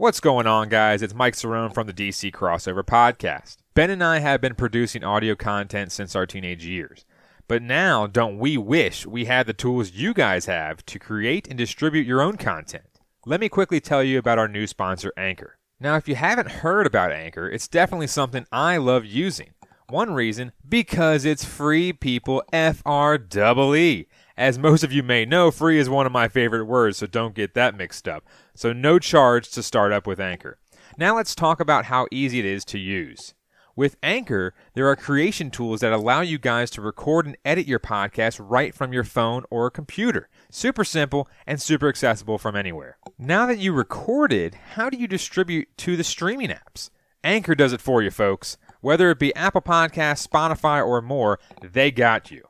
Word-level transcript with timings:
What's 0.00 0.20
going 0.20 0.46
on, 0.46 0.70
guys? 0.70 1.02
It's 1.02 1.12
Mike 1.12 1.34
Cerrone 1.34 1.74
from 1.74 1.86
the 1.86 1.92
DC 1.92 2.32
Crossover 2.32 2.82
Podcast. 2.82 3.58
Ben 3.74 3.90
and 3.90 4.02
I 4.02 4.20
have 4.20 4.40
been 4.40 4.54
producing 4.54 5.04
audio 5.04 5.34
content 5.34 5.92
since 5.92 6.16
our 6.16 6.24
teenage 6.24 6.64
years. 6.64 7.04
But 7.46 7.60
now, 7.60 8.06
don't 8.06 8.38
we 8.38 8.56
wish 8.56 9.04
we 9.04 9.26
had 9.26 9.46
the 9.46 9.52
tools 9.52 9.92
you 9.92 10.14
guys 10.14 10.46
have 10.46 10.86
to 10.86 10.98
create 10.98 11.46
and 11.48 11.58
distribute 11.58 12.06
your 12.06 12.22
own 12.22 12.38
content? 12.38 12.86
Let 13.26 13.40
me 13.40 13.50
quickly 13.50 13.78
tell 13.78 14.02
you 14.02 14.18
about 14.18 14.38
our 14.38 14.48
new 14.48 14.66
sponsor, 14.66 15.12
Anchor. 15.18 15.58
Now, 15.78 15.96
if 15.96 16.08
you 16.08 16.14
haven't 16.14 16.50
heard 16.50 16.86
about 16.86 17.12
Anchor, 17.12 17.46
it's 17.46 17.68
definitely 17.68 18.06
something 18.06 18.46
I 18.50 18.78
love 18.78 19.04
using. 19.04 19.50
One 19.90 20.14
reason, 20.14 20.52
because 20.66 21.26
it's 21.26 21.44
free, 21.44 21.92
people. 21.92 22.42
F 22.54 22.80
R 22.86 23.16
E 23.16 23.76
E. 23.76 24.06
As 24.34 24.58
most 24.58 24.82
of 24.82 24.92
you 24.92 25.02
may 25.02 25.26
know, 25.26 25.50
free 25.50 25.78
is 25.78 25.90
one 25.90 26.06
of 26.06 26.12
my 26.12 26.26
favorite 26.26 26.64
words, 26.64 26.96
so 26.96 27.06
don't 27.06 27.34
get 27.34 27.52
that 27.52 27.76
mixed 27.76 28.08
up. 28.08 28.24
So, 28.54 28.72
no 28.72 28.98
charge 28.98 29.50
to 29.50 29.62
start 29.62 29.92
up 29.92 30.06
with 30.06 30.20
Anchor. 30.20 30.58
Now, 30.98 31.16
let's 31.16 31.34
talk 31.34 31.60
about 31.60 31.86
how 31.86 32.06
easy 32.10 32.38
it 32.38 32.44
is 32.44 32.64
to 32.66 32.78
use. 32.78 33.34
With 33.76 33.96
Anchor, 34.02 34.52
there 34.74 34.88
are 34.88 34.96
creation 34.96 35.50
tools 35.50 35.80
that 35.80 35.92
allow 35.92 36.20
you 36.20 36.38
guys 36.38 36.70
to 36.72 36.82
record 36.82 37.24
and 37.24 37.36
edit 37.44 37.66
your 37.66 37.78
podcast 37.78 38.38
right 38.38 38.74
from 38.74 38.92
your 38.92 39.04
phone 39.04 39.44
or 39.48 39.70
computer. 39.70 40.28
Super 40.50 40.84
simple 40.84 41.28
and 41.46 41.62
super 41.62 41.88
accessible 41.88 42.36
from 42.36 42.56
anywhere. 42.56 42.98
Now 43.18 43.46
that 43.46 43.58
you 43.58 43.72
recorded, 43.72 44.54
how 44.74 44.90
do 44.90 44.98
you 44.98 45.06
distribute 45.06 45.68
to 45.78 45.96
the 45.96 46.04
streaming 46.04 46.50
apps? 46.50 46.90
Anchor 47.24 47.54
does 47.54 47.72
it 47.72 47.80
for 47.80 48.02
you, 48.02 48.10
folks. 48.10 48.58
Whether 48.82 49.10
it 49.10 49.18
be 49.18 49.34
Apple 49.34 49.62
Podcasts, 49.62 50.26
Spotify, 50.26 50.84
or 50.84 51.00
more, 51.00 51.38
they 51.62 51.90
got 51.90 52.30
you. 52.30 52.49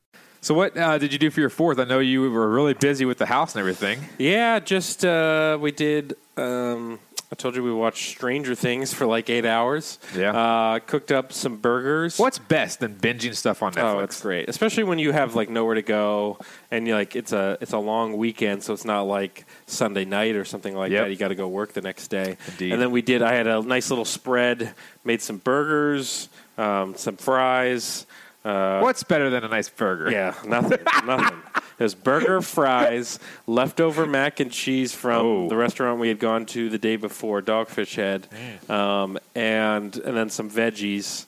So, 0.43 0.55
what 0.55 0.75
uh, 0.75 0.97
did 0.97 1.13
you 1.13 1.19
do 1.19 1.29
for 1.29 1.39
your 1.39 1.51
fourth? 1.51 1.77
I 1.77 1.83
know 1.83 1.99
you 1.99 2.31
were 2.31 2.49
really 2.49 2.73
busy 2.73 3.05
with 3.05 3.19
the 3.19 3.27
house 3.27 3.53
and 3.53 3.59
everything. 3.59 3.99
Yeah, 4.17 4.59
just 4.59 5.05
uh, 5.05 5.57
we 5.61 5.71
did. 5.71 6.15
Um, 6.35 6.97
I 7.31 7.35
told 7.35 7.55
you 7.55 7.63
we 7.63 7.71
watched 7.71 8.09
Stranger 8.09 8.55
Things 8.55 8.91
for 8.91 9.05
like 9.05 9.29
eight 9.29 9.45
hours. 9.45 9.99
Yeah. 10.15 10.31
Uh, 10.35 10.79
cooked 10.79 11.11
up 11.11 11.31
some 11.31 11.57
burgers. 11.57 12.17
What's 12.17 12.39
best 12.39 12.79
than 12.79 12.95
binging 12.95 13.35
stuff 13.35 13.61
on 13.61 13.73
Netflix? 13.73 13.83
Oh, 13.83 13.99
it's 13.99 14.21
great, 14.21 14.49
especially 14.49 14.83
when 14.83 14.97
you 14.97 15.11
have 15.11 15.35
like 15.35 15.47
nowhere 15.47 15.75
to 15.75 15.83
go 15.83 16.39
and 16.71 16.87
you 16.87 16.95
like 16.95 17.15
it's 17.15 17.33
a 17.33 17.59
it's 17.61 17.73
a 17.73 17.77
long 17.77 18.17
weekend, 18.17 18.63
so 18.63 18.73
it's 18.73 18.83
not 18.83 19.03
like 19.03 19.45
Sunday 19.67 20.05
night 20.05 20.35
or 20.35 20.43
something 20.43 20.75
like 20.75 20.91
Yep. 20.91 21.03
that. 21.05 21.09
You 21.11 21.17
got 21.17 21.27
to 21.27 21.35
go 21.35 21.47
work 21.47 21.73
the 21.73 21.81
next 21.81 22.07
day. 22.07 22.35
Indeed. 22.47 22.73
And 22.73 22.81
then 22.81 22.89
we 22.89 23.03
did. 23.03 23.21
I 23.21 23.35
had 23.35 23.45
a 23.45 23.61
nice 23.61 23.91
little 23.91 24.05
spread. 24.05 24.73
Made 25.05 25.21
some 25.21 25.37
burgers, 25.37 26.29
um, 26.57 26.95
some 26.95 27.15
fries. 27.15 28.07
Uh, 28.43 28.79
What's 28.79 29.03
better 29.03 29.29
than 29.29 29.43
a 29.43 29.47
nice 29.47 29.69
burger? 29.69 30.09
Yeah, 30.11 30.33
nothing, 30.45 30.79
nothing. 31.05 31.37
There's 31.77 31.93
burger, 31.95 32.41
fries, 32.41 33.19
leftover 33.47 34.05
mac 34.05 34.39
and 34.39 34.51
cheese 34.51 34.93
from 34.93 35.25
Oh. 35.25 35.49
the 35.49 35.55
restaurant 35.55 35.99
we 35.99 36.07
had 36.09 36.19
gone 36.19 36.45
to 36.47 36.69
the 36.69 36.77
day 36.77 36.95
before, 36.95 37.41
Dogfish 37.41 37.95
Head, 37.95 38.27
um, 38.69 39.17
and 39.35 39.95
and 39.97 40.17
then 40.17 40.29
some 40.29 40.49
veggies, 40.49 41.25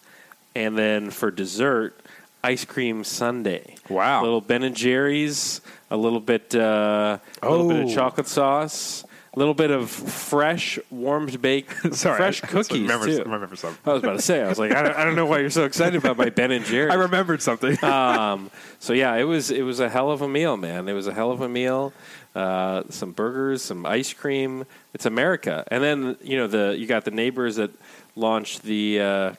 and 0.56 0.78
then 0.78 1.10
for 1.12 1.30
dessert, 1.32 2.00
ice 2.44 2.66
cream 2.66 3.04
sundae. 3.04 3.76
Wow. 3.90 4.22
A 4.22 4.24
little 4.24 4.42
Ben 4.42 4.64
and 4.64 4.76
Jerry's, 4.76 5.62
a 5.92 5.98
little 5.98 6.20
bit, 6.20 6.54
uh, 6.56 7.18
a 7.42 7.50
little 7.50 7.68
bit 7.70 7.80
of 7.84 7.90
Oh. 7.90 7.94
chocolate 7.96 8.28
sauce, 8.28 9.06
a 9.36 9.40
little 9.40 9.54
bit 9.56 9.72
of 9.72 9.90
fresh 9.90 10.78
warmed 10.92 11.42
baked, 11.42 11.96
Sorry, 11.96 12.18
fresh 12.18 12.44
I- 12.44 12.48
I 12.48 12.50
cookies 12.52 12.82
remember, 12.82 13.06
too. 13.08 13.24
remember 13.24 13.56
something. 13.56 13.80
I 13.90 13.94
was 13.94 14.04
about 14.04 14.18
to 14.18 14.22
say, 14.22 14.42
I 14.44 14.48
was 14.48 14.60
like, 14.60 14.72
I 14.74 14.84
don't, 14.84 14.96
I 14.96 15.04
don't 15.04 15.16
know 15.16 15.26
why 15.26 15.40
you're 15.40 15.50
so 15.50 15.66
excited 15.66 15.96
about 15.96 16.18
my 16.18 16.30
Ben 16.30 16.52
and 16.52 16.64
Jerry's 16.66 16.92
I 16.94 16.96
remembered 16.96 17.42
something. 17.42 17.84
um, 17.84 18.52
so 18.80 18.94
yeah, 18.94 19.16
it 19.16 19.24
was 19.24 19.50
it 19.50 19.64
was 19.64 19.80
a 19.80 19.90
hell 19.90 20.12
of 20.12 20.22
a 20.22 20.28
meal, 20.28 20.56
man. 20.58 20.88
It 20.88 20.94
was 20.94 21.08
a 21.08 21.14
hell 21.14 21.32
of 21.32 21.42
a 21.42 21.50
meal. 21.50 21.94
Uh, 22.36 22.84
some 22.90 23.12
burgers, 23.12 23.62
some 23.62 23.86
ice 23.86 24.12
cream. 24.14 24.66
It's 24.94 25.06
America, 25.06 25.64
and 25.70 25.84
then 25.84 26.18
you 26.22 26.38
know 26.38 26.48
the 26.48 26.76
you 26.78 26.86
got 26.88 27.06
the 27.06 27.12
neighbors 27.12 27.56
that 27.58 27.72
launched 28.16 28.64
the. 28.64 29.00
Uh, 29.02 29.34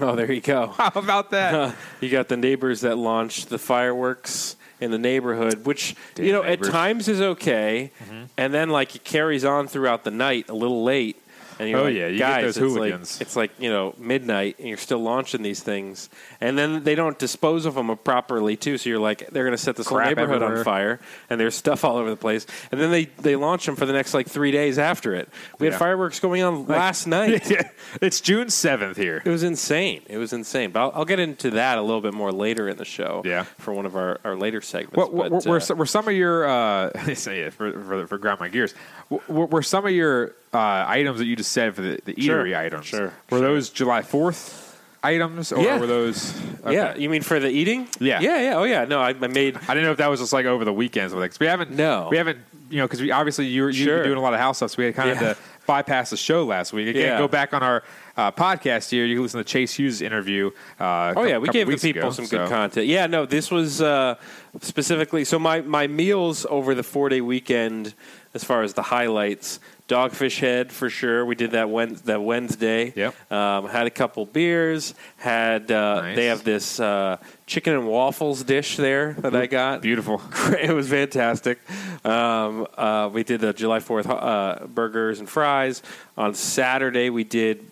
oh, 0.00 0.14
there 0.16 0.30
you 0.30 0.40
go. 0.40 0.68
How 0.68 0.92
about 0.94 1.30
that? 1.30 1.74
you 2.00 2.08
got 2.10 2.28
the 2.28 2.36
neighbors 2.36 2.80
that 2.82 2.96
launched 2.98 3.48
the 3.48 3.58
fireworks 3.58 4.56
in 4.80 4.90
the 4.90 4.98
neighborhood, 4.98 5.66
which 5.66 5.94
Damn 6.14 6.26
you 6.26 6.32
know 6.32 6.42
neighbors. 6.42 6.68
at 6.68 6.72
times 6.72 7.08
is 7.08 7.20
okay, 7.20 7.90
mm-hmm. 8.02 8.24
and 8.36 8.54
then 8.54 8.70
like 8.70 8.94
it 8.94 9.04
carries 9.04 9.44
on 9.44 9.68
throughout 9.68 10.04
the 10.04 10.10
night 10.10 10.48
a 10.48 10.54
little 10.54 10.84
late. 10.84 11.20
And 11.58 11.68
you're 11.68 11.80
Oh, 11.80 11.84
like, 11.84 11.94
yeah, 11.94 12.06
you 12.06 12.18
get 12.18 12.28
guys, 12.28 12.42
those 12.44 12.56
it's 12.58 12.74
hooligans. 12.74 13.14
Like, 13.16 13.20
it's 13.22 13.36
like 13.36 13.50
you 13.58 13.70
know 13.70 13.94
midnight, 13.98 14.56
and 14.58 14.68
you're 14.68 14.76
still 14.78 15.00
launching 15.00 15.42
these 15.42 15.62
things, 15.62 16.08
and 16.40 16.56
then 16.56 16.84
they 16.84 16.94
don't 16.94 17.18
dispose 17.18 17.66
of 17.66 17.74
them 17.74 17.96
properly 17.98 18.56
too. 18.56 18.78
So 18.78 18.88
you're 18.90 18.98
like, 18.98 19.28
they're 19.30 19.44
going 19.44 19.56
to 19.56 19.62
set 19.62 19.76
this 19.76 19.88
whole 19.88 19.98
neighborhood 19.98 20.36
everywhere. 20.42 20.58
on 20.58 20.64
fire, 20.64 21.00
and 21.30 21.40
there's 21.40 21.54
stuff 21.54 21.84
all 21.84 21.96
over 21.96 22.10
the 22.10 22.16
place. 22.16 22.46
And 22.70 22.80
then 22.80 22.90
they 22.90 23.06
they 23.06 23.36
launch 23.36 23.66
them 23.66 23.76
for 23.76 23.86
the 23.86 23.92
next 23.92 24.14
like 24.14 24.28
three 24.28 24.50
days 24.50 24.78
after 24.78 25.14
it. 25.14 25.28
We 25.58 25.66
Yeah. 25.66 25.72
had 25.72 25.78
fireworks 25.78 26.20
going 26.20 26.42
on 26.42 26.66
last 26.66 27.06
night. 27.08 27.50
Yeah, 27.50 27.68
it's 28.00 28.20
June 28.20 28.50
seventh 28.50 28.96
here. 28.96 29.22
It 29.24 29.30
was 29.30 29.42
insane. 29.42 30.02
It 30.06 30.18
was 30.18 30.32
insane. 30.32 30.70
But 30.70 30.80
I'll, 30.80 30.92
I'll 30.96 31.04
get 31.04 31.18
into 31.18 31.50
that 31.52 31.78
a 31.78 31.82
little 31.82 32.00
bit 32.00 32.14
more 32.14 32.30
later 32.32 32.68
in 32.68 32.76
the 32.76 32.84
show. 32.84 33.22
Yeah. 33.24 33.44
For 33.58 33.72
one 33.74 33.86
of 33.86 33.96
our, 33.96 34.20
our 34.24 34.36
later 34.36 34.60
segments. 34.60 34.96
What, 34.96 35.12
what, 35.12 35.30
But, 35.30 35.46
were, 35.46 35.56
uh, 35.56 35.60
some- 35.60 35.78
were 35.78 35.86
some 35.86 36.06
of 36.08 36.14
your 36.14 36.46
uh, 36.48 37.14
say 37.14 37.40
it 37.40 37.52
for, 37.52 37.72
for, 37.72 38.06
for 38.06 38.18
grind 38.18 38.40
my 38.40 38.48
gears? 38.48 38.74
Were, 39.10 39.46
were 39.46 39.62
some 39.62 39.84
of 39.86 39.92
your 39.92 40.34
uh, 40.52 40.84
items 40.88 41.18
that 41.18 41.26
you 41.26 41.36
just 41.36 41.52
said 41.52 41.74
for 41.74 41.82
the, 41.82 42.00
the 42.04 42.20
Sure, 42.20 42.54
items? 42.56 42.86
sure, 42.86 43.12
Were 43.30 43.38
sure. 43.38 43.40
those 43.40 43.70
July 43.70 44.02
Fourth 44.02 44.64
items, 45.02 45.52
or 45.52 45.62
Yeah. 45.62 45.78
were 45.78 45.86
those? 45.86 46.34
okay. 46.64 46.74
Yeah. 46.74 46.96
You 46.96 47.08
mean 47.10 47.22
for 47.22 47.38
the 47.38 47.48
eating? 47.48 47.86
Yeah. 48.00 48.20
Yeah. 48.20 48.40
Yeah. 48.40 48.56
Oh 48.56 48.64
yeah. 48.64 48.84
No, 48.84 49.00
I, 49.00 49.10
I 49.10 49.12
made. 49.28 49.56
I 49.56 49.74
didn't 49.74 49.84
know 49.84 49.92
if 49.92 49.98
that 49.98 50.08
was 50.10 50.20
just 50.20 50.32
like 50.32 50.46
over 50.46 50.64
the 50.64 50.72
weekends. 50.72 51.12
Like, 51.14 51.30
'cause 51.30 51.40
we 51.40 51.46
haven't. 51.46 51.70
No. 51.72 52.08
we 52.10 52.16
haven't. 52.16 52.38
You 52.70 52.78
know, 52.78 52.84
because 52.84 53.00
we 53.00 53.10
obviously 53.12 53.46
you 53.46 53.62
were 53.62 53.72
Sure. 53.72 54.02
doing 54.04 54.18
a 54.18 54.20
lot 54.20 54.34
of 54.34 54.40
house 54.40 54.58
stuff, 54.58 54.72
so 54.72 54.76
we 54.78 54.84
had 54.86 54.94
kind 54.94 55.08
Yeah. 55.08 55.30
of 55.30 55.36
to 55.38 55.42
bypass 55.66 56.10
the 56.10 56.16
show 56.18 56.44
last 56.44 56.72
week. 56.74 56.88
Again, 56.88 57.02
Yeah. 57.02 57.18
go 57.18 57.26
back 57.28 57.54
on 57.54 57.62
our 57.62 57.82
uh, 58.16 58.30
podcast 58.32 58.90
here. 58.90 59.06
You 59.06 59.14
can 59.14 59.22
listen 59.22 59.38
to 59.38 59.44
Chase 59.44 59.72
Hughes' 59.74 60.02
interview. 60.02 60.50
Uh, 60.80 61.14
Oh 61.16 61.24
yeah, 61.24 61.38
we 61.38 61.48
gave 61.48 61.66
the 61.68 61.76
people 61.76 62.02
ago, 62.02 62.10
some 62.10 62.26
so- 62.26 62.38
good 62.38 62.48
content. 62.50 62.86
Yeah, 62.86 63.06
no, 63.06 63.24
this 63.24 63.50
was 63.50 63.80
uh, 63.80 64.16
specifically. 64.60 65.24
So 65.24 65.38
my 65.38 65.60
my 65.60 65.86
meals 65.86 66.46
over 66.50 66.74
the 66.74 66.82
four 66.82 67.08
day 67.08 67.20
weekend, 67.20 67.94
as 68.34 68.44
far 68.44 68.62
as 68.62 68.74
the 68.74 68.82
highlights, 68.82 69.60
Dogfish 69.88 70.38
Head 70.40 70.70
for 70.70 70.90
sure. 70.90 71.24
We 71.24 71.34
did 71.34 71.52
that 71.52 71.70
Wed 71.70 71.96
that 72.04 72.22
Wednesday. 72.22 72.92
Yep. 72.94 73.32
Um, 73.32 73.68
had 73.68 73.86
a 73.86 73.90
couple 73.90 74.26
beers. 74.26 74.94
Had 75.16 75.72
uh, 75.72 76.02
Nice. 76.02 76.16
they 76.16 76.26
have 76.26 76.44
this 76.44 76.78
uh, 76.78 77.16
chicken 77.46 77.72
and 77.72 77.88
waffles 77.88 78.44
dish 78.44 78.76
there 78.76 79.14
that 79.14 79.34
I 79.34 79.46
got. 79.46 79.80
Beautiful. 79.80 80.20
it 80.60 80.74
was 80.74 80.88
fantastic. 80.90 81.58
Um, 82.04 82.66
uh, 82.76 83.08
we 83.12 83.24
did 83.24 83.40
the 83.40 83.52
July 83.54 83.80
Fourth 83.80 84.08
uh, 84.08 84.66
burgers 84.68 85.20
and 85.20 85.28
fries. 85.28 85.82
On 86.18 86.34
Saturday, 86.34 87.08
we 87.08 87.24
did 87.24 87.64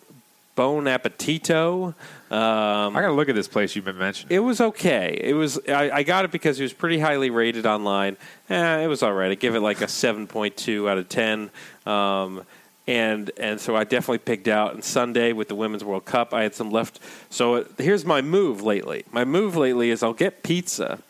Bon 0.55 0.85
Appetito. 0.85 1.89
Um, 2.29 2.97
I 2.97 3.03
got 3.03 3.09
to 3.09 3.13
look 3.13 3.29
at 3.29 3.35
this 3.35 3.47
place 3.47 3.77
you've 3.77 3.85
been 3.85 3.99
mentioning. 3.99 4.35
it 4.35 4.41
was 4.41 4.61
okay. 4.61 5.21
It 5.23 5.35
was 5.35 5.61
I, 5.69 5.91
I 5.91 6.03
got 6.03 6.25
it 6.25 6.33
because 6.33 6.59
it 6.59 6.63
was 6.63 6.73
pretty 6.73 6.99
highly 6.99 7.31
rated 7.31 7.67
online. 7.67 8.17
Eh, 8.49 8.79
it 8.79 8.87
was 8.87 9.03
all 9.03 9.13
right. 9.13 9.31
I 9.31 9.35
give 9.35 9.55
it 9.55 9.61
like 9.61 9.81
a 9.83 9.87
seven 9.89 10.27
point 10.27 10.57
two 10.57 10.89
out 10.89 10.97
of 10.99 11.09
ten. 11.09 11.51
Um, 11.87 12.45
and 12.89 13.31
and 13.37 13.61
so 13.61 13.75
I 13.75 13.85
definitely 13.85 14.19
picked 14.19 14.49
out. 14.49 14.75
And 14.75 14.85
Sunday 14.85 15.33
with 15.33 15.49
the 15.49 15.55
Women's 15.55 15.85
World 15.85 16.05
Cup, 16.05 16.33
I 16.33 16.43
had 16.43 16.55
some 16.55 16.71
left. 16.71 17.01
So 17.31 17.67
here's 17.79 18.05
my 18.05 18.23
move 18.23 18.63
lately. 18.63 19.05
My 19.11 19.25
move 19.25 19.57
lately 19.57 19.91
is 19.91 20.03
I'll 20.03 20.13
get 20.13 20.43
pizza, 20.43 21.01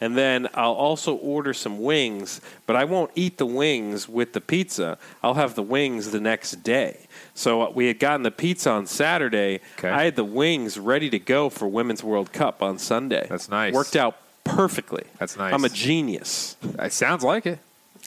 And 0.00 0.16
then 0.16 0.48
I'll 0.54 0.72
also 0.74 1.14
order 1.14 1.54
some 1.54 1.82
wings, 1.82 2.40
but 2.66 2.76
I 2.76 2.84
won't 2.84 3.10
eat 3.14 3.38
the 3.38 3.46
wings 3.46 4.08
with 4.08 4.34
the 4.34 4.40
pizza. 4.40 4.98
I'll 5.22 5.34
have 5.34 5.54
the 5.54 5.62
wings 5.62 6.10
the 6.10 6.20
next 6.20 6.62
day. 6.62 7.06
So 7.34 7.70
we 7.70 7.86
had 7.86 7.98
gotten 7.98 8.22
the 8.22 8.30
pizza 8.30 8.70
on 8.70 8.86
Saturday. 8.86 9.60
Okay. 9.78 9.90
I 9.90 10.04
had 10.04 10.16
the 10.16 10.24
wings 10.24 10.78
ready 10.78 11.10
to 11.10 11.18
go 11.18 11.48
for 11.48 11.66
Women's 11.66 12.04
World 12.04 12.32
Cup 12.32 12.62
on 12.62 12.78
Sunday. 12.78 13.26
That's 13.28 13.48
nice. 13.48 13.72
Worked 13.72 13.96
out 13.96 14.18
perfectly. 14.44 15.04
That's 15.18 15.36
nice. 15.36 15.52
I'm 15.52 15.64
a 15.64 15.68
genius. 15.68 16.56
It 16.78 16.92
sounds 16.92 17.24
like 17.24 17.46
it. 17.46 17.58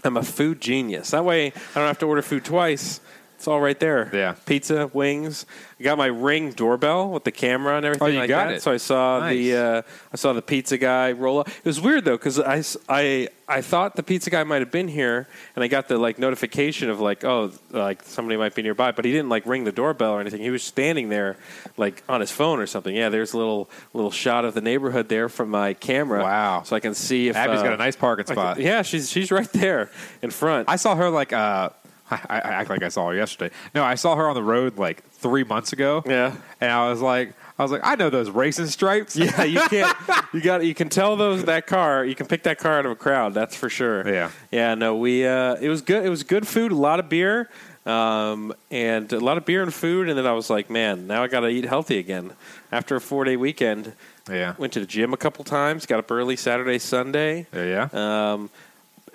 I'm 0.05 0.17
a 0.17 0.23
food 0.23 0.61
genius. 0.61 1.11
That 1.11 1.25
way, 1.25 1.47
I 1.47 1.79
don't 1.79 1.87
have 1.87 1.99
to 1.99 2.05
order 2.05 2.21
food 2.21 2.45
twice. 2.45 3.01
It's 3.39 3.47
all 3.47 3.61
right 3.61 3.79
there. 3.79 4.09
Yeah. 4.13 4.35
Pizza, 4.45 4.87
wings. 4.93 5.45
I 5.79 5.83
got 5.83 5.97
my 5.97 6.07
ring 6.07 6.51
doorbell 6.51 7.09
with 7.09 7.23
the 7.23 7.31
camera 7.31 7.77
and 7.77 7.85
everything 7.85 8.05
Oh, 8.07 8.11
you 8.11 8.19
like 8.19 8.27
got 8.27 8.47
that. 8.49 8.55
it. 8.55 8.61
So 8.61 8.73
I 8.73 8.75
saw 8.75 9.19
Nice. 9.21 9.33
the 9.37 9.55
uh, 9.55 9.81
I 10.11 10.17
saw 10.17 10.33
the 10.33 10.41
pizza 10.41 10.77
guy 10.77 11.13
roll 11.13 11.39
up. 11.39 11.47
It 11.47 11.63
was 11.63 11.79
weird 11.79 12.03
though 12.03 12.17
because 12.17 12.37
I, 12.37 12.61
I 12.89 13.29
I 13.47 13.61
thought 13.61 13.95
the 13.95 14.03
pizza 14.03 14.29
guy 14.29 14.43
might 14.43 14.59
have 14.59 14.71
been 14.71 14.89
here 14.89 15.25
and 15.55 15.63
I 15.63 15.69
got 15.69 15.87
the 15.87 15.97
like 15.97 16.19
notification 16.19 16.89
of 16.89 16.99
like 16.99 17.23
oh 17.23 17.53
like 17.71 18.03
somebody 18.03 18.35
might 18.35 18.55
be 18.55 18.61
nearby, 18.61 18.91
but 18.91 19.05
he 19.05 19.13
didn't 19.13 19.29
like 19.29 19.45
ring 19.45 19.63
the 19.63 19.71
doorbell 19.71 20.11
or 20.11 20.19
anything. 20.19 20.41
He 20.41 20.49
was 20.49 20.61
standing 20.63 21.07
there 21.07 21.37
like 21.77 22.03
on 22.09 22.19
his 22.19 22.31
phone 22.31 22.59
or 22.59 22.67
something. 22.67 22.93
Yeah, 22.93 23.07
there's 23.07 23.31
a 23.31 23.37
little 23.37 23.69
little 23.93 24.11
shot 24.11 24.43
of 24.43 24.53
the 24.55 24.61
neighborhood 24.61 25.07
there 25.07 25.29
from 25.29 25.47
my 25.49 25.75
camera. 25.75 26.23
Wow. 26.23 26.63
So 26.63 26.75
I 26.75 26.81
can 26.81 26.93
see 26.93 27.29
if 27.29 27.37
Abby's 27.37 27.61
uh, 27.61 27.63
got 27.63 27.71
a 27.73 27.77
nice 27.77 27.95
parking 27.95 28.25
spot. 28.25 28.57
can- 28.57 28.65
yeah, 28.65 28.81
she's 28.81 29.09
she's 29.09 29.31
right 29.31 29.49
there 29.53 29.89
in 30.21 30.29
front. 30.29 30.67
I 30.67 30.75
saw 30.75 30.93
her 30.95 31.09
like 31.09 31.31
uh, 31.31 31.69
I, 32.11 32.19
I 32.29 32.37
act 32.39 32.69
like 32.69 32.83
I 32.83 32.89
saw 32.89 33.07
her 33.09 33.15
yesterday. 33.15 33.53
No, 33.75 33.83
I 33.83 33.95
saw 33.95 34.15
her 34.15 34.27
on 34.27 34.35
the 34.35 34.43
road 34.43 34.77
like 34.77 35.03
three 35.11 35.43
months 35.43 35.73
ago. 35.73 36.03
Yeah. 36.05 36.35
and 36.61 36.71
I 36.71 36.89
was 36.89 37.01
like, 37.01 37.33
I 37.57 37.63
was 37.63 37.71
like, 37.71 37.81
I 37.83 37.95
know 37.95 38.09
those 38.09 38.29
racing 38.29 38.67
stripes. 38.67 39.15
Yeah, 39.17 39.43
you 39.43 39.59
can't. 39.69 39.97
You 40.33 40.41
got. 40.41 40.63
You 40.63 40.73
can 40.73 40.87
tell 40.89 41.17
those 41.17 41.43
that 41.45 41.67
car. 41.67 42.05
You 42.05 42.15
can 42.15 42.25
pick 42.25 42.43
that 42.43 42.57
car 42.57 42.79
out 42.79 42.85
of 42.85 42.91
a 42.91 42.95
crowd. 42.95 43.33
That's 43.33 43.55
for 43.55 43.69
sure. 43.69 44.07
Yeah. 44.07 44.31
Yeah. 44.49 44.75
No, 44.75 44.95
we. 44.95 45.25
Uh, 45.25 45.55
it 45.55 45.67
was 45.67 45.81
good. 45.81 46.05
It 46.05 46.09
was 46.09 46.23
good 46.23 46.47
food. 46.47 46.71
A 46.71 46.75
lot 46.75 46.99
of 46.99 47.09
beer. 47.09 47.49
Um, 47.85 48.53
and 48.69 49.11
a 49.11 49.19
lot 49.19 49.37
of 49.37 49.45
beer 49.45 49.63
and 49.63 49.73
food. 49.73 50.09
And 50.09 50.17
then 50.17 50.27
I 50.27 50.33
was 50.33 50.49
like, 50.49 50.69
man, 50.69 51.07
now 51.07 51.23
I 51.23 51.27
got 51.27 51.41
to 51.41 51.47
eat 51.47 51.65
healthy 51.65 51.97
again. 51.97 52.31
After 52.71 52.95
a 52.95 53.01
four 53.01 53.23
day 53.25 53.35
weekend, 53.35 53.93
yeah, 54.29 54.53
went 54.57 54.73
to 54.73 54.79
the 54.79 54.85
gym 54.85 55.11
a 55.11 55.17
couple 55.17 55.43
times. 55.43 55.85
Got 55.85 55.99
up 55.99 56.11
early 56.11 56.35
Saturday, 56.35 56.77
Sunday. 56.77 57.47
yeah. 57.53 57.89
yeah. 57.91 58.33
Um, 58.33 58.49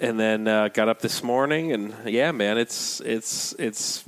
and 0.00 0.18
then 0.18 0.46
uh, 0.48 0.68
got 0.68 0.88
up 0.88 1.00
this 1.00 1.22
morning, 1.22 1.72
and 1.72 1.94
yeah, 2.06 2.32
man, 2.32 2.58
it's 2.58 3.00
it's 3.00 3.52
it's 3.58 4.04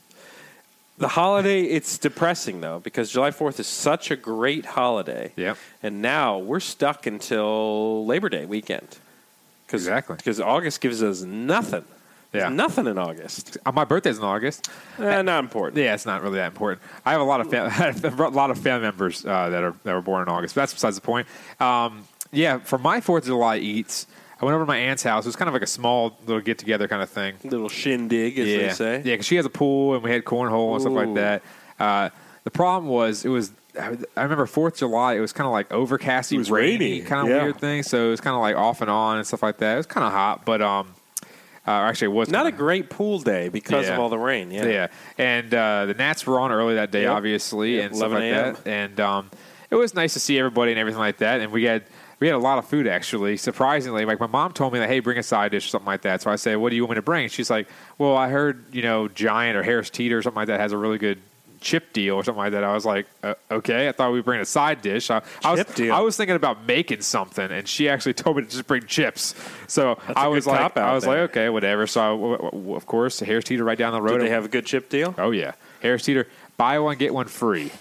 the 0.98 1.08
holiday. 1.08 1.62
It's 1.62 1.98
depressing 1.98 2.60
though 2.60 2.80
because 2.80 3.10
July 3.10 3.30
Fourth 3.30 3.60
is 3.60 3.66
such 3.66 4.10
a 4.10 4.16
great 4.16 4.64
holiday. 4.66 5.32
Yep. 5.36 5.58
And 5.82 6.02
now 6.02 6.38
we're 6.38 6.60
stuck 6.60 7.06
until 7.06 8.04
Labor 8.06 8.28
Day 8.28 8.46
weekend. 8.46 8.88
Cause, 9.68 9.80
Exactly. 9.82 10.16
Because 10.16 10.40
August 10.40 10.80
gives 10.80 11.02
us 11.02 11.22
nothing. 11.22 11.84
There's 12.30 12.42
Yeah. 12.44 12.48
nothing 12.50 12.86
in 12.86 12.98
August. 12.98 13.56
Uh, 13.66 13.72
My 13.72 13.84
birthday's 13.84 14.18
in 14.18 14.24
August. 14.24 14.70
Eh, 14.98 15.22
not 15.22 15.40
important. 15.42 15.76
Yeah, 15.82 15.94
it's 15.94 16.06
not 16.06 16.22
really 16.22 16.36
that 16.36 16.46
important. 16.46 16.82
I 17.04 17.12
have 17.12 17.20
a 17.20 17.24
lot 17.24 17.40
of 17.40 17.50
fam- 17.50 17.94
a 18.20 18.28
lot 18.30 18.50
of 18.50 18.58
family 18.58 18.82
members 18.82 19.24
uh, 19.26 19.48
that 19.50 19.62
are 19.64 19.74
that 19.84 19.92
were 19.94 20.02
born 20.02 20.22
in 20.22 20.28
August. 20.28 20.54
But 20.54 20.62
that's 20.62 20.72
besides 20.74 20.96
the 20.96 21.02
point. 21.02 21.26
Um, 21.60 22.04
yeah, 22.32 22.58
for 22.58 22.78
my 22.78 23.00
Fourth 23.00 23.24
of 23.24 23.28
July 23.28 23.56
eats, 23.58 24.06
I 24.40 24.44
went 24.44 24.54
over 24.54 24.64
to 24.64 24.68
my 24.68 24.76
aunt's 24.76 25.02
house. 25.02 25.24
It 25.24 25.28
was 25.28 25.36
kind 25.36 25.48
of 25.48 25.54
like 25.54 25.62
a 25.62 25.66
small 25.66 26.18
little 26.26 26.42
get 26.42 26.58
together 26.58 26.88
kind 26.88 27.02
of 27.02 27.08
thing. 27.08 27.36
Little 27.44 27.68
shindig, 27.70 28.38
as 28.38 28.46
yeah, 28.46 28.58
they 28.58 28.72
say. 28.72 28.96
yeah, 28.98 29.02
because 29.14 29.26
she 29.26 29.36
has 29.36 29.46
a 29.46 29.50
pool 29.50 29.94
and 29.94 30.02
we 30.02 30.10
had 30.10 30.24
cornhole 30.24 30.72
and 30.72 30.80
stuff 30.82 30.92
like 30.92 31.14
that. 31.14 31.42
Uh, 31.80 32.10
the 32.44 32.50
problem 32.50 32.90
was 32.90 33.24
it 33.24 33.28
was. 33.30 33.52
I 33.78 34.22
remember 34.22 34.46
Fourth 34.46 34.74
of 34.74 34.78
July. 34.78 35.14
It 35.14 35.20
was 35.20 35.34
kind 35.34 35.46
of 35.46 35.52
like 35.52 35.68
overcasty, 35.68 36.32
It 36.32 36.38
was 36.38 36.50
rainy, 36.50 36.78
rainy, 36.78 37.00
kind 37.02 37.28
of 37.28 37.34
yeah. 37.34 37.42
weird 37.42 37.58
thing. 37.60 37.82
So 37.82 38.06
it 38.06 38.10
was 38.10 38.20
kind 38.22 38.34
of 38.34 38.40
like 38.40 38.56
off 38.56 38.80
and 38.80 38.90
on 38.90 39.18
and 39.18 39.26
stuff 39.26 39.42
like 39.42 39.58
that. 39.58 39.74
It 39.74 39.76
was 39.76 39.86
kind 39.86 40.06
of 40.06 40.12
hot, 40.12 40.46
but 40.46 40.62
um, 40.62 40.94
uh, 41.66 41.70
actually, 41.72 42.06
it 42.06 42.16
was 42.16 42.30
Not 42.30 42.46
a 42.46 42.52
great 42.52 42.88
pool 42.88 43.18
day 43.18 43.50
because 43.50 43.86
Yeah. 43.86 43.92
of 43.94 44.00
all 44.00 44.08
the 44.08 44.16
rain. 44.18 44.50
Yeah. 44.50 44.64
yeah. 44.66 44.86
And 45.18 45.52
uh, 45.52 45.84
the 45.86 45.92
Nats 45.94 46.26
were 46.26 46.40
on 46.40 46.52
early 46.52 46.76
that 46.76 46.90
day, 46.90 47.02
Yep. 47.02 47.12
obviously, 47.12 47.76
Yep, 47.76 47.84
and 47.86 47.96
stuff 47.96 48.12
like 48.12 48.30
that. 48.32 48.66
And 48.66 48.98
um, 48.98 49.30
it 49.70 49.74
was 49.74 49.92
nice 49.94 50.14
to 50.14 50.20
see 50.20 50.38
everybody 50.38 50.72
and 50.72 50.78
everything 50.78 51.00
like 51.00 51.18
that. 51.18 51.40
And 51.42 51.52
we 51.52 51.64
had 51.64 51.84
we 52.20 52.26
had 52.26 52.34
a 52.36 52.38
lot 52.38 52.58
of 52.58 52.66
food 52.66 52.86
actually. 52.86 53.36
Surprisingly, 53.36 54.04
like 54.04 54.20
my 54.20 54.26
mom 54.26 54.52
told 54.52 54.72
me 54.72 54.78
that, 54.78 54.88
hey, 54.88 55.00
bring 55.00 55.18
a 55.18 55.22
side 55.22 55.50
dish 55.50 55.66
or 55.66 55.68
something 55.68 55.86
like 55.86 56.02
that. 56.02 56.22
So 56.22 56.30
I 56.30 56.36
said, 56.36 56.56
what 56.56 56.70
do 56.70 56.76
you 56.76 56.82
want 56.82 56.92
me 56.92 56.94
to 56.96 57.02
bring? 57.02 57.28
She's 57.28 57.50
like, 57.50 57.68
well, 57.98 58.16
I 58.16 58.28
heard 58.28 58.64
you 58.74 58.82
know 58.82 59.08
Giant 59.08 59.56
or 59.56 59.62
Harris 59.62 59.90
Teeter 59.90 60.18
or 60.18 60.22
something 60.22 60.40
like 60.40 60.48
that 60.48 60.60
has 60.60 60.72
a 60.72 60.78
really 60.78 60.98
good 60.98 61.18
chip 61.60 61.92
deal 61.92 62.14
or 62.14 62.22
something 62.22 62.38
like 62.38 62.52
that. 62.52 62.62
I 62.64 62.72
was 62.74 62.84
like, 62.84 63.06
uh, 63.22 63.34
okay. 63.50 63.88
I 63.88 63.92
thought 63.92 64.12
we'd 64.12 64.24
bring 64.24 64.40
a 64.40 64.44
side 64.44 64.82
dish. 64.82 65.10
I, 65.10 65.22
I 65.42 65.50
was 65.52 65.60
Chip 65.60 65.74
deal. 65.74 65.94
I 65.94 66.00
was 66.00 66.16
thinking 66.16 66.36
about 66.36 66.64
making 66.66 67.00
something, 67.00 67.50
and 67.50 67.66
she 67.66 67.88
actually 67.88 68.14
told 68.22 68.36
me 68.36 68.44
to 68.44 68.48
just 68.48 68.66
bring 68.66 68.84
chips. 68.86 69.34
So 69.66 69.98
I 70.14 70.28
was 70.28 70.46
like, 70.46 70.76
I 70.76 70.94
was 70.94 71.04
there. 71.04 71.22
like, 71.22 71.30
okay, 71.30 71.48
whatever. 71.48 71.86
So 71.86 72.00
I, 72.00 72.08
w- 72.10 72.36
w- 72.38 72.74
of 72.76 72.86
course, 72.86 73.20
Harris 73.20 73.44
Teeter 73.44 73.64
right 73.64 73.78
down 73.78 73.92
the 73.92 74.02
road. 74.02 74.18
Did 74.18 74.26
they 74.26 74.30
have 74.30 74.44
a 74.44 74.48
good 74.48 74.66
chip 74.66 74.88
deal? 74.88 75.14
Oh 75.18 75.32
yeah, 75.32 75.52
Harris 75.82 76.04
Teeter, 76.04 76.28
buy 76.56 76.78
one 76.78 76.96
get 76.98 77.12
one 77.12 77.26
free. 77.26 77.72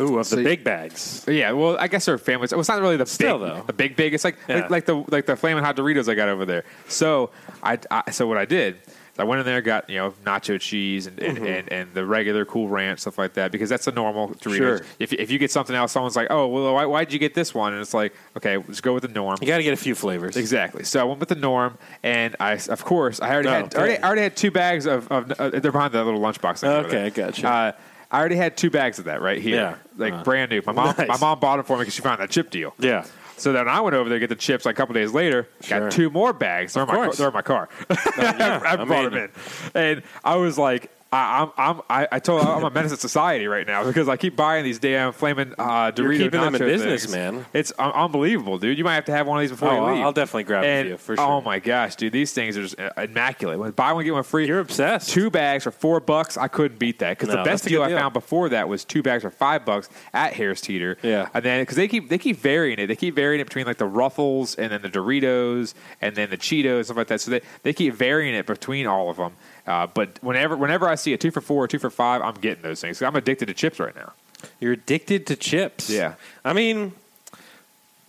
Ooh, 0.00 0.18
of 0.18 0.26
So- 0.26 0.36
the 0.36 0.42
big 0.42 0.64
bags. 0.64 1.24
Yeah, 1.28 1.52
well, 1.52 1.76
I 1.78 1.86
guess 1.88 2.04
they're 2.06 2.18
families. 2.18 2.50
Well, 2.52 2.60
it's 2.60 2.68
not 2.68 2.80
really 2.80 2.96
the 2.96 3.06
Still, 3.06 3.38
big, 3.38 3.48
though. 3.48 3.62
the 3.66 3.72
big 3.72 3.96
big. 3.96 4.12
It's 4.14 4.24
like, 4.24 4.36
Yeah. 4.48 4.56
like 4.62 4.70
like 4.70 4.86
the 4.86 5.04
like 5.08 5.26
the 5.26 5.36
flaming 5.36 5.62
hot 5.62 5.76
Doritos 5.76 6.08
I 6.10 6.14
got 6.14 6.28
over 6.28 6.44
there. 6.44 6.64
So 6.88 7.30
I, 7.62 7.78
I 7.90 8.10
so 8.10 8.26
what 8.26 8.38
I 8.38 8.44
did. 8.44 8.76
I 9.16 9.22
went 9.22 9.38
in 9.38 9.46
there, 9.46 9.62
got 9.62 9.88
you 9.88 9.98
know 9.98 10.12
nacho 10.26 10.60
cheese 10.60 11.06
and, 11.06 11.20
and, 11.20 11.38
and, 11.38 11.72
and 11.72 11.94
the 11.94 12.04
regular 12.04 12.44
Cool 12.44 12.68
Ranch 12.68 12.98
stuff 12.98 13.16
like 13.16 13.34
that 13.34 13.52
because 13.52 13.68
that's 13.68 13.84
the 13.84 13.92
normal 13.92 14.30
Doritos. 14.30 14.56
Sure. 14.56 14.80
If 14.98 15.12
if 15.12 15.30
you 15.30 15.38
get 15.38 15.52
something 15.52 15.76
else, 15.76 15.92
someone's 15.92 16.16
like, 16.16 16.26
oh 16.30 16.48
well, 16.48 16.74
why 16.74 16.84
why'd 16.84 17.12
you 17.12 17.20
get 17.20 17.32
this 17.32 17.54
one? 17.54 17.72
And 17.74 17.80
it's 17.80 17.94
like, 17.94 18.12
okay, 18.36 18.56
let's 18.56 18.80
go 18.80 18.92
with 18.92 19.02
the 19.04 19.08
norm. 19.08 19.38
You 19.40 19.46
got 19.46 19.58
to 19.58 19.62
get 19.62 19.72
a 19.72 19.76
few 19.76 19.94
flavors. 19.94 20.36
Exactly. 20.36 20.82
So 20.82 20.98
I 21.00 21.04
went 21.04 21.20
with 21.20 21.28
the 21.28 21.36
norm, 21.36 21.78
and 22.02 22.34
I, 22.40 22.54
of 22.68 22.84
course, 22.84 23.20
I 23.20 23.32
already 23.32 23.48
Oh, 23.50 23.52
had 23.52 23.64
okay. 23.66 23.78
already, 23.78 24.02
already 24.02 24.22
had 24.22 24.36
two 24.36 24.50
bags 24.50 24.84
of, 24.86 25.06
of 25.12 25.30
uh, 25.38 25.50
they're 25.50 25.70
behind 25.70 25.92
that 25.94 26.02
little 26.04 26.20
lunchbox. 26.20 26.64
Okay, 26.86 27.10
gotcha. 27.10 27.48
Uh, 27.48 27.72
I 28.14 28.18
already 28.20 28.36
had 28.36 28.56
two 28.56 28.70
bags 28.70 29.00
of 29.00 29.06
that 29.06 29.20
right 29.20 29.42
here, 29.42 29.56
Yeah. 29.56 29.74
like 29.96 30.12
Uh, 30.14 30.22
brand 30.22 30.52
new. 30.52 30.62
My 30.64 30.72
mom, 30.72 30.94
nice. 30.96 31.08
my 31.08 31.16
mom 31.18 31.40
bought 31.40 31.58
it 31.58 31.66
for 31.66 31.76
me 31.76 31.80
because 31.80 31.94
she 31.94 32.00
found 32.02 32.20
that 32.20 32.30
chip 32.30 32.48
deal. 32.50 32.72
Yeah. 32.78 33.04
So 33.36 33.52
then 33.52 33.68
I 33.68 33.80
went 33.80 33.96
over 33.96 34.08
there 34.08 34.16
to 34.16 34.20
get 34.20 34.28
the 34.28 34.36
chips. 34.40 34.64
Like 34.64 34.76
a 34.76 34.78
couple 34.78 34.94
days 34.94 35.10
later, 35.12 35.48
Sure. 35.62 35.80
got 35.80 35.90
two 35.90 36.10
more 36.10 36.32
bags. 36.32 36.74
They're, 36.74 36.84
in 36.84 36.88
my, 36.88 36.94
car- 36.94 37.04
course. 37.06 37.18
they're 37.18 37.26
in 37.28 37.34
my 37.34 37.42
car. 37.42 37.68
yeah. 37.90 38.60
I, 38.64 38.72
I 38.74 38.76
brought 38.84 38.88
mean- 38.88 39.10
them 39.10 39.14
in, 39.14 39.30
and 39.74 40.02
I 40.22 40.36
was 40.36 40.56
like, 40.56 40.92
I, 41.14 41.42
I'm, 41.42 41.50
I'm, 41.56 41.82
I, 41.88 42.08
I 42.12 42.18
told 42.18 42.42
I'm 42.44 42.64
a 42.64 42.70
menace 42.70 42.90
to 42.92 42.96
society 42.98 43.46
right 43.46 43.66
now 43.66 43.84
because 43.84 44.08
I 44.08 44.16
keep 44.16 44.34
buying 44.34 44.64
these 44.64 44.78
damn 44.78 45.12
flaming 45.12 45.52
uh, 45.58 45.92
Dorito 45.92 45.98
You're 45.98 46.12
keeping 46.14 46.40
them 46.40 46.54
in 46.54 46.60
nacho 46.60 46.66
business, 46.66 47.02
things. 47.04 47.14
man. 47.14 47.46
It's 47.52 47.72
un- 47.78 47.92
unbelievable, 47.92 48.58
dude. 48.58 48.76
You 48.78 48.84
might 48.84 48.96
have 48.96 49.04
to 49.06 49.12
have 49.12 49.26
one 49.26 49.38
of 49.38 49.42
these 49.42 49.50
before 49.52 49.70
Oh, 49.70 49.86
you 49.88 49.94
leave. 49.94 50.04
I'll 50.04 50.12
definitely 50.12 50.44
grab 50.44 50.64
and, 50.64 50.88
it 50.88 51.00
for 51.00 51.16
sure. 51.16 51.24
Oh 51.24 51.40
my 51.40 51.58
gosh, 51.60 51.94
dude, 51.96 52.12
these 52.12 52.32
things 52.32 52.56
are 52.56 52.62
just 52.62 52.80
uh, 52.80 52.90
immaculate. 52.98 53.58
When 53.58 53.70
buy 53.70 53.92
one 53.92 54.04
get 54.04 54.12
one 54.12 54.22
free, 54.24 54.46
You're 54.48 54.60
obsessed. 54.60 55.10
Two 55.10 55.30
bags 55.30 55.64
for 55.64 55.70
four 55.70 56.00
bucks, 56.00 56.36
I 56.36 56.48
couldn't 56.48 56.78
beat 56.78 56.98
that 56.98 57.16
because 57.18 57.28
No, 57.28 57.36
the 57.42 57.44
best 57.48 57.62
that's 57.62 57.66
a 57.66 57.68
deal 57.68 57.82
I 57.82 57.88
deal. 57.90 57.98
found 57.98 58.12
before 58.12 58.48
that 58.48 58.68
was 58.68 58.84
two 58.84 59.02
bags 59.02 59.22
for 59.22 59.30
five 59.30 59.64
bucks 59.64 59.88
at 60.12 60.32
Harris 60.34 60.60
Teeter. 60.60 60.98
Yeah. 61.02 61.28
and 61.32 61.44
then 61.44 61.62
because 61.62 61.76
they 61.76 61.86
keep 61.86 62.08
they 62.08 62.18
keep 62.18 62.38
varying 62.38 62.78
it, 62.78 62.88
they 62.88 62.96
keep 62.96 63.14
varying 63.14 63.40
it 63.40 63.44
between 63.44 63.66
like 63.66 63.78
the 63.78 63.86
Ruffles 63.86 64.56
and 64.56 64.72
then 64.72 64.82
the 64.82 64.88
Doritos 64.90 65.74
and 66.00 66.16
then 66.16 66.30
the 66.30 66.36
Cheetos 66.38 66.76
and 66.76 66.84
stuff 66.86 66.96
like 66.96 67.06
that. 67.06 67.20
So 67.20 67.30
they 67.30 67.40
they 67.62 67.72
keep 67.72 67.94
varying 67.94 68.34
it 68.34 68.46
between 68.46 68.86
all 68.88 69.10
of 69.10 69.16
them. 69.16 69.34
Uh, 69.66 69.86
but 69.86 70.18
whenever 70.22 70.56
whenever 70.56 70.88
I 70.88 70.94
see 70.94 71.12
a 71.14 71.18
two 71.18 71.30
for 71.30 71.40
four 71.40 71.64
or 71.64 71.68
two 71.68 71.78
for 71.78 71.90
five, 71.90 72.20
I'm 72.22 72.34
getting 72.34 72.62
those 72.62 72.80
things. 72.80 73.00
I'm 73.02 73.16
addicted 73.16 73.46
to 73.46 73.54
chips 73.54 73.80
right 73.80 73.94
now. 73.94 74.12
You're 74.60 74.74
addicted 74.74 75.26
to 75.28 75.36
chips. 75.36 75.88
Yeah. 75.88 76.14
I 76.44 76.52
mean, 76.52 76.92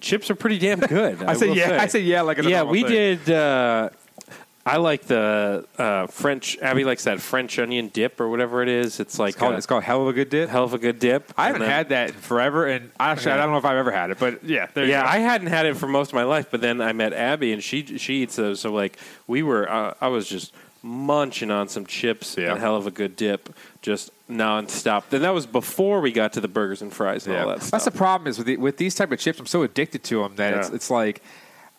chips 0.02 0.30
are 0.30 0.36
pretty 0.36 0.60
damn 0.60 0.80
good. 0.80 1.24
I 1.28 1.34
say 1.34 1.48
will 1.48 1.56
yeah, 1.58 1.68
say. 1.68 1.78
I 1.78 1.88
said 1.88 2.04
yeah, 2.04 2.22
like 2.22 2.40
a 2.40 2.50
yeah. 2.50 2.64
We 2.64 2.82
thing. 2.84 2.92
did. 2.92 3.30
Uh, 3.30 3.90
I 4.68 4.78
like 4.78 5.04
the 5.04 5.68
uh, 5.78 6.08
French. 6.08 6.58
Abby 6.58 6.84
likes 6.84 7.04
that 7.04 7.22
French 7.22 7.60
onion 7.60 7.90
dip 7.90 8.20
or 8.20 8.28
whatever 8.30 8.64
it 8.64 8.68
is. 8.68 9.00
It's 9.00 9.20
like 9.20 9.30
It's 9.30 9.38
called, 9.38 9.54
uh, 9.54 9.58
it's 9.58 9.68
called 9.68 9.84
Heluva 9.84 10.16
Good 10.16 10.30
dip. 10.32 10.50
Heluva 10.50 10.82
Good 10.82 10.98
dip. 10.98 11.32
I 11.38 11.48
haven't 11.48 11.62
then- 11.62 11.70
had 11.70 11.90
that 11.90 12.10
in 12.10 12.16
forever, 12.16 12.66
and 12.66 12.90
actually, 13.00 13.34
I 13.34 13.38
don't 13.38 13.52
know 13.52 13.60
if 13.60 13.66
I've 13.66 13.78
ever 13.78 13.92
had 13.92 14.10
it, 14.10 14.18
but 14.18 14.44
yeah, 14.44 14.68
Yeah. 14.76 15.06
I 15.08 15.20
hadn't 15.20 15.48
had 15.48 15.68
it 15.68 15.78
for 15.78 15.88
most 15.88 16.10
of 16.10 16.14
my 16.16 16.24
life, 16.24 16.48
but 16.50 16.62
then 16.62 16.82
I 16.82 16.94
met 16.94 17.14
Abby 17.14 17.54
and 17.54 17.64
she 17.64 17.98
she 18.00 18.24
eats 18.24 18.38
those. 18.38 18.60
So 18.60 18.74
like 18.74 18.98
we 19.28 19.44
were, 19.44 19.72
uh, 19.72 19.94
I 20.02 20.08
was 20.08 20.28
just 20.28 20.52
munching 20.86 21.50
on 21.50 21.68
some 21.68 21.86
chips 21.86 22.36
Yeah. 22.38 22.54
and 22.54 22.62
Heluva 22.62 22.94
Good 22.94 23.15
dip, 23.15 23.50
just 23.82 24.12
nonstop. 24.30 25.04
Then 25.10 25.24
that 25.24 25.34
was 25.34 25.48
before 25.48 26.00
we 26.00 26.12
got 26.12 26.34
to 26.34 26.42
the 26.42 26.48
burgers 26.48 26.82
and 26.84 26.94
fries 26.94 27.25
and 27.25 27.36
all 27.36 27.48
that 27.50 27.62
stuff. 27.62 27.72
That's 27.72 27.86
the 27.86 27.92
problem 27.92 28.27
is 28.27 28.38
with 28.38 28.46
the, 28.48 28.58
with 28.58 28.77
these 28.77 28.94
type 28.94 29.12
of 29.12 29.18
chips. 29.20 29.39
I'm 29.39 29.48
so 29.48 29.63
addicted 29.63 30.04
to 30.06 30.22
them 30.22 30.36
that 30.36 30.54
it's, 30.54 30.70
Yeah. 30.70 30.75
it's 30.75 30.89
like 30.92 31.22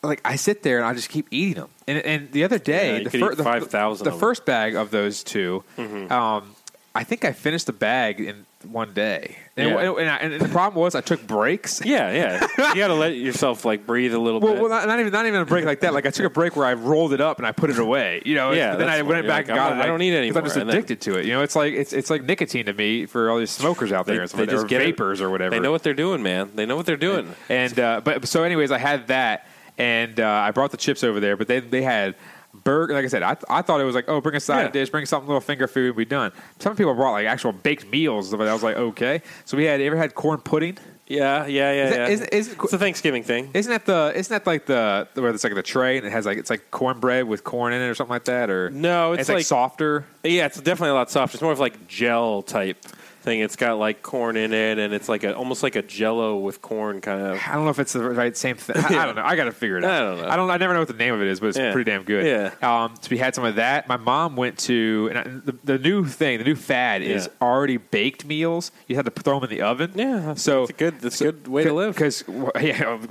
like 0.02 0.20
I 0.24 0.36
sit 0.36 0.62
there 0.62 0.78
and 0.78 0.86
I 0.86 0.92
just 0.94 1.08
keep 1.08 1.26
eating 1.30 1.54
them. 1.62 1.68
And, 1.88 1.98
and 1.98 2.32
the 2.32 2.44
other 2.44 2.58
day, 2.58 2.98
Yeah, 3.02 3.08
the, 3.08 3.18
fir- 3.18 3.34
the, 3.34 3.42
5,000 3.44 4.04
the. 4.04 4.10
Mm-hmm. 4.10 4.20
first 4.20 4.44
bag 4.44 4.74
of 4.74 4.90
those 4.90 5.22
2 5.24 5.62
um, 6.10 6.54
I 6.96 7.04
think 7.04 7.24
I 7.24 7.32
finished 7.32 7.66
the 7.66 7.72
bag 7.72 8.20
in 8.20 8.46
one 8.68 8.92
day. 8.94 9.36
And, 9.56 9.70
Yeah. 9.70 9.92
and, 9.92 10.10
I- 10.10 10.16
and 10.16 10.40
the 10.40 10.48
problem 10.48 10.82
was 10.82 10.94
I 10.94 11.00
took 11.00 11.24
breaks. 11.26 11.80
yeah, 11.84 12.10
yeah. 12.12 12.46
you 12.72 12.76
got 12.80 12.88
to 12.88 12.94
let 12.94 13.14
yourself 13.16 13.64
like 13.64 13.86
breathe 13.86 14.12
a 14.14 14.18
little 14.18 14.40
Well, 14.40 14.54
bit. 14.54 14.62
well 14.62 14.70
not, 14.70 14.86
not 14.88 14.98
even 14.98 15.12
not 15.12 15.26
even 15.26 15.40
a 15.40 15.44
break 15.46 15.64
like 15.64 15.80
that. 15.80 15.94
Like 15.94 16.06
I 16.06 16.10
took 16.10 16.26
a 16.26 16.30
break 16.30 16.56
where 16.56 16.66
I 16.66 16.74
rolled 16.74 17.12
it 17.12 17.20
up 17.20 17.38
and 17.38 17.46
I 17.46 17.52
put 17.52 17.70
it 17.70 17.78
away. 17.78 18.22
You 18.24 18.34
know, 18.34 18.52
Yeah, 18.52 18.74
then 18.76 18.88
I 18.88 19.02
went 19.02 19.26
back 19.26 19.46
like, 19.46 19.48
and 19.50 19.56
got 19.56 19.72
I'm 19.72 19.78
it. 19.78 19.82
I 19.82 19.86
don't 19.86 19.98
need 19.98 20.14
it 20.14 20.26
'cause 20.28 20.36
I'm 20.36 20.44
just. 20.44 20.56
And 20.56 20.68
then- 20.68 20.76
addicted 20.76 21.00
to 21.02 21.18
it. 21.18 21.26
You 21.26 21.32
know, 21.34 21.42
it's 21.42 21.54
like 21.54 21.74
it's 21.74 21.92
it's 21.92 22.10
like 22.10 22.24
nicotine 22.24 22.66
to 22.66 22.72
me 22.72 23.06
for 23.06 23.30
all 23.30 23.38
these 23.38 23.50
smokers 23.50 23.92
out 23.92 24.06
there, 24.06 24.26
They- 24.26 24.46
they 24.46 24.52
just 24.52 24.66
get 24.68 24.82
it- 24.82 24.86
vapors 24.86 25.20
or 25.20 25.30
whatever. 25.30 25.50
they 25.50 25.60
know 25.60 25.70
what 25.72 25.82
they're 25.82 25.94
doing, 25.94 26.22
man. 26.22 26.50
They 26.54 26.66
know 26.66 26.76
what 26.76 26.86
they're 26.86 26.96
doing. 26.96 27.34
And 27.48 27.78
uh, 27.78 28.00
but 28.02 28.26
so, 28.26 28.42
anyways, 28.42 28.70
I 28.72 28.78
had 28.78 29.06
that, 29.08 29.46
and 29.78 30.18
uh, 30.18 30.26
I 30.26 30.50
brought 30.50 30.70
the 30.70 30.76
chips 30.76 31.04
over 31.04 31.20
there, 31.20 31.36
but 31.36 31.46
they 31.46 31.60
they 31.60 31.82
had. 31.82 32.14
Burger, 32.64 32.94
like 32.94 33.04
I 33.04 33.08
said, 33.08 33.22
I, 33.22 33.34
th- 33.34 33.44
I 33.48 33.62
thought 33.62 33.80
it 33.80 33.84
was 33.84 33.94
like, 33.94 34.06
oh, 34.08 34.20
bring 34.20 34.34
a 34.36 34.40
side 34.40 34.62
Yeah. 34.66 34.68
dish, 34.70 34.90
bring 34.90 35.06
something 35.06 35.28
little 35.28 35.40
finger 35.40 35.66
food, 35.66 35.96
we 35.96 36.04
done. 36.04 36.32
Some 36.58 36.76
people 36.76 36.94
brought 36.94 37.12
like 37.12 37.26
actual 37.26 37.52
baked 37.52 37.86
meals, 37.90 38.30
but 38.30 38.46
I 38.48 38.52
was 38.52 38.62
like, 38.62 38.76
okay. 38.76 39.22
So 39.44 39.56
we 39.56 39.64
had, 39.64 39.80
ever 39.80 39.96
had 39.96 40.14
corn 40.14 40.38
pudding? 40.40 40.78
Yeah, 41.08 41.46
yeah, 41.46 41.72
yeah, 41.72 41.84
Is 41.84 41.90
that- 41.90 41.96
yeah. 41.98 42.08
is- 42.08 42.20
is- 42.48 42.56
it's 42.64 42.72
a 42.72 42.78
Thanksgiving 42.78 43.22
thing. 43.22 43.50
Isn't 43.54 43.70
that 43.70 43.86
the? 43.86 44.12
Isn't 44.16 44.34
that 44.34 44.44
like 44.44 44.66
the 44.66 45.06
where 45.14 45.30
it's 45.30 45.44
like 45.44 45.54
the 45.54 45.62
tray 45.62 45.98
and 45.98 46.06
it 46.06 46.10
has 46.10 46.26
like 46.26 46.36
it's 46.36 46.50
like 46.50 46.70
cornbread 46.72 47.28
with 47.28 47.44
corn 47.44 47.72
in 47.72 47.80
it 47.80 47.86
or 47.86 47.94
something 47.94 48.12
like 48.12 48.24
that? 48.24 48.50
Or 48.50 48.70
No, 48.70 49.12
it's 49.12 49.28
like, 49.28 49.36
like- 49.36 49.46
softer. 49.46 50.04
Yeah, 50.24 50.46
it's 50.46 50.56
definitely 50.60 50.90
a 50.90 50.94
lot 50.94 51.08
softer. 51.10 51.36
It's 51.36 51.42
more 51.42 51.52
of 51.52 51.60
like 51.60 51.86
gel 51.86 52.42
type 52.42 52.78
thing. 53.26 53.40
It's 53.40 53.56
got 53.56 53.78
like 53.78 54.02
corn 54.02 54.36
in 54.38 54.54
it, 54.54 54.78
and 54.78 54.94
it's 54.94 55.08
like 55.08 55.24
a 55.24 55.34
almost 55.36 55.62
like 55.62 55.76
a 55.76 55.82
Jello 55.82 56.38
with 56.38 56.62
corn 56.62 57.00
kind 57.02 57.20
of. 57.20 57.40
I 57.46 57.52
don't 57.54 57.64
know 57.64 57.70
if 57.70 57.78
it's 57.78 57.92
the 57.92 58.08
right 58.08 58.34
same 58.34 58.56
thing. 58.56 58.76
I, 58.78 59.02
I 59.02 59.04
don't 59.04 59.16
know. 59.16 59.22
I 59.24 59.36
got 59.36 59.44
to 59.44 59.52
figure 59.52 59.76
it 59.78 59.84
out. 59.84 59.90
I 59.92 59.98
don't 60.00 60.18
know. 60.22 60.28
I 60.30 60.36
don't. 60.36 60.50
I 60.50 60.56
never 60.56 60.72
know 60.72 60.78
what 60.78 60.88
the 60.88 60.94
name 60.94 61.12
of 61.12 61.20
it 61.20 61.26
is, 61.28 61.40
but 61.40 61.48
it's 61.48 61.58
Yeah. 61.58 61.72
pretty 61.72 61.90
damn 61.90 62.04
good. 62.04 62.24
Yeah. 62.24 62.84
Um, 62.84 62.94
so 63.00 63.08
we 63.10 63.18
had 63.18 63.34
some 63.34 63.44
of 63.44 63.56
that. 63.56 63.88
My 63.88 63.96
mom 63.98 64.36
went 64.36 64.56
to 64.60 65.08
and 65.10 65.18
I, 65.18 65.22
the, 65.24 65.58
the 65.64 65.78
new 65.78 66.06
thing. 66.06 66.38
The 66.38 66.44
new 66.44 66.54
fad 66.56 67.02
is 67.02 67.28
already 67.42 67.76
baked 67.76 68.24
meals. 68.24 68.70
You 68.86 68.96
have 68.96 69.04
to 69.04 69.10
throw 69.10 69.40
them 69.40 69.50
in 69.50 69.56
the 69.58 69.62
oven. 69.62 69.90
Yeah, 69.96 70.34
So 70.34 70.62
it's 70.62 70.70
a 70.70 70.74
good. 70.74 71.00
That's 71.00 71.20
a 71.20 71.24
good 71.32 71.48
way 71.48 71.64
to 71.64 71.72
live. 71.74 71.94
Because 71.94 72.24
yeah, 72.28 72.60
yeah, 72.62 72.78
don't 72.84 73.02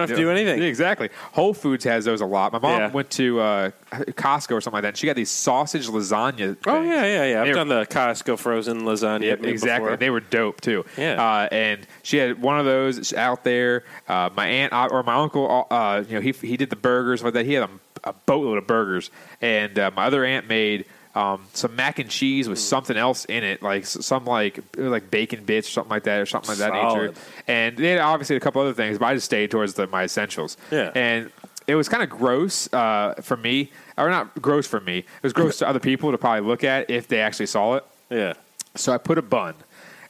have 0.00 0.08
to 0.10 0.16
do 0.16 0.30
anything. 0.30 0.62
Exactly. 0.62 1.10
Whole 1.32 1.52
Foods 1.52 1.84
has 1.84 2.04
those 2.04 2.20
a 2.20 2.26
lot. 2.26 2.52
My 2.52 2.58
mom 2.60 2.80
Yeah. 2.80 2.90
went 2.92 3.10
to 3.12 3.40
uh, 3.40 3.70
Costco 3.92 4.52
or 4.52 4.60
something 4.60 4.76
like 4.76 4.82
that. 4.82 4.88
And 4.88 4.96
she 4.96 5.06
got 5.06 5.16
these 5.16 5.30
sausage 5.30 5.88
lasagna. 5.88 6.56
Oh 6.66 6.80
yeah, 6.82 7.04
yeah, 7.04 7.24
yeah. 7.24 7.42
I've 7.42 7.54
done 7.54 7.68
the 7.68 7.84
Costco 7.86 8.38
frozen 8.38 8.82
lasagna. 8.82 9.40
Made 9.40 9.55
exactly. 9.62 9.86
before. 9.86 9.96
They 9.96 10.10
were 10.10 10.20
dope 10.20 10.60
too. 10.60 10.84
Yeah. 10.96 11.22
Uh, 11.22 11.48
and 11.50 11.86
she 12.02 12.16
had 12.18 12.40
one 12.40 12.58
of 12.58 12.64
those 12.64 13.12
out 13.12 13.44
there. 13.44 13.84
Uh, 14.08 14.30
my 14.36 14.46
aunt 14.46 14.72
uh, 14.72 14.88
or 14.90 15.02
my 15.02 15.14
uncle, 15.14 15.66
uh, 15.70 16.02
you 16.06 16.14
know, 16.14 16.20
he 16.20 16.32
he 16.32 16.56
did 16.56 16.70
the 16.70 16.76
burgers 16.76 17.22
like 17.22 17.34
that. 17.34 17.46
He 17.46 17.54
had 17.54 17.68
a, 17.68 18.10
a 18.10 18.12
boatload 18.12 18.58
of 18.58 18.66
burgers, 18.66 19.10
and 19.40 19.78
uh, 19.78 19.90
my 19.94 20.06
other 20.06 20.24
aunt 20.24 20.48
made. 20.48 20.84
Um, 21.14 21.46
some 21.54 21.74
mac 21.74 21.98
and 21.98 22.10
cheese 22.10 22.46
with 22.46 22.58
something 22.58 22.94
else 22.94 23.24
in 23.24 23.42
it, 23.42 23.62
like 23.62 23.86
some 23.86 24.26
like 24.26 24.60
like 24.76 25.10
bacon 25.10 25.46
bits 25.46 25.66
or 25.66 25.70
something 25.70 25.88
like 25.88 26.02
that, 26.02 26.20
or 26.20 26.26
something 26.26 26.50
like 26.50 26.58
that 26.58 26.74
nature. 26.74 27.14
And 27.48 27.74
they 27.74 27.92
had 27.92 28.00
obviously 28.00 28.36
a 28.36 28.40
couple 28.40 28.60
other 28.60 28.74
things, 28.74 28.98
but 28.98 29.06
I 29.06 29.14
just 29.14 29.24
stayed 29.24 29.50
towards 29.50 29.72
the, 29.72 29.86
my 29.86 30.04
essentials. 30.04 30.58
Yeah. 30.70 30.92
And 30.94 31.30
it 31.66 31.74
was 31.74 31.88
kind 31.88 32.02
of 32.02 32.10
gross 32.10 32.70
uh, 32.70 33.14
for 33.22 33.38
me, 33.38 33.70
or 33.96 34.10
not 34.10 34.42
gross 34.42 34.66
for 34.66 34.78
me. 34.78 34.98
It 34.98 35.22
was 35.22 35.32
gross 35.32 35.56
to 35.60 35.66
other 35.66 35.80
people 35.80 36.12
to 36.12 36.18
probably 36.18 36.46
look 36.46 36.64
at 36.64 36.90
if 36.90 37.08
they 37.08 37.20
actually 37.20 37.46
saw 37.46 37.76
it. 37.76 37.84
Yeah. 38.10 38.34
So 38.76 38.92
I 38.92 38.98
put 38.98 39.18
a 39.18 39.22
bun, 39.22 39.54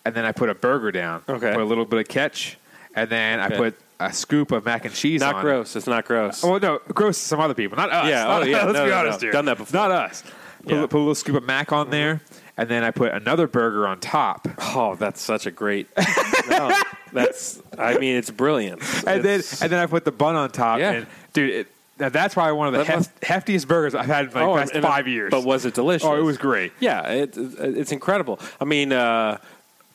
and 0.05 0.15
then 0.15 0.25
I 0.25 0.33
put 0.33 0.49
a 0.51 0.55
burger 0.55 0.93
down. 0.93 1.23
Okay. 1.29 1.53
Put 1.53 1.61
a 1.63 1.65
little 1.65 1.85
bit 1.85 2.01
of 2.01 2.09
ketch, 2.09 2.59
and 2.95 3.09
then 3.11 3.41
I 3.41 3.49
put 3.51 3.79
a 3.99 4.13
scoop 4.13 4.53
of 4.53 4.65
mac 4.65 4.85
and 4.85 4.95
cheese 4.95 5.21
Not 5.21 5.37
on. 5.37 5.43
gross. 5.43 5.75
It's 5.77 5.87
not 5.87 6.05
gross. 6.05 6.45
Oh 6.45 6.59
no, 6.59 6.81
gross 6.89 7.19
to 7.19 7.25
some 7.25 7.41
other 7.41 7.55
people, 7.55 7.77
not 7.77 7.91
us. 7.91 8.09
Yeah, 8.09 8.25
Not 8.25 8.43
oh, 8.43 8.45
yeah, 8.47 8.65
Let's 8.65 8.75
no, 8.79 8.85
be 8.85 8.91
no, 8.91 8.99
honest 8.99 9.21
no. 9.21 9.25
here. 9.27 9.33
Done 9.33 9.45
that 9.47 9.57
before. 9.59 9.81
Not 9.81 9.91
us. 9.91 10.23
Put, 10.63 10.73
Yeah. 10.73 10.83
a- 10.83 10.89
put 10.89 10.99
a 10.99 11.01
little 11.01 11.15
scoop 11.15 11.37
of 11.37 11.45
mac 11.45 11.73
on 11.73 11.91
there, 11.91 12.21
and 12.57 12.69
then 12.69 12.83
I 12.85 12.91
put 12.91 13.13
another 13.15 13.47
burger 13.47 13.87
on 13.87 14.01
top. 14.01 14.49
Oh, 14.59 14.97
that's 14.97 15.21
such 15.21 15.47
a 15.47 15.51
great. 15.51 15.89
that's. 17.13 17.63
I 17.79 17.97
mean, 17.99 18.17
it's 18.17 18.31
brilliant. 18.31 18.83
And 19.07 19.23
then 19.25 19.43
and 19.63 19.73
then 19.73 19.79
I 19.79 19.87
put 19.87 20.05
the 20.05 20.13
bun 20.13 20.35
on 20.37 20.51
top. 20.51 20.79
Yeah. 20.79 20.93
And 20.93 21.07
dude, 21.33 21.51
it, 21.51 21.69
now 21.99 22.09
that's 22.09 22.35
probably 22.35 22.53
one 22.53 22.69
of 22.69 22.75
the 22.75 22.85
hef- 22.85 23.21
heftiest 23.21 23.67
burgers 23.69 23.95
I've 23.95 24.07
had 24.07 24.27
in 24.27 24.33
like 24.33 24.43
Oh, 24.45 24.55
the 24.55 24.61
past 24.61 24.75
and- 24.75 24.83
five 24.85 25.09
years. 25.09 25.31
But 25.31 25.45
was 25.45 25.65
it 25.65 25.75
delicious? 25.75 26.07
Oh, 26.07 26.17
it 26.17 26.23
was 26.23 26.37
great. 26.39 26.73
Yeah, 26.81 27.03
it, 27.09 27.37
it's 27.37 27.93
incredible. 27.93 28.39
I 28.61 28.65
mean, 28.65 28.93
uh, 28.93 29.39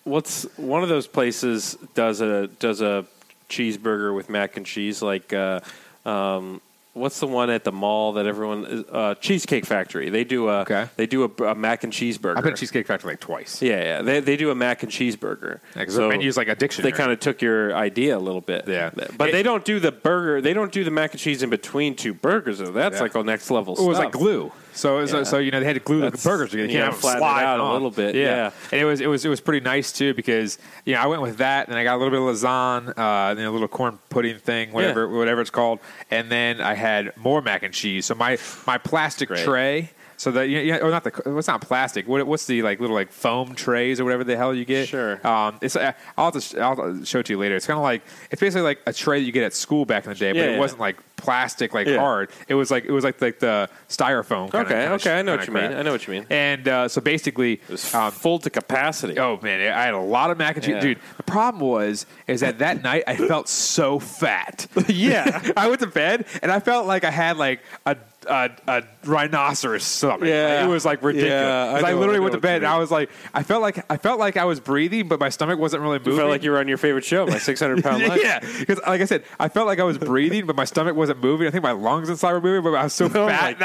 what's 0.04 0.44
one 0.58 0.84
of 0.84 0.90
those 0.90 1.08
places 1.08 1.78
does 1.94 2.22
a 2.22 2.48
does 2.48 2.82
a 2.82 3.06
cheeseburger 3.50 4.16
with 4.16 4.30
mac 4.30 4.58
and 4.58 4.66
cheese? 4.66 5.02
Like, 5.02 5.32
uh, 5.34 5.60
um, 6.06 6.62
what's 6.94 7.20
the 7.20 7.28
one 7.28 7.50
at 7.50 7.64
the 7.64 7.72
mall 7.72 8.14
that 8.14 8.26
everyone 8.26 8.66
is- 8.66 8.84
uh, 8.92 9.16
Cheesecake 9.16 9.66
Factory? 9.66 10.10
They 10.10 10.24
do 10.24 10.50
a 10.50 10.60
Okay. 10.62 10.88
they 10.98 11.06
do 11.06 11.24
a, 11.24 11.44
a 11.46 11.56
mac 11.56 11.84
and 11.84 11.92
cheeseburger. 11.94 12.38
I've 12.38 12.44
been 12.44 12.54
to 12.54 12.60
Cheesecake 12.60 12.88
Factory 12.88 13.12
like 13.14 13.20
twice. 13.20 13.62
Yeah, 13.62 13.82
yeah. 13.82 14.02
They 14.02 14.20
they 14.20 14.38
do 14.38 14.52
a 14.52 14.56
mac 14.56 14.84
and 14.84 14.92
cheeseburger. 14.92 15.60
Yeah, 15.76 15.86
'cause 15.86 15.96
their 15.96 16.10
menu's 16.10 16.38
like 16.38 16.48
a 16.48 16.56
dictionary. 16.56 16.92
They 16.92 16.98
kind 16.98 17.12
of 17.12 17.20
took 17.20 17.42
your 17.42 17.76
idea 17.76 18.18
a 18.18 18.20
little 18.20 18.42
bit. 18.42 18.68
Yeah. 18.68 18.92
but 19.18 19.30
It- 19.30 19.32
they 19.32 19.44
don't 19.44 19.64
do 19.66 19.80
the 19.80 19.92
burger. 19.92 20.42
They 20.42 20.54
don't 20.54 20.72
do 20.72 20.84
the 20.84 20.92
mac 20.92 21.12
and 21.12 21.20
cheese 21.20 21.44
in 21.44 21.50
between 21.50 21.96
two 21.96 22.14
burgers. 22.14 22.60
Though. 22.60 22.72
That's 22.72 22.96
Yeah. 22.98 23.02
like 23.04 23.16
a 23.16 23.24
next 23.24 23.50
level. 23.52 23.76
It 23.76 23.82
was 23.84 23.98
stuff. 23.98 24.06
like 24.06 24.14
glue. 24.14 24.52
So 24.74 24.98
it 24.98 25.02
was, 25.02 25.12
Yeah. 25.14 25.24
so 25.24 25.38
you 25.38 25.52
know 25.52 25.60
they 25.60 25.66
had 25.66 25.74
to 25.76 25.80
glue 25.82 26.02
the 26.02 26.12
burgers 26.18 26.52
together. 26.52 26.68
You 26.68 26.74
can't 26.74 26.86
have 26.86 26.94
them 26.94 27.02
flatten 27.02 27.18
it 27.18 27.26
slide 27.26 27.44
out 27.44 27.60
a 27.60 27.74
little 27.74 27.92
bit, 27.92 28.16
yeah. 28.16 28.52
and 28.72 28.82
it 28.82 28.86
was 28.86 29.02
it 29.02 29.08
was 29.08 29.26
it 29.26 29.30
was 29.30 29.42
pretty 29.42 29.64
nice 29.64 29.92
too 29.92 30.14
because 30.14 30.58
you 30.86 30.94
know 30.96 31.02
I 31.02 31.08
went 31.08 31.22
with 31.22 31.38
that 31.38 31.68
and 31.68 31.78
I 31.78 31.84
got 31.84 31.96
a 31.96 31.98
little 31.98 32.12
bit 32.12 32.20
of 32.20 32.36
lasagna, 32.36 32.94
uh, 32.98 33.34
then 33.34 33.46
a 33.46 33.52
little 33.52 33.68
corn 33.68 34.00
pudding 34.10 34.38
thing, 34.40 34.72
whatever 34.72 35.08
whatever 35.08 35.42
it's 35.42 35.50
called, 35.50 35.80
and 36.10 36.32
then 36.32 36.62
I 36.62 36.74
had 36.74 37.16
more 37.18 37.42
mac 37.42 37.64
and 37.64 37.74
cheese. 37.74 38.06
So 38.06 38.16
my 38.16 38.38
my 38.66 38.78
plastic 38.78 39.28
Great. 39.30 39.44
tray. 39.44 39.90
So 40.22 40.30
that 40.34 40.48
know, 40.48 40.78
or 40.82 40.92
not 40.92 41.04
the 41.04 41.32
what's 41.34 41.48
not 41.48 41.62
plastic. 41.62 42.08
What, 42.08 42.28
what's 42.28 42.46
the 42.46 42.62
like 42.62 42.80
little 42.80 42.96
like 42.96 43.12
foam 43.12 43.56
trays 43.56 44.00
or 44.00 44.04
whatever 44.04 44.24
the 44.24 44.38
hell 44.38 44.54
you 44.54 44.66
get? 44.66 44.88
Sure. 44.88 45.26
Um, 45.26 45.58
it's 45.64 45.76
uh, 45.76 45.94
I'll 46.16 46.40
sh- 46.40 46.54
I'll 46.54 47.04
show 47.04 47.22
it 47.22 47.26
to 47.26 47.34
you 47.34 47.40
later. 47.40 47.56
It's 47.56 47.66
kind 47.66 47.80
of 47.80 47.82
like 47.82 48.04
it's 48.30 48.40
basically 48.40 48.62
like 48.62 48.82
a 48.86 48.94
tray 48.94 49.20
that 49.20 49.26
you 49.26 49.32
get 49.32 49.44
at 49.46 49.56
school 49.56 49.84
back 49.84 50.06
in 50.06 50.10
the 50.12 50.16
day, 50.16 50.28
Yeah, 50.28 50.34
but 50.44 50.50
it 50.50 50.52
yeah. 50.54 50.60
wasn't 50.60 50.80
like 50.80 50.98
plastic 51.16 51.74
like 51.74 51.88
Yeah. 51.88 51.98
hard. 51.98 52.30
It 52.48 52.54
was 52.54 52.70
like 52.70 52.86
it 52.86 52.92
was 52.92 53.04
like 53.04 53.20
like 53.20 53.40
the 53.40 53.68
styrofoam. 53.90 54.52
Kinda, 54.52 54.60
Okay, 54.68 54.80
kinda 54.82 54.94
okay, 54.94 55.18
I 55.18 55.22
know 55.24 55.38
what 55.38 55.48
you 55.48 55.54
mean. 55.54 55.74
I 55.74 55.82
know 55.82 55.92
what 55.92 56.06
you 56.08 56.14
mean. 56.14 56.28
And 56.30 56.68
uh, 56.68 56.88
so 56.88 57.02
basically, 57.02 57.54
It 57.54 57.70
was 57.70 57.92
um, 57.96 58.12
full 58.12 58.38
to 58.40 58.52
capacity. 58.52 59.18
oh 59.18 59.40
man, 59.42 59.74
I 59.74 59.82
had 59.86 59.96
a 59.96 60.00
lot 60.00 60.30
of 60.30 60.38
mac 60.38 60.56
and 60.56 60.64
cheese. 60.64 60.76
Yeah. 60.76 60.82
Dude, 60.82 61.00
the 61.18 61.24
problem 61.24 61.68
was 61.68 62.06
is 62.28 62.42
that 62.42 62.60
that 62.60 62.84
night 62.84 63.06
I 63.08 63.16
felt 63.16 63.50
so 63.50 63.98
fat. 63.98 64.68
Yeah. 64.88 65.42
I 65.58 65.68
went 65.68 65.80
to 65.82 65.88
bed 65.88 66.28
and 66.44 66.52
I 66.52 66.60
felt 66.60 66.86
like 66.86 67.04
I 67.06 67.12
had 67.12 67.38
like 67.38 67.62
a. 67.88 67.98
A, 68.28 68.52
a 68.68 68.84
rhinoceros 69.06 69.84
stomach. 69.84 70.28
Yeah. 70.28 70.64
it 70.64 70.68
was 70.68 70.86
like 70.86 71.02
ridiculous. 71.02 71.32
Yeah, 71.32 71.80
I 71.84 71.90
I, 71.90 71.94
literally 71.94 72.18
I 72.18 72.20
went 72.20 72.34
to 72.34 72.40
bed 72.40 72.58
and 72.58 72.68
I 72.68 72.78
was 72.78 72.92
like, 72.92 73.10
I 73.34 73.42
felt 73.44 73.62
like 73.62 73.84
I 73.90 73.98
felt 73.98 74.20
like 74.20 74.38
I 74.38 74.46
was 74.46 74.60
breathing, 74.60 75.08
but 75.08 75.20
my 75.20 75.30
stomach 75.30 75.58
wasn't 75.58 75.82
really 75.82 75.98
moving. 75.98 76.14
You 76.14 76.20
felt 76.20 76.30
like 76.30 76.44
you 76.44 76.52
were 76.52 76.60
on 76.60 76.68
your 76.68 76.78
favorite 76.78 77.04
show, 77.04 77.26
my 77.26 77.38
600 77.40 77.84
pound 77.84 78.04
life. 78.04 78.22
Yeah, 78.24 78.40
because 78.60 78.80
like 78.86 79.02
I 79.02 79.06
said, 79.06 79.24
I 79.40 79.50
felt 79.50 79.66
like 79.68 79.80
I 79.80 79.84
was 79.84 79.98
breathing, 79.98 80.46
but 80.46 80.56
my 80.56 80.66
stomach 80.66 80.96
wasn't 80.96 81.22
moving. 81.22 81.48
I 81.48 81.52
think 81.52 81.64
my 81.64 81.72
lungs 81.72 82.10
inside 82.10 82.34
were 82.34 82.42
moving, 82.42 82.64
but 82.72 82.78
I 82.78 82.84
was 82.84 82.94
so 82.94 83.06
Oh 83.16 83.28
fat. 83.28 83.58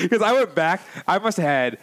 Because 0.00 0.22
I 0.22 0.32
went 0.32 0.54
back, 0.54 0.80
I 1.06 1.18
must 1.18 1.36
have 1.36 1.46
had 1.46 1.78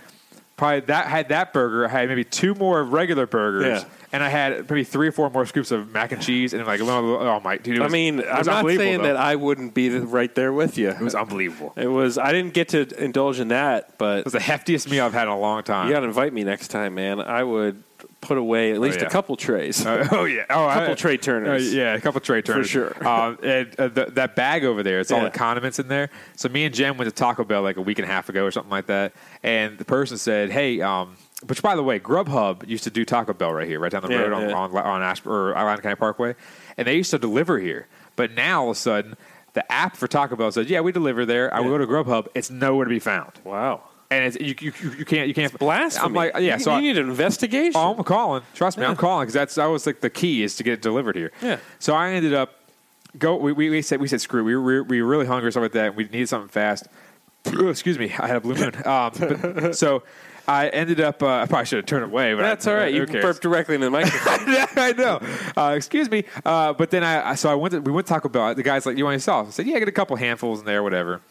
probably 0.58 0.80
that 0.82 1.06
had 1.08 1.30
that 1.30 1.54
burger. 1.54 1.86
I 1.86 1.90
had 1.90 2.10
maybe 2.10 2.24
two 2.24 2.56
more 2.56 2.84
regular 2.84 3.28
burgers, 3.28 3.84
Yeah. 3.84 3.90
And 4.16 4.24
I 4.24 4.30
had 4.30 4.70
maybe 4.70 4.86
three 4.86 5.10
or 5.10 5.12
four 5.12 5.30
more 5.30 5.46
scoops 5.46 5.72
of 5.72 5.92
mac 5.92 6.14
and 6.14 6.22
cheese, 6.22 6.54
and 6.54 6.66
like 6.66 6.80
oh 6.82 7.40
my 7.42 7.58
dude, 7.58 7.78
it 7.78 7.82
I 7.82 7.90
mean, 7.90 8.22
I'm 8.22 8.46
not 8.46 8.66
saying 8.66 9.00
though. 9.00 9.08
that 9.08 9.18
I 9.18 9.36
wouldn't 9.36 9.74
be 9.74 9.90
right 9.90 10.34
there 10.34 10.54
with 10.54 10.78
you. 10.78 10.90
it 10.90 11.02
was 11.02 11.16
unbelievable. 11.16 11.74
It 11.76 11.88
was. 11.88 12.18
I 12.18 12.32
didn't 12.32 12.54
get 12.54 12.70
to 12.70 12.88
indulge 13.04 13.40
in 13.42 13.50
that, 13.50 13.98
but 13.98 14.20
It 14.20 14.24
was 14.26 14.34
the 14.34 14.40
heftiest 14.40 14.90
meal 14.90 15.06
I've 15.06 15.14
had 15.14 15.24
in 15.24 15.34
a 15.34 15.40
long 15.40 15.64
time. 15.64 15.88
you 15.88 15.94
got 15.94 16.00
to 16.00 16.08
invite 16.08 16.32
me 16.34 16.44
next 16.46 16.70
time, 16.70 16.96
man. 16.96 17.20
I 17.20 17.44
would 17.44 17.84
put 18.22 18.38
away 18.38 18.72
at 18.72 18.80
least 18.80 19.00
yeah. 19.02 19.06
a 19.06 19.10
couple 19.10 19.36
trays. 19.36 19.86
Uh, 19.86 20.08
oh 20.12 20.24
yeah, 20.26 20.46
oh, 20.50 20.66
a 20.68 20.74
Couple 20.74 20.92
I- 20.92 20.96
tray 20.96 21.18
turners. 21.18 21.74
Uh, 21.74 21.78
yeah, 21.78 21.94
a 21.94 22.02
couple 22.02 22.22
tray 22.22 22.42
turners 22.42 22.68
for 22.68 22.94
sure. 22.94 23.08
Um, 23.08 23.38
and 23.44 23.76
uh, 23.78 23.90
th- 23.90 24.08
that 24.10 24.36
bag 24.36 24.64
over 24.64 24.82
there, 24.82 25.00
it's 25.00 25.12
all 25.12 25.22
the 25.22 25.30
condiments 25.30 25.78
in 25.78 25.88
there. 25.90 26.10
So 26.36 26.48
me 26.50 26.64
and 26.66 26.74
Jen 26.74 26.98
went 26.98 27.10
to 27.10 27.16
Taco 27.16 27.44
Bell 27.44 27.62
like 27.62 27.78
a 27.78 27.82
week 27.82 28.00
and 28.00 28.10
a 28.10 28.12
half 28.12 28.30
ago 28.30 28.44
or 28.46 28.52
something 28.52 28.72
like 28.72 28.88
that, 28.88 29.14
and 29.44 29.78
the 29.78 29.86
person 29.86 30.18
said, 30.18 30.52
"Hey." 30.52 30.82
Um, 30.82 31.18
which, 31.48 31.62
by 31.62 31.76
the 31.76 31.84
way, 31.84 32.00
Grubhub 32.00 32.68
used 32.68 32.84
to 32.86 32.90
do 32.90 33.06
Taco 33.06 33.34
Bell 33.34 33.54
right 33.54 33.68
here, 33.68 33.80
right 33.80 33.92
down 33.92 34.02
the 34.04 34.10
Yeah, 34.10 34.22
road 34.22 34.34
on, 34.34 34.50
yeah. 34.50 34.56
on 34.56 34.76
on 34.78 35.02
Asp- 35.02 35.28
or 35.28 35.56
Island 35.56 35.82
County 35.84 35.96
Parkway, 35.96 36.36
and 36.78 36.88
they 36.88 36.96
used 36.96 37.12
to 37.12 37.18
deliver 37.18 37.60
here. 37.60 37.88
But 38.16 38.32
now 38.32 38.64
all 38.64 38.72
of 38.72 38.78
a 38.78 38.80
sudden, 38.80 39.16
the 39.54 39.70
app 39.72 39.96
for 39.98 40.08
Taco 40.08 40.36
Bell 40.36 40.52
says, 40.52 40.70
"Yeah, 40.70 40.82
we 40.82 40.92
deliver 40.92 41.26
there." 41.26 41.54
I 41.54 41.60
Yeah. 41.62 41.68
go 41.68 41.78
to 41.78 41.88
Grubhub, 41.88 42.28
it's 42.36 42.50
nowhere 42.50 42.86
to 42.86 42.90
be 42.90 43.00
found, 43.00 43.32
wow. 43.44 43.82
and 44.12 44.24
it's 44.26 44.38
you 44.40 44.56
you, 44.60 44.74
you, 45.00 45.06
can't 45.06 45.28
you 45.28 45.34
can't 45.34 45.58
Blasphemy. 45.58 46.06
I'm 46.06 46.14
like, 46.14 46.34
yeah, 46.36 46.56
you, 46.56 46.60
so 46.60 46.72
you 46.72 46.78
I- 46.78 46.82
need 46.82 46.98
an 46.98 47.10
investigation. 47.10 47.74
Oh, 47.76 47.96
I'm 47.98 48.04
calling. 48.04 48.44
Trust 48.54 48.78
me, 48.78 48.84
Yeah. 48.84 48.90
I'm 48.92 48.96
calling 48.96 49.24
because 49.26 49.34
that's 49.34 49.56
that 49.56 49.66
was 49.66 49.86
like 49.86 50.02
the 50.02 50.10
key 50.10 50.44
is 50.44 50.56
to 50.58 50.64
get 50.64 50.74
it 50.74 50.82
delivered 50.82 51.16
here. 51.16 51.32
Yeah. 51.42 51.58
So 51.80 51.94
I 51.96 52.12
ended 52.12 52.34
up 52.34 52.56
go. 53.18 53.36
We, 53.38 53.52
we, 53.54 53.70
we 53.70 53.82
said 53.82 54.00
we 54.02 54.08
said 54.08 54.22
screw. 54.22 54.44
We 54.44 54.56
were 54.56 54.84
we 54.84 55.02
were 55.02 55.08
really 55.08 55.26
hungry 55.26 55.48
or 55.48 55.52
something 55.52 55.66
like 55.66 55.72
that. 55.74 55.96
We 55.96 56.04
needed 56.06 56.30
something 56.30 56.50
fast. 56.50 56.88
Excuse 57.46 58.00
me, 58.00 58.06
I 58.18 58.28
had 58.28 58.38
a 58.38 58.42
blue 58.42 58.56
moon. 58.56 58.76
Um, 58.88 59.12
but, 59.20 59.76
so 59.78 60.04
I 60.48 60.68
ended 60.70 61.00
up. 61.00 61.24
Uh, 61.24 61.28
I 61.28 61.46
probably 61.46 61.66
should 61.66 61.78
have 61.78 61.86
turned 61.86 62.04
away, 62.06 62.34
but 62.34 62.42
That's 62.42 62.68
I, 62.68 62.72
all 62.72 62.78
right. 62.78 62.94
You 62.94 63.06
can 63.06 63.14
cares? 63.14 63.24
burp 63.24 63.42
directly 63.42 63.76
into 63.76 63.86
the 63.86 63.92
microphone. 63.92 64.40
I 64.84 64.94
know. 64.94 65.20
Uh, 65.56 65.74
excuse 65.76 66.10
me. 66.10 66.26
Uh, 66.46 66.74
but 66.74 66.92
then 66.92 67.04
I, 67.04 67.32
I 67.32 67.36
so 67.36 67.50
I 67.50 67.56
went. 67.56 67.74
To, 67.74 67.82
we 67.82 67.92
went 67.92 68.08
to 68.08 68.14
Taco 68.14 68.30
Bell. 68.30 68.54
The 68.54 68.64
guy's 68.64 68.86
like, 68.86 68.98
"You 68.98 69.06
want 69.06 69.14
any 69.14 69.22
sauce?" 69.22 69.48
I 69.48 69.52
said, 69.52 69.68
"Yeah, 69.68 69.80
get 69.80 69.88
a 69.88 69.92
couple 69.92 70.16
handfuls 70.16 70.60
in 70.60 70.66
there, 70.66 70.84
whatever." 70.84 71.22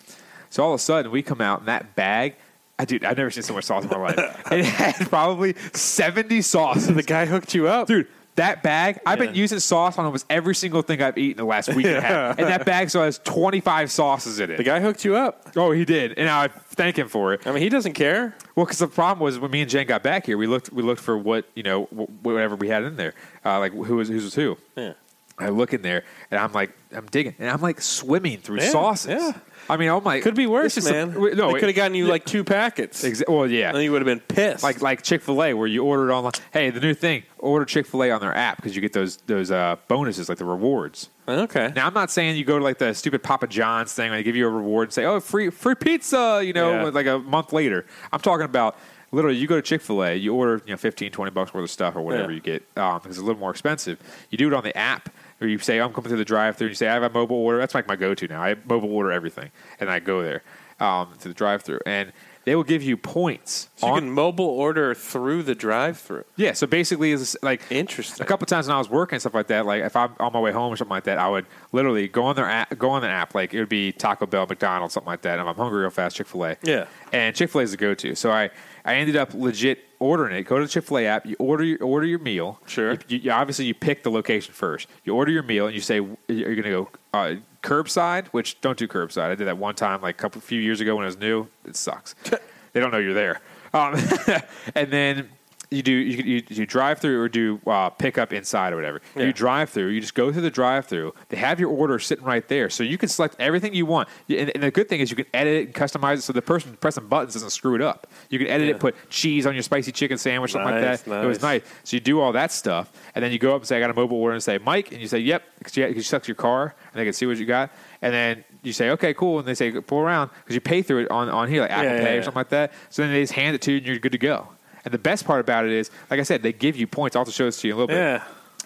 So 0.50 0.62
all 0.62 0.72
of 0.72 0.80
a 0.80 0.82
sudden, 0.82 1.10
we 1.10 1.22
come 1.22 1.40
out 1.40 1.60
and 1.60 1.68
that 1.68 1.94
bag. 1.94 2.36
I 2.78 2.84
dude, 2.84 3.04
I've 3.04 3.16
never 3.16 3.30
seen 3.30 3.44
so 3.44 3.54
much 3.54 3.64
sauce 3.64 3.84
in 3.84 3.90
my 3.90 3.96
life. 3.98 4.42
it 4.52 4.64
had 4.64 5.08
probably 5.08 5.54
seventy 5.72 6.42
sauces. 6.42 6.94
the 6.94 7.02
guy 7.02 7.26
hooked 7.26 7.54
you 7.54 7.68
up. 7.68 7.86
Dude, 7.86 8.08
that 8.36 8.62
bag, 8.62 8.98
I've 9.06 9.18
been 9.18 9.28
Yeah. 9.34 9.40
using 9.42 9.58
sauce 9.60 9.96
on 9.98 10.04
almost 10.04 10.26
every 10.28 10.54
single 10.54 10.82
thing 10.82 11.00
I've 11.00 11.16
eaten 11.16 11.36
the 11.36 11.44
last 11.44 11.72
week 11.74 11.86
and 11.86 11.96
a 11.96 12.00
half. 12.00 12.38
And 12.38 12.48
that 12.48 12.64
bag 12.64 12.88
still 12.88 13.02
has 13.02 13.18
25 13.18 13.90
sauces 13.92 14.40
in 14.40 14.50
it. 14.50 14.56
The 14.56 14.64
guy 14.64 14.80
hooked 14.80 15.04
you 15.04 15.14
up. 15.16 15.48
oh, 15.56 15.70
he 15.70 15.84
did. 15.84 16.18
And 16.18 16.28
I 16.28 16.48
thank 16.48 16.98
him 16.98 17.08
for 17.08 17.32
it. 17.32 17.46
I 17.46 17.52
mean, 17.52 17.62
he 17.62 17.68
doesn't 17.68 17.92
care. 17.94 18.34
Well, 18.56 18.66
because 18.66 18.78
the 18.80 18.88
problem 18.88 19.24
was 19.24 19.38
when 19.38 19.50
me 19.50 19.60
and 19.60 19.70
Jen 19.70 19.86
got 19.86 20.02
back 20.02 20.26
here, 20.26 20.36
we 20.36 20.46
looked 20.46 20.72
we 20.72 20.82
looked 20.82 21.00
for 21.00 21.16
what, 21.16 21.44
you 21.54 21.62
know, 21.62 21.84
wh- 21.84 22.24
whatever 22.24 22.56
we 22.56 22.68
had 22.68 22.82
in 22.84 22.96
there. 22.96 23.14
Uh, 23.44 23.58
like 23.60 23.72
who 23.72 23.96
was, 23.96 24.08
who 24.08 24.16
was 24.16 24.34
who. 24.34 24.56
Yeah. 24.76 24.94
I 25.38 25.48
look 25.48 25.72
in 25.74 25.82
there 25.82 26.04
and 26.30 26.38
I'm 26.38 26.52
like, 26.52 26.70
I'm 26.94 27.06
digging, 27.06 27.34
and 27.40 27.50
I'm 27.50 27.60
like 27.60 27.80
swimming 27.80 28.38
through 28.38 28.60
Yeah, 28.60 28.70
sauces. 28.70 29.20
yeah. 29.20 29.32
I 29.68 29.76
mean, 29.76 29.88
oh 29.88 30.00
my, 30.00 30.20
Could 30.20 30.34
be 30.34 30.46
worse, 30.46 30.74
this 30.74 30.84
is 30.86 30.90
man. 30.90 31.18
wait, 31.20 31.36
no, 31.36 31.50
they 31.50 31.56
it- 31.56 31.60
could 31.60 31.68
have 31.70 31.76
gotten 31.76 31.94
you 31.94 32.06
like 32.06 32.24
two 32.24 32.44
packets. 32.44 33.04
Exa- 33.04 33.28
well, 33.28 33.46
yeah, 33.50 33.70
And 33.70 33.82
you 33.82 33.92
would 33.92 34.02
have 34.02 34.06
been 34.06 34.20
pissed. 34.20 34.62
like 34.62 34.82
like 34.82 35.02
Chick 35.02 35.22
Fil 35.22 35.42
A, 35.42 35.54
where 35.54 35.66
you 35.66 35.82
order 35.84 36.10
it 36.10 36.12
online. 36.12 36.32
Hey, 36.52 36.70
the 36.70 36.80
new 36.80 36.94
thing: 36.94 37.22
order 37.38 37.64
Chick 37.64 37.86
Fil 37.86 38.04
A 38.04 38.10
on 38.10 38.20
their 38.20 38.34
app 38.36 38.56
because 38.56 38.74
you 38.74 38.82
get 38.82 38.92
those 38.92 39.16
those 39.26 39.50
uh, 39.50 39.76
bonuses, 39.88 40.28
like 40.28 40.38
the 40.38 40.44
rewards. 40.44 41.08
okay. 41.28 41.72
Now, 41.74 41.86
I'm 41.86 41.94
not 41.94 42.10
saying 42.10 42.36
you 42.36 42.44
go 42.44 42.58
to 42.58 42.64
like 42.64 42.78
the 42.78 42.92
stupid 42.94 43.22
Papa 43.22 43.46
John's 43.46 43.92
thing 43.94 44.10
where 44.10 44.18
they 44.18 44.22
give 44.22 44.36
you 44.36 44.46
a 44.46 44.50
reward 44.50 44.88
and 44.88 44.92
say, 44.92 45.04
"Oh, 45.04 45.20
free 45.20 45.50
free 45.50 45.74
pizza," 45.74 46.42
you 46.44 46.52
know, 46.52 46.84
Yeah. 46.84 46.90
like 46.90 47.06
a 47.06 47.18
month 47.18 47.52
later. 47.52 47.86
I'm 48.12 48.20
talking 48.20 48.44
about 48.44 48.76
literally 49.12 49.36
you 49.36 49.46
go 49.46 49.56
to 49.56 49.62
Chick 49.62 49.80
Fil 49.80 50.02
A, 50.04 50.14
you 50.14 50.34
order 50.34 50.60
you 50.66 50.72
know 50.72 50.76
15, 50.76 51.12
20 51.12 51.30
bucks 51.30 51.54
worth 51.54 51.62
of 51.64 51.70
stuff 51.70 51.94
or 51.96 52.02
whatever 52.02 52.30
Yeah. 52.32 52.34
you 52.36 52.40
get 52.40 52.62
um, 52.76 52.98
because 52.98 53.16
it's 53.16 53.22
a 53.22 53.24
little 53.24 53.38
more 53.40 53.50
expensive. 53.52 53.98
You 54.30 54.36
do 54.38 54.48
it 54.48 54.52
on 54.54 54.64
the 54.64 54.76
app. 54.76 55.08
Or 55.44 55.48
you 55.48 55.58
say, 55.58 55.80
I'm 55.80 55.92
coming 55.92 56.08
through 56.08 56.18
the 56.18 56.24
drive-through. 56.24 56.68
You 56.68 56.74
say, 56.74 56.88
I 56.88 56.94
have 56.94 57.02
a 57.02 57.10
mobile 57.10 57.36
order. 57.36 57.58
That's 57.58 57.74
like 57.74 57.86
my 57.86 57.96
go-to 57.96 58.26
now. 58.26 58.42
I 58.42 58.56
mobile 58.64 58.92
order 58.92 59.12
everything, 59.12 59.50
and 59.78 59.90
I 59.90 60.00
go 60.00 60.22
there 60.22 60.42
um, 60.80 61.12
to 61.20 61.28
the 61.28 61.34
drive-through, 61.34 61.80
and 61.86 62.12
they 62.44 62.54
will 62.54 62.64
give 62.64 62.82
you 62.82 62.96
points 62.98 63.70
So 63.76 63.86
you 63.86 63.92
on 63.94 63.98
can 64.00 64.10
mobile 64.10 64.44
order 64.44 64.94
through 64.94 65.44
the 65.44 65.54
drive-through. 65.54 66.24
yeah, 66.36 66.52
so 66.52 66.66
basically, 66.66 67.12
it's 67.12 67.36
like 67.42 67.62
Interesting. 67.70 68.22
A 68.22 68.26
couple 68.26 68.44
times 68.46 68.66
when 68.66 68.74
I 68.74 68.78
was 68.78 68.90
working 68.90 69.16
and 69.16 69.22
stuff 69.22 69.32
like 69.34 69.46
that, 69.46 69.64
like 69.64 69.82
if 69.82 69.96
I'm 69.96 70.12
on 70.20 70.32
my 70.34 70.40
way 70.40 70.52
home 70.52 70.70
or 70.72 70.76
something 70.76 70.90
like 70.90 71.04
that, 71.04 71.16
I 71.18 71.28
would 71.28 71.46
literally 71.72 72.06
go 72.08 72.24
on 72.24 72.36
their 72.36 72.44
app, 72.44 72.76
go 72.76 72.90
on 72.90 73.00
the 73.02 73.08
app, 73.08 73.34
like 73.34 73.54
it 73.54 73.60
would 73.60 73.68
be 73.70 73.92
Taco 73.92 74.26
Bell, 74.26 74.46
McDonald's, 74.46 74.92
something 74.94 75.10
like 75.10 75.22
that. 75.22 75.38
And 75.38 75.48
I'm 75.48 75.54
hungry 75.54 75.80
real 75.80 75.90
fast, 75.90 76.16
Chick 76.16 76.26
Fil 76.26 76.44
A. 76.44 76.56
Yeah. 76.62 76.86
and 77.12 77.34
Chick 77.34 77.50
Fil 77.50 77.60
A 77.62 77.64
is 77.64 77.70
the 77.70 77.76
go-to. 77.78 78.14
So 78.14 78.30
I, 78.30 78.50
I 78.84 78.96
ended 78.96 79.16
up 79.16 79.32
legit 79.34 79.84
ordering 79.98 80.36
it. 80.36 80.42
Go 80.42 80.58
to 80.58 80.64
the 80.64 80.68
Chick 80.68 80.84
Fil 80.84 80.98
A 80.98 81.06
app, 81.06 81.24
you 81.26 81.36
order 81.38 81.64
your 81.64 81.82
order 81.82 82.06
your 82.06 82.18
meal. 82.18 82.60
Sure. 82.66 82.92
You, 83.08 83.18
you- 83.18 83.30
obviously, 83.30 83.64
you 83.64 83.74
pick 83.74 84.02
the 84.02 84.10
location 84.10 84.52
first. 84.52 84.88
You 85.04 85.14
order 85.14 85.32
your 85.32 85.42
meal 85.42 85.66
and 85.66 85.74
you 85.74 85.80
say 85.80 85.96
you're 85.96 86.54
going 86.54 86.62
to 86.64 86.70
go 86.70 86.88
uh, 87.14 87.34
curbside, 87.62 88.26
which 88.28 88.60
don't 88.60 88.76
do 88.76 88.86
curbside. 88.86 89.30
I 89.30 89.34
did 89.34 89.46
that 89.46 89.56
one 89.58 89.74
time, 89.74 90.02
like 90.02 90.16
a 90.16 90.18
couple 90.18 90.40
few 90.40 90.60
years 90.60 90.80
ago 90.80 90.96
when 90.96 91.04
it 91.04 91.06
was 91.06 91.18
new. 91.18 91.46
It 91.64 91.76
sucks. 91.76 92.14
they 92.72 92.80
don't 92.80 92.90
know 92.90 92.98
you're 92.98 93.14
there. 93.14 93.40
Um, 93.72 93.94
and 94.74 94.90
then 94.92 95.30
you 95.74 95.82
do 95.82 95.92
you, 95.92 96.42
you, 96.48 96.66
drive 96.66 96.98
through 96.98 97.20
or 97.20 97.28
do 97.28 97.60
uh, 97.66 97.90
pick 97.90 98.16
up 98.18 98.32
inside 98.32 98.72
or 98.72 98.76
whatever. 98.76 99.00
Yeah. 99.16 99.24
You 99.24 99.32
drive 99.32 99.70
through. 99.70 99.88
You 99.88 100.00
just 100.00 100.14
go 100.14 100.32
through 100.32 100.42
the 100.42 100.50
drive 100.50 100.86
through. 100.86 101.14
They 101.28 101.36
have 101.36 101.58
your 101.60 101.70
order 101.70 101.98
sitting 101.98 102.24
right 102.24 102.46
there, 102.48 102.70
so 102.70 102.82
you 102.82 102.96
can 102.98 103.08
select 103.08 103.36
everything 103.38 103.74
you 103.74 103.86
want. 103.86 104.08
And, 104.28 104.50
and 104.54 104.62
the 104.62 104.70
good 104.70 104.88
thing 104.88 105.00
is 105.00 105.10
you 105.10 105.16
can 105.16 105.26
edit 105.34 105.54
it 105.54 105.64
and 105.66 105.74
customize 105.74 106.18
it 106.18 106.22
so 106.22 106.32
the 106.32 106.42
person 106.42 106.76
pressing 106.80 107.06
buttons 107.08 107.34
doesn't 107.34 107.50
screw 107.50 107.74
it 107.74 107.80
up. 107.82 108.06
You 108.30 108.38
can 108.38 108.48
edit 108.48 108.68
Yeah. 108.68 108.74
it, 108.74 108.80
put 108.80 108.94
cheese 109.10 109.46
on 109.46 109.54
your 109.54 109.62
spicy 109.62 109.92
chicken 109.92 110.16
sandwich, 110.18 110.52
something 110.52 110.70
Nice, 110.70 111.00
like 111.00 111.04
that. 111.06 111.24
It 111.24 111.26
was 111.26 111.42
nice. 111.42 111.62
nice. 111.62 111.70
So 111.84 111.96
you 111.96 112.00
do 112.00 112.20
all 112.20 112.32
that 112.32 112.52
stuff, 112.52 112.92
and 113.14 113.24
then 113.24 113.32
you 113.32 113.38
go 113.38 113.54
up 113.54 113.62
and 113.62 113.66
say, 113.66 113.76
"I 113.76 113.80
got 113.80 113.90
a 113.90 113.94
mobile 113.94 114.16
order," 114.18 114.34
and 114.34 114.42
say, 114.42 114.58
"Mike," 114.58 114.92
and 114.92 115.00
you 115.00 115.08
say, 115.08 115.18
"Yep," 115.18 115.42
because 115.58 115.76
you, 115.76 115.86
you 115.88 116.02
select 116.02 116.28
your 116.28 116.34
car, 116.36 116.74
and 116.92 117.00
they 117.00 117.04
can 117.04 117.12
see 117.12 117.26
what 117.26 117.36
you 117.38 117.46
got, 117.46 117.70
and 118.02 118.12
then 118.14 118.44
you 118.62 118.72
say, 118.72 118.90
"Okay, 118.90 119.12
cool," 119.14 119.38
and 119.40 119.48
they 119.48 119.54
say, 119.54 119.70
"Pull 119.72 119.98
around," 120.00 120.30
because 120.42 120.54
you 120.54 120.60
pay 120.60 120.82
through 120.82 121.02
it 121.02 121.10
on, 121.10 121.28
on 121.28 121.48
here, 121.48 121.62
like 121.62 121.70
Apple 121.70 121.84
Yeah, 121.84 121.98
Pay 121.98 122.04
yeah, 122.04 122.10
or 122.10 122.14
yeah. 122.16 122.22
something 122.22 122.40
like 122.40 122.48
that. 122.50 122.72
So 122.90 123.02
then 123.02 123.12
they 123.12 123.20
just 123.22 123.32
hand 123.34 123.54
it 123.54 123.62
to 123.62 123.72
you, 123.72 123.78
and 123.78 123.86
you're 123.86 123.98
good 123.98 124.12
to 124.12 124.18
go. 124.18 124.48
And 124.84 124.92
the 124.92 124.98
best 124.98 125.24
part 125.24 125.40
about 125.40 125.64
it 125.64 125.72
is, 125.72 125.90
like 126.10 126.20
I 126.20 126.24
said, 126.24 126.42
they 126.42 126.52
give 126.52 126.76
you 126.76 126.86
points. 126.86 127.16
I'll 127.16 127.24
show 127.24 127.46
this 127.46 127.60
to 127.62 127.68
you 127.68 127.74
a 127.74 127.76
little 127.76 127.88
bit. 127.88 127.96
Yeah. 127.96 128.22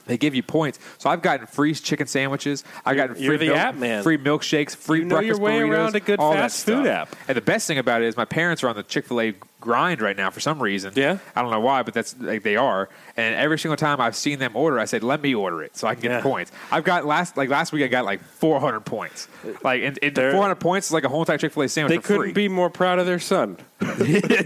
They 0.09 0.19
give 0.19 0.35
you 0.35 0.43
points. 0.43 0.81
So 0.99 1.09
I've 1.09 1.23
gotten 1.23 1.47
free 1.47 1.73
chicken 1.75 2.09
sandwiches. 2.09 2.65
I've 2.85 2.97
gotten 2.97 3.15
free 3.15 3.25
you're 3.25 3.39
the 3.39 3.47
milk- 3.47 3.59
app 3.59 3.75
man. 3.77 4.03
free 4.03 4.19
milkshakes, 4.19 4.75
free 4.75 4.99
You 4.99 5.05
know 5.05 5.21
your 5.21 5.37
breakfast 5.37 5.41
way 5.43 5.61
burritos, 5.61 5.71
around 5.71 5.95
a 5.95 6.01
good 6.01 6.19
all 6.19 6.33
that 6.33 6.41
fast 6.51 6.67
food 6.67 6.85
stuff. 6.87 7.13
app. 7.13 7.17
And 7.29 7.37
the 7.37 7.41
best 7.43 7.69
thing 7.69 7.79
about 7.79 8.03
it 8.03 8.07
is 8.09 8.17
my 8.17 8.25
parents 8.25 8.65
are 8.65 8.69
on 8.69 8.75
the 8.75 8.83
Chick 8.83 9.07
Fil 9.07 9.21
A 9.21 9.35
grind 9.61 10.01
right 10.01 10.17
now 10.17 10.31
for 10.31 10.39
some 10.41 10.63
reason. 10.63 10.93
Yeah? 10.95 11.19
I 11.35 11.43
don't 11.43 11.51
know 11.51 11.59
why, 11.61 11.83
but 11.83 11.93
that's 11.93 12.15
like 12.21 12.43
they 12.45 12.57
are. 12.57 12.89
And 13.17 13.35
every 13.35 13.59
single 13.59 13.77
time 13.77 14.01
I've 14.01 14.15
seen 14.17 14.39
them 14.39 14.53
order, 14.55 14.79
I 14.79 14.85
said, 14.85 15.03
"Let 15.03 15.21
me 15.21 15.35
order 15.35 15.63
it 15.63 15.77
so 15.77 15.87
I 15.89 15.95
can 15.95 16.03
get 16.03 16.11
Yeah. 16.13 16.17
the 16.19 16.23
points." 16.23 16.53
I've 16.71 16.85
got 16.85 17.05
last 17.07 17.37
like 17.37 17.49
last 17.49 17.73
week 17.73 17.83
I 17.85 17.89
got 17.89 18.05
like 18.05 18.23
400 18.23 18.81
points. 18.81 19.29
Like 19.63 19.83
and, 19.83 19.99
and 20.03 20.15
400 20.17 20.55
points 20.57 20.87
is 20.87 20.93
like 20.93 21.05
a 21.05 21.09
whole 21.09 21.21
entire 21.23 21.39
Chick 21.39 21.53
Fil 21.53 21.65
A 21.65 21.69
sandwich 21.69 21.97
They 21.97 22.03
couldn't 22.03 22.23
free. 22.23 22.33
be 22.33 22.49
more 22.49 22.71
proud 22.71 22.99
of 22.99 23.07
their 23.07 23.19
son. 23.19 23.57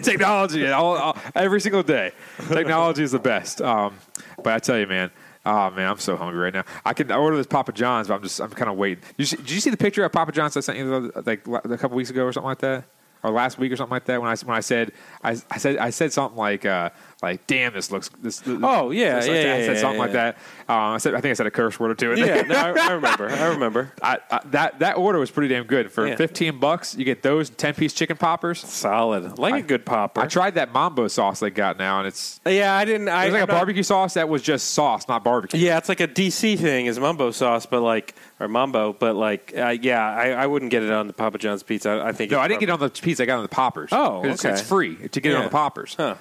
technology 0.03 0.67
all, 0.69 0.97
all- 0.97 1.17
every 1.35 1.61
single 1.61 1.83
day. 1.83 2.13
Technology 2.49 3.03
is 3.03 3.13
the 3.13 3.19
best. 3.19 3.61
Um, 3.61 3.95
but 4.43 4.53
I 4.55 4.59
tell 4.59 4.79
you, 4.79 4.87
man. 4.87 5.11
Oh 5.45 5.71
man, 5.71 5.89
I'm 5.89 5.99
so 5.99 6.17
hungry 6.17 6.39
right 6.39 6.55
now. 6.55 6.65
I 6.85 6.93
can 6.93 7.11
order 7.11 7.37
this 7.37 7.49
Papa 7.49 7.73
John's, 7.73 8.09
but 8.09 8.15
I'm 8.15 8.23
just 8.23 8.41
I'm 8.41 8.51
kind 8.51 8.71
of 8.71 8.77
waiting. 8.77 9.03
Did 9.03 9.15
you, 9.19 9.25
see, 9.27 9.37
did 9.37 9.51
you 9.51 9.61
see 9.61 9.71
the 9.71 9.77
picture 9.77 10.05
of 10.05 10.13
Papa 10.13 10.31
John's 10.31 10.57
I 10.57 10.61
sent 10.61 10.79
you 10.79 11.13
like 11.17 11.47
a 11.47 11.79
couple 11.79 11.97
weeks 11.97 12.11
ago 12.11 12.25
or 12.25 12.33
something 12.33 12.49
like 12.49 12.61
that, 12.61 12.85
or 13.25 13.31
last 13.31 13.59
week 13.59 13.73
or 13.73 13.77
something 13.77 13.91
like 13.91 14.05
that? 14.05 14.21
When 14.21 14.31
I 14.31 14.37
when 14.45 14.57
I 14.57 14.61
said 14.61 14.93
I, 15.23 15.37
I 15.51 15.59
said 15.59 15.79
I 15.79 15.91
said 15.91 16.13
something 16.13 16.39
like 16.39 16.65
uh, 16.65 16.91
like 17.23 17.47
damn 17.47 17.73
this 17.73 17.91
looks 17.91 18.11
this. 18.21 18.43
Oh, 18.47 18.91
yeah, 18.91 19.17
this- 19.17 19.27
yeah, 19.29 19.33
I 19.33 19.37
yeah, 19.37 19.67
said 19.67 19.75
yeah, 19.77 19.81
something 19.81 19.99
like 20.01 20.13
that. 20.13 20.37
Um, 20.69 20.77
I 20.95 20.99
said 20.99 21.15
I 21.15 21.21
think 21.21 21.31
I 21.31 21.35
said 21.35 21.47
a 21.47 21.51
curse 21.51 21.79
word 21.79 21.93
or 21.93 21.95
two. 21.95 22.15
Yeah, 22.21 22.43
no, 22.43 22.55
I, 22.57 22.71
I 22.89 22.93
remember. 22.95 23.29
I 23.31 23.47
remember. 23.47 23.93
I, 24.03 24.19
I, 24.31 24.41
that 24.51 24.79
that 24.81 24.97
order 24.97 25.19
was 25.19 25.31
pretty 25.31 25.55
damn 25.55 25.65
good 25.65 25.93
for 25.93 26.07
Yeah. 26.07 26.17
15 26.17 26.59
bucks. 26.59 26.97
You 26.97 27.05
get 27.05 27.23
those 27.23 27.49
10 27.51 27.75
piece 27.75 27.93
chicken 27.93 28.17
poppers. 28.17 28.61
Solid. 28.61 29.39
Like 29.39 29.55
I- 29.55 29.59
a 29.59 29.63
good 29.63 29.87
popper. 29.87 30.21
I 30.21 30.27
tried 30.27 30.55
that 30.55 30.73
mambo 30.73 31.09
sauce 31.09 31.41
they 31.41 31.51
got 31.51 31.79
now, 31.79 31.99
and 31.99 32.09
it's 32.09 32.41
yeah, 32.45 32.75
I 32.75 32.85
didn't. 32.85 33.09
I, 33.09 33.25
It 33.25 33.27
was 33.27 33.33
like 33.35 33.43
I'm 33.43 33.49
a 33.49 33.53
not- 33.53 33.59
barbecue 33.59 33.83
sauce 33.83 34.15
that 34.15 34.29
was 34.29 34.43
just 34.43 34.69
sauce, 34.75 35.07
not 35.09 35.23
barbecue. 35.25 35.61
Yeah, 35.61 35.79
it's 35.79 35.89
like 35.89 36.01
a 36.01 36.09
DC 36.09 36.59
thing 36.59 36.87
is 36.87 36.99
mumbo 36.99 37.31
sauce, 37.31 37.67
but 37.67 37.83
like 37.83 38.15
or 38.41 38.49
mumbo, 38.49 38.93
but 38.93 39.15
like 39.15 39.53
uh, 39.57 39.69
yeah, 39.81 40.05
I, 40.05 40.31
I 40.31 40.47
wouldn't 40.47 40.71
get 40.73 40.83
it 40.83 40.91
on 40.91 41.07
the 41.07 41.13
Papa 41.13 41.39
John's 41.39 41.63
pizza. 41.63 41.91
I, 41.91 42.09
I 42.09 42.13
think 42.13 42.31
No, 42.33 42.39
it's 42.39 42.45
I 42.45 42.49
didn't 42.49 42.61
get 42.61 42.69
it 42.69 42.73
on 42.73 42.81
the 42.81 42.91
pizza. 42.91 43.23
I 43.23 43.27
got 43.27 43.35
it 43.35 43.37
on 43.39 43.43
the 43.45 43.49
poppers. 43.49 43.91
Oh, 43.93 44.25
it's, 44.25 44.45
okay. 44.45 44.53
it's 44.53 44.63
free 44.63 44.97
to 45.09 45.21
get 45.21 45.33
it 45.33 45.37
on 45.37 45.45
the 45.45 45.51
poppers. 45.51 45.95
Huh. 45.97 46.17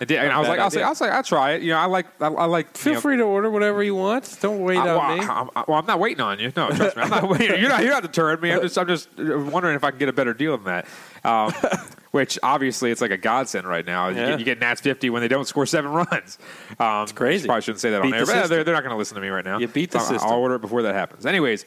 It 0.00 0.08
did- 0.08 0.18
and 0.18 0.32
I 0.32 0.38
was 0.38 0.48
like, 0.48 0.58
I'll 0.58 0.70
say. 0.70 0.82
I'll 0.82 0.94
say, 0.94 1.08
I'll 1.08 1.22
try 1.22 1.52
it. 1.52 1.62
You 1.62 1.70
know, 1.70 1.78
I 1.78 1.86
like, 1.86 2.06
I, 2.20 2.26
I 2.26 2.44
like. 2.46 2.76
Feel 2.76 2.92
you 2.92 2.94
know, 2.96 3.00
free 3.00 3.16
to 3.16 3.22
order 3.22 3.50
whatever 3.50 3.82
you 3.82 3.94
want. 3.94 4.38
Don't 4.40 4.60
wait 4.62 4.76
I, 4.78 4.88
on 4.90 4.96
well, 4.96 5.16
me. 5.16 5.24
I, 5.24 5.60
I, 5.60 5.64
well, 5.68 5.78
I'm 5.78 5.86
not 5.86 6.00
waiting 6.00 6.20
on 6.20 6.38
you. 6.38 6.52
No, 6.56 6.70
trust 6.70 6.96
me. 6.96 7.02
I'm 7.02 7.10
not 7.10 7.28
waiting. 7.28 7.60
You're 7.60 7.68
not. 7.68 7.82
You're 7.82 7.92
not 7.92 8.02
deterring 8.02 8.40
me. 8.40 8.52
I'm 8.52 8.62
just. 8.62 8.76
I'm 8.78 8.88
just 8.88 9.08
wondering 9.16 9.76
if 9.76 9.84
I 9.84 9.90
can 9.90 9.98
get 9.98 10.08
a 10.08 10.12
better 10.12 10.34
deal 10.34 10.56
than 10.58 10.64
that. 10.66 10.86
Um, 11.24 11.52
which 12.10 12.38
obviously 12.42 12.90
it's 12.92 13.00
like 13.00 13.10
a 13.10 13.16
godsend 13.16 13.66
right 13.66 13.84
now. 13.84 14.08
You, 14.08 14.16
Yeah. 14.16 14.30
get, 14.30 14.38
you 14.38 14.44
get 14.44 14.60
Nats 14.60 14.80
50 14.80 15.10
when 15.10 15.20
they 15.20 15.26
don't 15.28 15.46
score 15.46 15.66
seven 15.66 15.90
runs. 16.10 16.38
Um, 16.78 17.02
it's 17.02 17.12
crazy. 17.12 17.46
Probably 17.46 17.62
shouldn't 17.62 17.80
say 17.80 17.90
that 17.90 18.02
Beat 18.02 18.12
on 18.14 18.20
air, 18.20 18.24
the 18.26 18.32
but 18.32 18.46
they're, 18.48 18.62
they're 18.62 18.74
not 18.74 18.82
going 18.82 18.92
to 18.92 18.96
listen 18.96 19.16
to 19.16 19.20
me 19.20 19.28
right 19.28 19.44
now. 19.44 19.58
You 19.58 19.66
beat 19.66 19.90
the 19.90 19.98
So 19.98 20.12
system. 20.12 20.30
I'll 20.30 20.38
order 20.38 20.54
it 20.56 20.60
before 20.60 20.82
that 20.82 20.94
happens. 20.94 21.26
Anyways, 21.26 21.64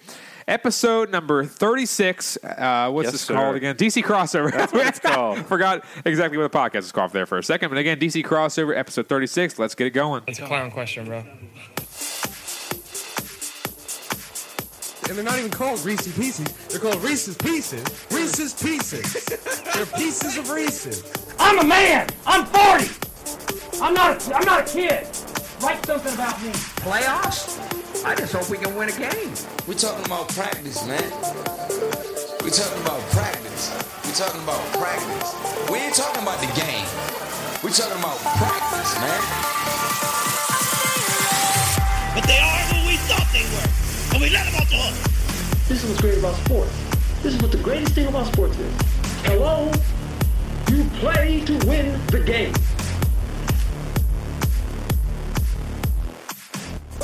episode 0.47 1.09
number 1.11 1.43
36. 1.45 2.37
Uh, 2.43 2.89
what's 2.91 3.05
Yes, 3.07 3.11
this 3.13 3.21
sir. 3.21 3.33
called 3.33 3.55
again? 3.55 3.75
DC 3.75 4.03
crossover. 4.03 4.51
That's 4.51 4.71
what 4.73 4.87
it's 4.87 4.99
called. 5.13 5.45
Forgot 5.45 5.83
exactly 6.05 6.37
what 6.37 6.51
the 6.51 6.57
podcast 6.57 6.79
is 6.79 6.91
called 6.91 7.11
there 7.11 7.25
for 7.25 7.37
a 7.37 7.43
second. 7.43 7.69
But 7.69 7.77
again, 7.77 7.99
DC 7.99 8.23
crossover 8.25 8.75
episode 8.77 9.07
36. 9.07 9.59
Let's 9.59 9.75
get 9.75 9.87
it 9.87 9.91
going. 9.91 10.23
It's 10.27 10.39
a 10.39 10.45
clown 10.45 10.71
question, 10.71 11.05
bro. 11.05 11.23
And 15.09 15.15
they're 15.17 15.23
not 15.23 15.37
even 15.39 15.51
called 15.51 15.79
Reese's 15.85 16.13
Pieces. 16.17 16.51
They're 16.67 16.81
called 16.81 17.01
Reese's 17.01 17.37
Pieces. 17.37 17.81
Reese's 18.11 18.53
Pieces. 18.61 19.25
they're 19.73 19.85
pieces 19.85 20.37
of 20.37 20.49
Reese's. 20.49 21.03
I'm 21.39 21.59
a 21.59 21.63
man. 21.63 22.09
I'm 22.25 22.45
40. 22.45 23.81
I'm 23.81 23.93
not. 23.93 24.27
A, 24.27 24.35
I'm 24.35 24.43
not 24.45 24.61
a 24.67 24.71
kid. 24.73 25.07
Write 25.61 25.85
something 25.85 26.13
about 26.13 26.41
me. 26.43 26.49
Playoffs? 26.83 27.55
I 28.05 28.15
just 28.15 28.33
hope 28.33 28.49
we 28.49 28.57
can 28.57 28.75
win 28.75 28.89
a 28.89 28.91
game. 28.91 29.33
We're 29.67 29.73
talking 29.73 30.05
about 30.05 30.29
practice, 30.29 30.85
man. 30.85 31.11
We're 32.41 32.53
talking 32.53 32.81
about 32.81 33.01
practice. 33.11 33.71
We're 34.05 34.13
talking 34.13 34.41
about 34.43 34.61
practice. 34.77 35.35
We 35.69 35.79
ain't 35.79 35.95
talking 35.95 36.21
about 36.21 36.39
the 36.39 36.47
game. 36.55 36.87
We're 37.63 37.71
talking 37.71 37.97
about 37.99 38.17
practice, 38.37 38.93
man. 39.01 39.21
But 42.15 42.27
they 42.27 42.39
are 42.39 42.61
who 42.69 42.87
we 42.87 42.97
thought 43.07 43.27
they 43.33 43.43
were. 43.49 44.13
And 44.13 44.21
we 44.21 44.29
let 44.29 44.45
them 44.45 44.55
off 44.61 44.69
the 44.69 44.77
hook. 44.77 45.67
This 45.67 45.83
is 45.83 45.89
what's 45.89 46.01
great 46.01 46.17
about 46.19 46.35
sports. 46.45 46.71
This 47.23 47.35
is 47.35 47.41
what 47.41 47.51
the 47.51 47.57
greatest 47.57 47.93
thing 47.93 48.07
about 48.07 48.27
sports 48.27 48.57
is. 48.57 48.73
Hello, 49.23 49.71
you 50.69 50.83
play 50.99 51.41
to 51.45 51.53
win 51.67 51.99
the 52.07 52.19
game. 52.19 52.53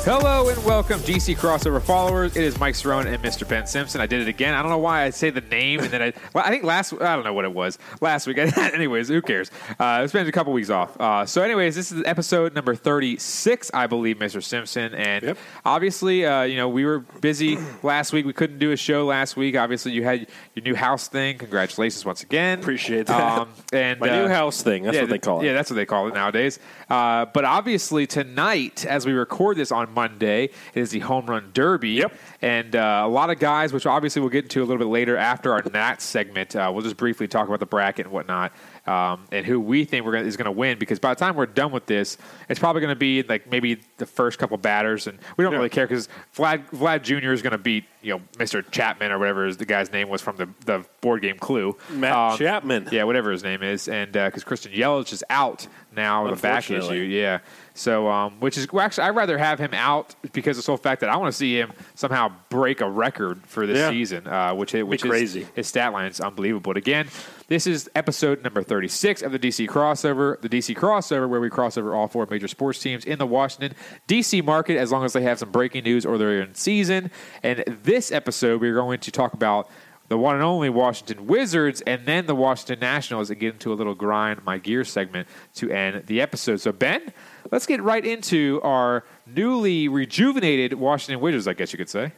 Hello 0.04 0.50
and 0.50 0.62
welcome, 0.66 1.00
GC 1.00 1.34
crossover 1.38 1.80
followers. 1.80 2.36
It 2.36 2.44
is 2.44 2.60
Mike 2.60 2.74
Cerrone 2.74 3.06
and 3.06 3.22
Mr. 3.22 3.48
Ben 3.48 3.66
Simpson. 3.66 4.02
I 4.02 4.06
did 4.06 4.20
it 4.20 4.28
again. 4.28 4.52
I 4.52 4.60
don't 4.60 4.70
know 4.70 4.76
why 4.76 5.04
I 5.04 5.08
say 5.08 5.30
the 5.30 5.40
name 5.40 5.80
and 5.80 5.88
then 5.88 6.02
I. 6.02 6.12
Well, 6.34 6.44
I 6.44 6.50
think 6.50 6.62
last. 6.64 6.92
I 6.92 7.14
don't 7.14 7.24
know 7.24 7.32
what 7.32 7.44
it 7.46 7.54
was 7.54 7.78
last 8.02 8.26
week. 8.26 8.36
anyways, 8.58 9.08
who 9.08 9.22
cares? 9.22 9.50
Uh, 9.78 10.00
it's 10.04 10.12
been 10.12 10.26
a 10.26 10.32
couple 10.32 10.52
weeks 10.52 10.68
off. 10.68 11.00
Uh, 11.00 11.24
so, 11.24 11.40
anyways, 11.42 11.74
this 11.74 11.90
is 11.90 12.02
episode 12.04 12.54
number 12.54 12.74
thirty-six, 12.74 13.70
I 13.72 13.86
believe, 13.86 14.18
Mr. 14.18 14.42
Simpson. 14.42 14.94
And 14.94 15.22
Yep. 15.24 15.38
obviously, 15.64 16.26
uh, 16.26 16.42
you 16.42 16.56
know, 16.56 16.68
we 16.68 16.84
were 16.84 16.98
busy 16.98 17.56
last 17.82 18.12
week. 18.12 18.26
We 18.26 18.32
couldn't 18.34 18.58
do 18.58 18.72
a 18.72 18.76
show 18.76 19.06
last 19.06 19.36
week. 19.36 19.56
Obviously, 19.56 19.92
you 19.92 20.02
had 20.02 20.26
your 20.54 20.64
new 20.64 20.74
house 20.74 21.08
thing. 21.08 21.38
Congratulations 21.38 22.04
once 22.04 22.22
again. 22.22 22.58
Appreciate 22.58 23.06
that. 23.06 23.38
Um, 23.38 23.48
and 23.72 24.00
My 24.00 24.10
uh, 24.10 24.22
new 24.22 24.28
house 24.28 24.60
thing. 24.60 24.82
That's 24.82 24.96
yeah, 24.96 25.02
what 25.02 25.10
they 25.10 25.18
call 25.18 25.40
it. 25.40 25.46
Yeah, 25.46 25.52
that's 25.54 25.70
what 25.70 25.76
they 25.76 25.86
call 25.86 26.08
it 26.08 26.14
nowadays. 26.14 26.58
Uh, 26.90 27.24
but 27.26 27.44
obviously, 27.44 28.06
tonight, 28.06 28.84
as 28.84 29.06
we 29.06 29.12
record 29.12 29.56
this 29.56 29.70
on 29.72 29.93
Monday, 29.94 30.44
it 30.44 30.80
is 30.80 30.90
the 30.90 31.00
Home 31.00 31.26
Run 31.26 31.50
Derby. 31.52 31.90
Yep. 31.90 32.12
And 32.42 32.76
uh, 32.76 33.02
a 33.04 33.08
lot 33.08 33.30
of 33.30 33.38
guys, 33.38 33.72
which 33.72 33.86
obviously 33.86 34.20
we'll 34.20 34.30
get 34.30 34.44
into 34.44 34.60
a 34.60 34.64
little 34.64 34.78
bit 34.78 34.88
later 34.88 35.16
after 35.16 35.52
our 35.52 35.62
Nats 35.72 36.04
segment, 36.04 36.54
uh, 36.56 36.70
we'll 36.72 36.82
just 36.82 36.96
briefly 36.96 37.28
talk 37.28 37.48
about 37.48 37.60
the 37.60 37.66
bracket 37.66 38.06
and 38.06 38.12
whatnot. 38.12 38.52
um, 38.86 39.24
and 39.32 39.46
who 39.46 39.58
we 39.60 39.84
think 39.84 40.04
we're 40.04 40.12
gonna, 40.12 40.26
is 40.26 40.36
going 40.36 40.44
to 40.44 40.52
win. 40.52 40.78
Because 40.78 40.98
by 40.98 41.14
the 41.14 41.18
time 41.18 41.36
we're 41.36 41.46
done 41.46 41.72
with 41.72 41.86
this, 41.86 42.18
it's 42.48 42.60
probably 42.60 42.80
going 42.80 42.94
to 42.94 42.98
be 42.98 43.22
like 43.22 43.50
maybe 43.50 43.80
the 43.96 44.06
first 44.06 44.38
couple 44.38 44.56
batters, 44.58 45.06
and 45.06 45.18
we 45.36 45.44
don't 45.44 45.54
really 45.54 45.70
care 45.70 45.86
because 45.86 46.08
Vlad 46.36 46.68
Vlad 46.70 47.02
Jr. 47.02 47.32
is 47.32 47.42
going 47.42 47.52
to 47.52 47.58
beat 47.58 47.84
you 48.02 48.14
know 48.14 48.22
Mr. 48.34 48.68
Chapman 48.70 49.10
or 49.10 49.18
whatever 49.18 49.52
the 49.54 49.64
guy's 49.64 49.90
name 49.90 50.08
was 50.08 50.20
from 50.20 50.36
the, 50.36 50.48
the 50.66 50.84
board 51.00 51.22
game 51.22 51.38
Clue. 51.38 51.76
Matt 51.90 52.38
Chapman. 52.38 52.88
Yeah, 52.92 53.04
whatever 53.04 53.30
his 53.30 53.42
name 53.42 53.62
is, 53.62 53.88
and 53.88 54.12
because 54.12 54.44
Christian 54.44 54.72
Yelich 54.72 55.12
is 55.12 55.24
out 55.30 55.66
now 55.94 56.28
the 56.28 56.36
back 56.36 56.70
issue. 56.70 56.94
Yeah. 56.94 57.38
So, 57.76 58.08
um, 58.08 58.38
which 58.38 58.56
is 58.56 58.70
well, 58.72 58.84
actually, 58.84 59.04
I'd 59.04 59.16
rather 59.16 59.36
have 59.36 59.58
him 59.58 59.74
out 59.74 60.14
because 60.32 60.56
of 60.56 60.62
the 60.62 60.66
sole 60.66 60.76
fact 60.76 61.00
that 61.00 61.10
I 61.10 61.16
want 61.16 61.32
to 61.32 61.36
see 61.36 61.58
him 61.58 61.72
somehow 61.96 62.32
break 62.48 62.80
a 62.80 62.88
record 62.88 63.44
for 63.46 63.66
this 63.66 63.78
Yeah. 63.78 63.90
season, 63.90 64.26
uh, 64.28 64.54
which 64.54 64.74
which 64.74 65.02
crazy. 65.02 65.40
is 65.42 65.48
his 65.54 65.66
stat 65.66 65.92
line 65.92 66.06
is 66.08 66.20
unbelievable. 66.20 66.72
But 66.72 66.76
again, 66.76 67.08
this 67.48 67.66
is 67.66 67.90
episode 67.96 68.44
number 68.44 68.62
36 68.62 69.22
of 69.22 69.32
the 69.32 69.40
DC 69.40 69.66
crossover. 69.66 70.40
The 70.40 70.48
DC 70.48 70.76
crossover, 70.76 71.28
where 71.28 71.40
we 71.40 71.50
cross 71.50 71.76
over 71.76 71.94
all 71.94 72.06
four 72.06 72.28
major 72.30 72.46
sports 72.46 72.78
teams 72.78 73.04
in 73.04 73.18
the 73.18 73.26
Washington 73.26 73.76
DC 74.06 74.44
market, 74.44 74.78
as 74.78 74.92
long 74.92 75.04
as 75.04 75.12
they 75.12 75.22
have 75.22 75.40
some 75.40 75.50
breaking 75.50 75.82
news 75.82 76.06
or 76.06 76.16
they're 76.16 76.40
in 76.42 76.54
season. 76.54 77.10
And 77.42 77.64
this 77.82 78.12
episode, 78.12 78.60
we're 78.60 78.74
going 78.74 79.00
to 79.00 79.10
talk 79.10 79.32
about 79.34 79.68
the 80.08 80.18
one 80.18 80.34
and 80.34 80.44
only 80.44 80.68
Washington 80.68 81.26
Wizards, 81.26 81.80
and 81.82 82.04
then 82.06 82.26
the 82.26 82.34
Washington 82.34 82.80
Nationals, 82.80 83.30
and 83.30 83.40
get 83.40 83.54
into 83.54 83.72
a 83.72 83.74
little 83.74 83.94
grind 83.94 84.44
my 84.44 84.58
gear 84.58 84.84
segment 84.84 85.26
to 85.54 85.70
end 85.70 86.06
the 86.06 86.20
episode. 86.20 86.60
So, 86.60 86.72
Ben, 86.72 87.12
let's 87.50 87.66
get 87.66 87.82
right 87.82 88.04
into 88.04 88.60
our 88.62 89.04
newly 89.26 89.88
rejuvenated 89.88 90.74
Washington 90.74 91.20
Wizards, 91.20 91.48
I 91.48 91.54
guess 91.54 91.72
you 91.72 91.78
could 91.78 91.88
say. 91.88 92.12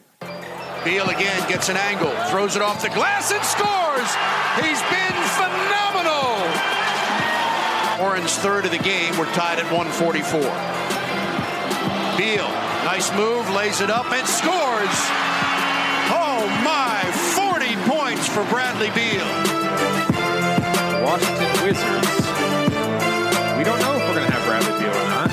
Beal 0.85 1.09
again 1.09 1.49
gets 1.49 1.69
an 1.69 1.77
angle, 1.77 2.15
throws 2.31 2.55
it 2.55 2.63
off 2.63 2.81
the 2.81 2.91
glass 2.91 3.33
and 3.33 3.45
scores. 3.45 4.11
He's 4.63 4.81
been 4.87 5.17
phenomenal. 5.35 6.39
Warren's 8.01 8.37
third 8.39 8.65
of 8.67 8.71
the 8.71 8.79
game. 8.79 9.17
We're 9.19 9.33
tied 9.33 9.59
at 9.59 9.65
144. 9.73 10.41
Beal, 12.17 12.49
nice 12.85 13.11
move, 13.17 13.51
lays 13.51 13.81
it 13.81 13.91
up 13.91 14.07
and 14.13 14.27
scores. 14.29 14.97
Oh 16.09 16.47
my, 16.63 16.77
40 16.77 16.87
points 16.87 16.96
for 18.37 18.45
Bradley 18.51 18.91
Beal. 18.91 19.25
Washington 21.03 21.51
Wizards. 21.65 22.13
We 23.57 23.65
don't 23.65 23.81
know 23.81 23.97
if 23.97 24.03
we're 24.05 24.15
going 24.15 24.27
to 24.27 24.33
have 24.37 24.45
Bradley 24.45 24.79
Beal 24.79 24.93
or 24.93 25.09
not. 25.09 25.31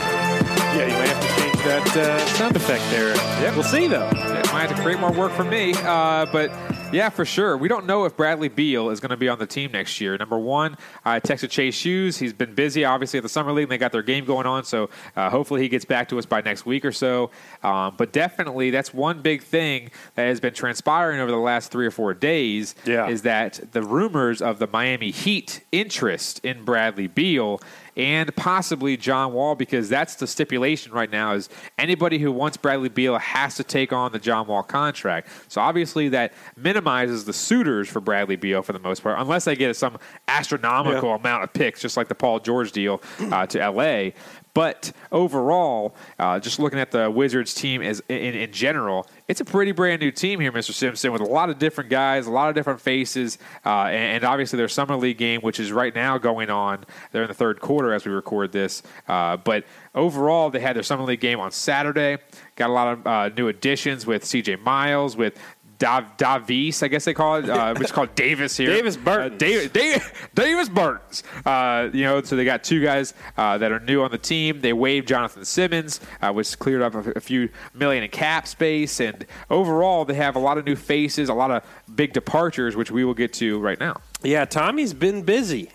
Yeah, 0.74 0.88
you 0.88 0.98
may 0.98 1.08
have 1.10 1.22
to 1.22 1.28
change 1.36 1.43
that 1.64 1.98
uh, 1.98 2.20
sound 2.28 2.56
effect 2.56 2.84
there. 2.92 3.16
Yep. 3.42 3.54
We'll 3.56 3.64
see, 3.64 3.88
though. 3.88 4.08
It 4.10 4.54
might 4.54 4.68
have 4.68 4.76
to 4.76 4.82
create 4.82 5.00
more 5.00 5.12
work 5.12 5.32
for 5.32 5.44
me, 5.44 5.74
uh, 5.78 6.26
but 6.32 6.52
yeah, 6.92 7.10
for 7.10 7.26
sure. 7.26 7.58
We 7.58 7.68
don't 7.68 7.86
know 7.86 8.06
if 8.06 8.16
Bradley 8.16 8.50
Beal 8.50 8.90
is 8.90 9.00
going 9.00 9.10
to 9.10 9.18
be 9.18 9.28
on 9.28 9.40
the 9.40 9.48
team 9.48 9.72
next 9.72 10.00
year. 10.00 10.18
Number 10.18 10.38
one, 10.38 10.78
I 11.04 11.20
texted 11.20 11.50
Chase 11.50 11.84
Hughes. 11.84 12.18
He's 12.18 12.34
been 12.34 12.54
busy, 12.54 12.86
obviously, 12.86 13.18
at 13.18 13.24
the 13.24 13.30
summer 13.30 13.52
league. 13.52 13.64
And 13.64 13.72
they 13.72 13.78
got 13.78 13.92
their 13.92 14.04
game 14.04 14.26
going 14.26 14.46
on, 14.46 14.64
so 14.64 14.90
uh, 15.16 15.30
hopefully 15.30 15.62
he 15.62 15.70
gets 15.70 15.86
back 15.86 16.10
to 16.10 16.20
us 16.20 16.26
by 16.26 16.42
next 16.42 16.66
week 16.66 16.86
or 16.86 16.92
so. 16.92 17.32
Um, 17.64 17.96
but 17.98 18.12
definitely, 18.12 18.70
that's 18.70 18.94
one 18.94 19.22
big 19.22 19.42
thing 19.42 19.90
that 20.16 20.26
has 20.26 20.40
been 20.40 20.54
transpiring 20.54 21.20
over 21.20 21.32
the 21.32 21.38
last 21.38 21.72
three 21.72 21.86
or 21.86 21.92
four 21.92 22.14
days. 22.14 22.76
Yeah. 22.86 23.08
is 23.08 23.24
that 23.24 23.60
the 23.72 23.82
rumors 23.82 24.42
of 24.42 24.60
the 24.60 24.68
Miami 24.68 25.12
Heat 25.12 25.62
interest 25.72 26.44
in 26.44 26.64
Bradley 26.64 27.08
Beal 27.08 27.60
and 27.96 28.36
possibly 28.36 28.98
John 28.98 29.34
Wall 29.34 29.56
because 29.56 29.90
that's 29.90 30.16
the 30.16 30.28
stipulation 30.28 30.92
right 30.94 31.12
now 31.12 31.34
is 31.34 31.50
anybody 31.78 32.20
who 32.20 32.32
wants 32.32 32.58
Bradley 32.58 32.90
Beal 32.90 33.18
has 33.18 33.56
to 33.56 33.64
take 33.64 33.92
on 33.94 34.12
the 34.12 34.20
John 34.20 34.48
Wall 34.48 34.64
contract. 34.64 35.30
So 35.48 35.62
obviously 35.62 36.10
that 36.10 36.34
minimizes 36.56 37.26
the 37.26 37.34
suitors 37.34 37.90
for 37.90 38.00
Bradley 38.02 38.36
Beal 38.36 38.62
for 38.62 38.74
the 38.74 38.80
most 38.80 39.04
part 39.04 39.20
unless 39.20 39.46
they 39.46 39.56
get 39.56 39.76
some 39.76 39.98
astronomical 40.28 41.10
Yeah. 41.10 41.16
amount 41.16 41.44
of 41.44 41.54
picks 41.54 41.82
just 41.82 41.98
like 41.98 42.08
the 42.08 42.16
Paul 42.16 42.40
George 42.40 42.72
deal 42.72 43.02
uh, 43.32 43.46
to 43.48 43.60
LA. 43.70 44.12
But 44.54 44.92
overall, 45.12 45.96
uh, 46.20 46.40
just 46.40 46.60
looking 46.60 46.78
at 46.80 46.92
the 46.92 47.10
Wizards 47.10 47.54
team 47.56 47.82
as 47.82 48.02
in, 48.08 48.16
in 48.36 48.52
general, 48.52 49.08
it's 49.28 49.42
a 49.42 49.46
pretty 49.46 49.72
brand 49.72 50.02
new 50.02 50.12
team 50.12 50.40
here, 50.40 50.52
Mr. 50.52 50.74
Simpson, 50.74 51.12
with 51.12 51.22
a 51.22 51.26
lot 51.26 51.50
of 51.50 51.58
different 51.58 51.90
guys, 51.90 52.28
a 52.28 52.32
lot 52.32 52.50
of 52.50 52.56
different 52.56 52.82
faces, 52.82 53.38
uh, 53.66 53.86
and, 53.86 54.18
and 54.18 54.24
obviously 54.24 54.58
their 54.58 54.68
summer 54.68 54.96
league 54.96 55.18
game, 55.18 55.42
which 55.42 55.60
is 55.60 55.72
right 55.72 55.96
now 55.96 56.18
going 56.18 56.50
on. 56.50 56.86
They're 57.12 57.24
in 57.24 57.30
the 57.30 57.34
third 57.34 57.60
quarter 57.62 57.94
as 57.94 58.06
we 58.06 58.12
record 58.12 58.52
this. 58.52 58.84
Uh, 59.08 59.38
but 59.38 59.66
overall, 59.96 60.50
they 60.50 60.60
had 60.60 60.76
their 60.76 60.84
summer 60.84 61.04
league 61.04 61.22
game 61.22 61.40
on 61.40 61.52
Saturday. 61.52 62.18
Got 62.56 62.70
a 62.70 62.74
lot 62.74 62.88
of 62.94 63.08
uh, 63.08 63.30
new 63.30 63.48
additions 63.48 64.06
with 64.06 64.26
C.J. 64.26 64.58
Miles, 64.58 65.16
with 65.16 65.40
Dav- 65.84 66.18
Davis, 66.48 66.82
I 66.82 66.88
guess 66.88 67.06
they 67.06 67.14
call 67.14 67.36
it, 67.36 67.50
uh, 67.50 67.74
which 67.74 67.86
is 67.86 67.92
called 67.92 68.16
Davis 68.16 68.56
here. 68.56 68.68
Davis 68.68 68.96
Bertans. 68.96 69.34
Uh, 69.34 69.38
Davis, 69.38 69.72
Davis, 69.72 70.12
Davis 70.34 70.70
Bertans. 70.70 71.24
Uh, 71.46 71.90
you 71.94 72.04
know, 72.04 72.22
so 72.22 72.38
they 72.38 72.46
got 72.46 72.64
two 72.64 72.82
guys 72.82 73.14
uh, 73.38 73.58
that 73.58 73.72
are 73.72 73.80
new 73.82 74.02
on 74.02 74.12
the 74.12 74.18
team. 74.18 74.62
They 74.62 74.72
waived 74.72 75.08
Jonathan 75.08 75.44
Simmons, 75.44 76.00
uh, 76.22 76.32
which 76.32 76.58
cleared 76.58 76.82
up 76.82 76.96
a, 76.96 77.12
a 77.18 77.20
few 77.20 77.50
million 77.74 78.04
in 78.04 78.10
cap 78.10 78.48
space. 78.48 79.02
And 79.02 79.26
overall, 79.50 80.06
they 80.06 80.14
have 80.14 80.36
a 80.36 80.40
lot 80.40 80.58
of 80.58 80.66
new 80.66 80.76
faces, 80.76 81.28
a 81.28 81.34
lot 81.34 81.52
of 81.52 81.64
big 81.94 82.14
departures, 82.14 82.76
which 82.76 82.92
we 82.92 83.04
will 83.04 83.14
get 83.14 83.34
to 83.34 83.60
right 83.60 83.80
now. 83.80 84.00
Yeah, 84.24 84.46
Tommy's 84.46 84.94
been 84.94 85.24
busy 85.24 85.70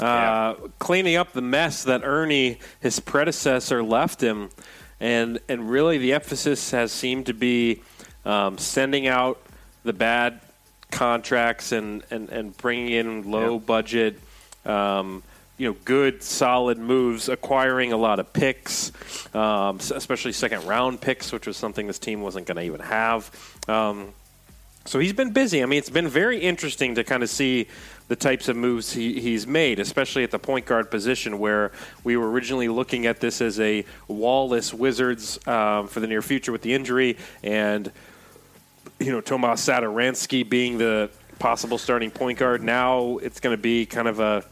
uh, 0.00 0.54
cleaning 0.78 1.16
up 1.16 1.32
the 1.32 1.42
mess 1.42 1.84
that 1.84 2.02
Ernie, 2.04 2.58
his 2.80 2.98
predecessor, 2.98 3.82
left 3.82 4.20
him, 4.20 4.50
and 4.98 5.38
and 5.48 5.70
really 5.70 5.98
the 5.98 6.12
emphasis 6.12 6.72
has 6.72 6.90
seemed 6.90 7.26
to 7.26 7.34
be 7.34 7.82
um, 8.24 8.58
sending 8.58 9.06
out 9.06 9.40
the 9.84 9.92
bad 9.92 10.40
contracts 10.90 11.72
and 11.72 12.02
and, 12.10 12.28
and 12.30 12.56
bringing 12.56 12.90
in 12.90 13.30
low 13.30 13.58
budget. 13.58 14.18
Um, 14.64 15.22
you 15.58 15.68
know, 15.68 15.76
good, 15.84 16.22
solid 16.22 16.78
moves, 16.78 17.28
acquiring 17.28 17.92
a 17.92 17.96
lot 17.96 18.18
of 18.18 18.32
picks, 18.32 18.90
um, 19.32 19.78
especially 19.94 20.32
second 20.32 20.64
round 20.66 21.00
picks, 21.00 21.30
which 21.30 21.46
was 21.46 21.56
something 21.56 21.86
this 21.86 22.00
team 22.00 22.20
wasn't 22.20 22.46
going 22.46 22.56
to 22.56 22.62
even 22.62 22.80
have. 22.80 23.30
Um, 23.68 24.12
so 24.84 24.98
he's 24.98 25.12
been 25.12 25.32
busy. 25.32 25.62
I 25.62 25.66
mean, 25.66 25.78
it's 25.78 25.90
been 25.90 26.08
very 26.08 26.38
interesting 26.38 26.96
to 26.96 27.04
kind 27.04 27.22
of 27.22 27.30
see 27.30 27.68
the 28.08 28.16
types 28.16 28.48
of 28.48 28.56
moves 28.56 28.92
he, 28.92 29.20
he's 29.20 29.46
made, 29.46 29.78
especially 29.78 30.24
at 30.24 30.32
the 30.32 30.38
point 30.38 30.66
guard 30.66 30.90
position, 30.90 31.38
where 31.38 31.70
we 32.02 32.16
were 32.16 32.30
originally 32.30 32.68
looking 32.68 33.06
at 33.06 33.20
this 33.20 33.40
as 33.40 33.60
a 33.60 33.84
wallless 34.08 34.74
Wizards 34.74 35.38
um, 35.46 35.86
for 35.86 36.00
the 36.00 36.08
near 36.08 36.22
future 36.22 36.50
with 36.50 36.62
the 36.62 36.74
injury, 36.74 37.16
and 37.44 37.92
you 39.02 39.12
know 39.12 39.20
Tomas 39.20 39.66
Satoransky 39.66 40.48
being 40.48 40.78
the 40.78 41.10
possible 41.38 41.78
starting 41.78 42.10
point 42.10 42.38
guard. 42.38 42.62
Now 42.62 43.18
it's 43.18 43.40
going 43.40 43.56
to 43.56 43.60
be 43.60 43.86
kind 43.86 44.08
of 44.08 44.20
a 44.20 44.44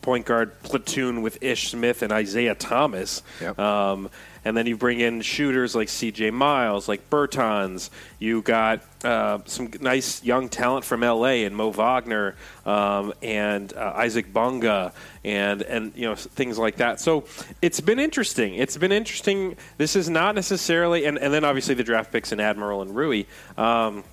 point 0.00 0.26
guard 0.26 0.60
platoon 0.62 1.22
with 1.22 1.42
Ish 1.42 1.70
Smith 1.70 2.02
and 2.02 2.12
Isaiah 2.12 2.54
Thomas. 2.54 3.22
Yep. 3.40 3.58
Um, 3.58 4.10
and 4.44 4.56
then 4.56 4.66
you 4.66 4.76
bring 4.76 5.00
in 5.00 5.20
shooters 5.20 5.74
like 5.74 5.88
C.J. 5.88 6.30
Miles, 6.30 6.88
like 6.88 7.08
Bertans. 7.10 7.90
You 8.18 8.42
got 8.42 8.82
uh, 9.04 9.38
some 9.44 9.70
nice 9.80 10.22
young 10.24 10.48
talent 10.48 10.84
from 10.84 11.02
L.A. 11.02 11.44
and 11.44 11.56
Mo 11.56 11.70
Wagner 11.70 12.34
um, 12.66 13.12
and 13.22 13.72
uh, 13.72 13.92
Isaac 13.96 14.32
Bonga 14.32 14.92
and 15.24 15.62
and 15.62 15.92
you 15.94 16.06
know 16.06 16.14
things 16.14 16.58
like 16.58 16.76
that. 16.76 17.00
So 17.00 17.24
it's 17.62 17.80
been 17.80 17.98
interesting. 17.98 18.54
It's 18.54 18.76
been 18.76 18.92
interesting. 18.92 19.56
This 19.76 19.96
is 19.96 20.08
not 20.08 20.34
necessarily 20.34 21.04
and, 21.04 21.18
and 21.18 21.32
then 21.32 21.44
obviously 21.44 21.74
the 21.74 21.84
draft 21.84 22.12
picks 22.12 22.32
in 22.32 22.40
Admiral 22.40 22.82
and 22.82 22.94
Rui. 22.94 23.24
Um, 23.56 24.04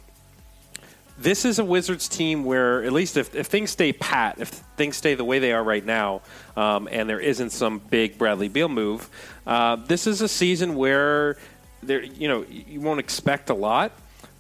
this 1.18 1.46
is 1.46 1.60
a 1.60 1.66
Wizards 1.66 2.10
team 2.10 2.44
where, 2.44 2.84
at 2.84 2.92
least 2.92 3.18
if, 3.18 3.34
if 3.36 3.48
things 3.48 3.72
stay 3.72 3.94
pat, 3.94 4.40
if 4.40 4.50
things 4.50 4.98
stay 4.98 5.16
the 5.16 5.24
way 5.24 5.40
they 5.40 5.54
are 5.54 5.64
right 5.64 5.86
now, 5.86 6.22
um, 6.58 6.90
and 6.92 7.10
there 7.10 7.20
isn't 7.20 7.52
some 7.52 7.80
big 7.80 8.18
Bradley 8.18 8.50
Beal 8.50 8.70
move, 8.70 9.10
uh, 9.48 9.78
this 9.78 10.08
is 10.08 10.22
a 10.22 10.28
season 10.28 10.76
where 10.76 11.38
there, 11.82 12.04
you 12.04 12.28
know, 12.28 12.46
you 12.50 12.82
won't 12.82 13.00
expect 13.00 13.50
a 13.50 13.54
lot, 13.54 13.92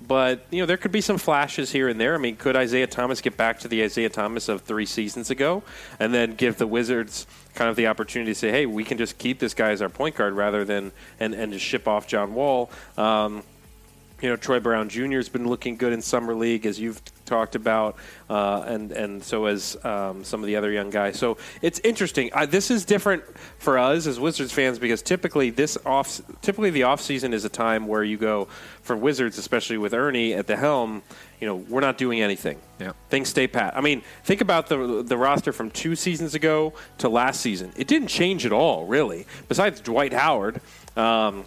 but 0.07 0.45
you 0.51 0.59
know 0.59 0.65
there 0.65 0.77
could 0.77 0.91
be 0.91 1.01
some 1.01 1.17
flashes 1.17 1.71
here 1.71 1.87
and 1.87 1.99
there. 1.99 2.15
I 2.15 2.17
mean, 2.17 2.35
could 2.35 2.55
Isaiah 2.55 2.87
Thomas 2.87 3.21
get 3.21 3.37
back 3.37 3.59
to 3.59 3.67
the 3.67 3.83
Isaiah 3.83 4.09
Thomas 4.09 4.49
of 4.49 4.61
three 4.61 4.85
seasons 4.85 5.29
ago, 5.29 5.63
and 5.99 6.13
then 6.13 6.35
give 6.35 6.57
the 6.57 6.67
Wizards 6.67 7.25
kind 7.53 7.69
of 7.69 7.75
the 7.75 7.87
opportunity 7.87 8.31
to 8.31 8.35
say, 8.35 8.51
hey, 8.51 8.65
we 8.65 8.83
can 8.83 8.97
just 8.97 9.17
keep 9.17 9.39
this 9.39 9.53
guy 9.53 9.71
as 9.71 9.81
our 9.81 9.89
point 9.89 10.15
guard 10.15 10.33
rather 10.33 10.65
than 10.65 10.91
and 11.19 11.33
and 11.33 11.53
just 11.53 11.65
ship 11.65 11.87
off 11.87 12.07
John 12.07 12.33
Wall. 12.33 12.69
Um, 12.97 13.43
you 14.25 14.31
know, 14.31 14.37
Troy 14.37 14.59
Brown 14.59 14.89
Jr. 14.89 15.17
has 15.17 15.29
been 15.29 15.47
looking 15.47 15.77
good 15.77 15.93
in 15.93 16.01
summer 16.01 16.33
league, 16.33 16.65
as 16.65 16.79
you've 16.79 16.99
talked 17.25 17.53
about, 17.53 17.95
uh, 18.27 18.63
and 18.65 18.91
and 18.91 19.23
so 19.23 19.45
has 19.45 19.77
um, 19.85 20.23
some 20.23 20.41
of 20.41 20.47
the 20.47 20.55
other 20.55 20.71
young 20.71 20.89
guys. 20.89 21.19
So 21.19 21.37
it's 21.61 21.77
interesting. 21.83 22.31
Uh, 22.33 22.47
this 22.47 22.71
is 22.71 22.85
different 22.85 23.23
for 23.59 23.77
us 23.77 24.07
as 24.07 24.19
Wizards 24.19 24.51
fans 24.51 24.79
because 24.79 25.03
typically 25.03 25.51
this 25.51 25.77
off, 25.85 26.21
typically 26.41 26.71
the 26.71 26.81
off 26.81 27.01
season 27.01 27.35
is 27.35 27.45
a 27.45 27.49
time 27.49 27.85
where 27.85 28.03
you 28.03 28.17
go 28.17 28.45
for 28.81 28.97
Wizards, 28.97 29.37
especially 29.37 29.77
with 29.77 29.93
Ernie 29.93 30.33
at 30.33 30.47
the 30.47 30.57
helm. 30.57 31.03
You 31.39 31.45
know, 31.45 31.57
we're 31.57 31.81
not 31.81 31.99
doing 31.99 32.19
anything. 32.19 32.59
Yeah. 32.79 32.93
Things 33.11 33.29
stay 33.29 33.45
pat. 33.45 33.77
I 33.77 33.81
mean, 33.81 34.01
think 34.23 34.41
about 34.41 34.69
the 34.69 35.03
the 35.03 35.17
roster 35.17 35.53
from 35.53 35.69
two 35.69 35.95
seasons 35.95 36.33
ago 36.33 36.73
to 36.97 37.09
last 37.09 37.41
season. 37.41 37.73
It 37.77 37.85
didn't 37.85 38.07
change 38.07 38.43
at 38.43 38.51
all, 38.51 38.87
really. 38.87 39.27
Besides 39.47 39.81
Dwight 39.81 40.13
Howard, 40.13 40.61
um, 40.97 41.45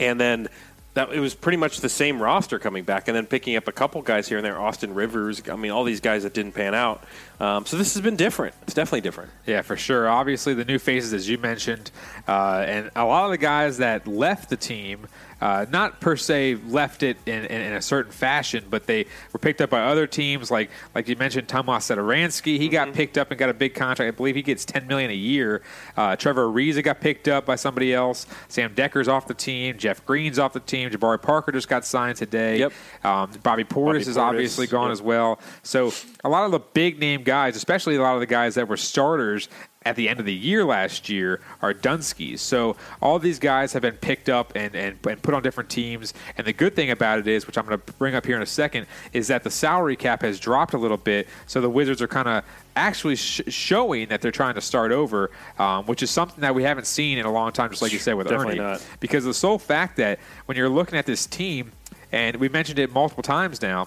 and 0.00 0.20
then 0.20 0.48
that 0.96 1.12
it 1.12 1.20
was 1.20 1.34
pretty 1.34 1.58
much 1.58 1.80
the 1.80 1.90
same 1.90 2.22
roster 2.22 2.58
coming 2.58 2.82
back, 2.82 3.06
and 3.06 3.14
then 3.14 3.26
picking 3.26 3.54
up 3.54 3.68
a 3.68 3.72
couple 3.72 4.00
guys 4.00 4.28
here 4.28 4.38
and 4.38 4.44
there, 4.44 4.58
Austin 4.58 4.94
Rivers. 4.94 5.42
I 5.46 5.54
mean, 5.54 5.70
all 5.70 5.84
these 5.84 6.00
guys 6.00 6.22
that 6.22 6.32
didn't 6.32 6.52
pan 6.52 6.74
out. 6.74 7.04
Um, 7.38 7.66
so 7.66 7.76
this 7.76 7.92
has 7.92 8.02
been 8.02 8.16
different. 8.16 8.54
It's 8.62 8.72
definitely 8.72 9.02
different. 9.02 9.30
Yeah, 9.46 9.60
for 9.60 9.76
sure. 9.76 10.08
Obviously, 10.08 10.54
the 10.54 10.64
new 10.64 10.78
faces, 10.78 11.12
as 11.12 11.28
you 11.28 11.36
mentioned, 11.36 11.90
uh, 12.26 12.64
and 12.66 12.90
a 12.96 13.04
lot 13.04 13.26
of 13.26 13.30
the 13.30 13.38
guys 13.38 13.76
that 13.76 14.08
left 14.08 14.48
the 14.48 14.56
team 14.56 15.06
uh, 15.40 15.66
not 15.70 16.00
per 16.00 16.16
se 16.16 16.56
left 16.66 17.02
it 17.02 17.18
in, 17.26 17.44
in, 17.44 17.60
in, 17.60 17.72
a 17.74 17.82
certain 17.82 18.12
fashion, 18.12 18.64
but 18.70 18.86
they 18.86 19.04
were 19.32 19.38
picked 19.38 19.60
up 19.60 19.70
by 19.70 19.82
other 19.82 20.06
teams. 20.06 20.50
Like 20.50 20.70
like 20.94 21.08
you 21.08 21.16
mentioned, 21.16 21.48
Tomas 21.48 21.88
Satoransky, 21.88 22.58
he 22.58 22.66
mm-hmm. 22.66 22.72
got 22.72 22.92
picked 22.94 23.18
up 23.18 23.30
and 23.30 23.38
got 23.38 23.50
a 23.50 23.54
big 23.54 23.74
contract. 23.74 24.08
I 24.08 24.16
believe 24.16 24.34
he 24.34 24.42
gets 24.42 24.64
ten 24.64 24.86
million 24.86 25.10
a 25.10 25.14
year. 25.14 25.62
Uh, 25.96 26.16
Trevor 26.16 26.46
Ariza 26.46 26.82
got 26.82 27.00
picked 27.00 27.28
up 27.28 27.44
by 27.44 27.56
somebody 27.56 27.92
else. 27.92 28.26
Sam 28.48 28.74
Dekker's 28.74 29.08
off 29.08 29.26
the 29.26 29.34
team. 29.34 29.76
Jeff 29.76 30.04
Green's 30.06 30.38
off 30.38 30.54
the 30.54 30.60
team. 30.60 30.90
Jabari 30.90 31.20
Parker 31.20 31.52
just 31.52 31.68
got 31.68 31.84
signed 31.84 32.16
today. 32.16 32.58
Yep. 32.58 32.72
Um, 33.04 33.30
Bobby 33.42 33.64
Portis 33.64 33.74
Bobby 33.74 33.98
is 33.98 34.08
Portis, 34.08 34.16
obviously 34.16 34.66
gone 34.66 34.88
yep. 34.88 34.92
as 34.92 35.02
well. 35.02 35.38
So 35.62 35.92
a 36.24 36.28
lot 36.28 36.44
of 36.44 36.52
the 36.52 36.60
big 36.60 36.98
name 36.98 37.22
guys, 37.22 37.56
especially 37.56 37.96
a 37.96 38.02
lot 38.02 38.14
of 38.14 38.20
the 38.20 38.26
guys 38.26 38.54
that 38.54 38.68
were 38.68 38.76
starters 38.76 39.48
at 39.86 39.94
the 39.94 40.08
end 40.08 40.18
of 40.18 40.26
the 40.26 40.34
year 40.34 40.64
last 40.64 41.08
year 41.08 41.40
are 41.62 41.72
Dunskies. 41.72 42.40
So 42.40 42.76
all 43.00 43.20
these 43.20 43.38
guys 43.38 43.72
have 43.72 43.82
been 43.82 43.94
picked 43.94 44.28
up 44.28 44.52
and, 44.56 44.74
and, 44.74 44.98
and 45.06 45.22
put 45.22 45.32
on 45.32 45.42
different 45.42 45.70
teams. 45.70 46.12
And 46.36 46.44
the 46.44 46.52
good 46.52 46.74
thing 46.74 46.90
about 46.90 47.20
it 47.20 47.28
is, 47.28 47.46
which 47.46 47.56
I'm 47.56 47.64
going 47.64 47.80
to 47.80 47.92
bring 47.92 48.16
up 48.16 48.26
here 48.26 48.34
in 48.34 48.42
a 48.42 48.46
second, 48.46 48.88
is 49.12 49.28
that 49.28 49.44
the 49.44 49.50
salary 49.50 49.94
cap 49.94 50.22
has 50.22 50.40
dropped 50.40 50.74
a 50.74 50.78
little 50.78 50.96
bit. 50.96 51.28
So 51.46 51.60
the 51.60 51.70
Wizards 51.70 52.02
are 52.02 52.08
kind 52.08 52.26
of 52.26 52.44
actually 52.74 53.14
sh- 53.14 53.42
showing 53.46 54.08
that 54.08 54.20
they're 54.20 54.32
trying 54.32 54.56
to 54.56 54.60
start 54.60 54.90
over, 54.90 55.30
um, 55.60 55.86
which 55.86 56.02
is 56.02 56.10
something 56.10 56.40
that 56.40 56.54
we 56.54 56.64
haven't 56.64 56.88
seen 56.88 57.16
in 57.16 57.24
a 57.24 57.32
long 57.32 57.52
time, 57.52 57.70
just 57.70 57.80
like 57.80 57.92
you 57.92 58.00
said 58.00 58.14
with 58.14 58.26
Definitely 58.26 58.58
Ernie. 58.58 58.72
Not. 58.72 58.86
Because 58.98 59.24
the 59.24 59.34
sole 59.34 59.58
fact 59.58 59.98
that 59.98 60.18
when 60.46 60.56
you're 60.56 60.68
looking 60.68 60.98
at 60.98 61.06
this 61.06 61.26
team, 61.26 61.70
and 62.10 62.36
we 62.36 62.48
mentioned 62.48 62.80
it 62.80 62.92
multiple 62.92 63.22
times 63.22 63.62
now, 63.62 63.86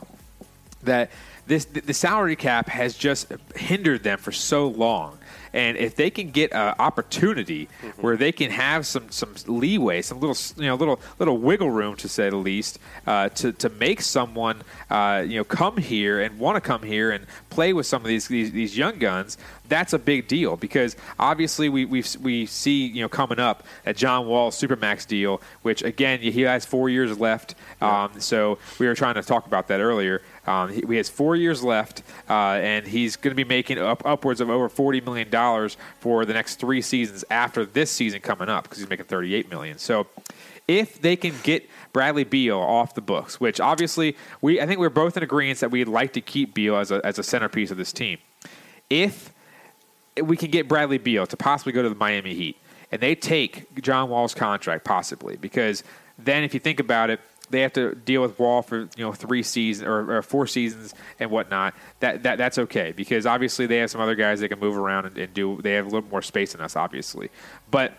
that 0.84 1.12
this 1.46 1.66
the 1.66 1.94
salary 1.94 2.38
cap 2.38 2.70
has 2.70 2.96
just 2.96 3.34
hindered 3.56 4.04
them 4.04 4.18
for 4.18 4.32
so 4.32 4.68
long. 4.68 5.19
And 5.54 5.78
if 5.78 5.96
they 5.96 6.10
can 6.10 6.32
get 6.32 6.52
an 6.54 6.76
opportunity 6.80 7.68
mm-hmm. 7.82 8.02
where 8.02 8.18
they 8.18 8.32
can 8.32 8.52
have 8.52 8.86
some 8.86 9.10
some 9.10 9.36
leeway, 9.48 10.02
some 10.02 10.20
little 10.20 10.38
you 10.62 10.68
know 10.68 10.76
little 10.76 11.00
little 11.18 11.38
wiggle 11.38 11.72
room 11.72 11.96
to 11.98 12.08
say 12.08 12.30
the 12.30 12.36
least, 12.36 12.80
uh, 13.08 13.30
to 13.30 13.52
to 13.54 13.70
make 13.70 14.02
someone 14.02 14.62
uh, 14.90 15.24
you 15.26 15.38
know 15.38 15.44
come 15.44 15.78
here 15.78 16.20
and 16.22 16.40
want 16.40 16.56
to 16.56 16.62
come 16.62 16.84
here 16.84 17.12
and 17.12 17.26
play 17.50 17.74
with 17.74 17.86
some 17.86 18.02
of 18.02 18.08
these, 18.08 18.28
these, 18.28 18.52
these 18.52 18.78
young 18.78 19.00
guns, 19.00 19.38
that's 19.68 19.94
a 19.94 20.00
big 20.00 20.28
deal 20.28 20.58
because 20.58 20.96
obviously 21.20 21.70
we 21.70 21.86
we 21.86 22.04
we 22.22 22.46
see 22.46 22.88
you 22.88 23.02
know 23.02 23.10
coming 23.10 23.40
up 23.40 23.64
at 23.86 23.96
John 23.96 24.28
Wall's 24.28 24.60
supermax 24.60 25.08
deal, 25.08 25.42
which 25.62 25.84
again 25.84 26.20
he 26.20 26.42
has 26.42 26.66
four 26.66 26.90
years 26.90 27.20
left. 27.20 27.56
Yeah. 27.82 28.06
Um, 28.06 28.20
so 28.20 28.58
we 28.80 28.88
were 28.88 28.96
trying 28.96 29.16
to 29.16 29.24
talk 29.24 29.46
about 29.46 29.68
that 29.68 29.80
earlier. 29.80 30.22
Um, 30.50 30.74
he, 30.74 30.82
he, 30.88 30.96
has 30.96 31.10
four 31.10 31.36
years 31.36 31.64
left, 31.64 32.02
uh, 32.28 32.34
and 32.34 32.88
he's 32.88 33.16
going 33.16 33.30
to 33.30 33.36
be 33.36 33.48
making 33.48 33.78
up 33.78 34.04
upwards 34.04 34.42
of 34.42 34.50
over 34.50 34.68
forty 34.68 35.00
million 35.00 35.30
dollars 35.30 35.78
for 36.00 36.26
the 36.26 36.34
next 36.34 36.56
three 36.56 36.82
seasons 36.82 37.24
after 37.30 37.66
this 37.66 37.92
season 37.92 38.20
coming 38.20 38.50
up 38.50 38.64
because 38.64 38.80
he's 38.80 38.90
making 38.90 39.06
thirty-eight 39.06 39.48
million. 39.52 39.78
So, 39.78 40.08
if 40.68 41.00
they 41.00 41.16
can 41.16 41.36
get 41.44 41.70
Bradley 41.94 42.24
Beal 42.24 42.58
off 42.58 42.96
the 42.96 43.02
books, 43.02 43.40
which 43.40 43.60
obviously 43.60 44.18
we 44.42 44.60
I 44.60 44.66
think 44.66 44.80
we're 44.80 44.90
both 44.90 45.16
in 45.16 45.22
agreement 45.22 45.60
that 45.60 45.70
we'd 45.70 45.88
like 45.88 46.14
to 46.14 46.22
keep 46.22 46.56
Beal 46.56 46.78
as 46.78 46.90
a 46.90 47.00
as 47.06 47.20
a 47.20 47.24
centerpiece 47.24 47.70
of 47.70 47.78
this 47.78 47.94
team. 47.94 48.18
If 48.90 49.32
we 50.20 50.36
can 50.36 50.50
get 50.50 50.68
Bradley 50.68 50.98
Beal 50.98 51.28
to 51.28 51.38
possibly 51.38 51.74
go 51.74 51.84
to 51.84 51.90
the 51.90 51.96
Miami 51.96 52.34
Heat, 52.34 52.58
and 52.92 53.00
they 53.00 53.14
take 53.14 53.82
John 53.84 54.10
Wall's 54.10 54.34
contract 54.34 54.84
possibly 54.84 55.36
because 55.38 55.84
then 56.18 56.44
if 56.44 56.56
you 56.56 56.60
think 56.60 56.80
about 56.80 57.12
it 57.12 57.20
they 57.50 57.62
have 57.62 57.74
to 57.74 57.96
deal 57.96 58.22
with 58.22 58.38
Wall 58.40 58.62
for 58.62 58.82
you 58.96 59.06
know 59.06 59.14
three 59.14 59.44
seasons 59.44 59.88
or, 59.88 60.18
or, 60.18 60.22
four 60.22 60.48
seasons 60.48 60.94
and 61.20 61.32
whatnot. 61.32 61.74
That, 62.00 62.24
that 62.24 62.38
that's 62.38 62.58
okay 62.58 62.92
because 62.92 63.26
obviously 63.26 63.66
they 63.66 63.78
have 63.78 63.92
some 63.92 64.02
other 64.02 64.16
guys 64.16 64.40
that 64.40 64.50
can 64.50 64.60
move 64.60 64.78
around 64.78 65.06
and, 65.06 65.18
and 65.18 65.34
do. 65.34 65.60
They 65.62 65.74
have 65.74 65.86
a 65.86 65.90
little 65.90 66.10
more 66.10 66.22
space 66.22 66.54
than 66.54 66.62
us, 66.62 66.76
obviously. 66.76 67.30
But 67.70 67.94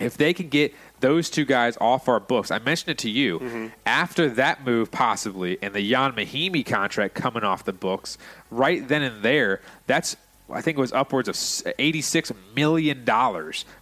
if 0.00 0.16
they 0.16 0.34
can 0.34 0.48
get 0.48 0.74
those 1.00 1.30
two 1.30 1.44
guys 1.44 1.76
off 1.80 2.08
our 2.08 2.20
books, 2.20 2.50
I 2.50 2.58
mentioned 2.58 2.90
it 2.90 2.98
to 2.98 3.10
you. 3.10 3.38
Mm-hmm. 3.38 3.66
After 3.86 4.28
that 4.30 4.64
move, 4.64 4.90
possibly, 4.90 5.58
and 5.62 5.72
the 5.74 5.80
Ian 5.80 6.12
Mahinmi 6.12 6.66
contract 6.66 7.14
coming 7.14 7.44
off 7.44 7.64
the 7.64 7.72
books, 7.72 8.18
right 8.50 8.86
then 8.86 9.02
and 9.02 9.22
there, 9.22 9.60
that's 9.86 10.16
I 10.50 10.60
think 10.60 10.76
it 10.76 10.80
was 10.80 10.92
upwards 10.92 11.26
of 11.26 11.34
$86 11.34 12.32
million 12.54 13.02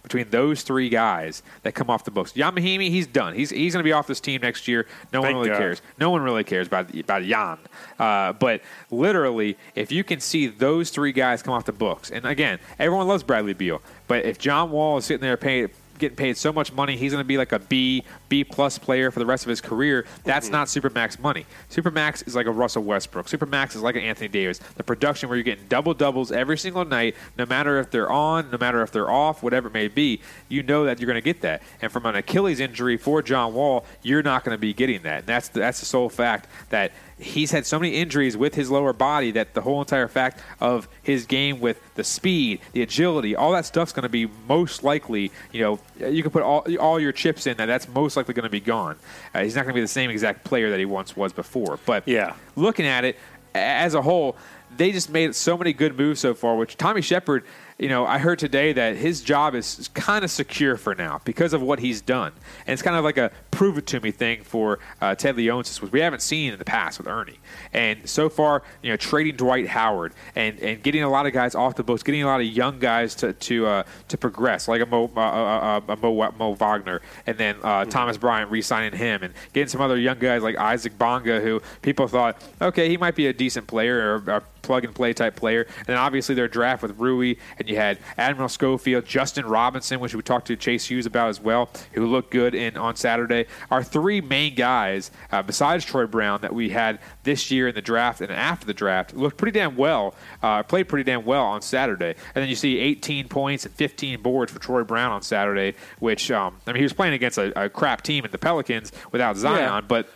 between 0.01 0.29
those 0.29 0.63
three 0.63 0.87
guys 0.87 1.43
that 1.63 1.75
come 1.75 1.89
off 1.89 2.05
the 2.05 2.11
books. 2.11 2.35
Ian 2.37 2.55
Mahinmi, 2.55 2.89
he's 2.89 3.05
done. 3.05 3.35
He's, 3.35 3.49
he's 3.49 3.73
going 3.73 3.83
to 3.83 3.87
be 3.87 3.91
off 3.91 4.07
this 4.07 4.21
team 4.21 4.41
next 4.41 4.67
year. 4.67 4.87
No 5.11 5.21
Thank 5.21 5.35
one 5.35 5.43
really 5.43 5.49
God. 5.49 5.57
cares. 5.57 5.81
No 5.99 6.09
one 6.09 6.21
really 6.21 6.45
cares 6.45 6.67
about, 6.67 6.95
about 6.95 7.23
Ian. 7.23 7.59
Uh, 7.99 8.31
but 8.33 8.61
literally, 8.91 9.57
if 9.75 9.91
you 9.91 10.05
can 10.05 10.21
see 10.21 10.47
those 10.47 10.89
three 10.89 11.11
guys 11.11 11.43
come 11.43 11.53
off 11.53 11.65
the 11.65 11.73
books, 11.73 12.11
and 12.11 12.25
again, 12.25 12.59
everyone 12.79 13.07
loves 13.07 13.23
Bradley 13.23 13.53
Beal, 13.53 13.81
but 14.07 14.23
if 14.25 14.39
John 14.39 14.71
Wall 14.71 14.97
is 14.97 15.05
sitting 15.05 15.21
there 15.21 15.35
paying 15.35 15.69
getting 15.97 16.15
paid 16.15 16.37
so 16.37 16.51
much 16.51 16.73
money, 16.73 16.97
he's 16.97 17.11
going 17.11 17.23
to 17.23 17.27
be 17.27 17.37
like 17.37 17.51
a 17.51 17.59
B, 17.59 18.03
B 18.29 18.43
plus 18.43 18.77
player 18.77 19.11
for 19.11 19.19
the 19.19 19.25
rest 19.25 19.45
of 19.45 19.49
his 19.49 19.61
career. 19.61 20.05
That's 20.23 20.47
mm-hmm. 20.47 20.53
not 20.53 20.67
supermax 20.67 21.19
money. 21.19 21.45
Supermax 21.69 22.27
is 22.27 22.35
like 22.35 22.45
a 22.45 22.51
Russell 22.51 22.83
Westbrook. 22.83 23.27
Supermax 23.27 23.75
is 23.75 23.81
like 23.81 23.95
an 23.95 24.01
Anthony 24.01 24.27
Davis. 24.27 24.59
The 24.75 24.83
production 24.83 25.29
where 25.29 25.37
you're 25.37 25.43
getting 25.43 25.65
double 25.67 25.93
doubles 25.93 26.31
every 26.31 26.57
single 26.57 26.85
night, 26.85 27.15
no 27.37 27.45
matter 27.45 27.79
if 27.79 27.91
they're 27.91 28.11
on, 28.11 28.51
no 28.51 28.57
matter 28.57 28.81
if 28.81 28.91
they're 28.91 29.11
off, 29.11 29.43
whatever 29.43 29.67
it 29.67 29.73
may 29.73 29.87
be, 29.87 30.21
you 30.49 30.63
know 30.63 30.85
that 30.85 30.99
you're 30.99 31.07
going 31.07 31.15
to 31.15 31.21
get 31.21 31.41
that. 31.41 31.61
And 31.81 31.91
from 31.91 32.05
an 32.05 32.15
Achilles 32.15 32.59
injury 32.59 32.97
for 32.97 33.21
John 33.21 33.53
Wall, 33.53 33.85
you're 34.01 34.23
not 34.23 34.43
going 34.43 34.55
to 34.55 34.61
be 34.61 34.73
getting 34.73 35.03
that. 35.03 35.19
And 35.19 35.27
that's 35.27 35.49
the, 35.49 35.59
that's 35.59 35.79
the 35.79 35.85
sole 35.85 36.09
fact 36.09 36.47
that 36.69 36.91
he's 37.23 37.51
had 37.51 37.65
so 37.65 37.79
many 37.79 37.95
injuries 37.95 38.35
with 38.37 38.55
his 38.55 38.69
lower 38.69 38.93
body 38.93 39.31
that 39.31 39.53
the 39.53 39.61
whole 39.61 39.79
entire 39.79 40.07
fact 40.07 40.41
of 40.59 40.87
his 41.01 41.25
game 41.25 41.59
with 41.59 41.79
the 41.95 42.03
speed, 42.03 42.59
the 42.73 42.81
agility, 42.81 43.35
all 43.35 43.51
that 43.51 43.65
stuff's 43.65 43.91
going 43.91 44.03
to 44.03 44.09
be 44.09 44.29
most 44.47 44.83
likely, 44.83 45.31
you 45.51 45.61
know, 45.61 45.79
you 46.09 46.21
can 46.21 46.31
put 46.31 46.43
all, 46.43 46.65
all 46.79 46.99
your 46.99 47.11
chips 47.11 47.47
in 47.47 47.57
that 47.57 47.65
that's 47.65 47.87
most 47.87 48.17
likely 48.17 48.33
going 48.33 48.43
to 48.43 48.49
be 48.49 48.59
gone. 48.59 48.97
Uh, 49.33 49.43
he's 49.43 49.55
not 49.55 49.63
going 49.63 49.73
to 49.73 49.77
be 49.77 49.81
the 49.81 49.87
same 49.87 50.09
exact 50.09 50.43
player 50.43 50.69
that 50.69 50.79
he 50.79 50.85
once 50.85 51.15
was 51.15 51.33
before. 51.33 51.79
But 51.85 52.07
yeah. 52.07 52.35
looking 52.55 52.85
at 52.85 53.05
it 53.05 53.17
as 53.55 53.93
a 53.93 54.01
whole, 54.01 54.35
they 54.75 54.91
just 54.91 55.09
made 55.09 55.35
so 55.35 55.57
many 55.57 55.73
good 55.73 55.97
moves 55.97 56.19
so 56.19 56.33
far, 56.33 56.55
which 56.55 56.77
Tommy 56.77 57.01
Sheppard– 57.01 57.43
you 57.77 57.89
know, 57.89 58.05
I 58.05 58.17
heard 58.17 58.39
today 58.39 58.73
that 58.73 58.95
his 58.95 59.21
job 59.21 59.55
is 59.55 59.89
kind 59.93 60.23
of 60.23 60.31
secure 60.31 60.77
for 60.77 60.95
now 60.95 61.21
because 61.25 61.53
of 61.53 61.61
what 61.61 61.79
he's 61.79 62.01
done. 62.01 62.31
And 62.65 62.73
it's 62.73 62.81
kind 62.81 62.95
of 62.95 63.03
like 63.03 63.17
a 63.17 63.31
prove 63.51 63.77
it 63.77 63.87
to 63.87 63.99
me 63.99 64.11
thing 64.11 64.43
for 64.43 64.79
uh, 65.01 65.15
Ted 65.15 65.35
Leonsis, 65.35 65.81
which 65.81 65.91
we 65.91 65.99
haven't 65.99 66.21
seen 66.21 66.53
in 66.53 66.59
the 66.59 66.65
past 66.65 66.97
with 66.97 67.07
Ernie. 67.07 67.39
And 67.71 68.07
so 68.07 68.29
far, 68.29 68.63
you 68.81 68.91
know, 68.91 68.97
trading 68.97 69.35
Dwight 69.35 69.67
Howard 69.67 70.13
and, 70.35 70.59
and 70.59 70.81
getting 70.83 71.03
a 71.03 71.09
lot 71.09 71.25
of 71.25 71.33
guys 71.33 71.55
off 71.55 71.75
the 71.75 71.83
books, 71.83 72.03
getting 72.03 72.23
a 72.23 72.27
lot 72.27 72.41
of 72.41 72.47
young 72.47 72.79
guys 72.79 73.15
to 73.15 73.33
to 73.33 73.65
uh, 73.65 73.83
to 74.07 74.17
progress, 74.17 74.67
like 74.67 74.81
a 74.81 74.85
Mo, 74.85 75.11
uh, 75.15 75.19
uh, 75.19 75.81
uh 75.87 75.93
a 75.93 75.95
Mo, 75.97 76.31
Mo 76.37 76.53
Wagner, 76.53 77.01
and 77.25 77.37
then 77.37 77.55
mm-hmm. 77.55 77.89
Thomas 77.89 78.17
Bryant 78.17 78.51
re-signing 78.51 78.97
him, 78.97 79.23
and 79.23 79.33
getting 79.53 79.69
some 79.69 79.81
other 79.81 79.97
young 79.97 80.19
guys 80.19 80.43
like 80.43 80.57
Isaac 80.57 80.97
Bonga, 80.97 81.41
who 81.41 81.61
people 81.81 82.07
thought, 82.07 82.41
okay, 82.61 82.89
he 82.89 82.97
might 82.97 83.15
be 83.15 83.27
a 83.27 83.33
decent 83.33 83.67
player 83.67 84.21
or, 84.27 84.31
a 84.31 84.41
plug 84.63 84.85
and 84.85 84.95
play 84.95 85.13
type 85.13 85.35
player. 85.35 85.67
And 85.79 85.87
then 85.87 85.97
obviously 85.97 86.33
their 86.33 86.47
draft 86.47 86.81
with 86.81 86.97
Rui, 86.97 87.35
and 87.63 87.69
you 87.69 87.77
had 87.77 87.97
Admiral 88.17 88.49
Schofield, 88.49 89.05
Justin 89.05 89.45
Robinson, 89.45 90.01
which 90.01 90.13
we 90.13 90.21
talked 90.21 90.47
to 90.47 90.57
Chase 90.57 90.85
Hughes 90.85 91.05
about 91.05 91.29
as 91.29 91.39
well, 91.39 91.69
who 91.93 92.05
looked 92.05 92.29
good 92.29 92.53
in 92.53 92.75
on 92.75 92.97
Saturday. 92.97 93.45
Our 93.71 93.81
three 93.81 94.19
main 94.19 94.53
guys, 94.53 95.11
uh, 95.31 95.41
besides 95.41 95.85
Troy 95.85 96.05
Brown, 96.05 96.41
that 96.41 96.53
we 96.53 96.69
had 96.69 96.99
this 97.23 97.49
year 97.49 97.69
in 97.69 97.75
the 97.75 97.81
draft 97.81 98.19
and 98.19 98.31
after 98.31 98.65
the 98.65 98.73
draft, 98.73 99.13
looked 99.15 99.37
pretty 99.37 99.57
damn 99.57 99.77
well, 99.77 100.13
uh, 100.41 100.63
played 100.63 100.89
pretty 100.89 101.05
damn 101.05 101.23
well 101.23 101.45
on 101.45 101.61
Saturday. 101.61 102.15
And 102.35 102.41
then 102.41 102.49
you 102.49 102.55
see 102.55 102.79
18 102.79 103.29
points 103.29 103.65
and 103.65 103.73
15 103.73 104.21
boards 104.21 104.51
for 104.51 104.59
Troy 104.59 104.83
Brown 104.83 105.13
on 105.13 105.21
Saturday, 105.21 105.75
which, 105.99 106.29
um, 106.31 106.57
I 106.67 106.73
mean, 106.73 106.81
he 106.81 106.83
was 106.83 106.93
playing 106.93 107.13
against 107.13 107.37
a, 107.37 107.65
a 107.65 107.69
crap 107.69 108.01
team 108.01 108.25
in 108.25 108.31
the 108.31 108.37
Pelicans 108.37 108.91
without 109.13 109.37
Zion, 109.37 109.57
yeah. 109.57 109.81
but 109.81 110.09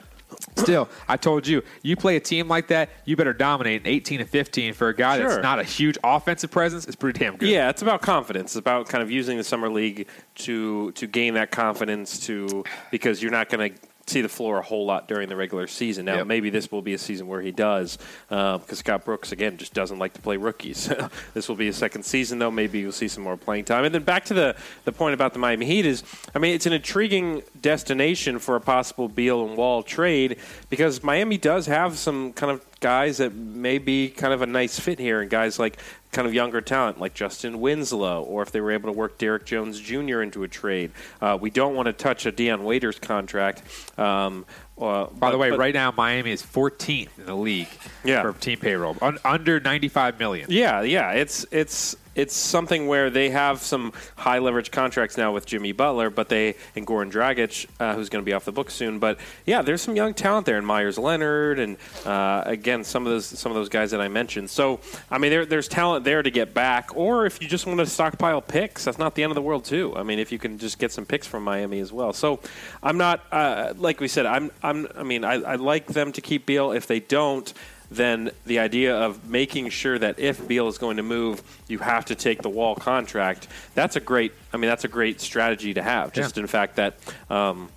Still, 0.58 0.90
I 1.08 1.18
told 1.18 1.48
you, 1.48 1.64
you 1.84 1.96
play 1.96 2.16
a 2.16 2.20
team 2.20 2.48
like 2.48 2.68
that, 2.68 2.90
you 3.06 3.16
better 3.16 3.34
dominate 3.34 3.84
18 3.86 4.20
and 4.20 4.30
15 4.30 4.74
for 4.74 4.90
a 4.90 4.96
guy 4.96 5.18
sure. 5.18 5.30
that's 5.30 5.44
not 5.44 5.60
a 5.60 5.64
huge 5.64 5.98
offensive 6.04 6.52
presence. 6.52 6.86
It's 6.86 6.96
pretty 6.96 7.20
damn 7.20 7.38
good. 7.38 7.50
Yeah, 7.50 7.70
it's 7.70 7.82
about 7.82 8.02
confidence. 8.02 8.52
It's 8.52 8.56
about 8.58 8.90
kind 8.90 9.02
of 9.02 9.10
using 9.10 9.38
the 9.38 9.44
summer 9.44 9.70
league 9.70 10.08
to 10.36 10.92
to 10.94 11.08
gain 11.08 11.36
that 11.36 11.52
confidence 11.52 12.20
to 12.28 12.64
because 12.92 13.22
you're 13.22 13.32
not 13.32 13.50
going 13.50 13.72
to 13.72 13.80
see 14.08 14.22
the 14.22 14.30
floor 14.30 14.60
a 14.60 14.62
whole 14.62 14.86
lot 14.86 15.08
during 15.08 15.30
the 15.30 15.36
regular 15.36 15.68
season. 15.68 16.06
Now, 16.06 16.18
yep. 16.18 16.28
maybe 16.28 16.50
this 16.50 16.72
will 16.72 16.82
be 16.82 16.94
a 16.94 16.98
season 16.98 17.28
where 17.28 17.42
he 17.42 17.52
does, 17.52 17.98
because 18.30 18.72
uh, 18.72 18.76
Scott 18.76 19.06
Brooks 19.06 19.32
again 19.32 19.58
just 19.58 19.74
doesn't 19.74 20.00
like 20.00 20.14
to 20.14 20.22
play 20.22 20.38
rookies. 20.38 20.90
this 21.34 21.50
will 21.50 21.56
be 21.56 21.68
a 21.68 21.74
second 21.74 22.04
season, 22.04 22.40
though. 22.40 22.52
Maybe 22.52 22.80
you'll 22.80 22.92
see 22.92 23.08
some 23.08 23.24
more 23.24 23.38
playing 23.38 23.66
time. 23.66 23.84
And 23.86 23.94
then 23.94 24.04
back 24.04 24.26
to 24.26 24.34
the 24.34 24.56
the 24.86 24.92
point 24.92 25.14
about 25.14 25.34
the 25.34 25.40
Miami 25.40 25.66
Heat 25.66 25.86
is, 25.86 26.04
I 26.34 26.40
mean, 26.40 26.54
it's 26.56 26.66
an 26.66 26.74
intriguing 26.74 27.44
destination 27.62 28.40
for 28.40 28.56
a 28.56 28.62
possible 28.62 29.10
Beal 29.10 29.46
and 29.46 29.58
Wall 29.58 29.84
trade 29.84 30.38
because 30.70 31.04
Miami 31.04 31.38
does 31.38 31.66
have 31.66 31.98
some 31.98 32.34
kind 32.34 32.52
of 32.52 32.66
guys 32.80 33.18
that 33.18 33.34
may 33.34 33.78
be 33.78 34.10
kind 34.10 34.34
of 34.34 34.42
a 34.42 34.46
nice 34.46 34.80
fit 34.80 35.00
here, 35.00 35.22
and 35.22 35.30
guys 35.30 35.60
like 35.60 35.78
kind 36.12 36.28
of 36.28 36.34
younger 36.34 36.62
talent 36.62 37.00
like 37.00 37.14
Justise 37.14 37.54
Winslow, 37.56 38.24
or 38.24 38.42
if 38.42 38.52
they 38.52 38.62
were 38.62 38.72
able 38.72 38.92
to 38.92 38.98
work 38.98 39.18
Derrick 39.18 39.46
Jones 39.46 39.80
Jr. 39.80 40.22
into 40.22 40.44
a 40.44 40.48
trade. 40.48 40.92
Uh, 41.22 41.38
we 41.40 41.50
don't 41.50 41.76
want 41.76 41.88
to 41.88 41.94
touch 41.94 42.26
a 42.26 42.32
Dion 42.32 42.64
Waiters 42.64 42.98
contract. 43.00 43.62
Um, 44.00 44.46
uh, 44.80 45.06
By 45.06 45.10
but- 45.20 45.32
the 45.32 45.38
way, 45.38 45.50
but- 45.52 45.60
right 45.60 45.74
now 45.74 45.94
Miami 45.96 46.32
is 46.32 46.42
14th 46.42 47.20
in 47.20 47.26
the 47.26 47.36
league 47.36 47.68
Yeah. 48.04 48.22
for 48.22 48.34
team 48.34 48.58
payroll, 48.60 48.96
un- 49.02 49.20
under 49.26 49.60
95 49.60 50.20
million. 50.20 50.48
Yeah, 50.50 50.82
yeah, 50.82 51.12
it's 51.12 51.46
it's 51.52 51.96
it's 52.18 52.36
something 52.36 52.88
where 52.88 53.10
they 53.12 53.30
have 53.30 53.62
some 53.62 53.94
high 54.16 54.40
leverage 54.40 54.72
contracts 54.72 55.18
now 55.18 55.32
with 55.32 55.46
Jimmy 55.46 55.72
Butler, 55.72 56.10
but 56.10 56.30
they 56.30 56.56
and 56.76 56.86
Goran 56.86 57.12
Dragic, 57.12 57.68
uh, 57.80 57.94
who's 57.94 58.10
going 58.10 58.24
to 58.24 58.26
be 58.26 58.34
off 58.34 58.44
the 58.44 58.52
book 58.52 58.72
soon. 58.72 58.98
But 58.98 59.20
yeah, 59.46 59.62
there's 59.62 59.84
some 59.84 59.96
young 59.96 60.16
talent 60.16 60.48
there, 60.48 60.58
and 60.58 60.66
Meyers 60.66 60.98
Leonard, 60.98 61.60
and 61.60 61.78
uh, 62.06 62.42
again 62.46 62.84
some 62.84 63.06
of 63.06 63.14
those 63.14 63.28
some 63.28 63.52
of 63.52 63.56
those 63.56 63.70
guys 63.70 63.92
that 63.92 64.02
I 64.02 64.08
mentioned. 64.08 64.50
So 64.50 64.80
I 65.12 65.20
mean, 65.20 65.30
there, 65.30 65.46
there's 65.46 65.68
talent 65.68 66.04
there 66.04 66.24
to 66.24 66.32
get 66.32 66.56
back, 66.56 66.90
or 66.96 67.28
if 67.28 67.40
you 67.42 67.48
just 67.48 67.68
want 67.68 67.80
to 67.80 67.86
stockpile 67.86 68.42
picks, 68.42 68.84
that's 68.84 68.98
not 68.98 69.14
the 69.14 69.22
end 69.22 69.32
of 69.32 69.36
the 69.36 69.42
world 69.44 69.64
too. 69.64 69.96
I 69.96 70.02
mean, 70.02 70.18
if 70.18 70.32
you 70.32 70.40
can 70.40 70.58
just 70.58 70.80
get 70.80 70.92
some 70.92 71.06
picks 71.06 71.28
from 71.28 71.44
Miami 71.44 71.80
as 71.80 71.94
well. 71.94 72.14
So 72.14 72.40
I'm 72.82 72.98
not 72.98 73.24
uh, 73.32 73.74
like 73.78 74.00
we 74.00 74.08
said. 74.08 74.26
I'm 74.26 74.50
I'm 74.64 74.88
I 74.96 75.04
mean 75.04 75.24
I, 75.24 75.34
I 75.34 75.56
like 75.56 75.86
them 75.86 76.12
to 76.14 76.22
keep 76.22 76.48
Beal. 76.48 76.72
If 76.72 76.88
they 76.88 77.00
don't 77.00 77.54
then 77.90 78.32
the 78.46 78.60
idea 78.60 78.96
of 78.96 79.30
making 79.30 79.70
sure 79.70 79.98
that 79.98 80.20
if 80.20 80.48
Beal 80.48 80.68
is 80.68 80.78
going 80.78 80.98
to 80.98 81.04
move, 81.04 81.42
you 81.68 81.80
have 81.80 82.06
to 82.06 82.16
take 82.16 82.42
the 82.42 82.50
Wall 82.50 82.76
contract. 82.76 83.48
That's 83.76 83.96
a 83.96 84.00
great. 84.00 84.34
I 84.54 84.58
mean, 84.58 84.70
that's 84.70 84.84
a 84.84 84.90
great 84.90 85.22
strategy 85.22 85.74
to 85.74 85.82
have. 85.82 86.14
Just 86.14 86.38
in 86.38 86.48
fact 86.48 86.76
that. 86.78 86.96
Um, 87.30 87.70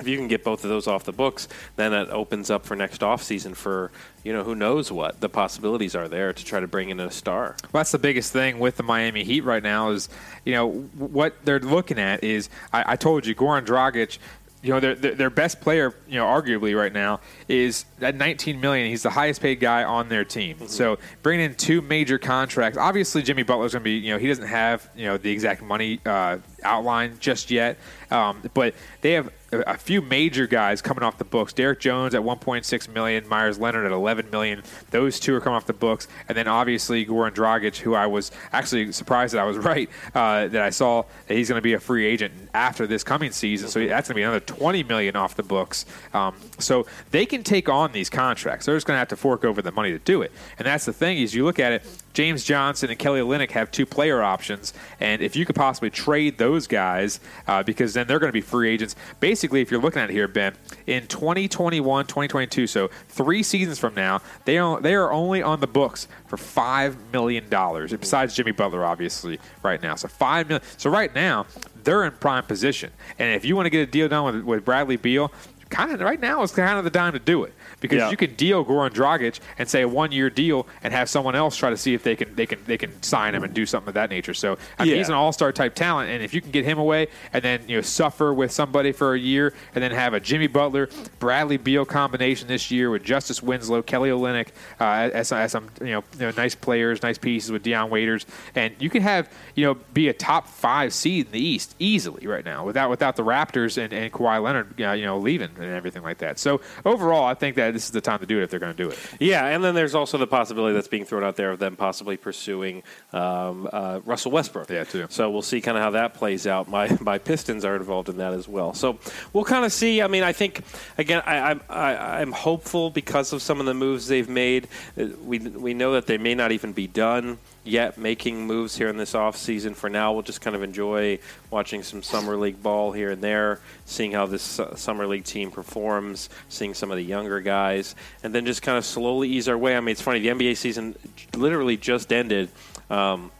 if 0.00 0.08
you 0.08 0.16
can 0.16 0.26
get 0.26 0.42
both 0.42 0.64
of 0.64 0.70
those 0.70 0.88
off 0.88 1.04
the 1.04 1.12
books, 1.12 1.46
then 1.76 1.92
that 1.92 2.10
opens 2.10 2.50
up 2.50 2.66
for 2.66 2.74
next 2.74 3.00
offseason 3.00 3.54
for, 3.54 3.92
you 4.24 4.32
know, 4.32 4.42
who 4.42 4.56
knows 4.56 4.90
what 4.90 5.20
the 5.20 5.28
possibilities 5.28 5.94
are 5.94 6.08
there 6.08 6.32
to 6.32 6.44
try 6.44 6.58
to 6.58 6.66
bring 6.66 6.90
in 6.90 6.98
a 6.98 7.12
star. 7.12 7.54
Well, 7.62 7.78
that's 7.80 7.92
the 7.92 8.00
biggest 8.00 8.32
thing 8.32 8.58
with 8.58 8.76
the 8.76 8.82
Miami 8.82 9.22
Heat 9.22 9.42
right 9.42 9.62
now 9.62 9.90
is, 9.90 10.08
you 10.44 10.52
know, 10.52 10.68
what 10.68 11.36
they're 11.44 11.60
looking 11.60 12.00
at 12.00 12.24
is 12.24 12.48
I, 12.72 12.94
I 12.94 12.96
told 12.96 13.24
you 13.24 13.36
Goran 13.36 13.64
Dragic. 13.64 14.18
You 14.64 14.70
know 14.72 14.80
their, 14.80 14.94
their 14.94 15.30
best 15.30 15.60
player, 15.60 15.94
you 16.08 16.14
know, 16.14 16.24
arguably 16.24 16.76
right 16.76 16.92
now 16.92 17.20
is 17.48 17.84
at 18.00 18.14
19 18.14 18.60
million. 18.60 18.88
He's 18.88 19.02
the 19.02 19.10
highest 19.10 19.42
paid 19.42 19.60
guy 19.60 19.84
on 19.84 20.08
their 20.08 20.24
team. 20.24 20.66
So 20.68 20.98
bringing 21.22 21.44
in 21.46 21.54
two 21.54 21.82
major 21.82 22.18
contracts. 22.18 22.78
Obviously, 22.78 23.22
Jimmy 23.22 23.42
Butler's 23.42 23.72
going 23.72 23.82
to 23.82 23.84
be, 23.84 23.98
you 23.98 24.12
know, 24.12 24.18
he 24.18 24.26
doesn't 24.26 24.48
have, 24.48 24.88
you 24.96 25.04
know, 25.04 25.18
the 25.18 25.30
exact 25.30 25.62
money 25.62 26.00
uh, 26.06 26.38
outline 26.62 27.18
just 27.20 27.50
yet. 27.50 27.78
Um, 28.10 28.40
but 28.54 28.74
they 29.02 29.12
have 29.12 29.30
a, 29.62 29.78
few 29.78 30.00
major 30.00 30.46
guys 30.46 30.80
coming 30.82 31.02
off 31.02 31.18
the 31.18 31.24
books. 31.24 31.52
Derrick 31.52 31.80
Jones 31.80 32.14
at 32.14 32.22
1.6 32.22 32.88
million, 32.88 33.28
Meyers 33.28 33.58
Leonard 33.58 33.86
at 33.86 33.92
11 33.92 34.30
million. 34.30 34.62
Those 34.90 35.20
two 35.20 35.34
are 35.34 35.40
coming 35.40 35.56
off 35.56 35.66
the 35.66 35.72
books, 35.72 36.08
and 36.28 36.36
then 36.36 36.48
obviously 36.48 37.04
Goran 37.04 37.32
Dragic, 37.32 37.76
who 37.78 37.94
I 37.94 38.06
was 38.06 38.30
actually 38.52 38.92
surprised 38.92 39.34
that 39.34 39.40
I 39.40 39.44
was 39.44 39.58
right 39.64 39.88
uh, 40.14 40.48
that 40.48 40.62
I 40.62 40.70
saw 40.70 41.04
that 41.26 41.34
he's 41.36 41.48
going 41.48 41.58
to 41.58 41.62
be 41.62 41.74
a 41.74 41.80
free 41.80 42.06
agent 42.06 42.34
after 42.54 42.86
this 42.86 43.04
coming 43.04 43.32
season. 43.32 43.68
So 43.68 43.80
that's 43.86 44.08
going 44.08 44.14
to 44.14 44.18
be 44.18 44.22
another 44.22 44.40
20 44.40 44.82
million 44.84 45.16
off 45.16 45.34
the 45.36 45.42
books. 45.42 45.86
Um, 46.12 46.36
so 46.58 46.86
they 47.10 47.26
can 47.26 47.42
take 47.42 47.68
on 47.68 47.92
these 47.92 48.10
contracts. 48.10 48.66
They're 48.66 48.76
just 48.76 48.86
going 48.86 48.96
to 48.96 48.98
have 48.98 49.08
to 49.08 49.16
fork 49.16 49.44
over 49.44 49.62
the 49.62 49.72
money 49.72 49.90
to 49.90 49.98
do 49.98 50.22
it. 50.22 50.32
And 50.58 50.66
that's 50.66 50.84
the 50.84 50.92
thing 50.92 51.18
is 51.18 51.34
you 51.34 51.44
look 51.44 51.58
at 51.58 51.72
it. 51.72 51.84
James 52.14 52.44
Johnson 52.44 52.90
and 52.90 52.98
Kelly 52.98 53.20
Olynyk 53.20 53.50
have 53.50 53.70
two 53.70 53.84
player 53.84 54.22
options, 54.22 54.72
and 55.00 55.20
if 55.20 55.34
you 55.34 55.44
could 55.44 55.56
possibly 55.56 55.90
trade 55.90 56.38
those 56.38 56.68
guys, 56.68 57.18
uh, 57.48 57.62
because 57.62 57.92
then 57.92 58.06
they're 58.06 58.20
going 58.20 58.28
to 58.28 58.32
be 58.32 58.40
free 58.40 58.70
agents. 58.70 58.94
Basically, 59.18 59.60
if 59.60 59.70
you're 59.70 59.80
looking 59.80 60.00
at 60.00 60.10
it 60.10 60.12
here, 60.12 60.28
Ben, 60.28 60.54
in 60.86 61.06
2021, 61.08 62.06
2022, 62.06 62.68
so 62.68 62.88
three 63.08 63.42
seasons 63.42 63.80
from 63.80 63.94
now, 63.94 64.22
they 64.44 64.58
are 64.58 64.80
they 64.80 64.94
are 64.94 65.12
only 65.12 65.42
on 65.42 65.58
the 65.60 65.66
books 65.66 66.06
for 66.26 66.36
five 66.36 66.96
million 67.12 67.48
dollars. 67.48 67.92
Besides 67.92 68.34
Jimmy 68.34 68.52
Butler, 68.52 68.84
obviously, 68.84 69.40
right 69.62 69.82
now, 69.82 69.96
so 69.96 70.06
five 70.06 70.48
million. 70.48 70.66
So 70.76 70.90
right 70.90 71.12
now, 71.14 71.46
they're 71.82 72.04
in 72.04 72.12
prime 72.12 72.44
position, 72.44 72.92
and 73.18 73.34
if 73.34 73.44
you 73.44 73.56
want 73.56 73.66
to 73.66 73.70
get 73.70 73.88
a 73.88 73.90
deal 73.90 74.08
done 74.08 74.24
with, 74.24 74.44
with 74.44 74.64
Bradley 74.64 74.96
Beal. 74.96 75.32
Kind 75.70 75.92
of 75.92 76.00
right 76.00 76.20
now 76.20 76.42
is 76.42 76.52
kind 76.52 76.78
of 76.78 76.84
the 76.84 76.90
time 76.90 77.14
to 77.14 77.18
do 77.18 77.44
it 77.44 77.52
because 77.80 77.98
Yeah. 77.98 78.10
you 78.10 78.16
can 78.16 78.34
deal 78.34 78.64
Goran 78.64 78.90
Dragic 78.90 79.40
and 79.58 79.68
say 79.68 79.82
a 79.82 79.88
one 79.88 80.12
year 80.12 80.30
deal 80.30 80.66
and 80.82 80.92
have 80.92 81.08
someone 81.08 81.34
else 81.34 81.56
try 81.56 81.70
to 81.70 81.76
see 81.76 81.94
if 81.94 82.02
they 82.02 82.14
can 82.16 82.34
they 82.34 82.46
can 82.46 82.58
they 82.66 82.76
can 82.78 83.02
sign 83.02 83.34
him 83.34 83.42
and 83.44 83.52
do 83.54 83.66
something 83.66 83.88
of 83.88 83.94
that 83.94 84.10
nature. 84.10 84.34
So 84.34 84.58
I 84.78 84.84
mean, 84.84 84.92
Yeah. 84.92 84.98
he's 84.98 85.08
an 85.08 85.14
all 85.14 85.32
star 85.32 85.52
type 85.52 85.74
talent, 85.74 86.10
and 86.10 86.22
if 86.22 86.34
you 86.34 86.40
can 86.40 86.50
get 86.50 86.64
him 86.64 86.78
away 86.78 87.08
and 87.32 87.42
then 87.42 87.62
you 87.66 87.76
know 87.76 87.82
suffer 87.82 88.32
with 88.32 88.52
somebody 88.52 88.92
for 88.92 89.14
a 89.14 89.18
year 89.18 89.52
and 89.74 89.82
then 89.82 89.90
have 89.90 90.14
a 90.14 90.20
Jimmy 90.20 90.46
Butler 90.46 90.88
Bradley 91.18 91.56
Beal 91.56 91.84
combination 91.84 92.46
this 92.48 92.70
year 92.70 92.90
with 92.90 93.02
Justise 93.02 93.42
Winslow, 93.42 93.82
Kelly 93.82 94.10
Olynyk 94.10 94.48
uh, 94.80 95.10
as, 95.12 95.32
as 95.32 95.52
some 95.52 95.68
you 95.80 95.86
know, 95.92 96.04
you 96.14 96.20
know 96.26 96.30
nice 96.36 96.54
players, 96.54 97.02
nice 97.02 97.18
pieces 97.18 97.50
with 97.50 97.62
Dion 97.62 97.90
Waiters, 97.90 98.26
and 98.54 98.74
you 98.78 98.90
can 98.90 99.02
have 99.02 99.28
you 99.54 99.64
know 99.64 99.74
be 99.92 100.08
a 100.08 100.12
top 100.12 100.46
five 100.46 100.92
seed 100.92 101.26
in 101.26 101.32
the 101.32 101.40
East 101.44 101.74
easily 101.78 102.26
right 102.26 102.44
now 102.44 102.64
without 102.64 102.90
without 102.90 103.16
the 103.16 103.24
Raptors 103.24 103.82
and, 103.82 103.92
and 103.92 104.12
Kawhi 104.12 104.42
Leonard 104.42 104.80
uh, 104.80 104.92
you 104.92 105.04
know 105.04 105.18
leaving 105.18 105.50
and 105.58 105.66
everything 105.72 106.02
like 106.02 106.18
that. 106.18 106.38
So 106.38 106.60
overall, 106.84 107.24
I 107.24 107.34
think 107.34 107.56
that 107.56 107.72
this 107.72 107.84
is 107.84 107.90
the 107.90 108.00
time 108.00 108.20
to 108.20 108.26
do 108.26 108.38
it 108.40 108.44
if 108.44 108.50
they're 108.50 108.60
going 108.60 108.74
to 108.74 108.82
do 108.82 108.90
it. 108.90 108.98
Yeah, 109.20 109.46
and 109.46 109.62
then 109.62 109.74
there's 109.74 109.94
also 109.94 110.18
the 110.18 110.26
possibility 110.26 110.74
that's 110.74 110.88
being 110.88 111.04
thrown 111.04 111.24
out 111.24 111.36
there 111.36 111.50
of 111.52 111.58
them 111.58 111.76
possibly 111.76 112.16
pursuing 112.16 112.82
um, 113.12 113.68
uh, 113.72 114.00
Russell 114.04 114.30
Westbrook. 114.32 114.70
Yeah, 114.70 114.84
too. 114.84 115.06
So 115.10 115.30
we'll 115.30 115.42
see 115.42 115.60
kind 115.60 115.76
of 115.76 115.82
how 115.82 115.90
that 115.90 116.14
plays 116.14 116.46
out. 116.46 116.68
My 116.68 116.96
my 117.00 117.18
Pistons 117.18 117.64
are 117.64 117.76
involved 117.76 118.08
in 118.08 118.16
that 118.18 118.32
as 118.32 118.48
well. 118.48 118.74
So 118.74 118.98
we'll 119.32 119.44
kind 119.44 119.64
of 119.64 119.72
see. 119.72 120.02
I 120.02 120.08
mean, 120.08 120.22
I 120.22 120.32
think 120.32 120.62
again, 120.98 121.22
I, 121.26 121.50
I'm 121.50 121.60
I, 121.68 122.20
I'm 122.20 122.32
hopeful 122.32 122.90
because 122.90 123.32
of 123.32 123.42
some 123.42 123.60
of 123.60 123.66
the 123.66 123.74
moves 123.74 124.08
they've 124.08 124.28
made. 124.28 124.68
Uh, 124.98 125.06
We 125.24 125.38
we 125.38 125.74
know 125.74 125.92
that 125.92 126.06
they 126.06 126.18
may 126.18 126.34
not 126.34 126.52
even 126.52 126.72
be 126.72 126.86
done 126.86 127.38
yet 127.66 127.96
making 127.96 128.46
moves 128.46 128.76
here 128.76 128.88
in 128.88 128.96
this 128.98 129.14
offseason. 129.14 129.74
For 129.74 129.88
now, 129.88 130.12
we'll 130.12 130.22
just 130.22 130.42
kind 130.42 130.54
of 130.54 130.62
enjoy 130.62 131.18
watching 131.50 131.82
some 131.82 132.02
summer 132.02 132.36
league 132.36 132.62
ball 132.62 132.92
here 132.92 133.10
and 133.10 133.22
there, 133.22 133.60
seeing 133.86 134.12
how 134.12 134.26
this 134.26 134.42
su- 134.42 134.68
summer 134.76 135.06
league 135.06 135.24
team 135.24 135.43
performs, 135.50 136.28
seeing 136.48 136.74
some 136.74 136.90
of 136.90 136.96
the 136.96 137.04
younger 137.04 137.40
guys, 137.40 137.94
and 138.22 138.34
then 138.34 138.46
just 138.46 138.62
kind 138.62 138.78
of 138.78 138.84
slowly 138.84 139.28
ease 139.28 139.48
our 139.48 139.58
way. 139.58 139.76
I 139.76 139.80
mean, 139.80 139.90
it's 139.90 140.02
funny, 140.02 140.20
the 140.20 140.28
NBA 140.28 140.56
season 140.56 140.96
literally 141.34 141.76
just 141.76 142.12
ended. 142.12 142.48
Um, 142.90 143.30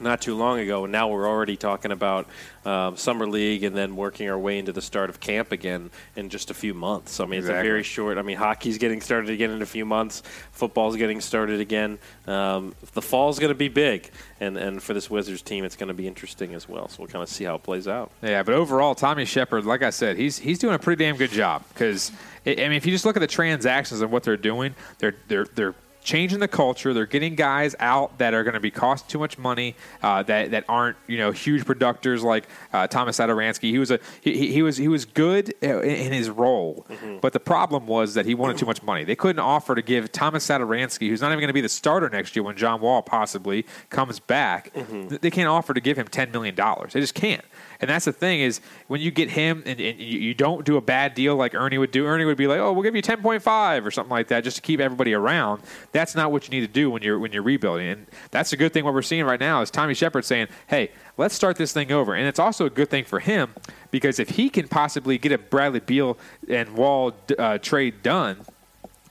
not 0.00 0.20
too 0.20 0.34
long 0.34 0.58
ago, 0.58 0.84
and 0.84 0.92
now 0.92 1.08
we're 1.08 1.28
already 1.28 1.56
talking 1.56 1.92
about 1.92 2.26
um, 2.64 2.96
summer 2.96 3.26
league 3.26 3.62
and 3.64 3.74
then 3.76 3.96
working 3.96 4.28
our 4.28 4.38
way 4.38 4.58
into 4.58 4.72
the 4.72 4.82
start 4.82 5.10
of 5.10 5.20
camp 5.20 5.52
again 5.52 5.90
in 6.16 6.28
just 6.28 6.50
a 6.50 6.54
few 6.54 6.74
months. 6.74 7.20
I 7.20 7.26
mean, 7.26 7.40
it's 7.40 7.48
a 7.48 7.52
very 7.52 7.82
short. 7.82 8.18
I 8.18 8.22
mean, 8.22 8.36
hockey's 8.36 8.78
getting 8.78 9.00
started 9.00 9.30
again 9.30 9.50
in 9.50 9.62
a 9.62 9.66
few 9.66 9.84
months. 9.84 10.22
Football's 10.52 10.96
getting 10.96 11.20
started 11.20 11.60
again. 11.60 11.98
Um, 12.26 12.74
the 12.92 13.02
fall's 13.02 13.38
going 13.38 13.50
to 13.52 13.58
be 13.58 13.68
big, 13.68 14.10
and 14.40 14.56
and 14.56 14.82
for 14.82 14.94
this 14.94 15.10
Wizards 15.10 15.42
team, 15.42 15.64
it's 15.64 15.76
going 15.76 15.88
to 15.88 15.94
be 15.94 16.06
interesting 16.06 16.54
as 16.54 16.68
well. 16.68 16.88
So 16.88 16.96
we'll 17.00 17.08
kind 17.08 17.22
of 17.22 17.28
see 17.28 17.44
how 17.44 17.54
it 17.56 17.62
plays 17.62 17.88
out. 17.88 18.10
Yeah, 18.22 18.42
but 18.42 18.54
overall, 18.54 18.94
Tommy 18.94 19.24
Shepard, 19.24 19.64
like 19.64 19.82
I 19.82 19.90
said, 19.90 20.16
he's 20.16 20.38
he's 20.38 20.58
doing 20.58 20.74
a 20.74 20.78
pretty 20.78 21.04
damn 21.04 21.16
good 21.16 21.30
job 21.30 21.64
because 21.72 22.12
I 22.46 22.50
I 22.50 22.54
mean, 22.54 22.72
if 22.72 22.86
you 22.86 22.92
just 22.92 23.04
look 23.04 23.16
at 23.16 23.20
the 23.20 23.26
transactions 23.26 24.00
and 24.00 24.10
what 24.10 24.22
they're 24.22 24.36
doing, 24.36 24.74
they're 24.98 25.16
they're 25.28 25.46
they're 25.54 25.74
changing 26.02 26.40
the 26.40 26.48
culture. 26.48 26.92
They're 26.94 27.06
getting 27.06 27.34
guys 27.34 27.74
out 27.80 28.18
that 28.18 28.34
are 28.34 28.42
going 28.44 28.54
to 28.54 28.60
be 28.60 28.70
cost 28.70 29.08
too 29.08 29.18
much 29.18 29.38
money, 29.38 29.74
uh, 30.02 30.22
that 30.24 30.50
that 30.52 30.64
aren't 30.68 30.96
you 31.06 31.18
know 31.18 31.30
huge 31.30 31.64
producers 31.64 32.22
like 32.22 32.48
uh, 32.72 32.86
Tomas 32.86 33.18
Satoransky. 33.18 33.70
He 33.70 33.78
was 33.78 33.90
a 33.90 34.00
he, 34.20 34.52
he 34.52 34.62
was 34.62 34.76
he 34.76 34.88
was 34.88 35.04
good 35.04 35.54
uh, 35.62 35.80
in 35.80 36.06
in 36.06 36.12
his 36.12 36.30
role, 36.30 36.86
but 37.20 37.32
the 37.32 37.40
problem 37.40 37.86
was 37.86 38.14
that 38.14 38.26
he 38.26 38.34
wanted 38.34 38.58
too 38.58 38.66
much 38.66 38.82
money. 38.82 39.04
They 39.04 39.16
couldn't 39.16 39.40
offer 39.40 39.74
to 39.74 39.82
give 39.82 40.10
Tomas 40.12 40.46
Satoransky, 40.46 41.08
who's 41.08 41.20
not 41.20 41.28
even 41.28 41.38
going 41.40 41.48
to 41.48 41.52
be 41.54 41.60
the 41.60 41.68
starter 41.68 42.08
next 42.08 42.34
year 42.34 42.42
when 42.42 42.56
John 42.56 42.80
Wall 42.80 43.02
possibly 43.02 43.66
comes 43.90 44.18
back. 44.20 44.72
th- 45.08 45.20
They 45.20 45.30
can't 45.30 45.48
offer 45.48 45.74
to 45.74 45.80
give 45.80 45.96
him 45.98 46.08
ten 46.08 46.30
million 46.32 46.54
dollars. 46.54 46.92
They 46.94 47.00
just 47.00 47.14
can't. 47.14 47.44
And 47.80 47.88
that's 47.88 48.04
the 48.04 48.12
thing 48.12 48.40
is 48.40 48.60
when 48.88 49.00
you 49.00 49.10
get 49.10 49.30
him 49.30 49.62
and, 49.64 49.80
and 49.80 49.98
you, 49.98 50.18
you 50.18 50.34
don't 50.34 50.64
do 50.64 50.76
a 50.76 50.80
bad 50.80 51.14
deal 51.14 51.36
like 51.36 51.54
Ernie 51.54 51.78
would 51.78 51.90
do. 51.90 52.06
Ernie 52.06 52.24
would 52.24 52.36
be 52.36 52.46
like, 52.46 52.60
"Oh, 52.60 52.72
we'll 52.72 52.82
give 52.82 52.94
you 52.94 53.02
ten 53.02 53.22
point 53.22 53.42
five 53.42 53.86
or 53.86 53.90
something 53.90 54.10
like 54.10 54.28
that, 54.28 54.44
just 54.44 54.56
to 54.56 54.62
keep 54.62 54.80
everybody 54.80 55.14
around." 55.14 55.62
That's 55.92 56.14
not 56.14 56.30
what 56.30 56.46
you 56.46 56.50
need 56.50 56.66
to 56.66 56.72
do 56.72 56.90
when 56.90 57.02
you're 57.02 57.18
when 57.18 57.32
you're 57.32 57.42
rebuilding. 57.42 57.88
And 57.88 58.06
that's 58.30 58.52
a 58.52 58.56
good 58.56 58.72
thing. 58.72 58.84
What 58.84 58.94
we're 58.94 59.02
seeing 59.02 59.24
right 59.24 59.40
now 59.40 59.62
is 59.62 59.70
Tommy 59.70 59.94
Shepard 59.94 60.24
saying, 60.24 60.48
"Hey, 60.66 60.90
let's 61.16 61.34
start 61.34 61.56
this 61.56 61.72
thing 61.72 61.90
over." 61.90 62.14
And 62.14 62.26
it's 62.26 62.38
also 62.38 62.66
a 62.66 62.70
good 62.70 62.90
thing 62.90 63.04
for 63.04 63.20
him 63.20 63.54
because 63.90 64.18
if 64.18 64.30
he 64.30 64.50
can 64.50 64.68
possibly 64.68 65.18
get 65.18 65.32
a 65.32 65.38
Bradley 65.38 65.80
Beal 65.80 66.18
and 66.48 66.76
Wall 66.76 67.14
uh, 67.38 67.58
trade 67.58 68.02
done 68.02 68.44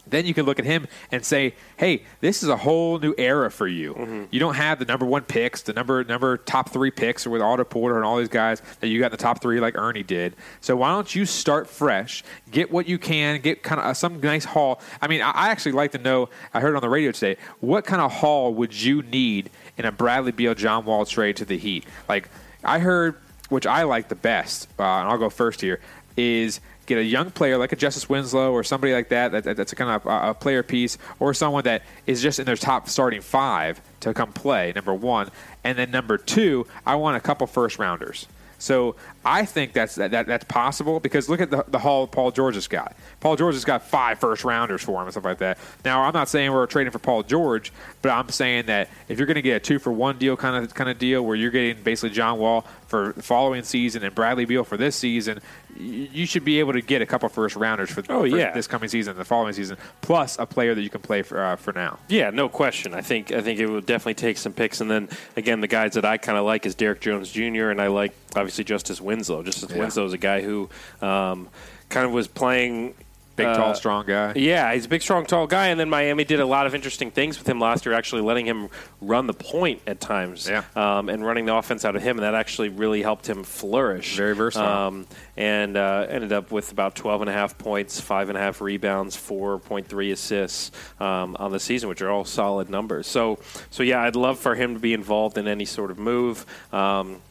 then 0.09 0.25
you 0.25 0.33
can 0.33 0.45
look 0.45 0.59
at 0.59 0.65
him 0.65 0.87
and 1.11 1.23
say, 1.25 1.55
"Hey, 1.77 2.03
this 2.21 2.43
is 2.43 2.49
a 2.49 2.57
whole 2.57 2.99
new 2.99 3.13
era 3.17 3.49
for 3.51 3.67
you. 3.67 4.27
You 4.31 4.39
don't 4.39 4.55
have 4.55 4.79
the 4.79 4.85
number 4.85 5.05
one 5.05 5.23
picks, 5.23 5.61
the 5.61 5.73
number 5.73 6.03
number 6.03 6.37
top 6.37 6.69
three 6.69 6.91
picks, 6.91 7.25
or 7.25 7.29
with 7.29 7.41
Otto 7.41 7.63
Porter 7.63 7.95
and 7.97 8.05
all 8.05 8.17
these 8.17 8.29
guys 8.29 8.61
that 8.79 8.87
you 8.87 8.99
got 8.99 9.07
in 9.07 9.11
the 9.11 9.17
top 9.17 9.41
three, 9.41 9.59
like 9.59 9.77
Ernie 9.77 10.03
did. 10.03 10.35
So 10.61 10.75
why 10.75 10.89
don't 10.89 11.13
you 11.13 11.25
start 11.25 11.67
fresh? 11.67 12.23
Get 12.51 12.71
what 12.71 12.87
you 12.87 12.97
can, 12.97 13.41
get 13.41 13.63
kind 13.63 13.79
of 13.81 13.95
some 13.97 14.19
nice 14.19 14.45
haul. 14.45 14.81
I 15.01 15.07
mean, 15.07 15.21
I, 15.21 15.31
I 15.31 15.49
actually 15.49 15.73
like 15.73 15.91
to 15.91 15.97
know. 15.97 16.29
I 16.53 16.59
heard 16.59 16.75
on 16.75 16.81
the 16.81 16.89
radio 16.89 17.11
today. 17.11 17.37
What 17.59 17.85
kind 17.85 18.01
of 18.01 18.11
haul 18.11 18.53
would 18.55 18.79
you 18.79 19.01
need 19.03 19.49
in 19.77 19.85
a 19.85 19.91
Bradley 19.91 20.31
Beal, 20.31 20.55
John 20.55 20.85
Wall 20.85 21.05
trade 21.05 21.37
to 21.37 21.45
the 21.45 21.57
Heat? 21.57 21.85
Like 22.07 22.29
I 22.63 22.79
heard, 22.79 23.15
which 23.49 23.65
I 23.65 23.83
like 23.83 24.09
the 24.09 24.15
best, 24.15 24.67
uh, 24.79 24.83
and 24.83 25.09
I'll 25.09 25.17
go 25.17 25.29
first 25.29 25.61
here, 25.61 25.79
is 26.17 26.59
get 26.89 26.97
a 26.97 27.03
young 27.03 27.31
player 27.31 27.57
like 27.57 27.71
a 27.71 27.75
Justise 27.77 28.09
Winslow 28.09 28.51
or 28.51 28.63
somebody 28.63 28.93
like 28.93 29.09
that, 29.09 29.31
that, 29.31 29.43
that 29.45 29.55
that's 29.55 29.71
a 29.71 29.75
kind 29.75 29.89
of 29.91 30.05
a, 30.05 30.31
a 30.31 30.33
player 30.33 30.63
piece, 30.63 30.97
or 31.19 31.33
someone 31.33 31.63
that 31.63 31.83
is 32.05 32.21
just 32.21 32.39
in 32.39 32.45
their 32.45 32.57
top 32.57 32.89
starting 32.89 33.21
five 33.21 33.79
to 34.01 34.13
come 34.13 34.33
play. 34.33 34.73
Number 34.75 34.93
one, 34.93 35.29
and 35.63 35.77
then 35.77 35.91
number 35.91 36.17
two, 36.17 36.67
I 36.85 36.95
want 36.95 37.15
a 37.15 37.19
couple 37.19 37.47
first 37.47 37.79
rounders. 37.79 38.27
So 38.57 38.97
I 39.25 39.45
think 39.45 39.73
that's 39.73 39.95
that, 39.95 40.11
that 40.11 40.27
that's 40.27 40.45
possible 40.45 40.99
because 40.99 41.27
look 41.29 41.41
at 41.41 41.49
the, 41.51 41.65
the 41.67 41.79
haul 41.79 42.07
Paul 42.07 42.31
George 42.31 42.55
has 42.55 42.67
got. 42.67 42.95
Paul 43.19 43.35
George 43.35 43.55
has 43.55 43.65
got 43.65 43.83
five 43.83 44.19
first 44.19 44.43
rounders 44.43 44.81
for 44.81 44.95
him 44.99 45.03
and 45.07 45.11
stuff 45.11 45.25
like 45.25 45.39
that. 45.39 45.57
Now 45.83 46.03
I'm 46.03 46.13
not 46.13 46.29
saying 46.29 46.51
we're 46.53 46.65
trading 46.67 46.91
for 46.91 46.99
Paul 46.99 47.23
George, 47.23 47.73
but 48.01 48.09
I'm 48.11 48.29
saying 48.29 48.67
that 48.67 48.89
if 49.09 49.17
you're 49.17 49.27
going 49.27 49.35
to 49.35 49.41
get 49.41 49.57
a 49.57 49.59
two 49.59 49.77
for 49.79 49.91
one 49.91 50.17
deal 50.17 50.37
kind 50.37 50.63
of 50.63 50.73
kind 50.73 50.89
of 50.89 50.97
deal 50.97 51.25
where 51.25 51.35
you're 51.35 51.51
getting 51.51 51.83
basically 51.83 52.11
John 52.15 52.39
Wall 52.39 52.65
for 52.87 53.13
the 53.15 53.21
following 53.21 53.63
season 53.63 54.03
and 54.03 54.15
Bradley 54.15 54.45
Beal 54.45 54.63
for 54.63 54.77
this 54.77 54.95
season, 54.95 55.41
you 55.77 56.25
should 56.25 56.43
be 56.43 56.59
able 56.59 56.73
to 56.73 56.81
get 56.81 57.01
a 57.01 57.05
couple 57.05 57.29
first 57.29 57.55
rounders 57.55 57.91
for, 57.91 58.01
Oh, 58.09 58.21
for 58.21 58.25
yeah. 58.27 58.51
this 58.51 58.65
coming 58.67 58.89
season 58.89 59.15
the 59.15 59.23
following 59.25 59.53
season, 59.53 59.77
plus 60.01 60.39
a 60.39 60.45
player 60.45 60.73
that 60.73 60.81
you 60.81 60.89
can 60.89 61.01
play 61.01 61.21
for 61.21 61.43
uh, 61.43 61.55
for 61.55 61.71
now. 61.73 61.99
Yeah, 62.07 62.31
no 62.31 62.49
question. 62.49 62.93
I 62.93 63.01
think 63.01 63.31
I 63.31 63.41
think 63.41 63.59
it 63.59 63.67
would 63.67 63.85
definitely 63.85 64.15
take 64.15 64.37
some 64.37 64.53
picks, 64.53 64.81
and 64.81 64.89
then 64.89 65.09
again, 65.37 65.61
the 65.61 65.67
guys 65.67 65.93
that 65.93 66.05
I 66.05 66.17
kind 66.17 66.37
of 66.37 66.45
like 66.45 66.65
is 66.65 66.73
Derrick 66.73 67.01
Jones 67.01 67.31
Jr. 67.31 67.69
and 67.69 67.79
I 67.81 67.87
like 67.87 68.13
obviously 68.35 68.63
Justise 68.63 68.99
Winslow. 69.01 69.09
Justise 69.43 69.69
Yeah. 69.71 69.79
Winslow 69.79 70.05
is 70.05 70.13
a 70.13 70.17
guy 70.17 70.41
who 70.41 70.69
um, 71.01 71.49
kind 71.89 72.05
of 72.05 72.11
was 72.11 72.27
playing. 72.27 72.93
Big, 73.35 73.47
uh, 73.47 73.55
tall, 73.55 73.73
strong 73.73 74.05
guy. 74.05 74.33
Yeah, 74.35 74.73
he's 74.73 74.85
a 74.85 74.89
big, 74.89 75.01
strong, 75.01 75.25
tall 75.25 75.47
guy, 75.47 75.67
and 75.67 75.79
then 75.79 75.89
Miami 75.89 76.25
did 76.25 76.41
a 76.41 76.45
lot 76.45 76.67
of 76.67 76.75
interesting 76.75 77.09
things 77.09 77.39
with 77.39 77.47
him 77.47 77.57
last 77.57 77.85
year, 77.85 77.95
actually 77.95 78.21
letting 78.21 78.45
him 78.45 78.67
run 78.99 79.27
the 79.27 79.33
point 79.33 79.81
at 79.87 80.01
times, 80.01 80.49
Yeah. 80.49 80.63
um, 80.75 81.07
and 81.07 81.25
running 81.25 81.45
the 81.45 81.55
offense 81.55 81.85
out 81.85 81.95
of 81.95 82.01
him, 82.03 82.17
and 82.17 82.25
that 82.25 82.35
actually 82.35 82.67
really 82.67 83.01
helped 83.01 83.29
him 83.29 83.45
flourish. 83.45 84.17
Very 84.17 84.35
versatile. 84.35 84.87
Um, 84.87 85.07
and 85.37 85.77
uh, 85.77 86.05
ended 86.09 86.33
up 86.33 86.51
with 86.51 86.73
about 86.73 86.95
12 86.95 87.21
and 87.21 87.29
a 87.29 87.33
half 87.33 87.57
points, 87.57 88.01
five 88.01 88.27
and 88.27 88.37
a 88.37 88.41
half 88.41 88.59
rebounds, 88.59 89.15
4.3 89.15 90.11
assists 90.11 90.71
um, 90.99 91.37
on 91.39 91.53
the 91.53 91.61
season, 91.61 91.87
which 91.87 92.01
are 92.01 92.09
all 92.09 92.25
solid 92.25 92.69
numbers. 92.69 93.07
So, 93.07 93.39
so 93.69 93.83
yeah, 93.83 94.01
I'd 94.03 94.17
love 94.17 94.37
for 94.37 94.55
him 94.55 94.73
to 94.73 94.81
be 94.81 94.93
involved 94.93 95.37
in 95.37 95.47
any 95.47 95.63
sort 95.63 95.91
of 95.91 95.97
move. 95.97 96.45
Um, 96.73 97.21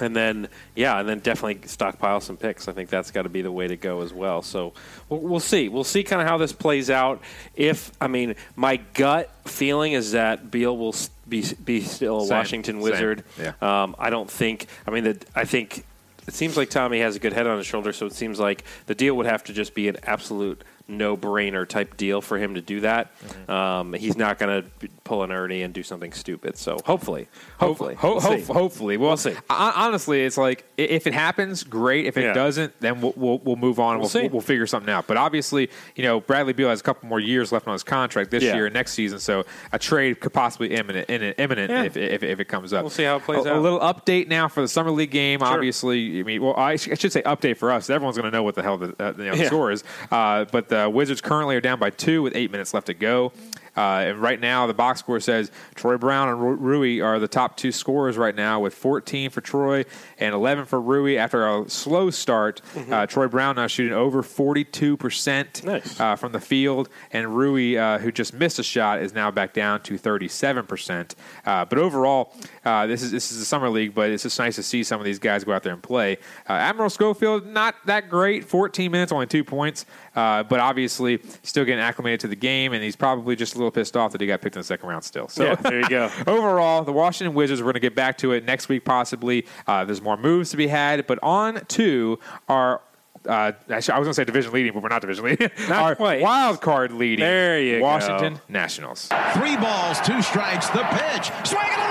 and 0.00 0.14
then, 0.14 0.48
yeah, 0.74 1.00
and 1.00 1.08
then 1.08 1.18
definitely 1.18 1.66
stockpile 1.66 2.20
some 2.20 2.36
picks. 2.36 2.68
I 2.68 2.72
think 2.72 2.90
that's 2.90 3.10
got 3.10 3.22
to 3.22 3.28
be 3.28 3.42
the 3.42 3.52
way 3.52 3.68
to 3.68 3.76
go 3.76 4.02
as 4.02 4.12
well. 4.12 4.42
So 4.42 4.72
we'll, 5.08 5.20
we'll 5.20 5.40
see. 5.40 5.68
We'll 5.68 5.84
see 5.84 6.02
kind 6.02 6.22
of 6.22 6.28
how 6.28 6.38
this 6.38 6.52
plays 6.52 6.90
out. 6.90 7.20
If 7.54 7.92
I 8.00 8.08
mean, 8.08 8.34
my 8.56 8.76
gut 8.94 9.30
feeling 9.44 9.92
is 9.92 10.12
that 10.12 10.50
Beal 10.50 10.76
will 10.76 10.94
be 11.28 11.44
be 11.64 11.80
still 11.80 12.18
a 12.18 12.26
Same. 12.26 12.36
Washington 12.36 12.74
Same. 12.76 12.82
Wizard. 12.82 13.24
Yeah. 13.38 13.52
Um, 13.60 13.96
I 13.98 14.10
don't 14.10 14.30
think. 14.30 14.66
I 14.86 14.90
mean, 14.90 15.04
that 15.04 15.24
I 15.34 15.44
think 15.44 15.84
it 16.26 16.34
seems 16.34 16.56
like 16.56 16.70
Tommy 16.70 17.00
has 17.00 17.16
a 17.16 17.18
good 17.18 17.32
head 17.32 17.46
on 17.46 17.58
his 17.58 17.66
shoulder. 17.66 17.92
So 17.92 18.06
it 18.06 18.12
seems 18.12 18.38
like 18.38 18.64
the 18.86 18.94
deal 18.94 19.14
would 19.14 19.26
have 19.26 19.44
to 19.44 19.52
just 19.52 19.74
be 19.74 19.88
an 19.88 19.96
absolute 20.04 20.62
no-brainer 20.88 21.68
type 21.68 21.96
deal 21.96 22.20
for 22.20 22.38
him 22.38 22.54
to 22.54 22.60
do 22.60 22.80
that. 22.80 23.16
Mm-hmm. 23.20 23.50
Um, 23.50 23.92
he's 23.92 24.16
not 24.16 24.38
going 24.38 24.62
to 24.62 24.88
pull 25.04 25.22
an 25.22 25.30
Ernie 25.30 25.62
and 25.62 25.72
do 25.74 25.82
something 25.82 26.12
stupid. 26.12 26.56
So 26.56 26.78
hopefully, 26.84 27.28
hopefully, 27.58 27.94
Ho- 27.94 28.12
We'll 28.14 28.20
ho- 28.20 28.52
hopefully, 28.52 28.96
well, 28.96 29.10
We'll 29.10 29.16
see. 29.18 29.34
hon- 29.50 29.72
Honestly, 29.76 30.22
it's 30.24 30.36
like 30.38 30.64
if 30.76 31.06
it 31.06 31.14
happens, 31.14 31.62
great. 31.64 32.06
If 32.06 32.16
it 32.16 32.22
Yeah. 32.24 32.32
doesn't, 32.32 32.78
then 32.80 33.00
we'll, 33.00 33.12
we'll, 33.16 33.38
we'll 33.38 33.56
move 33.56 33.78
on. 33.78 33.92
and 33.94 34.00
We'll 34.00 34.10
We'll, 34.12 34.22
see. 34.22 34.28
we'll, 34.28 34.40
figure 34.40 34.66
something 34.66 34.92
out. 34.92 35.06
But 35.06 35.16
obviously, 35.18 35.68
you 35.94 36.02
know, 36.04 36.20
Bradley 36.20 36.52
Beal 36.54 36.68
has 36.70 36.80
a 36.80 36.82
couple 36.82 37.08
more 37.08 37.20
years 37.20 37.52
left 37.52 37.66
on 37.66 37.72
his 37.74 37.82
contract 37.84 38.30
this 38.30 38.42
Yeah. 38.42 38.54
year 38.54 38.66
and 38.66 38.72
next 38.74 38.92
season, 38.92 39.18
so 39.18 39.44
a 39.72 39.78
trade 39.78 40.20
could 40.20 40.32
possibly 40.32 40.74
imminent, 40.74 41.10
imminent, 41.10 41.38
imminent 41.38 41.70
Yeah. 41.70 41.82
if, 41.84 41.96
if, 41.96 42.22
if 42.22 42.40
it 42.40 42.46
comes 42.46 42.72
up. 42.72 42.82
We'll 42.82 42.90
see 42.90 43.04
how 43.04 43.16
it 43.16 43.24
plays 43.24 43.44
a, 43.44 43.50
out. 43.50 43.56
A 43.56 43.60
little 43.60 43.80
update 43.80 44.28
now 44.28 44.48
for 44.48 44.62
the 44.62 44.68
summer 44.68 44.90
league 44.90 45.10
game. 45.10 45.42
Obviously, 45.42 46.20
I 46.20 46.22
mean, 46.22 46.42
well, 46.42 46.54
I, 46.56 46.76
sh- 46.76 46.88
I 46.90 46.94
should 46.94 47.12
say 47.12 47.22
update 47.22 47.58
for 47.58 47.70
us. 47.72 47.90
Everyone's 47.90 48.16
going 48.16 48.30
to 48.30 48.36
know 48.36 48.42
what 48.42 48.54
the 48.54 48.62
hell 48.62 48.78
the, 48.78 48.94
uh, 48.98 49.12
you 49.18 49.24
know, 49.24 49.36
the 49.36 49.44
score 49.46 49.70
is. 49.70 49.84
Uh, 50.10 50.44
but 50.50 50.68
the 50.68 50.77
Uh, 50.78 50.88
Wizards 50.88 51.20
currently 51.20 51.56
are 51.56 51.60
down 51.60 51.78
by 51.78 51.90
two 51.90 52.22
with 52.22 52.36
eight 52.36 52.50
minutes 52.50 52.72
left 52.72 52.86
to 52.86 52.94
go. 52.94 53.32
Uh, 53.78 54.08
and 54.10 54.18
right 54.20 54.40
now, 54.40 54.66
the 54.66 54.74
box 54.74 54.98
score 54.98 55.20
says 55.20 55.52
Troy 55.76 55.96
Brown 55.96 56.28
and 56.28 56.60
Rui 56.60 57.00
are 57.00 57.20
the 57.20 57.28
top 57.28 57.56
two 57.56 57.70
scorers 57.70 58.16
right 58.18 58.34
now, 58.34 58.58
with 58.58 58.74
14 58.74 59.30
for 59.30 59.40
Troy 59.40 59.84
and 60.18 60.34
11 60.34 60.64
for 60.64 60.80
Rui. 60.80 61.16
After 61.16 61.46
a 61.46 61.70
slow 61.70 62.10
start, 62.10 62.60
uh, 62.90 63.06
Troy 63.06 63.28
Brown 63.28 63.54
now 63.54 63.68
shooting 63.68 63.92
over 63.96 64.22
42 64.24 64.96
percent 64.96 65.62
Nice. 65.62 66.00
uh, 66.00 66.16
from 66.16 66.32
the 66.32 66.40
field, 66.40 66.88
and 67.12 67.36
Rui, 67.36 67.76
uh, 67.76 67.98
who 67.98 68.10
just 68.10 68.34
missed 68.34 68.58
a 68.58 68.64
shot, 68.64 69.00
is 69.00 69.14
now 69.14 69.30
back 69.30 69.52
down 69.52 69.80
to 69.82 69.96
37 69.96 70.66
percent. 70.66 71.14
Uh, 71.46 71.64
but 71.64 71.78
overall, 71.78 72.32
uh, 72.64 72.86
this 72.88 73.00
is 73.02 73.12
this 73.12 73.30
is 73.30 73.38
the 73.38 73.44
summer 73.44 73.70
league, 73.70 73.94
but 73.94 74.10
it's 74.10 74.24
just 74.24 74.38
nice 74.40 74.56
to 74.56 74.62
see 74.64 74.82
some 74.82 75.00
of 75.00 75.04
these 75.04 75.20
guys 75.20 75.44
go 75.44 75.52
out 75.52 75.62
there 75.62 75.72
and 75.72 75.82
play. 75.82 76.18
Uh, 76.48 76.54
Admiral 76.54 76.90
Schofield, 76.90 77.46
not 77.46 77.76
that 77.86 78.08
great, 78.10 78.44
14 78.44 78.90
minutes, 78.90 79.12
only 79.12 79.26
two 79.26 79.44
points, 79.44 79.86
uh, 80.16 80.42
but 80.42 80.58
obviously 80.58 81.20
still 81.44 81.64
getting 81.64 81.80
acclimated 81.82 82.18
to 82.20 82.26
the 82.28 82.34
game, 82.36 82.72
and 82.72 82.82
he's 82.82 82.96
probably 82.96 83.36
just 83.36 83.54
a 83.54 83.58
little 83.58 83.67
pissed 83.70 83.96
off 83.96 84.12
that 84.12 84.20
he 84.20 84.26
got 84.26 84.40
picked 84.40 84.56
in 84.56 84.60
the 84.60 84.64
second 84.64 84.88
round 84.88 85.04
still. 85.04 85.28
So 85.28 85.44
Yeah, 85.44 85.54
there 85.56 85.80
you 85.80 85.88
go. 85.88 86.10
overall, 86.26 86.84
the 86.84 86.92
Washington 86.92 87.34
Wizards, 87.34 87.60
we're 87.60 87.66
going 87.66 87.74
to 87.74 87.80
get 87.80 87.94
back 87.94 88.18
to 88.18 88.32
it 88.32 88.44
next 88.44 88.68
week, 88.68 88.84
possibly. 88.84 89.46
Uh, 89.66 89.84
there's 89.84 90.02
more 90.02 90.16
moves 90.16 90.50
to 90.50 90.56
be 90.56 90.66
had, 90.68 91.06
but 91.06 91.18
on 91.22 91.64
to 91.66 92.18
our. 92.48 92.80
Uh, 93.28 93.50
actually, 93.68 93.94
I 93.94 93.98
was 93.98 94.06
going 94.06 94.06
to 94.06 94.14
say 94.14 94.24
division 94.24 94.52
leading, 94.52 94.72
but 94.72 94.82
we're 94.82 94.88
not 94.88 95.00
division 95.00 95.24
leading. 95.24 95.50
Not 95.68 95.82
our 95.82 95.96
quite. 95.96 96.20
wild 96.22 96.60
card 96.60 96.92
leading. 96.92 97.24
There 97.24 97.60
you 97.60 97.78
go. 97.80 97.84
Washington 97.84 98.40
Nationals. 98.48 99.08
Three 99.34 99.56
balls, 99.56 100.00
two 100.00 100.22
strikes, 100.22 100.68
the 100.70 100.84
pitch. 100.84 101.26
Swinging 101.44 101.72
a 101.72 101.88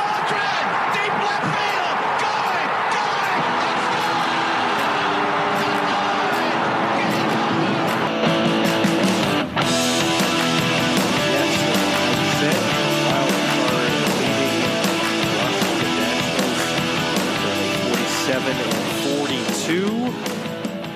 37 18.28 18.58
and 18.58 18.74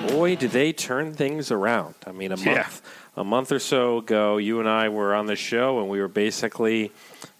42. 0.06 0.14
Boy, 0.14 0.36
did 0.36 0.50
they 0.50 0.70
turn 0.74 1.14
things 1.14 1.50
around. 1.50 1.94
I 2.06 2.12
mean, 2.12 2.30
a 2.30 2.36
month, 2.36 2.46
yeah. 2.46 2.68
a 3.16 3.24
month 3.24 3.50
or 3.52 3.58
so 3.58 3.98
ago, 3.98 4.36
you 4.36 4.60
and 4.60 4.68
I 4.68 4.90
were 4.90 5.14
on 5.14 5.24
the 5.24 5.34
show, 5.36 5.80
and 5.80 5.88
we 5.88 5.98
were 5.98 6.08
basically 6.08 6.92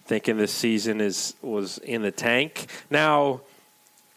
thinking 0.06 0.38
this 0.38 0.50
season 0.50 1.02
is 1.02 1.34
was 1.42 1.76
in 1.76 2.00
the 2.00 2.10
tank. 2.10 2.68
Now, 2.88 3.42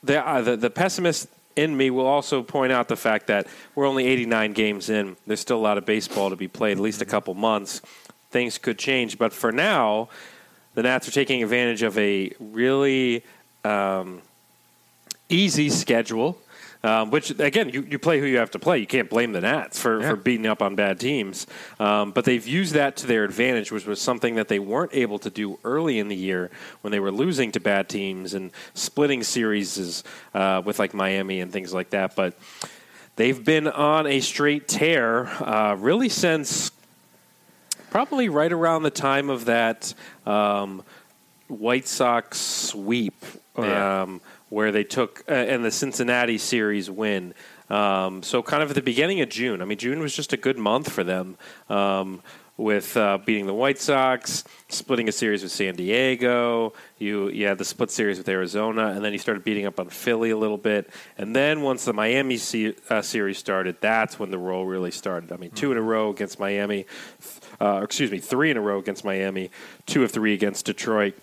the, 0.02 0.26
uh, 0.26 0.42
the, 0.44 0.56
the 0.56 0.70
pessimist 0.70 1.28
in 1.58 1.76
me 1.76 1.90
will 1.90 2.08
also 2.08 2.42
point 2.42 2.72
out 2.72 2.88
the 2.88 2.96
fact 2.96 3.28
that 3.28 3.46
we're 3.76 3.86
only 3.86 4.06
89 4.06 4.54
games 4.54 4.90
in. 4.90 5.18
There's 5.28 5.42
still 5.42 5.58
a 5.58 5.66
lot 5.66 5.78
of 5.78 5.86
baseball 5.86 6.30
to 6.30 6.38
be 6.38 6.48
played, 6.48 6.78
at 6.78 6.84
least 6.84 7.02
a 7.02 7.06
couple 7.06 7.34
months. 7.34 7.82
Things 8.32 8.58
could 8.58 8.80
change, 8.80 9.18
but 9.18 9.34
for 9.34 9.52
now, 9.52 10.08
the 10.74 10.84
Nats 10.84 11.10
are 11.10 11.12
taking 11.12 11.44
advantage 11.44 11.84
of 11.84 11.98
a 11.98 12.32
really 12.40 13.26
um, 13.66 14.22
easy 15.30 15.70
schedule. 15.70 16.40
Um, 16.84 17.10
which 17.10 17.32
again, 17.32 17.70
you, 17.70 17.82
you 17.90 17.98
play 17.98 18.20
who 18.20 18.28
you 18.28 18.38
have 18.38 18.52
to 18.52 18.60
play. 18.60 18.78
You 18.78 18.86
can't 18.86 19.10
blame 19.10 19.32
the 19.32 19.42
Nats 19.42 19.80
for, 19.82 20.00
Yeah. 20.02 20.12
for 20.12 20.16
beating 20.18 20.46
up 20.46 20.62
on 20.62 20.76
bad 20.76 21.00
teams. 21.00 21.48
Um, 21.80 22.12
but 22.12 22.26
they've 22.26 22.46
used 22.46 22.76
that 22.76 22.96
to 22.98 23.08
their 23.08 23.24
advantage, 23.24 23.72
which 23.72 23.88
was 23.88 24.00
something 24.00 24.36
that 24.36 24.50
they 24.50 24.60
weren't 24.60 24.94
able 24.94 25.18
to 25.20 25.32
do 25.32 25.58
early 25.64 25.98
in 25.98 26.10
the 26.10 26.16
year 26.16 26.52
when 26.82 26.92
they 26.92 27.00
were 27.00 27.12
losing 27.12 27.52
to 27.54 27.60
bad 27.60 27.90
teams 27.90 28.36
and 28.36 28.52
splitting 28.76 29.24
series 29.24 30.04
uh, 30.36 30.62
with 30.64 30.78
like 30.78 30.94
Miami 30.94 31.42
and 31.42 31.52
things 31.52 31.74
like 31.74 31.90
that. 31.90 32.16
But 32.16 32.38
they've 33.16 33.44
been 33.44 33.68
on 33.68 34.06
a 34.06 34.20
straight 34.20 34.68
tear 34.68 35.26
uh, 35.44 35.76
really 35.80 36.10
since 36.10 36.70
probably 37.90 38.30
right 38.30 38.52
around 38.52 38.84
the 38.84 38.92
time 38.92 39.32
of 39.32 39.46
that 39.46 39.92
um, 40.28 40.84
White 41.48 41.88
Sox 41.88 42.40
sweep, 42.40 43.16
Yeah. 43.58 44.18
Where 44.50 44.72
they 44.72 44.84
took 44.84 45.24
uh, 45.28 45.34
and 45.34 45.64
the 45.64 45.72
Cincinnati 45.72 46.38
series 46.38 46.90
win. 46.90 47.34
Um, 47.70 48.22
so 48.22 48.44
kind 48.44 48.62
of 48.62 48.70
at 48.70 48.76
the 48.76 48.82
beginning 48.82 49.22
of 49.22 49.30
June. 49.30 49.62
I 49.62 49.66
mean, 49.66 49.78
June 49.78 50.00
was 50.00 50.16
just 50.16 50.34
a 50.34 50.38
good 50.38 50.58
month 50.58 50.92
for 50.92 51.04
them. 51.04 51.38
Um, 51.70 52.22
with 52.58 52.96
uh, 52.96 53.18
beating 53.18 53.48
the 53.48 53.54
White 53.54 53.80
Sox, 53.80 54.46
splitting 54.70 55.10
a 55.10 55.12
series 55.12 55.44
with 55.44 55.52
San 55.52 55.76
Diego, 55.76 56.74
you 56.98 57.28
you 57.30 57.48
had 57.48 57.58
the 57.58 57.66
split 57.66 57.92
series 57.92 58.18
with 58.18 58.30
Arizona, 58.30 58.88
and 58.88 59.04
then 59.04 59.12
you 59.12 59.20
started 59.20 59.44
beating 59.44 59.66
up 59.66 59.80
on 59.80 59.90
Philly 59.90 60.30
a 60.30 60.38
little 60.38 60.58
bit, 60.58 60.90
and 61.18 61.36
then 61.36 61.62
once 61.62 61.84
the 61.84 61.92
Miami 61.92 62.38
se- 62.38 62.76
uh, 62.90 63.02
series 63.02 63.38
started, 63.38 63.76
that's 63.82 64.18
when 64.20 64.32
the 64.32 64.38
roll 64.38 64.66
really 64.66 64.92
started. 64.92 65.34
I 65.34 65.38
mean, 65.38 65.52
two 65.52 65.72
in 65.74 65.78
a 65.78 65.82
row 65.82 66.10
against 66.10 66.40
Miami, 66.40 66.86
uh, 67.60 67.82
excuse 67.84 68.10
me, 68.10 68.20
three 68.20 68.52
in 68.52 68.58
a 68.58 68.62
row 68.62 68.80
against 68.80 69.04
Miami, 69.04 69.52
two 69.86 70.04
of 70.04 70.12
three 70.12 70.34
against 70.34 70.66
Detroit, 70.66 71.16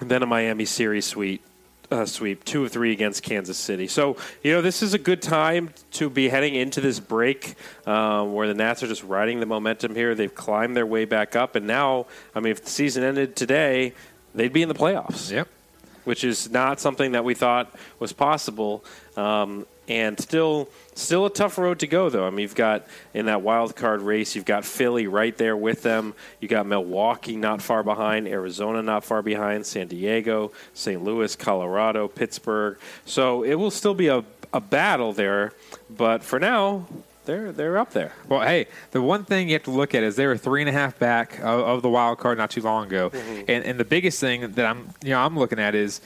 and 0.00 0.10
then 0.10 0.22
a 0.22 0.26
Miami 0.26 0.66
series 0.66 1.06
sweep. 1.06 1.42
Uh, 1.88 2.04
sweep 2.04 2.42
two 2.44 2.64
of 2.64 2.72
three 2.72 2.90
against 2.90 3.22
Kansas 3.22 3.56
City. 3.56 3.86
So 3.86 4.16
you 4.42 4.52
know 4.52 4.60
this 4.60 4.82
is 4.82 4.92
a 4.92 4.98
good 4.98 5.22
time 5.22 5.70
to 5.92 6.10
be 6.10 6.28
heading 6.28 6.56
into 6.56 6.80
this 6.80 6.98
break 6.98 7.54
um, 7.86 8.32
where 8.32 8.48
the 8.48 8.54
Nats 8.54 8.82
are 8.82 8.88
just 8.88 9.04
riding 9.04 9.38
the 9.38 9.46
momentum 9.46 9.94
here. 9.94 10.14
They've 10.16 10.34
climbed 10.34 10.76
their 10.76 10.86
way 10.86 11.04
back 11.04 11.36
up, 11.36 11.54
and 11.54 11.66
now 11.66 12.06
I 12.34 12.40
mean, 12.40 12.50
if 12.50 12.64
the 12.64 12.70
season 12.70 13.04
ended 13.04 13.36
today, 13.36 13.92
they'd 14.34 14.52
be 14.52 14.62
in 14.62 14.68
the 14.68 14.74
playoffs. 14.74 15.30
Yep. 15.30 15.48
which 16.04 16.24
is 16.24 16.50
not 16.50 16.80
something 16.80 17.12
that 17.12 17.24
we 17.24 17.34
thought 17.34 17.72
was 18.00 18.12
possible. 18.12 18.84
Um, 19.16 19.66
and 19.88 20.18
still, 20.18 20.68
still 20.94 21.26
a 21.26 21.30
tough 21.30 21.58
road 21.58 21.78
to 21.80 21.86
go, 21.86 22.10
though. 22.10 22.26
I 22.26 22.30
mean, 22.30 22.40
you've 22.40 22.54
got 22.54 22.86
in 23.14 23.26
that 23.26 23.42
wild 23.42 23.76
card 23.76 24.02
race, 24.02 24.34
you've 24.34 24.44
got 24.44 24.64
Philly 24.64 25.06
right 25.06 25.36
there 25.36 25.56
with 25.56 25.82
them. 25.82 26.14
You 26.40 26.48
got 26.48 26.66
Milwaukee 26.66 27.36
not 27.36 27.62
far 27.62 27.82
behind, 27.82 28.26
Arizona 28.26 28.82
not 28.82 29.04
far 29.04 29.22
behind, 29.22 29.66
San 29.66 29.88
Diego, 29.88 30.52
St. 30.74 31.02
Louis, 31.02 31.34
Colorado, 31.36 32.08
Pittsburgh. 32.08 32.78
So 33.04 33.42
it 33.42 33.54
will 33.54 33.70
still 33.70 33.94
be 33.94 34.08
a, 34.08 34.24
a 34.52 34.60
battle 34.60 35.12
there, 35.12 35.52
but 35.88 36.22
for 36.22 36.40
now, 36.40 36.86
they're 37.26 37.50
they're 37.50 37.76
up 37.76 37.90
there. 37.90 38.12
Well, 38.28 38.40
hey, 38.40 38.68
the 38.92 39.02
one 39.02 39.24
thing 39.24 39.48
you 39.48 39.54
have 39.54 39.64
to 39.64 39.72
look 39.72 39.94
at 39.94 40.04
is 40.04 40.14
they 40.14 40.26
were 40.26 40.36
three 40.36 40.62
and 40.62 40.68
a 40.68 40.72
half 40.72 40.96
back 40.98 41.38
of, 41.40 41.60
of 41.60 41.82
the 41.82 41.88
wild 41.88 42.18
card 42.18 42.38
not 42.38 42.50
too 42.50 42.62
long 42.62 42.86
ago, 42.86 43.10
mm-hmm. 43.10 43.42
and 43.48 43.64
and 43.64 43.80
the 43.80 43.84
biggest 43.84 44.20
thing 44.20 44.52
that 44.52 44.64
I'm 44.64 44.90
you 45.02 45.10
know 45.10 45.20
I'm 45.20 45.36
looking 45.36 45.58
at 45.58 45.74
is 45.74 46.00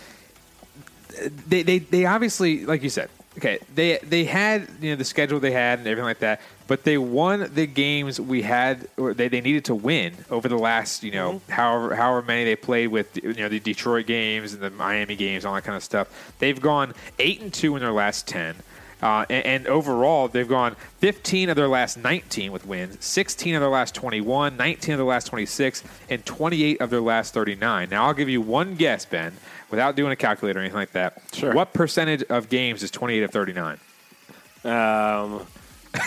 they 1.47 1.63
they, 1.63 1.79
they 1.79 2.07
obviously 2.07 2.65
like 2.65 2.83
you 2.83 2.89
said 2.89 3.11
okay 3.37 3.59
they 3.75 3.99
they 3.99 4.25
had 4.25 4.69
you 4.81 4.91
know 4.91 4.97
the 4.97 5.05
schedule 5.05 5.39
they 5.39 5.53
had 5.53 5.79
and 5.79 5.87
everything 5.87 6.05
like 6.05 6.19
that 6.19 6.41
but 6.67 6.85
they 6.85 6.99
won 6.99 7.49
the 7.55 7.67
games 7.67 8.21
we 8.21 8.43
had 8.43 8.89
or 8.97 9.15
they, 9.15 9.29
they 9.29 9.41
needed 9.41 9.65
to 9.65 9.75
win 9.75 10.15
over 10.31 10.49
the 10.49 10.59
last 10.59 11.03
you 11.05 11.13
know 11.13 11.41
however 11.49 11.95
however 11.95 12.27
many 12.27 12.45
they 12.45 12.57
played 12.57 12.89
with 12.89 13.17
you 13.23 13.33
know 13.35 13.49
the 13.49 13.61
Detroit 13.61 14.07
games 14.07 14.53
and 14.53 14.63
the 14.63 14.71
Miami 14.71 15.15
games 15.15 15.45
all 15.45 15.55
that 15.55 15.65
kind 15.65 15.77
of 15.77 15.85
stuff 15.85 16.35
they've 16.41 16.61
gone 16.61 16.93
8 17.19 17.41
and 17.41 17.55
2 17.55 17.77
in 17.77 17.83
their 17.83 17.93
last 17.93 18.27
10 18.27 18.57
uh, 19.03 19.25
and, 19.31 19.47
and 19.47 19.67
overall, 19.67 20.29
they've 20.29 20.49
gone 20.49 20.77
15 20.99 21.49
of 21.49 21.57
their 21.57 21.69
last 21.69 21.97
19 21.97 22.53
with 22.53 22.67
wins, 22.67 23.03
16 23.05 23.55
of 23.55 23.61
their 23.61 23.71
last 23.71 23.95
21, 23.95 24.57
19 24.57 24.95
of 24.95 24.99
their 24.99 25.07
last 25.07 25.27
26, 25.29 25.83
and 26.11 26.25
28 26.27 26.81
of 26.81 26.91
their 26.91 27.01
last 27.01 27.33
39. 27.33 27.89
Now, 27.89 28.07
I'll 28.07 28.15
give 28.15 28.29
you 28.29 28.41
one 28.41 28.75
guess, 28.75 29.07
Ben, 29.07 29.33
without 29.71 29.97
doing 29.97 30.13
a 30.13 30.17
calculator 30.17 30.59
or 30.59 30.63
anything 30.63 30.79
like 30.79 30.93
that. 30.93 31.23
Sure. 31.33 31.53
What 31.53 31.73
percentage 31.73 32.23
of 32.25 32.49
games 32.49 32.83
is 32.83 32.91
28 32.91 33.23
of 33.25 33.31
39? 33.31 33.79
Um, 34.65 35.47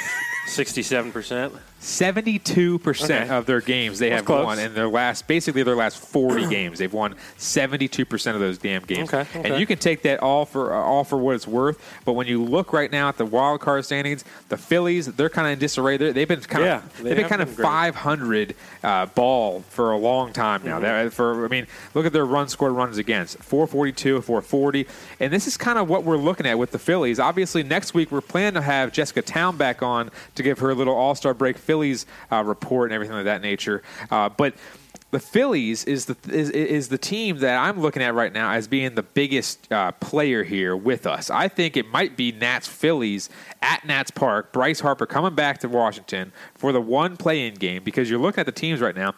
sixty-seven 0.48 1.12
percent. 1.12 1.54
72% 1.84 3.04
Okay. 3.04 3.30
of 3.30 3.46
their 3.46 3.62
games 3.62 4.00
they 4.00 4.10
That's 4.10 4.20
have 4.20 4.26
close. 4.26 4.46
won 4.46 4.60
in 4.60 4.74
their 4.74 4.88
last 4.88 5.28
basically 5.28 5.64
their 5.64 5.76
last 5.76 5.98
40 6.00 6.48
games 6.48 6.80
they've 6.80 6.92
won 6.94 7.16
72% 7.38 8.34
of 8.34 8.40
those 8.40 8.58
damn 8.58 8.82
games 8.84 9.14
Okay, 9.14 9.22
okay. 9.38 9.50
and 9.52 9.60
you 9.60 9.66
can 9.66 9.78
take 9.78 10.02
that 10.04 10.20
all 10.22 10.46
for 10.46 10.74
uh, 10.74 10.78
all 10.78 11.04
for 11.04 11.18
what 11.18 11.36
it's 11.36 11.48
worth 11.48 11.80
but 12.06 12.14
when 12.14 12.28
you 12.28 12.44
look 12.44 12.74
right 12.74 12.92
now 12.92 13.10
at 13.10 13.18
the 13.18 13.26
wild 13.26 13.60
card 13.62 13.86
standings 13.86 14.24
the 14.50 14.58
Phillies 14.58 15.08
they're 15.08 15.30
kind 15.30 15.48
of 15.48 15.54
in 15.54 15.60
disarray 15.60 15.98
They're, 15.98 16.14
they've 16.14 16.28
been 16.28 16.42
kind 16.42 16.64
Yeah, 16.66 16.78
of 16.78 16.98
they 16.98 17.04
they've 17.04 17.16
been 17.16 17.24
have 17.24 17.30
kind 17.30 17.42
of 17.42 17.56
great. 17.56 17.66
500 17.66 18.56
uh, 18.84 19.06
ball 19.08 19.62
for 19.70 19.92
a 19.92 19.98
long 19.98 20.34
time 20.34 20.62
now 20.64 20.74
Mm-hmm. 20.80 20.84
That- 20.84 21.14
for 21.14 21.46
I 21.46 21.48
mean 21.50 21.68
look 21.94 22.06
at 22.06 22.14
their 22.14 22.26
run 22.26 22.48
scored 22.48 22.74
runs 22.74 22.98
against 22.98 23.38
442 23.44 24.22
440 24.22 24.88
and 25.20 25.32
this 25.34 25.48
is 25.48 25.58
kind 25.58 25.78
of 25.78 25.90
what 25.90 26.04
we're 26.04 26.18
looking 26.18 26.46
at 26.46 26.58
with 26.58 26.72
the 26.72 26.80
Phillies 26.80 27.20
obviously 27.20 27.62
next 27.64 27.94
week 27.94 28.12
we're 28.12 28.22
planning 28.22 28.54
to 28.56 28.62
have 28.62 28.92
Jessica 28.94 29.22
Town 29.22 29.58
back 29.58 29.82
on 29.84 30.10
to 30.36 30.44
give 30.44 30.60
her 30.60 30.70
a 30.72 30.76
little 30.76 30.96
all-star 30.96 31.34
break 31.34 31.58
Phillies 31.74 32.06
uh, 32.32 32.44
report 32.46 32.90
and 32.90 32.96
everything 32.96 33.18
of 33.18 33.26
that 33.26 33.42
nature 33.42 33.82
uh, 34.12 34.30
but 34.30 34.54
the 35.14 35.20
Phillies 35.20 35.86
is 35.86 36.06
the 36.06 36.18
is, 36.28 36.50
is 36.50 36.90
the 36.90 36.98
team 36.98 37.38
that 37.38 37.56
I'm 37.56 37.80
looking 37.80 38.02
at 38.02 38.16
right 38.16 38.34
now 38.34 38.52
as 38.52 38.68
being 38.68 38.96
the 38.96 39.04
biggest 39.04 39.72
uh, 39.72 39.92
player 39.92 40.44
here 40.44 40.76
with 40.76 41.06
us. 41.06 41.30
I 41.30 41.50
think 41.50 41.78
it 41.78 41.88
might 41.88 42.18
be 42.18 42.32
Nats 42.32 42.68
Phillies 42.68 43.30
at 43.62 43.86
Nats 43.86 44.10
Park. 44.10 44.52
Bryce 44.52 44.80
Harper 44.80 45.06
coming 45.06 45.36
back 45.36 45.60
to 45.60 45.70
Washington 45.70 46.34
for 46.56 46.72
the 46.72 46.82
one 46.82 47.16
play-in 47.16 47.54
game 47.54 47.84
because 47.84 48.10
you're 48.10 48.20
looking 48.20 48.40
at 48.40 48.48
the 48.48 48.52
teams 48.52 48.82
right 48.82 48.96
now. 48.96 49.14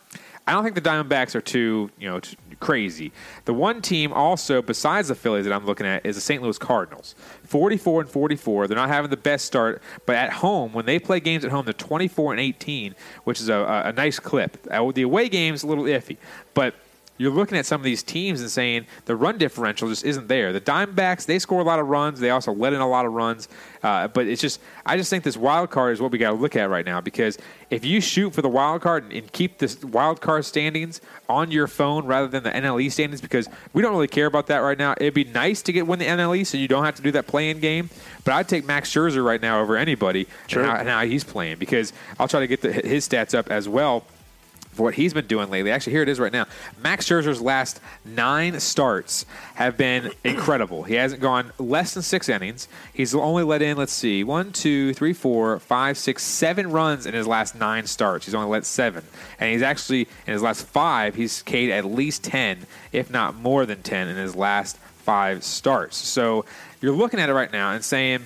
I 0.47 0.51
don't 0.51 0.63
think 0.63 0.75
the 0.75 0.81
Diamondbacks 0.81 1.33
are 1.33 1.41
too 1.41 1.89
you 1.97 2.07
know 2.07 2.19
t- 2.19 2.37
crazy. 2.59 3.11
The 3.45 3.53
one 3.53 3.81
team 3.81 4.13
also 4.13 4.61
besides 4.61 5.07
the 5.07 5.15
Phillies 5.15 5.45
that 5.45 5.53
I'm 5.53 5.65
looking 5.65 5.87
at 5.87 6.05
is 6.05 6.15
the 6.15 6.21
St. 6.21 6.41
Louis 6.41 6.57
Cardinals. 6.57 7.15
44 7.45 8.01
and 8.01 8.09
44. 8.09 8.67
They're 8.67 8.77
not 8.77 8.89
having 8.89 9.09
the 9.09 9.17
best 9.17 9.45
start, 9.45 9.81
but 10.05 10.15
at 10.15 10.31
home 10.33 10.73
when 10.73 10.85
they 10.85 10.99
play 10.99 11.19
games 11.19 11.43
at 11.43 11.51
home, 11.51 11.65
they're 11.65 11.73
24 11.73 12.33
and 12.33 12.39
18, 12.39 12.95
which 13.23 13.41
is 13.41 13.49
a, 13.49 13.55
a, 13.55 13.89
a 13.89 13.91
nice 13.91 14.19
clip. 14.19 14.65
Uh, 14.69 14.91
the 14.91 15.01
away 15.01 15.29
game's 15.29 15.63
a 15.63 15.67
little 15.67 15.85
iffy, 15.85 16.17
but 16.53 16.75
you're 17.17 17.31
looking 17.31 17.57
at 17.57 17.65
some 17.65 17.79
of 17.79 17.85
these 17.85 18.03
teams 18.03 18.41
and 18.41 18.49
saying 18.49 18.85
the 19.05 19.15
run 19.15 19.37
differential 19.37 19.87
just 19.87 20.03
isn't 20.03 20.27
there. 20.27 20.51
The 20.51 20.61
Diamondbacks 20.61 21.25
they 21.25 21.39
score 21.39 21.61
a 21.61 21.63
lot 21.63 21.79
of 21.79 21.87
runs, 21.87 22.19
they 22.19 22.29
also 22.29 22.51
let 22.51 22.73
in 22.73 22.81
a 22.81 22.87
lot 22.89 23.05
of 23.05 23.13
runs, 23.13 23.47
uh, 23.83 24.07
but 24.09 24.27
it's 24.27 24.41
just 24.41 24.59
I 24.85 24.97
just 24.97 25.09
think 25.09 25.23
this 25.23 25.37
wild 25.37 25.69
card 25.69 25.93
is 25.93 26.01
what 26.01 26.11
we 26.11 26.17
got 26.17 26.31
to 26.31 26.35
look 26.35 26.55
at 26.55 26.69
right 26.69 26.85
now 26.85 27.01
because 27.01 27.37
if 27.69 27.85
you 27.85 28.01
shoot 28.01 28.33
for 28.33 28.41
the 28.41 28.49
wild 28.49 28.81
card 28.81 29.03
and, 29.05 29.13
and 29.13 29.31
keep 29.31 29.57
this 29.57 29.81
wild 29.83 30.21
card 30.21 30.45
standings 30.45 31.01
on 31.29 31.51
your 31.51 31.67
phone 31.67 32.05
rather 32.05 32.27
than 32.27 32.43
the 32.43 32.51
NLE 32.51 32.91
standings 32.91 33.21
because 33.21 33.47
we 33.73 33.81
don't 33.81 33.91
really 33.93 34.07
care 34.07 34.25
about 34.27 34.47
that 34.47 34.57
right 34.57 34.77
now. 34.77 34.93
It'd 34.93 35.13
be 35.13 35.23
nice 35.23 35.61
to 35.63 35.71
get 35.71 35.87
win 35.87 35.99
the 35.99 36.05
NLE 36.05 36.45
so 36.45 36.57
you 36.57 36.67
don't 36.67 36.83
have 36.85 36.95
to 36.95 37.01
do 37.01 37.11
that 37.13 37.27
play-in 37.27 37.59
game, 37.59 37.89
but 38.23 38.33
I'd 38.33 38.47
take 38.47 38.65
Max 38.65 38.91
Scherzer 38.93 39.23
right 39.25 39.41
now 39.41 39.61
over 39.61 39.77
anybody 39.77 40.27
Sure. 40.47 40.61
and, 40.63 40.71
how, 40.71 40.77
and 40.77 40.89
how 40.89 41.05
he's 41.05 41.23
playing 41.23 41.57
because 41.57 41.93
I'll 42.19 42.27
try 42.27 42.41
to 42.41 42.47
get 42.47 42.61
the, 42.61 42.71
his 42.73 43.07
stats 43.07 43.37
up 43.37 43.49
as 43.49 43.67
well 43.69 44.05
for 44.75 44.83
what 44.83 44.95
he's 44.95 45.13
been 45.13 45.25
doing 45.25 45.49
lately. 45.49 45.71
Actually, 45.71 45.93
here 45.93 46.01
it 46.01 46.09
is 46.09 46.19
right 46.19 46.33
now. 46.33 46.45
Max 46.83 47.07
Scherzer's 47.07 47.41
last 47.41 47.79
nine 48.03 48.59
starts 48.59 49.25
have 49.55 49.77
been 49.77 50.11
incredible. 50.23 50.83
He 50.83 50.95
hasn't 50.95 51.21
gone 51.21 51.53
less 51.57 51.93
than 51.93 52.03
six 52.03 52.27
innings. 52.27 52.67
He's 52.93 53.15
only 53.15 53.43
let 53.43 53.61
in, 53.61 53.77
let's 53.77 53.93
see, 53.93 54.23
one, 54.23 54.51
two, 54.51 54.93
three, 54.93 55.13
four, 55.13 55.59
five, 55.59 55.97
six, 55.97 56.23
seven 56.23 56.71
runs 56.71 57.05
in 57.05 57.13
his 57.13 57.25
last 57.25 57.55
nine 57.55 57.87
starts. 57.87 58.25
He's 58.25 58.35
only 58.35 58.49
let 58.49 58.65
seven. 58.65 59.03
And 59.39 59.51
he's 59.51 59.61
actually, 59.61 60.01
in 60.27 60.33
his 60.33 60.41
last 60.41 60.65
five, 60.65 61.15
he's 61.15 61.41
K'd 61.41 61.71
at 61.71 61.85
least 61.85 62.23
10, 62.25 62.67
if 62.91 63.09
not 63.09 63.35
more 63.35 63.65
than 63.65 63.81
10, 63.81 64.09
in 64.09 64.17
his 64.17 64.35
last 64.35 64.77
five 64.77 65.43
starts. 65.43 65.95
So 65.95 66.43
you're 66.81 66.95
looking 66.95 67.19
at 67.21 67.29
it 67.29 67.33
right 67.33 67.51
now 67.51 67.71
and 67.71 67.83
saying, 67.83 68.25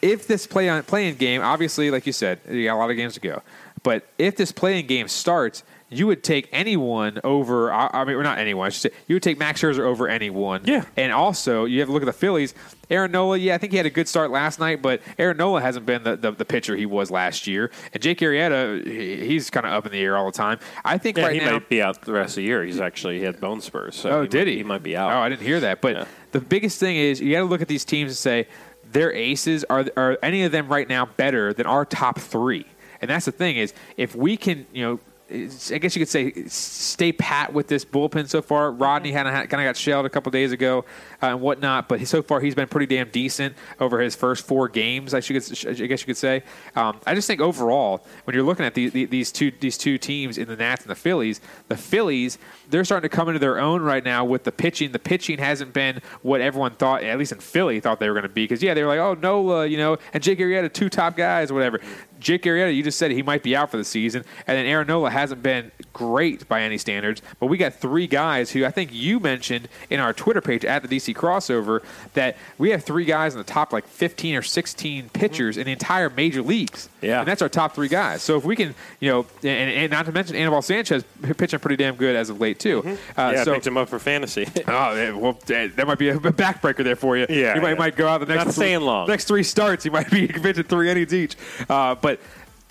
if 0.00 0.26
this 0.26 0.46
play 0.46 0.68
on 0.68 0.82
playing 0.82 1.14
game, 1.14 1.42
obviously, 1.42 1.90
like 1.90 2.06
you 2.06 2.12
said, 2.12 2.40
you 2.50 2.64
got 2.64 2.74
a 2.74 2.78
lot 2.78 2.90
of 2.90 2.96
games 2.96 3.14
to 3.14 3.20
go. 3.20 3.42
But 3.82 4.06
if 4.18 4.36
this 4.36 4.52
playing 4.52 4.86
game 4.86 5.08
starts, 5.08 5.64
you 5.90 6.06
would 6.06 6.22
take 6.22 6.48
anyone 6.52 7.20
over. 7.24 7.70
I, 7.72 7.90
I 7.92 8.04
mean, 8.04 8.16
or 8.16 8.22
not 8.22 8.38
anyone. 8.38 8.66
I 8.66 8.70
should 8.70 8.92
say, 8.92 8.98
you 9.08 9.16
would 9.16 9.22
take 9.22 9.38
Max 9.38 9.60
Scherzer 9.60 9.80
over 9.80 10.08
anyone. 10.08 10.62
Yeah. 10.64 10.84
And 10.96 11.12
also, 11.12 11.64
you 11.64 11.80
have 11.80 11.88
to 11.88 11.92
look 11.92 12.02
at 12.02 12.06
the 12.06 12.12
Phillies. 12.12 12.54
Aaron 12.88 13.10
Nola, 13.10 13.36
yeah, 13.36 13.54
I 13.54 13.58
think 13.58 13.72
he 13.72 13.76
had 13.76 13.84
a 13.86 13.90
good 13.90 14.08
start 14.08 14.30
last 14.30 14.58
night, 14.60 14.80
but 14.82 15.02
Aaron 15.18 15.36
Nola 15.36 15.60
hasn't 15.60 15.84
been 15.84 16.02
the, 16.04 16.16
the, 16.16 16.30
the 16.30 16.44
pitcher 16.44 16.76
he 16.76 16.86
was 16.86 17.10
last 17.10 17.46
year. 17.46 17.70
And 17.92 18.02
Jake 18.02 18.18
Arrieta, 18.20 18.86
he, 18.86 19.26
he's 19.26 19.50
kind 19.50 19.66
of 19.66 19.72
up 19.72 19.84
in 19.84 19.92
the 19.92 20.00
air 20.00 20.16
all 20.16 20.26
the 20.26 20.32
time. 20.32 20.60
I 20.84 20.96
think 20.96 21.16
Yeah, 21.18 21.24
right 21.24 21.34
he 21.34 21.40
now, 21.40 21.52
might 21.54 21.68
be 21.68 21.82
out 21.82 22.00
the 22.02 22.12
rest 22.12 22.32
of 22.32 22.36
the 22.36 22.42
year. 22.44 22.64
He's 22.64 22.80
actually 22.80 23.18
he 23.18 23.24
had 23.24 23.40
bone 23.40 23.60
spurs. 23.60 23.96
So 23.96 24.10
oh, 24.10 24.22
he 24.22 24.28
did 24.28 24.46
might, 24.46 24.50
he? 24.52 24.56
He 24.58 24.62
might 24.64 24.82
be 24.82 24.96
out. 24.96 25.10
Oh, 25.12 25.18
I 25.18 25.28
didn't 25.28 25.42
hear 25.42 25.60
that. 25.60 25.80
But 25.82 25.96
Yeah. 25.96 26.04
the 26.30 26.40
biggest 26.40 26.78
thing 26.80 26.96
is 26.96 27.20
you 27.20 27.32
got 27.32 27.40
to 27.40 27.44
look 27.46 27.60
at 27.62 27.68
these 27.68 27.84
teams 27.84 28.12
and 28.12 28.16
say 28.16 28.46
their 28.92 29.12
aces 29.12 29.64
are 29.64 29.86
are 29.96 30.18
any 30.22 30.44
of 30.44 30.52
them 30.52 30.68
right 30.68 30.88
now 30.88 31.06
better 31.06 31.52
than 31.52 31.66
our 31.66 31.84
top 31.84 32.18
three? 32.18 32.66
And 33.02 33.10
that's 33.10 33.26
the 33.26 33.32
thing 33.32 33.56
is 33.56 33.74
if 33.96 34.14
we 34.16 34.36
can, 34.36 34.66
you 34.72 34.84
know. 34.84 35.00
I 35.30 35.78
guess 35.78 35.96
you 35.96 36.00
could 36.00 36.10
say 36.10 36.44
stay 36.48 37.10
pat 37.10 37.54
with 37.54 37.66
this 37.66 37.86
bullpen 37.86 38.28
so 38.28 38.42
far. 38.42 38.70
Rodney 38.70 39.12
kind 39.12 39.26
of 39.26 39.48
got 39.48 39.76
shelled 39.78 40.04
a 40.04 40.10
couple 40.10 40.30
days 40.30 40.52
ago 40.52 40.84
uh, 41.22 41.28
and 41.28 41.40
whatnot, 41.40 41.88
but 41.88 42.06
so 42.06 42.22
far 42.22 42.40
he's 42.40 42.54
been 42.54 42.68
pretty 42.68 42.94
damn 42.94 43.08
decent 43.08 43.54
over 43.80 44.00
his 44.00 44.14
first 44.14 44.46
four 44.46 44.68
games. 44.68 45.14
I, 45.14 45.20
should, 45.20 45.36
I 45.36 45.72
guess 45.86 46.02
you 46.02 46.06
could 46.06 46.18
say. 46.18 46.42
Um, 46.76 47.00
I 47.06 47.14
just 47.14 47.26
think 47.26 47.40
overall, 47.40 48.04
when 48.24 48.34
you're 48.34 48.44
looking 48.44 48.66
at 48.66 48.74
the, 48.74 48.90
the, 48.90 49.06
these 49.06 49.32
two 49.32 49.50
these 49.58 49.78
two 49.78 49.96
teams 49.96 50.36
in 50.36 50.48
the 50.48 50.56
Nats 50.56 50.82
and 50.82 50.90
the 50.90 50.96
Phillies, 50.96 51.40
the 51.68 51.78
Phillies 51.78 52.36
they're 52.68 52.84
starting 52.84 53.08
to 53.08 53.14
come 53.14 53.28
into 53.28 53.38
their 53.38 53.58
own 53.58 53.82
right 53.82 54.04
now 54.04 54.24
with 54.24 54.44
the 54.44 54.52
pitching. 54.52 54.92
The 54.92 54.98
pitching 54.98 55.38
hasn't 55.38 55.72
been 55.72 56.00
what 56.22 56.40
everyone 56.40 56.72
thought, 56.72 57.04
at 57.04 57.18
least 57.18 57.32
in 57.32 57.38
Philly, 57.38 57.80
thought 57.80 58.00
they 58.00 58.08
were 58.08 58.14
going 58.14 58.22
to 58.24 58.28
be. 58.28 58.44
Because 58.44 58.62
yeah, 58.62 58.74
they 58.74 58.82
were 58.82 58.88
like, 58.88 58.98
oh 58.98 59.14
Nola, 59.14 59.66
you 59.66 59.76
know, 59.76 59.98
and 60.12 60.22
Jake 60.22 60.40
Arrieta, 60.40 60.72
two 60.72 60.88
top 60.88 61.16
guys, 61.16 61.50
or 61.50 61.54
whatever. 61.54 61.80
Jake 62.22 62.42
Arrieta, 62.44 62.74
you 62.74 62.82
just 62.82 62.98
said 62.98 63.10
he 63.10 63.22
might 63.22 63.42
be 63.42 63.54
out 63.56 63.70
for 63.70 63.76
the 63.76 63.84
season, 63.84 64.24
and 64.46 64.56
then 64.56 64.66
Aaron 64.66 64.86
Nola 64.86 65.10
hasn't 65.10 65.42
been 65.42 65.70
great 65.92 66.48
by 66.48 66.62
any 66.62 66.78
standards. 66.78 67.20
But 67.40 67.46
we 67.46 67.56
got 67.58 67.74
three 67.74 68.06
guys 68.06 68.50
who 68.50 68.64
I 68.64 68.70
think 68.70 68.92
you 68.92 69.20
mentioned 69.20 69.68
in 69.90 70.00
our 70.00 70.12
Twitter 70.12 70.40
page 70.40 70.64
at 70.64 70.82
the 70.82 70.88
DC 70.88 71.14
crossover 71.14 71.82
that 72.14 72.36
we 72.58 72.70
have 72.70 72.84
three 72.84 73.04
guys 73.04 73.34
in 73.34 73.38
the 73.38 73.44
top 73.44 73.72
like 73.72 73.86
15 73.86 74.36
or 74.36 74.42
16 74.42 75.10
pitchers 75.10 75.56
in 75.56 75.64
the 75.64 75.72
entire 75.72 76.08
major 76.08 76.42
leagues. 76.42 76.88
Yeah. 77.02 77.18
and 77.20 77.28
that's 77.28 77.42
our 77.42 77.48
top 77.48 77.74
three 77.74 77.88
guys. 77.88 78.22
So 78.22 78.36
if 78.36 78.44
we 78.44 78.56
can, 78.56 78.74
you 79.00 79.10
know, 79.10 79.26
and, 79.42 79.70
and 79.70 79.90
not 79.90 80.06
to 80.06 80.12
mention 80.12 80.36
Anibal 80.36 80.62
Sanchez 80.62 81.04
pitching 81.36 81.58
pretty 81.58 81.76
damn 81.76 81.96
good 81.96 82.16
as 82.16 82.30
of 82.30 82.40
late 82.40 82.58
too. 82.58 82.78
Uh, 83.16 83.32
yeah, 83.34 83.42
I 83.42 83.44
picked 83.44 83.66
him 83.66 83.76
up 83.76 83.88
for 83.88 83.98
fantasy. 83.98 84.46
Oh, 84.68 84.94
yeah, 84.94 85.10
well, 85.12 85.38
that 85.46 85.76
that 85.76 85.86
might 85.86 85.98
be 85.98 86.08
a 86.08 86.14
backbreaker 86.18 86.84
there 86.84 86.96
for 86.96 87.16
you. 87.16 87.26
Yeah, 87.28 87.54
you 87.56 87.60
might, 87.60 87.70
yeah. 87.72 87.78
might 87.78 87.96
go 87.96 88.06
out 88.08 88.20
the 88.20 88.26
next 88.26 88.36
Not 88.36 88.44
three, 88.44 88.52
staying 88.52 88.80
long. 88.80 89.08
next 89.08 89.24
three 89.26 89.42
starts. 89.42 89.84
You 89.84 89.90
might 89.90 90.10
be 90.10 90.26
pitching 90.28 90.64
three 90.64 90.88
innings 90.90 91.12
each. 91.12 91.36
Uh, 91.68 91.94
but 91.96 92.20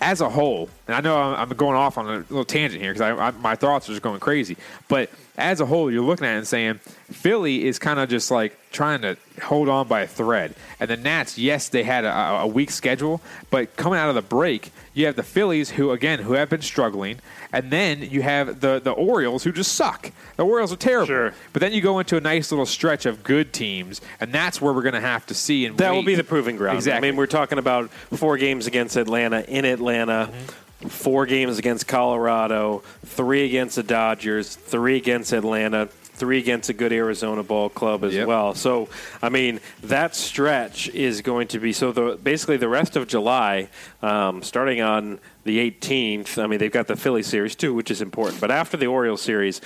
as 0.00 0.20
a 0.20 0.28
whole, 0.28 0.68
and 0.88 0.96
I 0.96 1.00
know 1.00 1.16
I'm, 1.16 1.50
I'm 1.50 1.56
going 1.56 1.76
off 1.76 1.96
on 1.98 2.06
a 2.08 2.16
little 2.18 2.44
tangent 2.44 2.82
here 2.82 2.92
because 2.92 3.02
I, 3.02 3.28
I, 3.28 3.30
my 3.32 3.54
thoughts 3.54 3.88
are 3.88 3.92
just 3.92 4.02
going 4.02 4.18
crazy. 4.20 4.56
But 4.88 5.10
as 5.36 5.60
a 5.60 5.66
whole, 5.66 5.90
you're 5.90 6.04
looking 6.04 6.26
at 6.26 6.34
it 6.34 6.38
and 6.38 6.46
saying 6.46 6.74
Philly 7.10 7.64
is 7.64 7.78
kind 7.78 7.98
of 7.98 8.08
just 8.08 8.30
like 8.30 8.58
trying 8.70 9.00
to 9.02 9.16
hold 9.42 9.68
on 9.68 9.88
by 9.88 10.02
a 10.02 10.06
thread. 10.06 10.54
And 10.78 10.90
the 10.90 10.96
Nats, 10.96 11.38
yes, 11.38 11.68
they 11.68 11.82
had 11.84 12.04
a, 12.04 12.12
a 12.12 12.46
weak 12.46 12.70
schedule, 12.70 13.20
but 13.50 13.76
coming 13.76 13.98
out 13.98 14.08
of 14.08 14.14
the 14.14 14.22
break, 14.22 14.72
you 14.94 15.06
have 15.06 15.16
the 15.16 15.22
Phillies, 15.22 15.70
who 15.70 15.90
again, 15.90 16.18
who 16.18 16.34
have 16.34 16.50
been 16.50 16.60
struggling, 16.60 17.18
and 17.52 17.70
then 17.70 18.02
you 18.02 18.22
have 18.22 18.60
the 18.60 18.80
the 18.82 18.90
Orioles, 18.90 19.44
who 19.44 19.52
just 19.52 19.74
suck. 19.74 20.10
The 20.36 20.44
Orioles 20.44 20.72
are 20.72 20.76
terrible. 20.76 21.06
Sure. 21.06 21.34
But 21.52 21.60
then 21.60 21.72
you 21.72 21.80
go 21.80 21.98
into 21.98 22.16
a 22.16 22.20
nice 22.20 22.50
little 22.52 22.66
stretch 22.66 23.06
of 23.06 23.22
good 23.24 23.52
teams, 23.52 24.00
and 24.20 24.32
that's 24.32 24.60
where 24.60 24.72
we're 24.72 24.82
going 24.82 24.94
to 24.94 25.00
have 25.00 25.24
to 25.26 25.34
see. 25.34 25.64
And 25.64 25.78
That 25.78 25.92
will 25.92 26.02
be 26.02 26.14
the 26.14 26.24
proving 26.24 26.56
ground. 26.56 26.76
Exactly. 26.76 27.08
I 27.08 27.10
mean, 27.10 27.16
we're 27.16 27.26
talking 27.26 27.58
about 27.58 27.90
four 27.90 28.36
games 28.36 28.66
against 28.66 28.96
Atlanta 28.96 29.44
in 29.48 29.64
Atlanta, 29.64 30.30
mm-hmm. 30.30 30.71
Four 30.88 31.26
games 31.26 31.58
against 31.58 31.86
Colorado, 31.88 32.82
three 33.04 33.44
against 33.44 33.76
the 33.76 33.82
Dodgers, 33.82 34.54
three 34.56 34.96
against 34.96 35.32
Atlanta, 35.32 35.86
three 36.14 36.38
against 36.38 36.68
a 36.68 36.72
good 36.72 36.92
Arizona 36.92 37.42
ball 37.42 37.68
club 37.68 38.04
as 38.04 38.14
Yep. 38.14 38.26
well. 38.28 38.54
So, 38.54 38.88
I 39.22 39.28
mean, 39.28 39.60
that 39.82 40.14
stretch 40.14 40.88
is 40.90 41.20
going 41.22 41.48
to 41.48 41.58
be 41.58 41.72
so. 41.72 41.90
The 41.92 42.18
basically 42.22 42.58
the 42.58 42.68
rest 42.68 42.96
of 42.96 43.08
July, 43.08 43.68
um, 44.02 44.42
starting 44.42 44.80
on 44.82 45.18
the 45.44 45.58
18th. 45.70 46.38
I 46.42 46.46
mean, 46.46 46.58
they've 46.58 46.70
got 46.70 46.86
the 46.86 46.96
Philly 46.96 47.22
series 47.22 47.56
too, 47.56 47.74
which 47.74 47.90
is 47.90 48.00
important. 48.02 48.40
But 48.40 48.50
after 48.50 48.76
the 48.76 48.86
Orioles 48.86 49.22
series, 49.22 49.60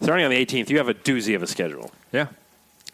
starting 0.00 0.24
on 0.24 0.30
the 0.30 0.44
18th, 0.44 0.70
you 0.70 0.78
have 0.78 0.88
a 0.88 0.94
doozy 0.94 1.36
of 1.36 1.42
a 1.42 1.46
schedule. 1.46 1.92
yeah. 2.12 2.26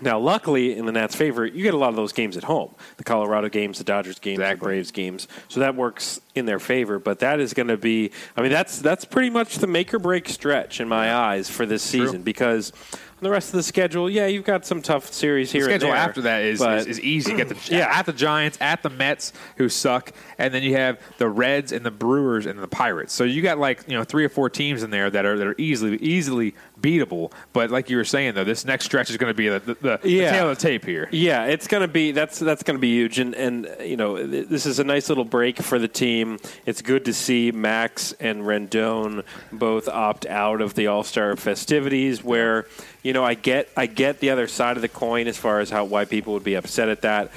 Now, 0.00 0.20
luckily, 0.20 0.76
in 0.78 0.86
the 0.86 0.92
Nats' 0.92 1.16
favor, 1.16 1.44
you 1.44 1.62
get 1.64 1.74
a 1.74 1.76
lot 1.76 1.88
of 1.88 1.96
those 1.96 2.12
games 2.12 2.36
at 2.36 2.44
home. 2.44 2.72
The 2.98 3.04
Colorado 3.04 3.48
games, 3.48 3.78
the 3.78 3.84
Dodgers 3.84 4.20
games, 4.20 4.38
the 4.38 4.44
Exactly. 4.44 4.66
Braves 4.66 4.90
games. 4.92 5.26
So 5.48 5.58
that 5.58 5.74
works 5.74 6.20
in 6.36 6.46
their 6.46 6.60
favor. 6.60 7.00
But 7.00 7.18
that 7.18 7.40
is 7.40 7.52
going 7.52 7.66
to 7.66 7.76
be, 7.76 8.12
I 8.36 8.42
mean, 8.42 8.52
that's 8.52 8.78
that's 8.80 9.04
pretty 9.04 9.30
much 9.30 9.56
the 9.58 9.66
make 9.66 9.92
or 9.92 9.98
break 9.98 10.28
stretch 10.28 10.80
in 10.80 10.86
my 10.86 11.12
eyes 11.12 11.50
for 11.50 11.66
this 11.66 11.82
season 11.82 12.22
because 12.22 12.72
the 13.20 13.28
rest 13.30 13.48
of 13.48 13.54
the 13.54 13.64
schedule, 13.64 14.08
yeah, 14.08 14.26
you've 14.28 14.44
got 14.44 14.64
some 14.64 14.80
tough 14.80 15.12
series 15.12 15.50
The 15.50 15.58
here. 15.58 15.66
and 15.68 15.72
schedule 15.80 15.88
there, 15.92 15.96
after 15.96 16.20
that 16.22 16.42
is, 16.42 16.62
is, 16.62 16.86
is 16.86 17.00
easy. 17.00 17.34
Get 17.34 17.48
the 17.48 17.56
Yeah. 17.74 17.88
at 17.92 18.06
the 18.06 18.12
Giants, 18.12 18.56
at 18.60 18.84
the 18.84 18.90
Mets, 18.90 19.32
who 19.56 19.68
suck, 19.68 20.12
and 20.38 20.54
then 20.54 20.62
you 20.62 20.76
have 20.76 21.00
the 21.18 21.28
Reds 21.28 21.72
and 21.72 21.84
the 21.84 21.90
Brewers 21.90 22.46
and 22.46 22.60
the 22.60 22.68
Pirates. 22.68 23.12
So 23.12 23.24
you 23.24 23.42
got 23.42 23.58
like 23.58 23.82
you 23.88 23.96
know 23.98 24.04
three 24.04 24.24
or 24.24 24.28
four 24.28 24.48
teams 24.48 24.84
in 24.84 24.90
there 24.90 25.10
that 25.10 25.24
are 25.24 25.36
that 25.36 25.46
are 25.48 25.56
easily 25.58 25.96
easily 25.96 26.54
beatable. 26.80 27.32
But 27.52 27.70
like 27.70 27.90
you 27.90 27.96
were 27.96 28.04
saying 28.04 28.34
though, 28.34 28.44
this 28.44 28.64
next 28.64 28.84
stretch 28.84 29.10
is 29.10 29.16
going 29.16 29.30
to 29.30 29.34
be 29.34 29.48
the, 29.48 29.58
the, 29.60 29.74
the, 29.74 30.08
Yeah. 30.08 30.24
the 30.30 30.36
tail 30.36 30.50
of 30.50 30.58
the 30.58 30.62
tape 30.62 30.84
here. 30.84 31.08
Yeah, 31.12 31.44
it's 31.46 31.66
going 31.66 31.82
to 31.82 31.88
be 31.88 32.12
that's 32.12 32.38
that's 32.38 32.62
going 32.62 32.76
to 32.76 32.80
be 32.80 32.88
huge, 32.94 33.18
and 33.18 33.34
and 33.34 33.68
you 33.84 33.96
know 33.96 34.24
this 34.26 34.66
is 34.66 34.78
a 34.78 34.84
nice 34.84 35.08
little 35.08 35.24
break 35.24 35.58
for 35.58 35.78
the 35.78 35.88
team. 35.88 36.38
It's 36.66 36.82
good 36.82 37.04
to 37.06 37.12
see 37.14 37.50
Max 37.52 38.12
and 38.20 38.42
Rendon 38.42 39.24
both 39.52 39.88
opt 39.88 40.26
out 40.26 40.60
of 40.60 40.74
the 40.74 40.86
All 40.86 41.02
Star 41.02 41.34
festivities. 41.36 42.22
Where 42.22 42.66
you 43.02 43.12
know 43.12 43.24
I 43.24 43.34
get 43.34 43.68
I 43.76 43.86
get 43.86 44.20
the 44.20 44.30
other 44.30 44.46
side 44.46 44.76
of 44.76 44.82
the 44.82 44.88
coin 44.88 45.26
as 45.26 45.36
far 45.36 45.60
as 45.60 45.70
how 45.70 45.84
why 45.84 46.04
people 46.04 46.32
would 46.34 46.44
be 46.44 46.54
upset 46.54 46.88
at 46.88 47.02
that. 47.02 47.30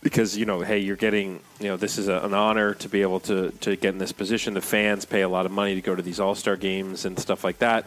Because 0.00 0.38
you 0.38 0.46
know, 0.46 0.60
hey, 0.60 0.78
you're 0.78 0.94
getting 0.96 1.40
you 1.58 1.66
know 1.66 1.76
this 1.76 1.98
is 1.98 2.06
a, 2.06 2.18
an 2.20 2.32
honor 2.32 2.74
to 2.74 2.88
be 2.88 3.02
able 3.02 3.18
to 3.20 3.50
to 3.60 3.74
get 3.74 3.90
in 3.90 3.98
this 3.98 4.12
position. 4.12 4.54
The 4.54 4.60
fans 4.60 5.04
pay 5.04 5.22
a 5.22 5.28
lot 5.28 5.44
of 5.44 5.50
money 5.50 5.74
to 5.74 5.80
go 5.80 5.96
to 5.96 6.02
these 6.02 6.20
All 6.20 6.36
Star 6.36 6.54
games 6.56 7.04
and 7.04 7.18
stuff 7.18 7.42
like 7.42 7.58
that 7.58 7.84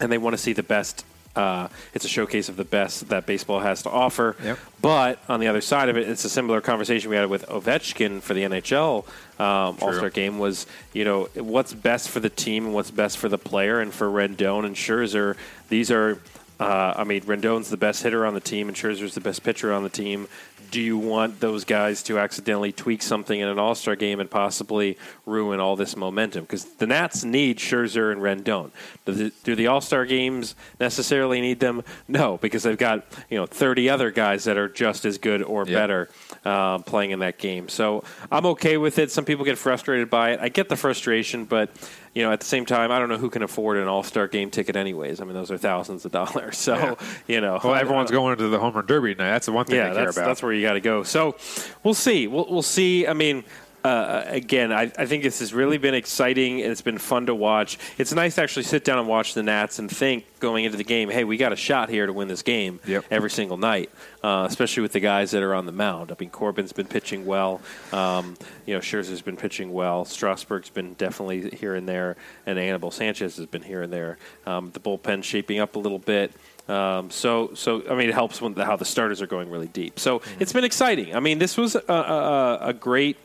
and 0.00 0.10
they 0.10 0.18
want 0.18 0.34
to 0.34 0.38
see 0.38 0.52
the 0.52 0.62
best. 0.62 1.04
Uh, 1.36 1.66
it's 1.94 2.04
a 2.04 2.08
showcase 2.08 2.48
of 2.48 2.56
the 2.56 2.64
best 2.64 3.08
that 3.08 3.26
baseball 3.26 3.58
has 3.58 3.82
to 3.82 3.90
offer. 3.90 4.36
Yep. 4.42 4.58
But 4.80 5.18
on 5.28 5.40
the 5.40 5.48
other 5.48 5.60
side 5.60 5.88
of 5.88 5.96
it, 5.96 6.08
it's 6.08 6.24
a 6.24 6.28
similar 6.28 6.60
conversation 6.60 7.10
we 7.10 7.16
had 7.16 7.28
with 7.28 7.44
Ovechkin 7.46 8.22
for 8.22 8.34
the 8.34 8.42
NHL 8.42 9.04
um, 9.40 9.76
All 9.80 9.92
Star 9.92 10.10
game. 10.10 10.38
Was 10.38 10.66
you 10.92 11.04
know 11.04 11.24
what's 11.34 11.74
best 11.74 12.08
for 12.08 12.20
the 12.20 12.30
team 12.30 12.66
and 12.66 12.74
what's 12.74 12.92
best 12.92 13.18
for 13.18 13.28
the 13.28 13.38
player, 13.38 13.80
and 13.80 13.92
for 13.92 14.08
Rendon 14.08 14.64
and 14.64 14.76
Scherzer, 14.76 15.36
these 15.68 15.90
are. 15.90 16.20
Uh, 16.60 16.94
I 16.96 17.04
mean, 17.04 17.22
Rendon's 17.22 17.68
the 17.70 17.76
best 17.76 18.02
hitter 18.02 18.24
on 18.24 18.34
the 18.34 18.40
team, 18.40 18.68
and 18.68 18.76
Scherzer's 18.76 19.14
the 19.14 19.20
best 19.20 19.42
pitcher 19.42 19.72
on 19.72 19.82
the 19.82 19.88
team. 19.88 20.28
Do 20.70 20.80
you 20.80 20.98
want 20.98 21.38
those 21.40 21.64
guys 21.64 22.02
to 22.04 22.18
accidentally 22.18 22.72
tweak 22.72 23.00
something 23.02 23.38
in 23.38 23.46
an 23.48 23.58
All 23.60 23.74
Star 23.76 23.94
game 23.94 24.18
and 24.18 24.28
possibly 24.30 24.96
ruin 25.24 25.60
all 25.60 25.76
this 25.76 25.96
momentum? 25.96 26.42
Because 26.44 26.64
the 26.64 26.86
Nats 26.86 27.22
need 27.24 27.58
Scherzer 27.58 28.10
and 28.10 28.20
Rendon. 28.20 28.70
Do 29.04 29.12
the, 29.12 29.32
do 29.44 29.54
the 29.54 29.68
All 29.68 29.80
Star 29.80 30.04
games 30.04 30.56
necessarily 30.80 31.40
need 31.40 31.60
them? 31.60 31.82
No, 32.08 32.38
because 32.38 32.64
they've 32.64 32.78
got 32.78 33.04
you 33.30 33.36
know 33.38 33.46
30 33.46 33.88
other 33.88 34.10
guys 34.10 34.44
that 34.44 34.56
are 34.56 34.68
just 34.68 35.04
as 35.04 35.18
good 35.18 35.42
or 35.42 35.64
Yeah. 35.66 35.74
better 35.78 36.08
uh, 36.44 36.78
playing 36.78 37.10
in 37.10 37.20
that 37.20 37.38
game. 37.38 37.68
So 37.68 38.04
I'm 38.30 38.46
okay 38.46 38.76
with 38.76 38.98
it. 38.98 39.10
Some 39.10 39.24
people 39.24 39.44
get 39.44 39.58
frustrated 39.58 40.10
by 40.10 40.32
it. 40.32 40.40
I 40.40 40.48
get 40.48 40.68
the 40.68 40.76
frustration, 40.76 41.44
but 41.44 41.70
you 42.14 42.22
know 42.22 42.30
at 42.32 42.40
the 42.40 42.46
same 42.46 42.64
time, 42.66 42.90
I 42.92 42.98
don't 42.98 43.08
know 43.08 43.16
who 43.18 43.30
can 43.30 43.42
afford 43.42 43.76
an 43.78 43.88
All 43.88 44.02
Star 44.02 44.28
game 44.28 44.50
ticket 44.50 44.76
anyways. 44.76 45.20
I 45.20 45.24
mean, 45.24 45.34
those 45.34 45.50
are 45.50 45.58
thousands 45.58 46.04
of 46.04 46.12
dollars. 46.12 46.58
So 46.64 46.74
Yeah. 46.74 46.94
you 47.26 47.40
know, 47.40 47.60
Well, 47.62 47.74
everyone's 47.74 48.10
going 48.10 48.36
to 48.38 48.48
the 48.48 48.58
home 48.58 48.74
run 48.74 48.86
derby 48.86 49.14
tonight. 49.14 49.30
That's 49.30 49.46
the 49.46 49.52
one 49.52 49.66
thing 49.66 49.76
yeah, 49.76 49.88
they 49.90 49.94
care 49.96 50.04
that's, 50.06 50.16
about. 50.16 50.26
that's 50.26 50.42
where 50.42 50.52
you 50.52 50.62
got 50.62 50.74
to 50.74 50.80
go. 50.80 51.02
So 51.02 51.36
we'll 51.82 51.94
see. 51.94 52.26
We'll, 52.26 52.46
we'll 52.48 52.62
see. 52.62 53.06
I 53.06 53.12
mean, 53.12 53.44
uh, 53.84 54.24
again, 54.26 54.72
I, 54.72 54.90
I 54.98 55.04
think 55.04 55.22
this 55.22 55.40
has 55.40 55.52
really 55.52 55.76
been 55.76 55.92
exciting 55.94 56.62
and 56.62 56.72
it's 56.72 56.80
been 56.80 56.96
fun 56.96 57.26
to 57.26 57.34
watch. 57.34 57.78
It's 57.98 58.14
nice 58.14 58.36
to 58.36 58.42
actually 58.42 58.62
sit 58.62 58.82
down 58.82 58.98
and 58.98 59.06
watch 59.06 59.34
the 59.34 59.42
Nats 59.42 59.78
and 59.78 59.90
think 59.90 60.24
going 60.40 60.64
into 60.64 60.78
the 60.78 60.84
game, 60.84 61.10
hey, 61.10 61.24
we 61.24 61.36
got 61.36 61.52
a 61.52 61.56
shot 61.56 61.90
here 61.90 62.06
to 62.06 62.12
win 62.12 62.26
this 62.26 62.40
game 62.40 62.80
Yep. 62.86 63.04
every 63.10 63.30
single 63.30 63.58
night, 63.58 63.90
uh, 64.22 64.46
especially 64.48 64.82
with 64.82 64.92
the 64.92 65.00
guys 65.00 65.32
that 65.32 65.42
are 65.42 65.54
on 65.54 65.66
the 65.66 65.72
mound. 65.72 66.10
I 66.10 66.16
mean, 66.18 66.30
Corbin's 66.30 66.72
been 66.72 66.86
pitching 66.86 67.26
well. 67.26 67.60
Um, 67.92 68.36
you 68.64 68.72
know, 68.72 68.80
Scherzer's 68.80 69.20
been 69.20 69.36
pitching 69.36 69.70
well. 69.70 70.06
Strasburg's 70.06 70.70
been 70.70 70.94
definitely 70.94 71.50
here 71.50 71.74
and 71.74 71.86
there, 71.86 72.16
and 72.46 72.58
Anibal 72.58 72.90
Sanchez 72.90 73.36
has 73.36 73.46
been 73.46 73.62
here 73.62 73.82
and 73.82 73.92
there. 73.92 74.16
Um, 74.46 74.70
the 74.72 74.80
bullpen 74.80 75.22
shaping 75.22 75.58
up 75.60 75.76
a 75.76 75.78
little 75.78 75.98
bit. 75.98 76.32
Um, 76.70 77.10
so, 77.10 77.52
so 77.52 77.82
I 77.90 77.94
mean, 77.94 78.08
it 78.08 78.14
helps 78.14 78.40
when 78.40 78.54
the, 78.54 78.64
how 78.64 78.76
the 78.76 78.86
starters 78.86 79.20
are 79.20 79.26
going 79.26 79.50
really 79.50 79.68
deep. 79.68 80.00
So 80.00 80.22
it's 80.40 80.54
been 80.54 80.64
exciting. 80.64 81.14
I 81.14 81.20
mean, 81.20 81.38
this 81.38 81.58
was 81.58 81.74
a, 81.74 81.92
a, 81.92 82.58
a 82.68 82.72
great 82.72 83.18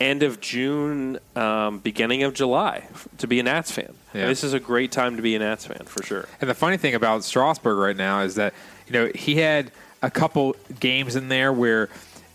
end 0.00 0.22
of 0.22 0.40
June, 0.40 1.18
um, 1.36 1.78
beginning 1.78 2.22
of 2.22 2.34
July 2.34 2.88
to 3.18 3.26
be 3.26 3.40
a 3.40 3.42
Nats 3.42 3.70
fan. 3.70 3.94
Yeah. 4.12 4.26
This 4.26 4.44
is 4.44 4.52
a 4.52 4.60
great 4.60 4.92
time 4.92 5.16
to 5.16 5.22
be 5.22 5.34
a 5.34 5.38
Nats 5.38 5.66
fan 5.66 5.84
for 5.86 6.02
sure. 6.02 6.28
And 6.40 6.48
the 6.48 6.54
funny 6.54 6.76
thing 6.76 6.94
about 6.94 7.24
Strasburg 7.24 7.78
right 7.78 7.96
now 7.96 8.20
is 8.20 8.34
that 8.36 8.54
you 8.86 8.92
know 8.92 9.10
he 9.14 9.36
had 9.36 9.70
a 10.02 10.10
couple 10.10 10.56
games 10.80 11.16
in 11.16 11.28
there 11.28 11.52
where 11.52 11.88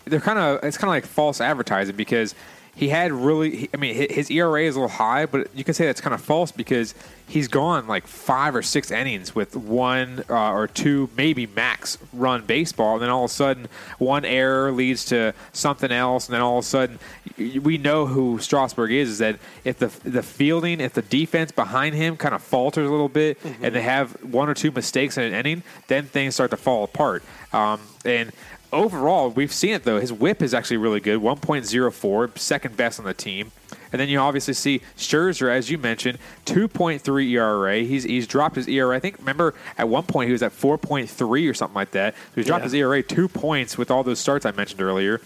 they're 0.05 0.20
kind 0.20 0.39
of 0.39 0.64
it's 0.64 0.78
kind 0.78 0.89
of 0.89 0.95
like 0.95 1.05
false 1.05 1.39
advertising 1.39 1.95
because 1.95 2.36
he 2.76 2.89
had 2.89 3.12
really 3.12 3.70
I 3.74 3.78
mean 3.78 3.95
his 4.10 4.32
ERA 4.32 4.64
is 4.64 4.76
a 4.76 4.80
little 4.80 4.95
high, 4.95 5.26
but 5.26 5.47
you 5.55 5.64
can 5.64 5.74
say 5.74 5.86
that's 5.86 6.01
kind 6.01 6.14
of 6.14 6.22
false 6.22 6.51
because 6.51 6.95
he's 7.30 7.48
gone 7.48 7.88
like 7.88 8.08
five 8.08 8.56
or 8.56 8.64
six 8.64 8.90
innings 8.90 9.36
with 9.36 9.56
one 9.56 10.24
uh, 10.30 10.52
or 10.52 10.68
two 10.68 11.10
maybe 11.16 11.46
max 11.46 11.98
run 12.12 12.44
baseball, 12.46 12.96
and 12.96 13.04
then 13.04 13.10
all 13.10 13.26
of 13.26 13.32
a 13.32 13.34
sudden 13.34 13.68
one 14.00 14.26
error 14.26 14.72
leads 14.72 15.06
to 15.06 15.34
something 15.54 15.92
else, 15.92 16.28
and 16.28 16.34
then 16.34 16.42
all 16.42 16.58
of 16.58 16.66
a 16.66 16.68
sudden 16.68 17.00
we 17.38 17.78
know 17.78 18.08
who 18.08 18.40
Strasburg 18.40 18.92
is. 18.92 19.10
Is 19.10 19.18
that 19.20 19.40
if 19.64 19.78
the 19.78 19.88
the 20.04 20.24
fielding, 20.24 20.82
if 20.82 20.94
the 20.94 21.04
defense 21.04 21.52
behind 21.52 21.96
him 21.96 22.18
kind 22.18 22.34
of 22.34 22.42
falters 22.42 22.88
a 22.88 22.92
little 22.92 23.10
bit, 23.10 23.38
and 23.62 23.74
they 23.74 23.84
have 23.84 24.12
one 24.24 24.50
or 24.50 24.54
two 24.54 24.72
mistakes 24.72 25.18
in 25.18 25.24
an 25.24 25.34
inning, 25.34 25.64
then 25.88 26.06
things 26.06 26.34
start 26.34 26.52
to 26.52 26.58
fall 26.58 26.84
apart. 26.84 27.24
Um, 27.54 27.80
and 28.04 28.32
overall, 28.74 29.30
we've 29.30 29.54
seen 29.54 29.74
it 29.74 29.84
though. 29.84 30.00
His 30.00 30.12
WHIP 30.12 30.42
is 30.42 30.54
actually 30.54 30.78
really 30.78 31.00
good, 31.00 31.22
1.04, 31.22 32.38
second 32.38 32.76
best 32.76 33.00
on 33.00 33.06
the 33.06 33.14
team. 33.14 33.52
And 33.92 34.00
then 34.00 34.10
you 34.10 34.20
obviously 34.20 34.54
see 34.54 34.82
Scherzer, 34.98 35.50
as 35.52 35.70
you 35.70 35.78
mentioned, 35.78 36.20
2.3 36.46 37.30
ERA. 37.32 37.80
He's 37.80 38.04
he's 38.04 38.28
dropped 38.28 38.56
his 38.56 38.68
ERA. 38.68 38.96
I 38.96 39.00
think 39.00 39.18
remember 39.20 39.54
at 39.78 39.88
one 39.90 40.04
point 40.04 40.28
he 40.28 40.32
was 40.32 40.44
at 40.44 40.52
4.3 40.52 41.50
or 41.50 41.54
something 41.54 41.76
like 41.76 41.92
that. 41.92 42.14
So 42.16 42.20
he's 42.36 42.46
dropped 42.46 42.62
Yeah. 42.62 42.66
his 42.66 42.74
ERA 42.76 43.02
two 43.04 43.28
points 43.28 43.78
with 43.78 43.90
all 43.92 44.04
those 44.04 44.20
starts 44.20 44.46
I 44.46 44.52
mentioned 44.52 44.82
earlier. 44.82 45.22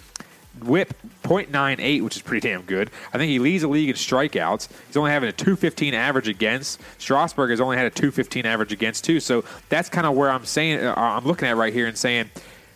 Whip 0.64 0.94
0.98, 1.24 2.04
which 2.04 2.16
is 2.16 2.22
pretty 2.22 2.48
damn 2.48 2.62
good. 2.62 2.92
I 3.12 3.18
think 3.18 3.32
he 3.32 3.40
leads 3.40 3.64
the 3.64 3.68
league 3.68 3.90
in 3.90 3.96
strikeouts. 3.96 4.70
He's 4.88 4.96
only 4.96 5.10
having 5.10 5.28
a 5.28 5.32
215 5.32 5.96
average 5.96 6.28
against. 6.28 6.80
Strasburg 7.00 7.50
has 7.50 7.60
only 7.60 7.76
had 7.76 7.88
a 7.88 7.90
215 7.90 8.46
average 8.46 8.72
against 8.72 9.04
too. 9.04 9.20
So 9.20 9.44
that's 9.70 9.90
kind 9.90 10.06
of 10.06 10.14
where 10.14 10.30
I'm 10.30 10.46
saying 10.46 10.86
uh, 10.86 10.94
I'm 10.96 11.26
looking 11.26 11.48
at 11.48 11.58
right 11.58 11.74
here 11.74 11.88
and 11.88 11.98
saying 11.98 12.30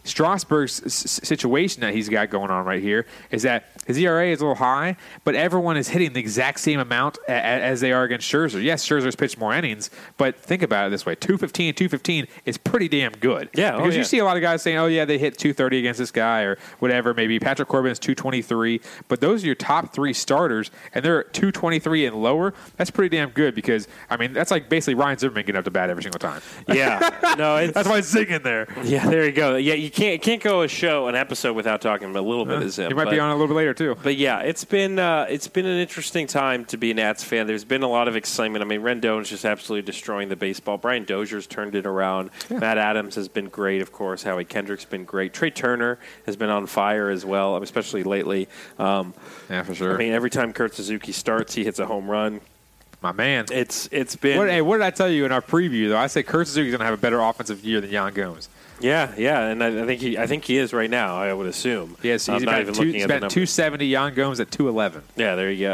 Strasburg's 0.07 0.81
s- 0.85 1.19
situation 1.23 1.81
that 1.81 1.93
he's 1.93 2.09
got 2.09 2.29
going 2.29 2.49
on 2.49 2.65
right 2.65 2.81
here 2.81 3.05
is 3.31 3.43
that 3.43 3.65
his 3.85 3.97
ERA 3.97 4.27
is 4.27 4.39
a 4.41 4.43
little 4.43 4.55
high, 4.55 4.95
but 5.23 5.35
everyone 5.35 5.77
is 5.77 5.89
hitting 5.89 6.13
the 6.13 6.19
exact 6.19 6.59
same 6.59 6.79
amount 6.79 7.17
a- 7.27 7.31
a- 7.31 7.35
as 7.35 7.81
they 7.81 7.91
are 7.91 8.03
against 8.03 8.31
Scherzer. 8.31 8.61
Yes, 8.63 8.87
Scherzer's 8.87 9.15
pitched 9.15 9.37
more 9.37 9.53
innings, 9.53 9.89
but 10.17 10.37
think 10.37 10.61
about 10.61 10.87
it 10.87 10.89
this 10.91 11.05
way: 11.05 11.15
215, 11.15 11.73
215 11.73 12.27
is 12.45 12.57
pretty 12.57 12.87
damn 12.87 13.11
good. 13.13 13.49
Yeah, 13.53 13.75
oh, 13.75 13.77
because 13.79 13.93
yeah. 13.95 13.99
you 13.99 14.03
see 14.05 14.19
a 14.19 14.25
lot 14.25 14.37
of 14.37 14.41
guys 14.41 14.61
saying, 14.61 14.77
"Oh 14.77 14.87
yeah, 14.87 15.05
they 15.05 15.17
hit 15.17 15.37
230 15.37 15.79
against 15.79 15.99
this 15.99 16.11
guy 16.11 16.41
or 16.41 16.57
whatever." 16.79 17.13
Maybe 17.13 17.39
Patrick 17.39 17.67
Corbin 17.67 17.91
is 17.91 17.99
223, 17.99 18.81
but 19.07 19.21
those 19.21 19.43
are 19.43 19.45
your 19.45 19.55
top 19.55 19.93
three 19.93 20.13
starters, 20.13 20.71
and 20.93 21.03
they're 21.03 21.21
at 21.21 21.33
223 21.33 22.05
and 22.05 22.15
lower. 22.15 22.53
That's 22.77 22.91
pretty 22.91 23.15
damn 23.15 23.29
good 23.29 23.55
because 23.55 23.87
I 24.09 24.17
mean 24.17 24.33
that's 24.33 24.51
like 24.51 24.69
basically 24.69 24.95
Ryan 24.95 25.17
Zimmerman 25.17 25.45
getting 25.45 25.59
up 25.59 25.65
to 25.65 25.71
bat 25.71 25.89
every 25.89 26.03
single 26.03 26.19
time. 26.19 26.41
Yeah, 26.67 27.35
no, 27.37 27.57
it's, 27.57 27.73
That's 27.73 27.87
why 27.87 27.99
it's 27.99 28.07
singing 28.07 28.41
there. 28.43 28.67
Yeah, 28.83 29.07
there 29.09 29.25
you 29.25 29.31
go. 29.31 29.55
Yeah, 29.55 29.73
you 29.73 29.89
can't 29.97 30.21
can't 30.21 30.43
go 30.43 30.61
a 30.61 30.67
show 30.67 31.07
an 31.07 31.15
episode 31.15 31.53
without 31.53 31.81
talking 31.81 32.15
a 32.15 32.21
little 32.21 32.45
bit 32.45 32.61
of 32.61 32.71
Zim. 32.71 32.89
You 32.89 32.95
might 32.95 33.09
be 33.09 33.19
on 33.19 33.29
a 33.29 33.33
little 33.33 33.47
bit 33.47 33.55
later 33.55 33.73
too. 33.73 33.97
But 34.03 34.15
yeah, 34.15 34.39
it's 34.41 34.63
been 34.63 34.99
uh, 34.99 35.25
it's 35.29 35.47
been 35.47 35.65
an 35.65 35.79
interesting 35.79 36.27
time 36.27 36.65
to 36.65 36.77
be 36.77 36.91
a 36.91 36.93
Nats 36.93 37.23
fan. 37.23 37.47
There's 37.47 37.63
been 37.63 37.81
a 37.83 37.87
lot 37.87 38.07
of 38.07 38.15
excitement. 38.15 38.63
I 38.63 38.67
mean, 38.67 38.81
Rendon's 38.81 39.29
just 39.29 39.43
absolutely 39.43 39.85
destroying 39.85 40.29
the 40.29 40.35
baseball. 40.35 40.77
Brian 40.77 41.05
Dozier's 41.05 41.47
turned 41.47 41.73
it 41.75 41.85
around. 41.87 42.29
Matt 42.49 42.77
Adams 42.77 43.15
has 43.15 43.27
been 43.27 43.49
great, 43.49 43.81
of 43.81 43.91
course. 43.91 44.23
Howie 44.23 44.45
Kendrick's 44.45 44.85
been 44.85 45.03
great. 45.03 45.33
Trea 45.33 45.51
Turner 45.51 45.97
has 46.25 46.35
been 46.35 46.49
on 46.49 46.67
fire 46.67 47.09
as 47.09 47.25
well, 47.25 47.57
especially 47.57 48.03
lately. 48.03 48.47
Um, 48.77 49.13
Yeah, 49.49 49.63
for 49.63 49.73
sure. 49.73 49.95
I 49.95 49.97
mean, 49.97 50.13
every 50.13 50.29
time 50.29 50.53
Kurt 50.53 50.75
Suzuki 50.75 51.11
starts, 51.11 51.55
he 51.55 51.63
hits 51.63 51.79
a 51.79 51.87
home 51.87 52.09
run. 52.09 52.41
My 53.01 53.11
man. 53.11 53.45
It's 53.51 53.87
it's 53.91 54.15
been 54.15 54.37
What, 54.37 54.49
hey, 54.49 54.61
what 54.61 54.77
did 54.77 54.83
I 54.83 54.89
tell 54.89 55.09
you 55.09 55.25
in 55.25 55.31
our 55.31 55.41
preview 55.41 55.89
though? 55.89 55.97
I 55.97 56.07
said 56.07 56.25
Kurt 56.25 56.47
Suzuki's 56.47 56.71
going 56.71 56.79
to 56.79 56.85
have 56.85 56.95
a 56.95 57.01
better 57.01 57.19
offensive 57.19 57.63
year 57.63 57.79
than 57.79 57.91
Yan 57.91 58.13
Gomes. 58.13 58.49
Yeah, 58.79 59.13
yeah, 59.17 59.47
and 59.47 59.63
I, 59.63 59.83
I 59.83 59.85
think 59.85 60.01
he 60.01 60.17
I 60.17 60.27
think 60.27 60.45
he 60.45 60.57
is 60.57 60.71
right 60.71 60.89
now. 60.89 61.17
I 61.17 61.33
would 61.33 61.47
assume. 61.47 61.97
Yes, 62.03 62.29
I'm 62.29 62.35
he's 62.35 62.43
not 62.43 62.53
about, 62.53 62.61
even 62.61 62.73
two, 62.73 62.79
looking 62.81 62.93
he's 62.93 63.03
at 63.03 63.07
the 63.07 63.13
about 63.13 63.21
numbers. 63.21 63.33
270. 63.33 63.85
Yan 63.87 64.13
Gomes 64.13 64.39
at 64.39 64.51
211. 64.51 65.03
Yeah, 65.15 65.35
there 65.35 65.51
you 65.51 65.67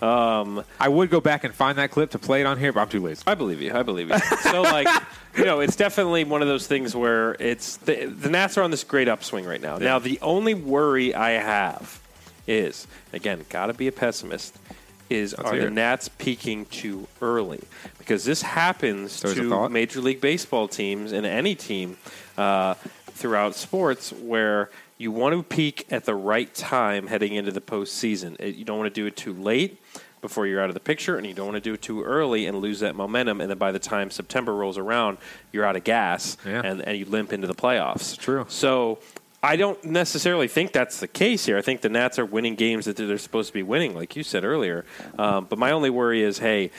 go. 0.00 0.06
Um, 0.06 0.64
I 0.80 0.88
would 0.88 1.10
go 1.10 1.20
back 1.20 1.44
and 1.44 1.54
find 1.54 1.78
that 1.78 1.90
clip 1.90 2.10
to 2.10 2.18
play 2.18 2.40
it 2.40 2.46
on 2.46 2.58
here, 2.58 2.72
but 2.72 2.80
I'm 2.80 2.88
too 2.88 3.02
lazy. 3.02 3.22
I 3.26 3.34
believe 3.34 3.60
you. 3.62 3.72
I 3.72 3.82
believe 3.82 4.10
you. 4.10 4.18
so, 4.42 4.62
like, 4.62 4.88
you 5.36 5.44
know, 5.44 5.60
it's 5.60 5.76
definitely 5.76 6.24
one 6.24 6.42
of 6.42 6.48
those 6.48 6.66
things 6.66 6.94
where 6.96 7.36
it's 7.38 7.76
the, 7.78 8.06
the 8.06 8.28
Nats 8.28 8.58
are 8.58 8.62
on 8.62 8.70
this 8.70 8.84
great 8.84 9.08
upswing 9.08 9.46
right 9.46 9.60
now. 9.60 9.78
Now, 9.78 9.98
the 9.98 10.18
only 10.20 10.54
worry 10.54 11.14
I 11.14 11.30
have 11.30 12.00
is, 12.46 12.86
again, 13.12 13.44
got 13.50 13.66
to 13.66 13.74
be 13.74 13.86
a 13.86 13.92
pessimist. 13.92 14.58
Is 15.10 15.34
Let's 15.38 15.50
are 15.50 15.54
hear 15.54 15.64
the. 15.64 15.70
Nats 15.70 16.10
peaking 16.18 16.66
too 16.66 17.08
early? 17.22 17.62
Because 17.96 18.26
this 18.26 18.42
happens 18.42 19.22
there's 19.22 19.36
to? 19.36 19.68
Major 19.70 20.02
League 20.02 20.20
Baseball 20.20 20.68
teams 20.68 21.12
and 21.12 21.24
any 21.24 21.54
team 21.54 21.96
uh, 22.38 22.74
throughout 23.12 23.54
sports 23.54 24.12
where 24.12 24.70
you 24.96 25.10
want 25.12 25.34
to 25.34 25.42
peak 25.42 25.86
at 25.90 26.04
the 26.04 26.14
right 26.14 26.52
time 26.54 27.06
heading 27.08 27.34
into 27.34 27.50
the 27.52 27.60
postseason. 27.60 28.36
It- 28.40 28.54
You 28.56 28.64
don't 28.64 28.78
want 28.78 28.92
to 28.92 29.00
do 29.00 29.06
it 29.06 29.16
too 29.16 29.32
late 29.34 29.80
before 30.20 30.46
you're 30.46 30.60
out 30.60 30.68
of 30.68 30.74
the 30.74 30.80
picture, 30.80 31.16
and 31.16 31.24
you 31.26 31.32
don't 31.34 31.46
want 31.46 31.56
to 31.56 31.60
do 31.60 31.74
it 31.74 31.82
too 31.82 32.02
early 32.02 32.46
and 32.46 32.58
lose 32.58 32.80
that 32.80 32.96
momentum. 32.96 33.40
And 33.40 33.48
then 33.50 33.58
by 33.58 33.70
the 33.70 33.78
time 33.78 34.10
September 34.10 34.52
rolls 34.54 34.76
around, 34.78 35.18
you're 35.52 35.64
out 35.64 35.76
of 35.76 35.84
gas 35.84 36.36
Yeah. 36.44 36.62
and, 36.64 36.80
and 36.82 36.98
you 36.98 37.04
limp 37.04 37.32
into 37.32 37.46
the 37.46 37.54
playoffs. 37.54 38.18
true. 38.18 38.44
So 38.48 38.98
I 39.40 39.54
don't 39.54 39.82
necessarily 39.84 40.48
think 40.48 40.72
that's 40.72 40.98
the 40.98 41.06
case 41.06 41.46
here. 41.46 41.56
I 41.56 41.62
think 41.62 41.82
the 41.82 41.88
Nats 41.88 42.18
are 42.18 42.24
winning 42.26 42.56
games 42.56 42.86
that 42.86 42.96
they're 42.96 43.16
supposed 43.18 43.46
to 43.50 43.54
be 43.54 43.62
winning, 43.62 43.94
like 43.94 44.16
you 44.16 44.24
said 44.24 44.42
earlier. 44.42 44.84
Um, 45.16 45.46
but 45.48 45.60
my 45.60 45.70
only 45.70 45.90
worry 45.90 46.22
is, 46.24 46.40
hey, 46.40 46.72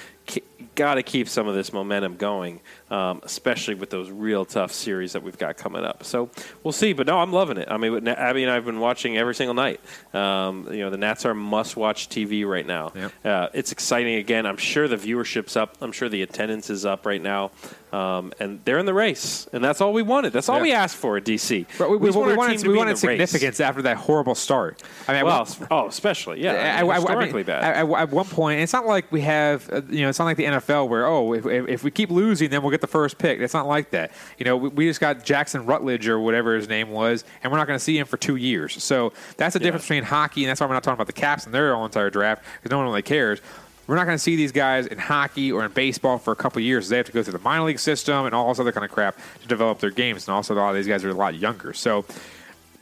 got 0.76 0.96
to 0.96 1.04
keep 1.04 1.30
some 1.30 1.48
of 1.48 1.56
this 1.56 1.72
momentum 1.72 2.18
going, 2.18 2.60
um, 2.92 3.22
especially 3.24 3.76
with 3.76 3.90
those 3.90 4.10
real 4.10 4.46
tough 4.46 4.72
series 4.72 5.14
that 5.14 5.24
we've 5.24 5.38
got 5.38 5.58
coming 5.58 5.84
up. 5.84 6.04
So 6.04 6.30
we'll 6.64 6.72
see. 6.72 6.94
But 6.94 7.08
no, 7.08 7.20
I'm 7.20 7.32
loving 7.32 7.58
it. 7.58 7.68
I 7.70 7.78
mean, 7.78 8.08
Abby 8.08 8.44
and 8.44 8.52
I 8.52 8.56
have 8.56 8.66
been 8.66 8.80
watching 8.80 9.18
every 9.18 9.36
single 9.36 9.54
night. 9.54 9.80
Um, 10.14 10.68
you 10.72 10.80
know, 10.80 10.90
the 10.90 10.98
Nats 10.98 11.26
are 11.26 11.34
must-watch 11.34 12.10
TV 12.10 12.46
right 12.48 12.66
now. 12.66 12.92
Yep. 12.96 13.12
Uh, 13.26 13.48
it's 13.54 13.72
exciting 13.72 14.16
again. 14.16 14.46
I'm 14.46 14.58
sure 14.58 14.88
the 14.88 14.98
viewership's 14.98 15.56
up. 15.56 15.78
I'm 15.82 15.92
sure 15.92 16.10
the 16.10 16.22
attendance 16.22 16.70
is 16.70 16.86
up 16.86 17.06
right 17.06 17.22
now. 17.22 17.52
Um, 17.92 18.34
and 18.40 18.60
they're 18.66 18.78
in 18.78 18.86
the 18.86 18.94
race, 18.94 19.48
and 19.52 19.64
that's 19.64 19.82
all 19.82 19.94
we 19.94 20.04
wanted. 20.04 20.32
That's 20.32 20.48
all 20.48 20.58
Yeah. 20.58 20.62
we 20.62 20.72
asked 20.74 20.96
for 20.96 21.18
at 21.18 21.24
DC. 21.26 21.66
But 21.80 21.90
we, 21.90 21.98
we, 21.98 22.12
we 22.12 22.36
wanted, 22.36 22.60
to 22.60 22.68
we 22.68 22.74
in 22.74 22.78
wanted 22.78 22.98
the 22.98 23.08
race. 23.08 23.32
significance 23.32 23.60
after 23.60 23.82
that 23.82 23.98
horrible 23.98 24.36
start. 24.36 24.84
I 25.08 25.14
mean, 25.14 25.26
Well, 25.26 25.48
well, 25.60 25.68
oh, 25.72 25.88
especially 25.88 26.44
yeah, 26.44 26.52
I 26.78 26.84
mean, 26.84 26.92
at- 26.92 26.96
historically 26.98 27.40
at- 27.42 27.46
bad. 27.48 27.64
At, 27.64 27.90
at 27.90 28.10
one 28.12 28.26
point, 28.28 28.60
it's 28.62 28.74
not 28.74 28.86
like 28.86 29.12
we 29.12 29.22
have, 29.22 29.68
uh, 29.74 29.82
you 29.90 30.04
know, 30.04 30.10
it's 30.10 30.20
not 30.20 30.26
like 30.26 30.38
the 30.38 30.44
NFL 30.46 30.88
where, 30.88 31.08
oh, 31.08 31.34
if, 31.34 31.48
if, 31.48 31.68
if 31.68 31.84
we 31.84 31.90
keep 31.90 32.12
losing, 32.12 32.52
then 32.52 32.62
we'll 32.62 32.70
get 32.70 32.79
the 32.82 32.88
first 32.88 33.18
pick. 33.18 33.40
It's 33.40 33.54
not 33.54 33.68
like 33.68 33.92
that. 33.92 34.12
You 34.38 34.46
know, 34.46 34.58
we, 34.58 34.70
we 34.70 34.86
just 34.86 35.00
got 35.00 35.24
Jackson 35.24 35.66
Rutledge 35.66 36.08
or 36.08 36.20
whatever 36.20 36.56
his 36.56 36.68
name 36.68 36.90
was, 36.90 37.24
and 37.44 37.52
we're 37.52 37.58
not 37.58 37.68
going 37.68 37.78
to 37.78 37.84
see 37.84 37.98
him 37.98 38.08
for 38.08 38.18
two 38.18 38.36
years. 38.36 38.82
So 38.84 39.14
that's 39.38 39.54
the 39.54 39.60
difference 39.60 39.86
between 39.86 40.04
hockey, 40.04 40.44
and 40.44 40.50
that's 40.50 40.62
why 40.62 40.68
we're 40.68 40.74
not 40.74 40.84
talking 40.84 40.96
about 40.96 41.08
the 41.08 41.14
Caps 41.14 41.46
and 41.46 41.54
their 41.54 41.74
whole 41.76 41.86
entire 41.86 42.10
draft 42.10 42.44
because 42.58 42.72
no 42.72 42.78
one 42.78 42.88
really 42.88 43.02
cares. 43.02 43.42
We're 43.88 43.96
not 43.96 44.06
going 44.06 44.18
to 44.18 44.24
see 44.24 44.36
these 44.36 44.52
guys 44.52 44.86
in 44.86 45.00
hockey 45.00 45.52
or 45.52 45.66
in 45.66 45.72
baseball 45.72 46.20
for 46.20 46.32
a 46.32 46.36
couple 46.36 46.60
of 46.60 46.64
years. 46.64 46.90
They 46.90 46.98
have 46.98 47.08
to 47.08 47.12
go 47.12 47.24
through 47.24 47.34
the 47.34 47.40
minor 47.40 47.66
league 47.66 47.80
system 47.80 48.28
and 48.28 48.36
all 48.36 48.50
this 48.50 48.60
other 48.60 48.72
kind 48.72 48.86
of 48.86 48.92
crap 48.92 49.18
to 49.42 49.48
develop 49.48 49.80
their 49.80 49.90
games. 49.90 50.28
And 50.28 50.36
also, 50.36 50.54
a 50.54 50.56
lot 50.56 50.70
of 50.70 50.76
these 50.76 50.88
guys 50.88 51.04
are 51.04 51.10
a 51.10 51.14
lot 51.14 51.34
younger. 51.34 51.74
So, 51.74 52.06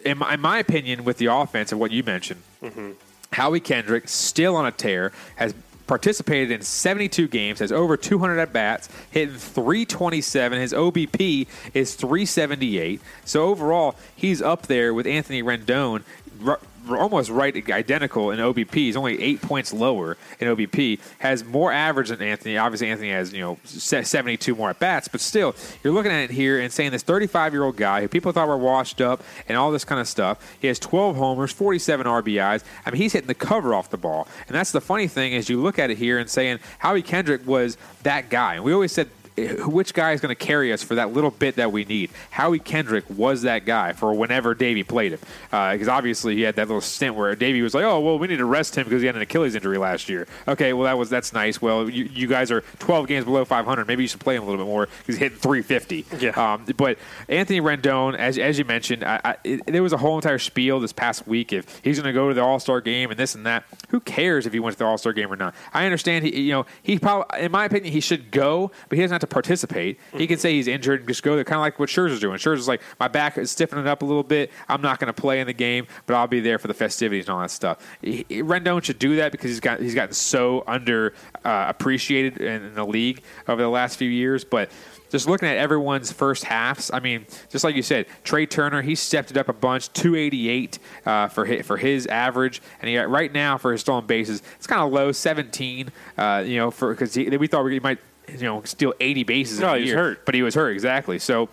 in 0.03 0.17
my, 0.17 0.33
in 0.33 0.41
my 0.41 0.59
opinion, 0.59 1.05
with 1.05 1.17
the 1.17 1.27
offense 1.27 1.71
and 1.71 1.79
what 1.79 1.91
you 1.91 2.03
mentioned, 2.03 2.41
mm-hmm. 2.61 2.91
Howie 3.31 3.61
Kendrick, 3.61 4.09
still 4.09 4.57
on 4.57 4.65
a 4.65 4.71
tear, 4.71 5.13
has 5.37 5.53
participated 5.87 6.51
in 6.51 6.61
72 6.61 7.27
games, 7.27 7.59
has 7.59 7.71
over 7.71 7.97
200 7.97 8.39
at 8.39 8.53
bats, 8.53 8.89
hitting 9.09 9.35
327. 9.35 10.59
His 10.59 10.73
OBP 10.73 11.47
is 11.73 11.95
378. 11.95 13.01
So 13.25 13.45
overall, 13.45 13.95
he's 14.15 14.41
up 14.41 14.67
there 14.67 14.93
with 14.93 15.07
Anthony 15.07 15.41
Rendon. 15.41 16.03
Almost 16.89 17.29
right 17.29 17.69
identical 17.69 18.31
in 18.31 18.39
OBP. 18.39 18.73
He's 18.73 18.95
only 18.95 19.21
eight 19.21 19.41
points 19.41 19.73
lower 19.73 20.17
in 20.39 20.47
OBP. 20.47 20.99
Has 21.19 21.43
more 21.43 21.71
average 21.71 22.09
than 22.09 22.21
Anthony. 22.21 22.57
Obviously, 22.57 22.89
Anthony 22.89 23.11
has 23.11 23.33
you 23.33 23.41
know 23.41 23.57
72 23.65 24.55
more 24.55 24.69
at 24.69 24.79
bats, 24.79 25.07
but 25.07 25.21
still, 25.21 25.55
you're 25.83 25.93
looking 25.93 26.11
at 26.11 26.23
it 26.23 26.31
here 26.31 26.59
and 26.59 26.71
saying 26.71 26.91
this 26.91 27.03
35 27.03 27.53
year 27.53 27.63
old 27.63 27.77
guy 27.77 28.01
who 28.01 28.07
people 28.07 28.31
thought 28.31 28.47
were 28.47 28.57
washed 28.57 29.01
up 29.01 29.23
and 29.47 29.57
all 29.57 29.71
this 29.71 29.85
kind 29.85 29.99
of 29.99 30.07
stuff. 30.07 30.57
He 30.59 30.67
has 30.67 30.79
12 30.79 31.15
homers, 31.15 31.51
47 31.51 32.05
RBIs. 32.05 32.63
I 32.85 32.91
mean, 32.91 33.01
he's 33.01 33.13
hitting 33.13 33.27
the 33.27 33.35
cover 33.35 33.73
off 33.73 33.89
the 33.89 33.97
ball, 33.97 34.27
and 34.47 34.55
that's 34.55 34.71
the 34.71 34.81
funny 34.81 35.07
thing 35.07 35.33
is 35.33 35.49
you 35.49 35.61
look 35.61 35.79
at 35.79 35.89
it 35.89 35.97
here 35.97 36.19
and 36.19 36.29
saying 36.29 36.59
Howie 36.79 37.01
Kendrick 37.01 37.45
was 37.45 37.77
that 38.03 38.29
guy, 38.29 38.55
and 38.55 38.63
we 38.63 38.73
always 38.73 38.91
said 38.91 39.09
which 39.37 39.93
guy 39.93 40.13
is 40.13 40.21
going 40.21 40.35
to 40.35 40.45
carry 40.45 40.73
us 40.73 40.83
for 40.83 40.95
that 40.95 41.13
little 41.13 41.31
bit 41.31 41.55
that 41.55 41.71
we 41.71 41.85
need? 41.85 42.09
Howie 42.31 42.59
Kendrick 42.59 43.05
was 43.09 43.43
that 43.43 43.65
guy 43.65 43.93
for 43.93 44.13
whenever 44.13 44.53
Davey 44.53 44.83
played 44.83 45.13
him, 45.13 45.19
because 45.49 45.87
obviously 45.87 46.35
he 46.35 46.41
had 46.41 46.55
that 46.55 46.67
little 46.67 46.81
stint 46.81 47.15
where 47.15 47.35
Davey 47.35 47.61
was 47.61 47.73
like, 47.73 47.83
"Oh, 47.83 47.99
well, 47.99 48.19
we 48.19 48.27
need 48.27 48.37
to 48.37 48.45
rest 48.45 48.77
him 48.77 48.85
because 48.85 49.01
he 49.01 49.07
had 49.07 49.15
an 49.15 49.21
Achilles 49.21 49.55
injury 49.55 49.77
last 49.77 50.09
year." 50.09 50.27
Okay, 50.47 50.73
well 50.73 50.85
that 50.85 50.97
was 50.97 51.09
that's 51.09 51.33
nice. 51.33 51.61
Well, 51.61 51.89
you, 51.89 52.05
you 52.05 52.27
guys 52.27 52.51
are 52.51 52.61
12 52.79 53.07
games 53.07 53.25
below 53.25 53.45
500. 53.45 53.87
Maybe 53.87 54.03
you 54.03 54.07
should 54.07 54.19
play 54.19 54.35
him 54.35 54.43
a 54.43 54.45
little 54.45 54.63
bit 54.63 54.69
more. 54.69 54.85
Because 54.85 55.15
he's 55.15 55.17
hitting 55.17 55.37
350. 55.37 56.05
Yeah. 56.19 56.53
Um, 56.53 56.65
but 56.75 56.97
Anthony 57.29 57.61
Rendon, 57.61 58.15
as, 58.15 58.37
as 58.37 58.57
you 58.57 58.65
mentioned, 58.65 59.03
I, 59.03 59.19
I, 59.23 59.35
it, 59.43 59.65
there 59.65 59.83
was 59.83 59.93
a 59.93 59.97
whole 59.97 60.15
entire 60.15 60.39
spiel 60.39 60.79
this 60.79 60.93
past 60.93 61.27
week 61.27 61.53
if 61.53 61.81
he's 61.83 61.97
going 61.99 62.07
to 62.07 62.13
go 62.13 62.29
to 62.29 62.33
the 62.33 62.41
All 62.41 62.59
Star 62.59 62.81
game 62.81 63.09
and 63.11 63.19
this 63.19 63.35
and 63.35 63.45
that. 63.45 63.65
Who 63.89 63.99
cares 63.99 64.45
if 64.45 64.53
he 64.53 64.59
went 64.59 64.73
to 64.73 64.79
the 64.79 64.85
All 64.85 64.97
Star 64.97 65.13
game 65.13 65.31
or 65.31 65.35
not? 65.35 65.55
I 65.73 65.85
understand. 65.85 66.25
He, 66.25 66.41
you 66.41 66.51
know, 66.51 66.65
he 66.81 66.99
probably, 66.99 67.41
in 67.41 67.51
my 67.51 67.65
opinion, 67.65 67.93
he 67.93 67.99
should 68.01 68.31
go, 68.31 68.71
but 68.89 68.97
he 68.97 69.01
doesn't 69.03 69.13
have 69.13 69.21
to 69.21 69.26
participate. 69.27 69.99
He 70.15 70.27
can 70.27 70.37
say 70.37 70.53
he's 70.53 70.67
injured 70.67 71.01
and 71.01 71.07
just 71.07 71.23
go 71.23 71.35
there, 71.35 71.43
kind 71.43 71.57
of 71.57 71.61
like 71.61 71.79
what 71.79 71.89
Scherzer's 71.89 72.19
doing. 72.19 72.37
Scherzer's 72.37 72.67
like, 72.67 72.81
my 72.99 73.07
back 73.07 73.37
is 73.37 73.51
stiffening 73.51 73.87
up 73.87 74.01
a 74.01 74.05
little 74.05 74.23
bit. 74.23 74.51
I'm 74.67 74.81
not 74.81 74.99
going 74.99 75.13
to 75.13 75.19
play 75.21 75.39
in 75.39 75.47
the 75.47 75.53
game, 75.53 75.87
but 76.05 76.15
I'll 76.15 76.27
be 76.27 76.39
there 76.39 76.59
for 76.59 76.67
the 76.67 76.73
festivities 76.73 77.25
and 77.25 77.33
all 77.35 77.41
that 77.41 77.51
stuff. 77.51 77.85
He, 78.01 78.25
he- 78.29 78.41
Rendon 78.41 78.83
should 78.83 78.99
do 78.99 79.15
that 79.17 79.31
because 79.31 79.51
he's 79.51 79.59
got 79.59 79.79
he's 79.79 79.95
gotten 79.95 80.13
so 80.13 80.63
under 80.67 81.13
uh, 81.43 81.65
appreciated 81.67 82.37
in, 82.41 82.63
in 82.63 82.73
the 82.75 82.85
league 82.85 83.21
over 83.47 83.61
the 83.61 83.69
last 83.69 83.97
few 83.97 84.09
years, 84.09 84.43
but 84.43 84.71
just 85.09 85.27
looking 85.27 85.47
at 85.47 85.57
everyone's 85.57 86.11
first 86.11 86.43
halves, 86.43 86.91
I 86.93 86.99
mean, 86.99 87.25
just 87.49 87.63
like 87.63 87.75
you 87.75 87.81
said, 87.81 88.07
Trea 88.23 88.45
Turner, 88.45 88.81
he 88.81 88.93
stepped 88.95 89.31
it 89.31 89.37
up 89.37 89.47
a 89.47 89.53
bunch, 89.53 89.91
288 89.93 90.79
uh, 91.05 91.27
for 91.29 91.45
his, 91.45 91.65
for 91.65 91.77
his 91.77 92.07
average, 92.07 92.61
and 92.81 92.89
he 92.89 92.97
right 92.97 93.31
now 93.31 93.57
for 93.57 93.71
his 93.71 93.81
stolen 93.81 94.05
bases, 94.05 94.41
it's 94.57 94.67
kind 94.67 94.81
of 94.81 94.91
low, 94.91 95.11
17. 95.11 95.91
Uh, 96.17 96.43
you 96.45 96.57
know, 96.57 96.71
for 96.71 96.93
because 96.93 97.15
we 97.15 97.47
thought 97.47 97.65
he 97.67 97.79
might 97.79 97.99
you 98.27 98.39
know 98.39 98.61
steal 98.63 98.93
80 98.99 99.23
bases. 99.23 99.59
No, 99.59 99.73
he 99.73 99.81
was 99.81 99.89
year, 99.89 99.97
hurt. 99.97 100.25
but 100.25 100.35
he 100.35 100.41
was 100.41 100.55
hurt 100.55 100.71
exactly. 100.71 101.19
So. 101.19 101.49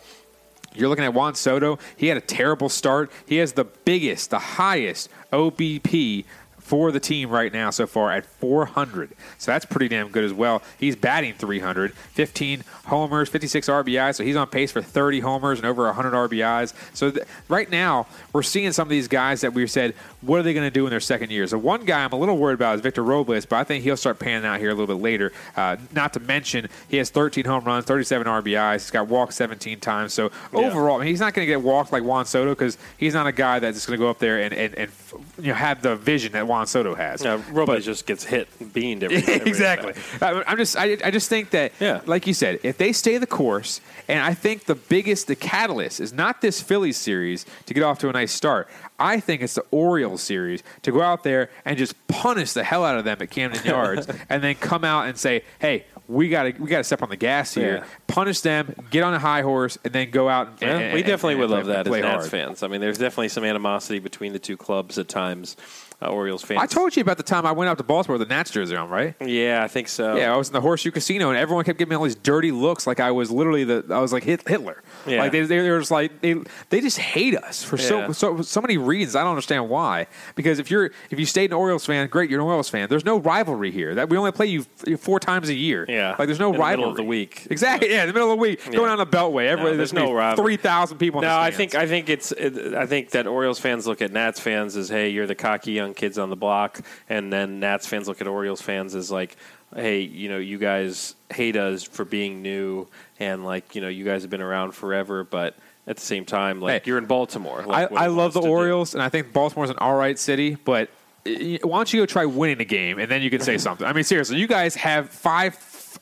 You're 0.77 0.89
looking 0.89 1.05
at 1.05 1.15
Juan 1.15 1.37
Soto. 1.37 1.79
He 1.97 2.09
had 2.09 2.17
a 2.17 2.21
terrible 2.21 2.69
start. 2.69 3.13
He 3.27 3.37
has 3.37 3.53
the 3.53 3.63
biggest, 3.63 4.31
the 4.31 4.41
highest 4.41 5.09
OBP 5.33 6.25
for 6.65 6.91
the 6.91 6.99
team 6.99 7.29
right 7.29 7.53
now 7.53 7.69
so 7.69 7.87
far 7.87 8.11
at 8.11 8.25
400. 8.25 9.11
So 9.37 9.53
that's 9.53 9.67
pretty 9.67 9.87
damn 9.87 10.09
good 10.09 10.25
as 10.25 10.33
well. 10.33 10.63
He's 10.79 10.97
batting 10.97 11.35
300, 11.35 11.93
15 11.93 12.65
homers, 12.87 13.29
56 13.29 13.69
RBIs. 13.69 14.15
So 14.15 14.25
he's 14.25 14.35
on 14.35 14.47
pace 14.47 14.73
for 14.73 14.81
30 14.81 15.21
homers 15.21 15.59
and 15.59 15.67
over 15.67 15.85
100 15.85 16.13
RBIs. 16.13 16.73
So 16.95 17.11
th- 17.11 17.27
right 17.49 17.71
now, 17.71 18.07
we're 18.33 18.43
seeing 18.43 18.73
some 18.73 18.87
of 18.87 18.91
these 18.91 19.09
guys 19.09 19.43
that 19.43 19.53
we 19.53 19.67
said, 19.67 19.95
what 20.23 20.41
are 20.41 20.43
they 20.43 20.55
going 20.55 20.67
to 20.67 20.71
do 20.71 20.87
in 20.87 20.91
their 20.91 21.01
second 21.01 21.31
year? 21.31 21.47
So 21.47 21.59
one 21.59 21.85
guy 21.85 22.03
I'm 22.03 22.13
a 22.13 22.17
little 22.17 22.39
worried 22.39 22.55
about 22.55 22.77
is 22.77 22.81
Victor 22.81 23.05
Robles, 23.05 23.45
but 23.45 23.57
I 23.57 23.65
think 23.65 23.85
he'll 23.85 23.99
start 23.99 24.19
panning 24.19 24.47
out 24.47 24.59
here 24.59 24.71
a 24.71 24.75
little 24.75 24.87
bit 24.97 25.03
later. 25.03 25.33
Uh, 25.55 25.77
not 25.93 26.15
to 26.15 26.21
mention, 26.21 26.71
he 26.89 26.97
has 26.97 27.11
13 27.11 27.45
home 27.45 27.65
runs, 27.65 27.85
37 27.85 28.27
RBIs. 28.27 28.73
He's 28.75 28.91
got 28.91 29.07
walked 29.07 29.35
17 29.35 29.81
times. 29.81 30.15
So 30.15 30.31
overall, 30.55 30.97
I 30.97 31.01
mean, 31.01 31.09
he's 31.09 31.21
not 31.21 31.35
going 31.35 31.47
to 31.47 31.53
get 31.53 31.61
walked 31.61 31.93
like 31.93 32.03
Juan 32.05 32.25
Soto 32.25 32.53
because 32.53 32.79
he's 32.97 33.13
not 33.13 33.27
a 33.27 33.33
guy 33.33 33.59
that's 33.59 33.77
just 33.77 33.87
going 33.87 33.99
to 33.99 34.03
go 34.03 34.09
up 34.09 34.19
there 34.19 34.41
and, 34.41 34.55
and, 34.55 34.75
and 34.77 34.91
you 35.39 35.49
know 35.49 35.55
have 35.55 35.83
the 35.83 35.97
vision 35.97 36.33
that 36.33 36.47
Juan 36.47 36.67
Soto 36.67 36.95
has. 36.95 37.23
Yeah, 37.25 37.41
Robles 37.51 37.85
just 37.85 38.07
gets 38.07 38.25
hit, 38.25 38.49
and 38.61 38.73
beamed 38.73 39.03
every, 39.05 39.17
every 39.35 39.49
exactly. 39.49 39.93
I- 40.21 40.43
I'm 40.47 40.57
just, 40.57 40.77
I, 40.77 40.97
I 41.05 41.11
just 41.11 41.29
think 41.29 41.51
that, 41.51 41.73
Yeah. 41.81 42.01
like 42.07 42.27
you 42.27 42.35
said, 42.35 42.61
if 42.63 42.79
they 42.79 42.93
stay 42.93 43.19
the 43.19 43.27
course, 43.27 43.81
and 44.09 44.21
I 44.21 44.35
think 44.35 44.65
the 44.65 44.75
biggest, 44.75 45.27
the 45.27 45.37
catalyst 45.37 46.01
is 46.01 46.13
not 46.13 46.41
this 46.41 46.61
Phillies 46.61 46.97
series 46.97 47.47
to 47.67 47.75
get 47.75 47.83
off 47.83 47.99
to 48.01 48.09
a 48.09 48.13
nice 48.13 48.33
start. 48.33 48.69
I 48.99 49.19
think 49.21 49.43
it's 49.43 49.55
the 49.55 49.65
Orioles 49.71 50.23
series 50.23 50.63
to 50.83 50.93
go 50.93 51.03
out 51.03 51.25
there 51.25 51.51
and 51.65 51.77
just 51.77 51.95
punish 52.07 52.53
the 52.53 52.63
hell 52.63 52.85
out 52.85 52.97
of 52.97 53.05
them 53.05 53.19
at 53.21 53.31
Camden 53.31 53.65
Yards, 53.67 54.07
and 54.29 54.43
then 54.43 54.55
come 54.55 54.85
out 54.85 55.07
and 55.09 55.19
say, 55.19 55.43
"Hey, 55.59 55.85
we 56.09 56.29
got 56.29 56.43
to 56.45 56.53
we 56.63 56.69
got 56.69 56.79
to 56.79 56.85
step 56.85 57.03
on 57.03 57.09
the 57.09 57.17
gas 57.17 57.55
here, 57.55 57.77
Yeah. 57.79 57.85
punish 58.07 58.41
them, 58.41 58.75
get 58.91 59.03
on 59.03 59.15
a 59.15 59.19
high 59.19 59.43
horse, 59.43 59.79
and 59.85 59.93
then 59.93 60.11
go 60.11 60.29
out. 60.29 60.49
And, 60.49 60.61
Yeah, 60.63 60.69
and- 60.79 60.93
we 60.95 61.01
and- 61.01 61.07
definitely 61.09 61.35
and 61.35 61.41
would 61.43 61.51
love 61.51 61.67
that 61.67 61.87
as 61.87 61.93
Nats 61.93 62.07
hard. 62.07 62.31
fans. 62.31 62.63
I 62.63 62.69
mean, 62.69 62.81
there's 62.81 62.99
definitely 62.99 63.29
some 63.29 63.45
animosity 63.45 63.99
between 64.01 64.33
the 64.33 64.39
two 64.39 64.57
clubs 64.57 64.99
at 64.99 65.09
times. 65.09 65.57
Uh, 66.03 66.07
Orioles 66.09 66.43
fans. 66.43 66.61
I 66.61 66.67
told 66.67 66.97
you 66.97 67.01
about 67.03 67.17
the 67.17 67.23
time 67.23 67.47
I 67.47 67.53
went 67.53 67.69
out 67.71 67.79
to 67.79 67.85
Baltimore 67.85 68.19
with 68.19 68.29
the 68.29 68.35
Nats 68.35 68.51
jersey 68.51 68.77
on, 68.77 68.89
right? 68.91 69.15
Yeah, 69.25 69.63
I 69.63 69.69
think 69.69 69.89
so. 69.89 70.17
Yeah, 70.17 70.35
I 70.35 70.37
was 70.37 70.49
in 70.49 70.53
the 70.53 70.61
Horseshoe 70.61 70.91
Casino, 70.91 71.31
and 71.31 71.39
everyone 71.39 71.65
kept 71.65 71.79
giving 71.79 71.91
me 71.91 71.97
all 71.97 72.03
these 72.03 72.15
dirty 72.17 72.51
looks, 72.51 72.87
like 72.87 73.01
I 73.01 73.11
was 73.13 73.31
literally 73.31 73.65
the 73.65 73.85
I 73.91 74.01
was 74.01 74.13
like 74.13 74.25
Hitler. 74.25 74.83
Yeah. 75.07 75.21
Like 75.21 75.33
they, 75.33 75.43
they 75.43 75.69
were 75.71 75.79
just 75.79 75.91
like 75.91 76.21
they 76.21 76.35
they 76.71 76.81
just 76.81 76.99
hate 76.99 77.37
us 77.37 77.63
for 77.63 77.77
Yeah. 77.77 78.11
so 78.11 78.13
so 78.13 78.43
so 78.43 78.61
many 78.61 78.77
reasons. 78.77 79.17
I 79.17 79.21
don't 79.21 79.31
understand 79.31 79.69
why. 79.71 80.07
Because 80.35 80.59
if 80.59 80.71
you're 80.71 80.91
if 81.11 81.19
you 81.19 81.27
stayed 81.27 81.51
an 81.51 81.57
Orioles 81.57 81.87
fan, 81.87 82.09
great, 82.09 82.29
you're 82.29 82.41
an 82.41 82.45
Orioles 82.47 82.69
fan. 82.69 82.89
There's 82.89 83.05
no 83.05 83.19
rivalry 83.19 83.71
here. 83.71 83.95
That 83.95 84.09
we 84.11 84.17
only 84.17 84.33
play 84.33 84.47
you 84.47 84.67
f- 84.87 85.01
four 85.01 85.21
times 85.21 85.49
a 85.49 85.55
year. 85.55 85.87
Yeah. 85.89 86.17
like 86.19 86.27
there's 86.29 86.41
no 86.41 86.49
In 86.49 86.55
the 86.55 86.59
rivalry 86.59 86.77
middle 86.79 86.91
of 86.91 86.97
the 86.97 87.05
week. 87.05 87.47
Exactly. 87.51 87.91
Yeah, 87.93 88.03
in 88.03 88.09
the 88.09 88.15
middle 88.15 88.31
of 88.33 88.37
the 88.39 88.43
week, 88.43 88.65
going 88.73 88.89
down 88.89 88.99
the 88.99 89.07
Beltway. 89.07 89.47
Everybody, 89.47 89.77
there's 89.77 89.93
there's 89.93 90.05
no 90.07 90.13
rivalry. 90.13 90.45
three 90.45 90.57
thousand 90.57 90.99
people. 90.99 91.21
In 91.21 91.29
No, 91.29 91.35
the 91.35 91.41
I 91.41 91.51
think 91.51 91.75
I 91.75 91.87
think 91.87 92.09
it's 92.09 92.33
it, 92.33 92.75
I 92.75 92.85
think 92.87 93.11
that 93.11 93.27
Orioles 93.27 93.59
fans 93.59 93.87
look 93.87 94.03
at 94.03 94.11
Nats 94.13 94.41
fans 94.41 94.77
as 94.77 94.89
hey, 94.89 95.09
you're 95.11 95.27
the 95.27 95.35
cocky 95.35 95.79
young 95.85 95.95
kids 95.95 96.19
on 96.19 96.31
the 96.31 96.37
block, 96.37 96.81
and 97.09 97.33
then 97.33 97.61
Nats 97.61 97.87
fans 97.87 98.09
look 98.09 98.21
at 98.21 98.27
Orioles 98.27 98.63
fans 98.63 98.95
as 98.95 99.11
like, 99.11 99.37
hey, 99.75 100.01
you 100.01 100.29
know, 100.29 100.39
you 100.39 100.59
guys 100.59 101.15
hate 101.33 101.57
us 101.57 101.83
for 101.85 102.05
being 102.05 102.43
new, 102.43 102.89
and 103.21 103.45
like 103.45 103.75
you 103.75 103.81
know, 103.81 103.89
you 103.89 104.05
guys 104.05 104.23
have 104.23 104.31
been 104.31 104.41
around 104.41 104.73
forever, 104.73 105.25
but 105.25 105.57
at 105.87 105.97
the 105.97 106.03
same 106.03 106.25
time, 106.25 106.61
like 106.61 106.85
Hey, 106.85 106.89
you're 106.89 106.99
in 106.99 107.07
Baltimore. 107.07 107.61
I, 107.63 107.65
Like, 107.65 107.91
what 107.91 108.01
I 108.01 108.07
love 108.07 108.33
the 108.33 108.41
to 108.41 108.47
do. 108.47 108.53
Orioles, 108.53 108.95
and 108.95 109.03
I 109.03 109.09
think 109.09 109.33
Baltimore's 109.33 109.71
an 109.71 109.79
all 109.79 109.95
right 109.95 110.19
city, 110.19 110.57
but 110.57 110.89
uh, 111.27 111.31
why 111.63 111.79
don't 111.79 111.93
you 111.93 112.01
go 112.01 112.07
try 112.07 112.25
winning 112.25 112.61
a 112.61 112.65
game 112.65 112.99
and 112.99 113.11
then 113.11 113.23
you 113.23 113.31
can 113.31 113.41
say 113.41 113.59
something? 113.67 113.87
I 113.87 113.93
mean, 113.93 114.05
seriously, 114.05 114.39
you 114.39 114.47
guys 114.47 114.75
have 114.77 115.11
five. 115.11 115.55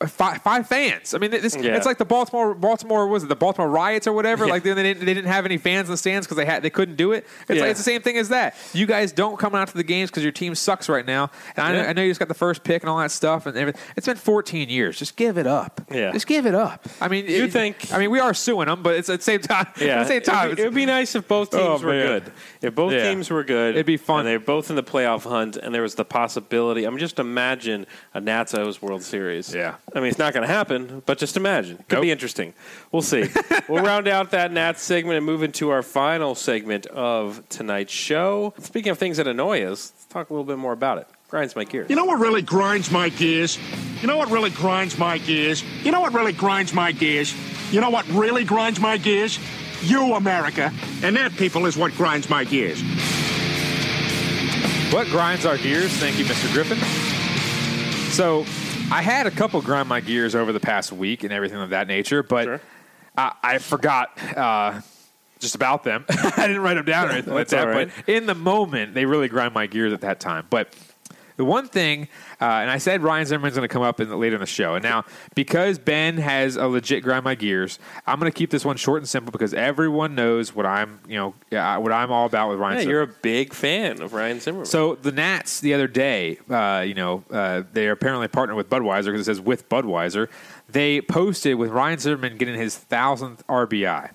Five, 0.07 0.41
five 0.41 0.67
fans. 0.67 1.13
I 1.13 1.17
mean, 1.17 1.31
this, 1.31 1.55
Yeah. 1.55 1.75
it's 1.75 1.85
like 1.85 1.97
the 1.97 2.05
Baltimore, 2.05 2.53
Baltimore 2.53 3.07
was 3.07 3.23
it 3.23 3.29
the 3.29 3.35
Baltimore 3.35 3.69
riots 3.69 4.07
or 4.07 4.13
whatever? 4.13 4.47
Like 4.47 4.63
they, 4.63 4.73
they, 4.73 4.83
didn't, 4.83 5.05
they 5.05 5.13
didn't 5.13 5.29
have 5.31 5.45
any 5.45 5.57
fans 5.57 5.87
in 5.87 5.91
the 5.93 5.97
stands 5.97 6.25
because 6.27 6.37
they 6.37 6.45
had 6.45 6.63
they 6.63 6.69
couldn't 6.69 6.95
do 6.95 7.11
it. 7.11 7.25
It's 7.47 7.57
Yeah. 7.57 7.61
like 7.61 7.71
it's 7.71 7.79
the 7.79 7.83
same 7.83 8.01
thing 8.01 8.17
as 8.17 8.29
that. 8.29 8.55
You 8.73 8.85
guys 8.85 9.11
don't 9.11 9.37
come 9.39 9.55
out 9.55 9.67
to 9.69 9.77
the 9.77 9.83
games 9.83 10.09
because 10.09 10.23
your 10.23 10.31
team 10.31 10.55
sucks 10.55 10.89
right 10.89 11.05
now. 11.05 11.31
And 11.55 11.65
I, 11.65 11.71
know, 11.73 11.81
I 11.89 11.93
know 11.93 12.01
you 12.01 12.09
just 12.09 12.19
got 12.19 12.27
the 12.27 12.33
first 12.33 12.63
pick 12.63 12.83
and 12.83 12.89
all 12.89 12.97
that 12.99 13.11
stuff 13.11 13.45
and 13.45 13.57
everything. 13.57 13.81
It's 13.95 14.07
been 14.07 14.17
14 14.17 14.69
years. 14.69 14.97
Just 14.97 15.15
give 15.15 15.37
it 15.37 15.47
up. 15.47 15.81
Yeah. 15.91 16.11
just 16.11 16.27
give 16.27 16.45
it 16.45 16.55
up. 16.55 16.85
I 16.99 17.07
mean, 17.07 17.25
You 17.27 17.45
it- 17.45 17.51
think- 17.51 17.93
I 17.93 17.99
mean, 17.99 18.11
we 18.11 18.19
are 18.19 18.33
suing 18.33 18.67
them, 18.67 18.81
but 18.83 18.95
it's 18.95 19.09
at 19.09 19.19
the 19.19 19.23
same 19.23 19.41
time. 19.41 19.67
Yeah, 19.79 19.99
at 19.99 20.03
the 20.03 20.07
same 20.07 20.21
time, 20.21 20.45
it'd 20.47 20.57
be, 20.57 20.61
it'd 20.63 20.73
be 20.75 20.85
nice 20.85 21.15
if 21.15 21.27
both 21.27 21.53
oh, 21.53 21.57
teams 21.57 21.83
Oh, 21.83 21.87
were 21.87 21.93
man. 21.93 22.05
good. 22.07 22.31
If 22.61 22.75
both 22.75 22.93
Yeah. 22.93 23.09
teams 23.09 23.29
were 23.29 23.43
good, 23.43 23.75
It'd 23.75 23.85
be 23.85 23.97
fun. 23.97 24.19
And 24.19 24.27
they're 24.29 24.39
both 24.39 24.69
in 24.69 24.75
the 24.75 24.83
playoff 24.83 25.23
hunt, 25.23 25.57
and 25.57 25.73
there 25.75 25.81
was 25.81 25.95
the 25.95 26.05
possibility. 26.05 26.87
I 26.87 26.89
mean, 26.89 26.99
just 26.99 27.19
imagine 27.19 27.85
a 28.13 28.21
Nats 28.21 28.53
O's 28.53 28.81
World 28.81 29.03
Series. 29.03 29.53
Yeah. 29.53 29.75
I 29.95 29.99
mean, 29.99 30.07
it's 30.09 30.17
not 30.17 30.33
going 30.33 30.47
to 30.47 30.51
happen, 30.53 31.03
but 31.05 31.17
just 31.17 31.37
imagine. 31.37 31.77
Could 31.77 31.93
Nope. 31.97 32.01
be 32.03 32.11
interesting. 32.11 32.53
We'll 32.91 33.01
see. 33.03 33.25
we'll 33.67 33.83
round 33.91 34.07
out 34.07 34.31
that 34.31 34.51
Nats 34.51 34.81
segment 34.81 35.17
and 35.17 35.25
move 35.25 35.43
into 35.43 35.69
our 35.69 35.83
final 35.83 36.33
segment 36.35 36.85
of 36.87 37.47
tonight's 37.49 37.93
show. 37.93 38.53
Speaking 38.59 38.91
of 38.91 38.97
things 38.97 39.17
that 39.17 39.27
annoy 39.27 39.63
us, 39.63 39.91
let's 39.95 40.05
talk 40.07 40.29
a 40.29 40.33
little 40.33 40.45
bit 40.45 40.57
more 40.57 40.73
about 40.73 40.97
it. 40.99 41.07
Grinds 41.29 41.55
my 41.55 41.63
gears. 41.63 41.89
You 41.89 41.95
know 41.95 42.05
what 42.05 42.19
really 42.19 42.41
grinds 42.41 42.91
my 42.91 43.09
gears? 43.09 43.59
You 44.01 44.07
know 44.07 44.17
what 44.17 44.29
really 44.31 44.51
grinds 44.51 44.97
my 44.97 45.17
gears? 45.17 45.63
You 45.83 45.91
know 45.91 46.01
what 46.01 46.13
really 46.13 46.33
grinds 46.33 46.73
my 46.73 46.91
gears? 46.91 47.33
You 47.71 47.81
know 47.81 47.89
what 47.89 48.07
really 48.09 48.43
grinds 48.43 48.79
my 48.79 48.97
gears? 48.97 49.39
You, 49.81 50.13
America. 50.15 50.71
And 51.03 51.15
that, 51.17 51.33
people, 51.33 51.65
is 51.65 51.75
what 51.75 51.91
grinds 51.93 52.29
my 52.29 52.43
gears. 52.45 52.81
What 54.93 55.07
grinds 55.07 55.45
our 55.45 55.57
gears? 55.57 55.91
Thank 55.97 56.19
you, 56.19 56.25
Mr. 56.25 56.53
Griffin. 56.53 56.77
So, 58.11 58.45
I 58.91 59.01
had 59.01 59.25
a 59.27 59.31
couple 59.31 59.61
grind 59.61 59.89
my 59.89 59.99
gears 60.01 60.35
over 60.35 60.51
the 60.51 60.59
past 60.59 60.91
week 60.91 61.23
and 61.23 61.33
everything 61.33 61.59
of 61.59 61.71
that 61.71 61.87
nature, 61.87 62.21
but 62.23 62.45
Sure. 62.45 62.61
I, 63.17 63.33
I 63.43 63.57
forgot 63.57 64.09
uh, 64.37 64.81
just 65.39 65.55
about 65.55 65.83
them. 65.83 66.05
I 66.09 66.47
didn't 66.47 66.61
write 66.61 66.75
them 66.75 66.85
down 66.85 67.09
or 67.09 67.11
anything 67.11 67.33
like 67.33 67.47
that. 67.49 67.67
right. 67.67 67.89
But 68.05 68.09
in 68.13 68.25
the 68.25 68.35
moment, 68.35 68.93
they 68.93 69.05
really 69.05 69.27
grind 69.27 69.53
my 69.53 69.67
gears 69.67 69.93
at 69.93 70.01
that 70.01 70.19
time. 70.19 70.45
But 70.49 70.73
the 71.35 71.45
one 71.45 71.67
thing, 71.67 72.07
uh, 72.39 72.45
and 72.45 72.69
I 72.69 72.77
said 72.77 73.01
Ryan 73.01 73.25
Zimmerman's 73.25 73.55
going 73.55 73.67
to 73.67 73.73
come 73.73 73.81
up 73.81 73.99
in 73.99 74.09
the, 74.09 74.15
later 74.15 74.35
in 74.35 74.41
the 74.41 74.45
show. 74.45 74.75
And 74.75 74.83
now, 74.83 75.05
because 75.35 75.79
Ben 75.79 76.17
has 76.17 76.55
a 76.55 76.67
legit 76.67 77.03
grind 77.03 77.23
my 77.23 77.35
gears, 77.35 77.79
I'm 78.05 78.19
going 78.19 78.31
to 78.31 78.37
keep 78.37 78.51
this 78.51 78.63
one 78.63 78.77
short 78.77 79.01
and 79.01 79.09
simple 79.09 79.31
because 79.31 79.53
everyone 79.53 80.15
knows 80.15 80.53
what 80.55 80.65
I'm, 80.65 80.99
you 81.07 81.17
know, 81.17 81.33
what 81.79 81.91
I'm 81.91 82.11
all 82.11 82.25
about 82.25 82.49
with 82.49 82.59
Ryan. 82.59 82.75
Yeah, 82.75 82.81
Zimmerman. 82.81 82.91
you're 82.91 83.01
a 83.03 83.21
big 83.21 83.53
fan 83.53 84.01
of 84.01 84.13
Ryan 84.13 84.39
Zimmerman. 84.39 84.65
So 84.65 84.95
the 84.95 85.11
Nats 85.11 85.59
the 85.59 85.73
other 85.73 85.87
day, 85.87 86.39
uh, 86.49 86.83
you 86.85 86.93
know, 86.93 87.23
uh, 87.31 87.63
they 87.73 87.87
are 87.87 87.93
apparently 87.93 88.27
partnered 88.27 88.57
with 88.57 88.69
Budweiser 88.69 89.05
because 89.05 89.21
it 89.21 89.25
says 89.25 89.41
with 89.41 89.69
Budweiser. 89.69 90.29
They 90.69 91.01
posted 91.01 91.55
with 91.55 91.71
Ryan 91.71 91.99
Zimmerman 91.99 92.37
getting 92.37 92.55
his 92.55 92.77
thousandth 92.77 93.45
RBI. 93.47 94.11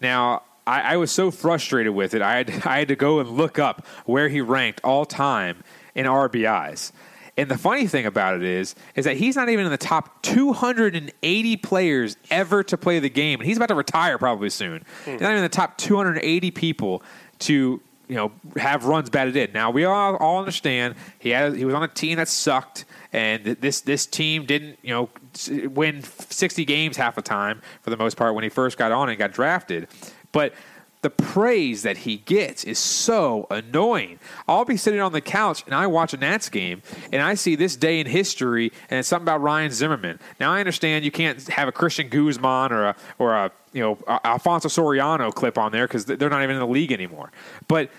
Now. 0.00 0.42
I, 0.66 0.94
I 0.94 0.96
was 0.96 1.10
so 1.10 1.30
frustrated 1.30 1.92
with 1.94 2.14
it. 2.14 2.22
I 2.22 2.36
had 2.36 2.50
I 2.64 2.78
had 2.78 2.88
to 2.88 2.96
go 2.96 3.18
and 3.18 3.28
look 3.28 3.58
up 3.58 3.86
where 4.06 4.30
he 4.30 4.40
ranked 4.40 4.80
all 4.82 5.04
time 5.04 5.62
in 5.94 6.06
RBIs. 6.06 6.92
And 7.36 7.50
the 7.50 7.58
funny 7.58 7.86
thing 7.88 8.06
about 8.06 8.36
it 8.36 8.44
is, 8.44 8.76
is 8.94 9.04
that 9.06 9.16
he's 9.16 9.34
not 9.34 9.48
even 9.48 9.64
in 9.64 9.72
the 9.72 9.76
top 9.76 10.22
280 10.22 11.56
players 11.56 12.16
ever 12.30 12.62
to 12.62 12.76
play 12.76 13.00
the 13.00 13.10
game, 13.10 13.40
and 13.40 13.48
he's 13.48 13.56
about 13.56 13.70
to 13.70 13.74
retire 13.74 14.18
probably 14.18 14.50
soon. 14.50 14.84
Hmm. 15.04 15.12
He's 15.12 15.20
not 15.20 15.30
even 15.30 15.38
in 15.38 15.42
the 15.42 15.48
top 15.48 15.76
280 15.78 16.50
people 16.52 17.02
to 17.40 17.80
you 18.06 18.16
know 18.16 18.32
have 18.56 18.84
runs 18.84 19.10
batted 19.10 19.36
in. 19.36 19.52
Now 19.52 19.70
we 19.70 19.84
all 19.84 20.16
all 20.16 20.38
understand 20.38 20.94
he 21.18 21.30
had 21.30 21.56
he 21.56 21.64
was 21.64 21.74
on 21.74 21.82
a 21.82 21.88
team 21.88 22.18
that 22.18 22.28
sucked, 22.28 22.84
and 23.12 23.44
this 23.44 23.80
this 23.80 24.06
team 24.06 24.46
didn't 24.46 24.78
you 24.82 24.90
know 24.90 25.08
win 25.68 26.02
60 26.02 26.64
games 26.64 26.96
half 26.96 27.16
the 27.16 27.22
time 27.22 27.62
for 27.82 27.90
the 27.90 27.96
most 27.96 28.16
part 28.16 28.34
when 28.34 28.44
he 28.44 28.50
first 28.50 28.78
got 28.78 28.92
on 28.92 29.08
and 29.08 29.18
got 29.18 29.32
drafted, 29.32 29.88
but 30.32 30.54
the 31.04 31.10
praise 31.10 31.82
that 31.82 31.98
he 31.98 32.16
gets 32.16 32.64
is 32.64 32.78
so 32.78 33.46
annoying. 33.50 34.18
I'll 34.48 34.64
be 34.64 34.78
sitting 34.78 35.00
on 35.00 35.12
the 35.12 35.20
couch 35.20 35.62
and 35.66 35.74
I 35.74 35.86
watch 35.86 36.14
a 36.14 36.16
Nats 36.16 36.48
game 36.48 36.80
and 37.12 37.20
I 37.20 37.34
see 37.34 37.56
this 37.56 37.76
day 37.76 38.00
in 38.00 38.06
history 38.06 38.72
and 38.88 39.00
it's 39.00 39.08
something 39.08 39.26
about 39.26 39.42
Ryan 39.42 39.70
Zimmerman. 39.70 40.18
Now 40.40 40.50
I 40.50 40.60
understand 40.60 41.04
you 41.04 41.10
can't 41.10 41.46
have 41.48 41.68
a 41.68 41.72
Cristian 41.72 42.08
Guzman 42.08 42.72
or 42.72 42.84
a 42.86 42.96
or 43.18 43.34
a 43.34 43.52
you 43.74 43.82
know 43.82 43.98
Alfonso 44.24 44.68
Soriano 44.68 45.32
clip 45.32 45.58
on 45.58 45.72
there 45.72 45.86
because 45.86 46.06
they're 46.06 46.30
not 46.30 46.42
even 46.42 46.56
in 46.56 46.60
the 46.60 46.66
league 46.66 46.90
anymore. 46.90 47.30
But 47.68 47.90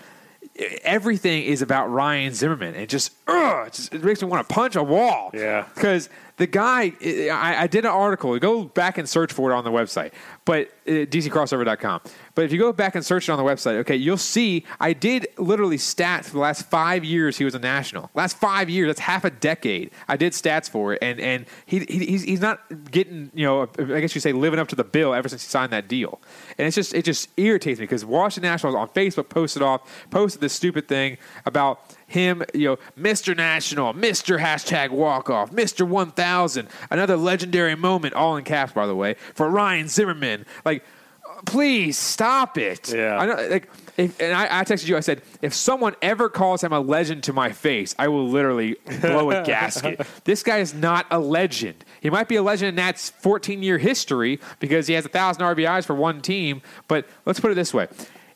everything 0.82 1.44
is 1.44 1.62
about 1.62 1.86
Ryan 1.86 2.34
Zimmerman. 2.34 2.74
And 2.74 2.82
it 2.82 2.88
just, 2.88 3.12
ugh, 3.28 3.68
it 3.68 3.72
just 3.72 3.94
it 3.94 4.02
makes 4.02 4.20
me 4.22 4.28
want 4.28 4.48
to 4.48 4.52
punch 4.52 4.74
a 4.74 4.82
wall. 4.82 5.30
Yeah. 5.32 5.66
Because 5.74 6.08
the 6.38 6.46
guy, 6.46 6.92
I, 7.04 7.62
I 7.62 7.66
did 7.66 7.84
an 7.84 7.92
article. 7.92 8.36
Go 8.38 8.64
back 8.64 8.98
and 8.98 9.08
search 9.08 9.32
for 9.32 9.52
it 9.52 9.54
on 9.54 9.64
the 9.64 9.70
website, 9.70 10.12
but 10.44 10.70
Uh, 10.86 11.04
DCCrossover.com. 11.06 12.00
But 12.34 12.44
if 12.44 12.52
you 12.52 12.58
go 12.58 12.72
back 12.72 12.94
and 12.94 13.04
search 13.04 13.28
it 13.28 13.32
on 13.32 13.38
the 13.38 13.44
website, 13.44 13.76
okay, 13.78 13.96
you'll 13.96 14.16
see 14.16 14.64
I 14.78 14.92
did 14.92 15.26
literally 15.36 15.78
stats 15.78 16.26
for 16.26 16.32
the 16.32 16.38
last 16.38 16.70
five 16.70 17.04
years 17.04 17.38
he 17.38 17.44
was 17.44 17.54
a 17.54 17.58
national. 17.58 18.10
Last 18.14 18.38
five 18.38 18.70
years, 18.70 18.88
that's 18.88 19.00
half 19.00 19.24
a 19.24 19.30
decade. 19.30 19.90
I 20.06 20.16
did 20.16 20.32
stats 20.32 20.70
for 20.70 20.92
it, 20.92 20.98
and 21.02 21.18
and 21.18 21.46
he, 21.64 21.80
he 21.80 22.06
he's, 22.06 22.22
he's 22.22 22.40
not 22.40 22.60
getting 22.90 23.30
you 23.34 23.44
know 23.44 23.68
I 23.78 24.00
guess 24.00 24.14
you 24.14 24.20
say 24.20 24.32
living 24.32 24.60
up 24.60 24.68
to 24.68 24.76
the 24.76 24.84
bill 24.84 25.12
ever 25.12 25.28
since 25.28 25.42
he 25.42 25.48
signed 25.48 25.72
that 25.72 25.88
deal, 25.88 26.20
and 26.56 26.66
it's 26.66 26.76
just 26.76 26.94
it 26.94 27.04
just 27.04 27.28
irritates 27.36 27.80
me 27.80 27.84
because 27.84 28.04
Washington 28.04 28.50
Nationals 28.50 28.76
on 28.76 28.88
Facebook 28.90 29.28
posted 29.28 29.62
off 29.62 30.06
posted 30.10 30.40
this 30.40 30.52
stupid 30.52 30.86
thing 30.86 31.18
about 31.44 31.80
him, 32.06 32.44
you 32.54 32.68
know, 32.68 32.76
Mr. 32.98 33.36
National, 33.36 33.92
Mr. 33.92 34.38
Hashtag 34.38 34.90
Walk 34.90 35.28
Off, 35.28 35.50
Mr. 35.50 35.86
1000, 35.86 36.68
another 36.90 37.16
legendary 37.16 37.74
moment, 37.74 38.14
all 38.14 38.36
in 38.36 38.44
caps, 38.44 38.72
by 38.72 38.86
the 38.86 38.94
way, 38.94 39.16
for 39.34 39.50
Ryan 39.50 39.88
Zimmerman. 39.88 40.46
Like, 40.64 40.75
please 41.46 41.96
stop 41.96 42.58
it. 42.58 42.92
Yeah. 42.92 43.18
I 43.18 43.26
know, 43.26 43.48
like, 43.48 43.68
if, 43.96 44.20
and 44.20 44.34
I, 44.34 44.60
I 44.60 44.64
texted 44.64 44.88
you. 44.88 44.96
I 44.96 45.00
said, 45.00 45.22
if 45.40 45.54
someone 45.54 45.94
ever 46.02 46.28
calls 46.28 46.62
him 46.62 46.72
a 46.72 46.80
legend 46.80 47.22
to 47.24 47.32
my 47.32 47.50
face, 47.52 47.94
I 47.98 48.08
will 48.08 48.28
literally 48.28 48.76
blow 49.00 49.30
a 49.30 49.42
gasket. 49.46 50.00
This 50.24 50.42
guy 50.42 50.58
is 50.58 50.74
not 50.74 51.06
a 51.10 51.18
legend. 51.18 51.82
He 52.02 52.10
might 52.10 52.28
be 52.28 52.36
a 52.36 52.42
legend 52.42 52.68
in 52.70 52.74
Nat's 52.74 53.08
14 53.10 53.62
year 53.62 53.78
history 53.78 54.38
because 54.60 54.86
he 54.86 54.94
has 54.94 55.06
a 55.06 55.08
thousand 55.08 55.42
RBIs 55.44 55.86
for 55.86 55.94
one 55.94 56.20
team. 56.20 56.60
But 56.88 57.08
let's 57.24 57.40
put 57.40 57.50
it 57.52 57.54
this 57.54 57.72
way: 57.72 57.88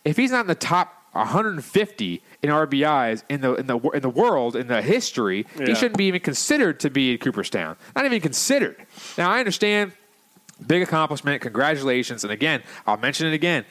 if 0.04 0.16
he's 0.16 0.30
not 0.30 0.40
in 0.42 0.46
the 0.46 0.54
top 0.54 0.94
150 1.12 2.22
in 2.42 2.50
RBIs 2.50 3.22
in 3.28 3.40
the 3.42 3.54
in 3.54 3.66
the 3.66 3.78
in 3.90 4.00
the 4.02 4.08
world 4.08 4.56
in 4.56 4.68
the 4.68 4.80
history, 4.80 5.46
Yeah. 5.58 5.66
he 5.66 5.74
shouldn't 5.74 5.98
be 5.98 6.04
even 6.06 6.20
considered 6.20 6.80
to 6.80 6.90
be 6.90 7.12
in 7.12 7.18
Cooperstown. 7.18 7.76
Not 7.94 8.04
even 8.06 8.20
considered. 8.20 8.76
Now 9.18 9.30
I 9.30 9.40
understand 9.40 9.92
big 10.66 10.82
accomplishment. 10.82 11.42
Congratulations. 11.42 12.24
And 12.24 12.32
again, 12.32 12.62
I'll 12.86 12.96
mention 12.96 13.26
it 13.26 13.34
again. 13.34 13.64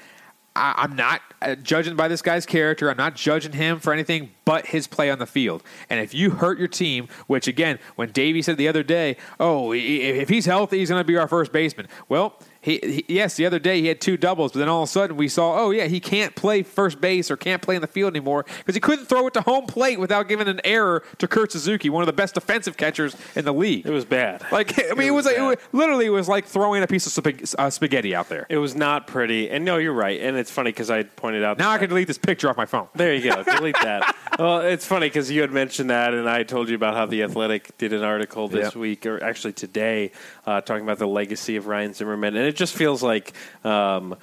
I, 0.55 0.73
I'm 0.77 0.95
not 0.95 1.21
uh, 1.41 1.55
judging 1.55 1.95
by 1.95 2.07
this 2.07 2.21
guy's 2.21 2.45
character. 2.45 2.89
I'm 2.89 2.97
not 2.97 3.15
judging 3.15 3.53
him 3.53 3.79
for 3.79 3.93
anything 3.93 4.31
but 4.45 4.67
his 4.67 4.87
play 4.87 5.09
on 5.09 5.19
the 5.19 5.25
field. 5.25 5.63
And 5.89 5.99
if 5.99 6.13
you 6.13 6.31
hurt 6.31 6.59
your 6.59 6.67
team, 6.67 7.07
which 7.27 7.47
again, 7.47 7.79
when 7.95 8.11
Davey 8.11 8.41
said 8.41 8.57
the 8.57 8.67
other 8.67 8.83
day, 8.83 9.17
oh, 9.39 9.73
if 9.73 10.29
he's 10.29 10.45
healthy, 10.45 10.79
he's 10.79 10.89
going 10.89 10.99
to 10.99 11.07
be 11.07 11.17
our 11.17 11.27
first 11.27 11.51
baseman. 11.51 11.87
Well, 12.09 12.39
he, 12.61 12.79
he, 12.83 13.05
yes, 13.07 13.35
the 13.35 13.45
other 13.45 13.59
day 13.59 13.79
he 13.81 13.87
had 13.87 14.01
two 14.01 14.17
doubles, 14.17 14.51
but 14.51 14.59
then 14.59 14.67
all 14.69 14.83
of 14.83 14.89
a 14.89 14.91
sudden 14.91 15.15
we 15.17 15.27
saw, 15.27 15.57
oh 15.63 15.71
yeah, 15.71 15.85
he 15.85 15.99
can't 15.99 16.35
play 16.35 16.61
first 16.63 16.99
base 16.99 17.31
or 17.31 17.37
can't 17.37 17.61
play 17.61 17.75
in 17.75 17.81
the 17.81 17.87
field 17.87 18.11
anymore 18.13 18.45
because 18.59 18.75
he 18.75 18.81
couldn't 18.81 19.05
throw 19.05 19.27
it 19.27 19.33
to 19.35 19.41
home 19.41 19.65
plate 19.65 19.99
without 19.99 20.27
giving 20.27 20.47
an 20.47 20.59
error 20.63 21.03
to 21.19 21.27
Kurt 21.27 21.51
Suzuki, 21.51 21.89
one 21.89 22.01
of 22.03 22.07
the 22.07 22.13
best 22.13 22.33
defensive 22.35 22.75
catchers 22.77 23.15
in 23.35 23.45
the 23.45 23.53
league. 23.53 23.85
It 23.85 23.91
was 23.91 24.05
bad. 24.05 24.43
Like 24.51 24.77
I 24.91 24.93
mean, 24.95 25.07
it 25.07 25.11
was, 25.11 25.25
like, 25.25 25.37
it 25.37 25.59
literally 25.71 26.07
it 26.07 26.09
was 26.09 26.27
like 26.27 26.45
throwing 26.45 26.83
a 26.83 26.87
piece 26.87 27.05
of 27.07 27.23
spag- 27.23 27.55
uh, 27.57 27.69
spaghetti 27.69 28.13
out 28.13 28.29
there. 28.29 28.45
It 28.49 28.57
was 28.57 28.75
not 28.75 29.07
pretty. 29.07 29.49
And 29.49 29.63
no, 29.63 29.77
you're 29.77 29.93
right. 29.93 30.19
And 30.19 30.35
it's 30.37 30.51
funny 30.51 30.71
because 30.71 30.89
I 30.89 31.03
pointed 31.03 31.43
out. 31.43 31.57
Now 31.57 31.69
I 31.71 31.77
can 31.77 31.89
delete 31.89 32.07
this 32.07 32.17
picture 32.17 32.49
off 32.49 32.57
my 32.57 32.65
phone. 32.65 32.87
There 32.95 33.13
you 33.13 33.23
go. 33.31 33.43
Delete 33.59 33.75
that. 33.81 34.15
well, 34.37 34.59
it's 34.61 34.85
funny 34.85 35.07
because 35.07 35.29
you 35.31 35.41
had 35.41 35.51
mentioned 35.51 35.89
that, 35.89 36.13
and 36.13 36.29
I 36.29 36.43
told 36.43 36.69
you 36.69 36.75
about 36.75 36.93
how 36.95 37.05
the 37.05 37.23
Athletic 37.23 37.77
did 37.77 37.93
an 37.93 38.03
article 38.03 38.47
this 38.47 38.65
Yep. 38.67 38.75
week, 38.75 39.05
or 39.05 39.23
actually 39.23 39.53
today, 39.53 40.11
uh, 40.45 40.61
talking 40.61 40.83
about 40.83 40.97
the 40.99 41.07
legacy 41.07 41.55
of 41.55 41.67
Ryan 41.67 41.93
Zimmerman, 41.93 42.35
and 42.35 42.45
it 42.49 42.55
just 42.55 42.75
feels 42.75 43.01
like. 43.01 43.33
Um, 43.63 44.15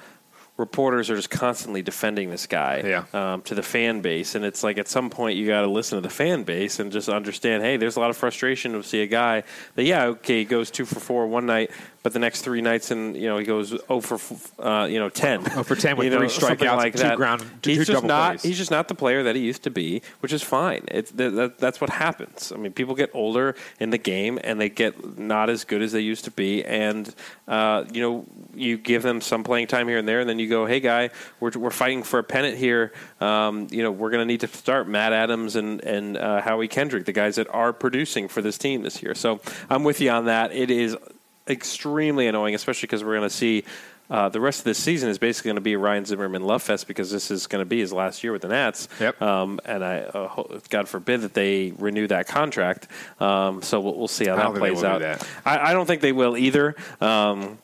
Reporters 0.59 1.11
are 1.11 1.15
just 1.15 1.29
constantly 1.29 1.83
defending 1.83 2.31
this 2.31 2.47
guy 2.47 2.81
Yeah. 2.83 3.03
um, 3.13 3.43
to 3.43 3.53
the 3.53 3.61
fan 3.61 4.01
base, 4.01 4.33
and 4.33 4.43
it's 4.43 4.63
like 4.63 4.79
at 4.79 4.87
some 4.87 5.11
point 5.11 5.37
you 5.37 5.45
got 5.45 5.61
to 5.61 5.67
listen 5.67 5.97
to 5.97 6.01
the 6.01 6.09
fan 6.11 6.41
base 6.41 6.79
and 6.79 6.91
just 6.91 7.09
understand. 7.09 7.61
Hey, 7.61 7.77
there's 7.77 7.95
a 7.95 7.99
lot 7.99 8.09
of 8.09 8.17
frustration 8.17 8.71
to 8.73 8.81
see 8.81 9.03
a 9.03 9.05
guy 9.05 9.43
that 9.75 9.83
yeah, 9.83 10.05
okay, 10.05 10.39
he 10.39 10.45
goes 10.45 10.71
two 10.71 10.85
for 10.85 10.99
four 10.99 11.27
one 11.27 11.45
night, 11.45 11.69
but 12.07 12.13
the 12.13 12.19
next 12.19 12.41
three 12.41 12.61
nights 12.61 12.89
and 12.89 13.17
you 13.17 13.27
know 13.27 13.37
he 13.37 13.43
goes 13.43 13.77
oh 13.89 13.99
for 13.99 14.17
uh, 14.65 14.85
you 14.85 14.97
know 14.97 15.09
ten, 15.09 15.41
Oh 15.57 15.63
for 15.63 15.75
10 15.75 15.97
with 15.97 16.05
you 16.05 16.09
know, 16.09 16.19
three 16.19 16.29
strikeouts 16.29 16.77
like 16.77 16.93
two 16.93 16.99
that. 16.99 17.17
ground- 17.17 17.41
two- 17.61 17.71
he's 17.71 17.79
two 17.79 17.83
just 17.83 17.91
double 17.97 18.07
not 18.07 18.29
plays. 18.29 18.43
he's 18.43 18.57
just 18.57 18.71
not 18.71 18.87
the 18.87 18.95
player 18.95 19.23
that 19.23 19.35
he 19.35 19.41
used 19.41 19.63
to 19.63 19.69
be, 19.69 20.01
which 20.21 20.31
is 20.31 20.41
fine. 20.41 20.85
It's 20.89 21.11
that, 21.11 21.57
that's 21.57 21.81
what 21.81 21.89
happens. 21.89 22.53
I 22.53 22.55
mean, 22.55 22.71
people 22.71 22.95
get 22.95 23.09
older 23.13 23.55
in 23.81 23.89
the 23.89 23.97
game 23.97 24.39
and 24.41 24.57
they 24.57 24.69
get 24.69 25.19
not 25.19 25.49
as 25.49 25.65
good 25.65 25.81
as 25.81 25.91
they 25.91 25.99
used 25.99 26.23
to 26.23 26.31
be, 26.31 26.63
and 26.63 27.13
uh, 27.49 27.83
you 27.91 27.99
know 27.99 28.25
you 28.55 28.77
give 28.77 29.03
them 29.03 29.19
some 29.19 29.43
playing 29.43 29.67
time 29.67 29.89
here 29.89 29.97
and 29.97 30.07
there, 30.07 30.21
and 30.21 30.29
then 30.29 30.39
you 30.39 30.47
go, 30.47 30.65
hey 30.65 30.79
guy, 30.79 31.09
we're 31.41 31.51
we're 31.57 31.71
fighting 31.71 32.03
for 32.03 32.19
a 32.19 32.23
pennant 32.23 32.57
here. 32.57 32.93
Um, 33.19 33.67
you 33.69 33.83
know 33.83 33.91
we're 33.91 34.11
going 34.11 34.21
to 34.25 34.31
need 34.33 34.39
to 34.39 34.47
start 34.47 34.87
Matt 34.87 35.11
Adams 35.11 35.57
and 35.57 35.83
and 35.83 36.15
uh, 36.15 36.39
Howie 36.39 36.69
Kendrick, 36.69 37.03
the 37.03 37.11
guys 37.11 37.35
that 37.35 37.49
are 37.49 37.73
producing 37.73 38.29
for 38.29 38.41
this 38.41 38.57
team 38.57 38.83
this 38.83 39.03
year. 39.03 39.13
So 39.13 39.41
I'm 39.69 39.83
with 39.83 39.99
you 39.99 40.09
on 40.09 40.23
that. 40.27 40.53
It 40.53 40.71
is 40.71 40.95
extremely 41.49 42.27
annoying, 42.27 42.55
especially 42.55 42.87
because 42.87 43.03
we're 43.03 43.15
going 43.17 43.29
to 43.29 43.35
see. 43.35 43.63
Uh, 44.09 44.29
the 44.29 44.39
rest 44.39 44.59
of 44.59 44.63
this 44.63 44.81
season 44.81 45.09
is 45.09 45.17
basically 45.17 45.49
going 45.49 45.55
to 45.55 45.61
be 45.61 45.75
Ryan 45.75 46.05
Zimmerman 46.05 46.41
love 46.41 46.63
fest 46.63 46.87
because 46.87 47.11
this 47.11 47.29
is 47.29 47.45
going 47.45 47.61
to 47.61 47.65
be 47.65 47.79
his 47.81 47.91
last 47.91 48.23
year 48.23 48.31
with 48.31 48.41
the 48.41 48.47
Nats. 48.47 48.87
Yep. 49.01 49.21
Um, 49.21 49.59
and 49.65 49.83
I, 49.83 49.99
uh, 49.99 50.27
ho- 50.29 50.61
God 50.69 50.87
forbid 50.87 51.21
that 51.23 51.33
they 51.33 51.73
renew 51.77 52.07
that 52.07 52.25
contract. 52.25 52.87
Um, 53.19 53.61
so 53.61 53.81
we'll, 53.81 53.95
we'll 53.95 54.07
see 54.07 54.25
how 54.27 54.37
that 54.37 54.43
don't 54.43 54.53
think 54.53 54.63
they 54.63 54.71
plays 54.71 54.83
out. 54.85 55.01
that. 55.01 55.27
I, 55.43 55.71
I 55.71 55.73
don't 55.73 55.85
think 55.85 56.01
they 56.01 56.13
will 56.13 56.37
either. 56.37 56.75
Um, 57.01 57.57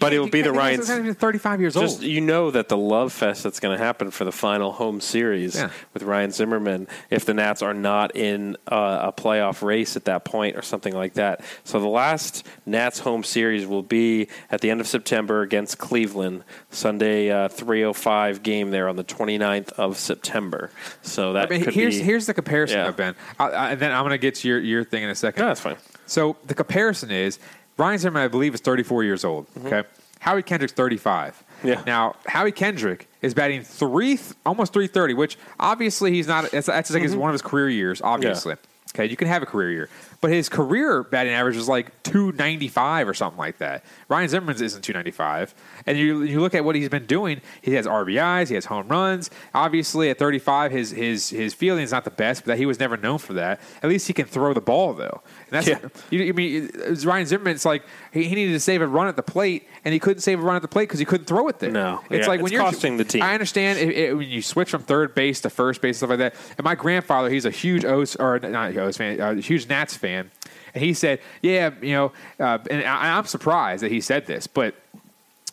but 0.00 0.12
it 0.12 0.18
will 0.18 0.28
be 0.30 0.40
the 0.42 0.52
Ryan's. 0.52 0.88
Thirty-five 1.16 1.60
years 1.60 1.74
Just 1.74 1.96
old. 1.96 2.02
you 2.02 2.20
know 2.22 2.50
that 2.50 2.68
the 2.68 2.76
love 2.78 3.12
fest 3.12 3.42
that's 3.42 3.60
going 3.60 3.76
to 3.76 3.82
happen 3.84 4.10
for 4.10 4.24
the 4.24 4.32
final 4.32 4.72
home 4.72 5.00
series 5.00 5.54
Yeah. 5.56 5.70
with 5.92 6.02
Ryan 6.02 6.30
Zimmerman, 6.30 6.88
if 7.10 7.24
the 7.26 7.34
Nats 7.34 7.60
are 7.62 7.74
not 7.74 8.16
in 8.16 8.56
uh, 8.70 9.00
a 9.02 9.12
playoff 9.12 9.62
race 9.62 9.94
at 9.96 10.06
that 10.06 10.24
point 10.24 10.56
or 10.56 10.62
something 10.62 10.94
like 10.94 11.14
that. 11.14 11.42
So 11.64 11.78
the 11.78 11.88
last 11.88 12.46
Nats 12.64 13.00
home 13.00 13.22
series 13.22 13.66
will 13.66 13.82
be 13.82 14.28
at 14.50 14.62
the 14.62 14.70
end 14.70 14.80
of 14.80 14.86
September 14.86 15.42
against 15.42 15.76
Cleveland, 15.78 16.44
Sunday 16.70 17.30
uh, 17.30 17.48
3:05 17.48 18.42
game 18.42 18.70
there 18.70 18.88
on 18.88 18.96
the 18.96 19.04
29th 19.04 19.72
of 19.72 19.98
September. 19.98 20.70
So 21.02 21.34
that 21.34 21.48
I 21.52 21.58
mean, 21.58 21.70
here's 21.70 21.98
be, 21.98 22.02
here's 22.02 22.26
the 22.26 22.34
comparison, 22.34 22.78
Yeah. 22.78 22.90
Ben. 22.92 23.14
I, 23.38 23.48
I, 23.48 23.70
and 23.72 23.80
then 23.80 23.92
I'm 23.92 24.02
going 24.02 24.10
to 24.12 24.18
get 24.18 24.36
to 24.36 24.48
your 24.48 24.58
your 24.58 24.84
thing 24.84 25.02
in 25.02 25.10
a 25.10 25.14
second. 25.14 25.42
No, 25.42 25.48
that's 25.48 25.60
fine. 25.60 25.76
So 26.06 26.36
the 26.46 26.54
comparison 26.54 27.10
is 27.10 27.38
Ryan 27.78 27.98
Zimmerman, 27.98 28.22
I 28.22 28.28
believe, 28.28 28.54
is 28.54 28.60
34 28.60 29.04
years 29.04 29.24
old. 29.24 29.46
Okay, 29.64 29.84
Howie 30.20 30.42
Kendrick's 30.42 30.72
35. 30.72 31.34
Mm-hmm. 31.58 31.68
Yeah. 31.68 31.82
Now 31.86 32.16
Howie 32.26 32.52
Kendrick 32.52 33.08
is 33.22 33.34
batting 33.34 33.62
three, 33.62 34.18
almost 34.44 34.72
330, 34.72 35.14
which 35.14 35.38
obviously 35.60 36.12
he's 36.12 36.26
not. 36.26 36.50
That's, 36.50 36.66
that's 36.66 36.90
like 36.90 37.02
his, 37.02 37.12
Mm-hmm. 37.12 37.20
one 37.20 37.30
of 37.30 37.34
his 37.34 37.42
career 37.42 37.68
years. 37.68 38.00
Obviously, 38.02 38.54
okay, 38.94 39.06
you 39.06 39.16
can 39.16 39.28
have 39.28 39.42
a 39.42 39.46
career 39.46 39.70
year, 39.70 39.88
but 40.20 40.30
his 40.30 40.48
career 40.48 41.02
batting 41.02 41.32
average 41.32 41.56
is 41.56 41.68
like 41.68 42.02
295 42.04 43.08
or 43.08 43.14
something 43.14 43.38
like 43.38 43.58
that. 43.58 43.84
Ryan 44.08 44.28
Zimmerman's 44.28 44.60
isn't 44.62 44.82
295, 44.82 45.54
and 45.86 45.98
you 45.98 46.22
you 46.22 46.40
look 46.40 46.54
at 46.54 46.64
what 46.64 46.76
he's 46.76 46.88
been 46.88 47.06
doing. 47.06 47.40
He 47.62 47.74
has 47.74 47.86
RBIs, 47.86 48.48
he 48.48 48.54
has 48.54 48.64
home 48.66 48.88
runs. 48.88 49.30
Obviously, 49.54 50.08
at 50.10 50.18
35, 50.18 50.72
his 50.72 50.90
his 50.90 51.28
his 51.30 51.52
fielding 51.54 51.84
is 51.84 51.92
not 51.92 52.04
the 52.04 52.10
best, 52.10 52.42
but 52.42 52.48
that 52.52 52.58
he 52.58 52.66
was 52.66 52.78
never 52.80 52.96
known 52.96 53.18
for 53.18 53.32
that. 53.34 53.60
At 53.82 53.88
least 53.88 54.06
he 54.06 54.12
can 54.12 54.26
throw 54.26 54.52
the 54.54 54.60
ball 54.60 54.94
though. 54.94 55.22
That's 55.50 55.66
Yeah. 55.68 55.78
you, 56.10 56.28
I 56.28 56.32
mean, 56.32 56.70
it's 56.74 57.04
Ryan 57.04 57.26
Zimmerman. 57.26 57.54
It's 57.54 57.64
like 57.64 57.84
he, 58.12 58.24
he 58.24 58.34
needed 58.34 58.52
to 58.52 58.60
save 58.60 58.82
a 58.82 58.86
run 58.86 59.06
at 59.06 59.16
the 59.16 59.22
plate, 59.22 59.66
and 59.84 59.92
he 59.92 60.00
couldn't 60.00 60.20
save 60.22 60.40
a 60.40 60.42
run 60.42 60.56
at 60.56 60.62
the 60.62 60.68
plate 60.68 60.84
because 60.84 60.98
he 60.98 61.04
couldn't 61.04 61.26
throw 61.26 61.46
it 61.48 61.58
there. 61.60 61.70
No. 61.70 62.00
it's 62.10 62.22
Yeah, 62.24 62.26
like 62.28 62.38
when 62.40 62.46
it's 62.46 62.52
you're 62.52 62.62
costing 62.62 62.96
the 62.96 63.04
team. 63.04 63.22
I 63.22 63.32
understand 63.34 63.78
it, 63.78 63.96
it, 63.96 64.16
when 64.16 64.28
you 64.28 64.42
switch 64.42 64.70
from 64.70 64.82
third 64.82 65.14
base 65.14 65.40
to 65.42 65.50
first 65.50 65.80
base 65.80 65.98
stuff 65.98 66.10
like 66.10 66.18
that. 66.18 66.34
And 66.58 66.64
my 66.64 66.74
grandfather, 66.74 67.30
he's 67.30 67.44
a 67.44 67.50
huge 67.50 67.84
O's 67.84 68.16
or 68.16 68.38
not 68.40 68.76
O's 68.76 68.96
fan, 68.96 69.20
a 69.20 69.34
huge 69.40 69.68
Nats 69.68 69.96
fan, 69.96 70.30
and 70.74 70.82
he 70.82 70.92
said, 70.94 71.20
"Yeah, 71.42 71.70
you 71.80 71.92
know," 71.92 72.12
uh, 72.40 72.58
and 72.70 72.82
I, 72.84 73.16
I'm 73.16 73.26
surprised 73.26 73.82
that 73.82 73.92
he 73.92 74.00
said 74.00 74.26
this, 74.26 74.46
but 74.46 74.74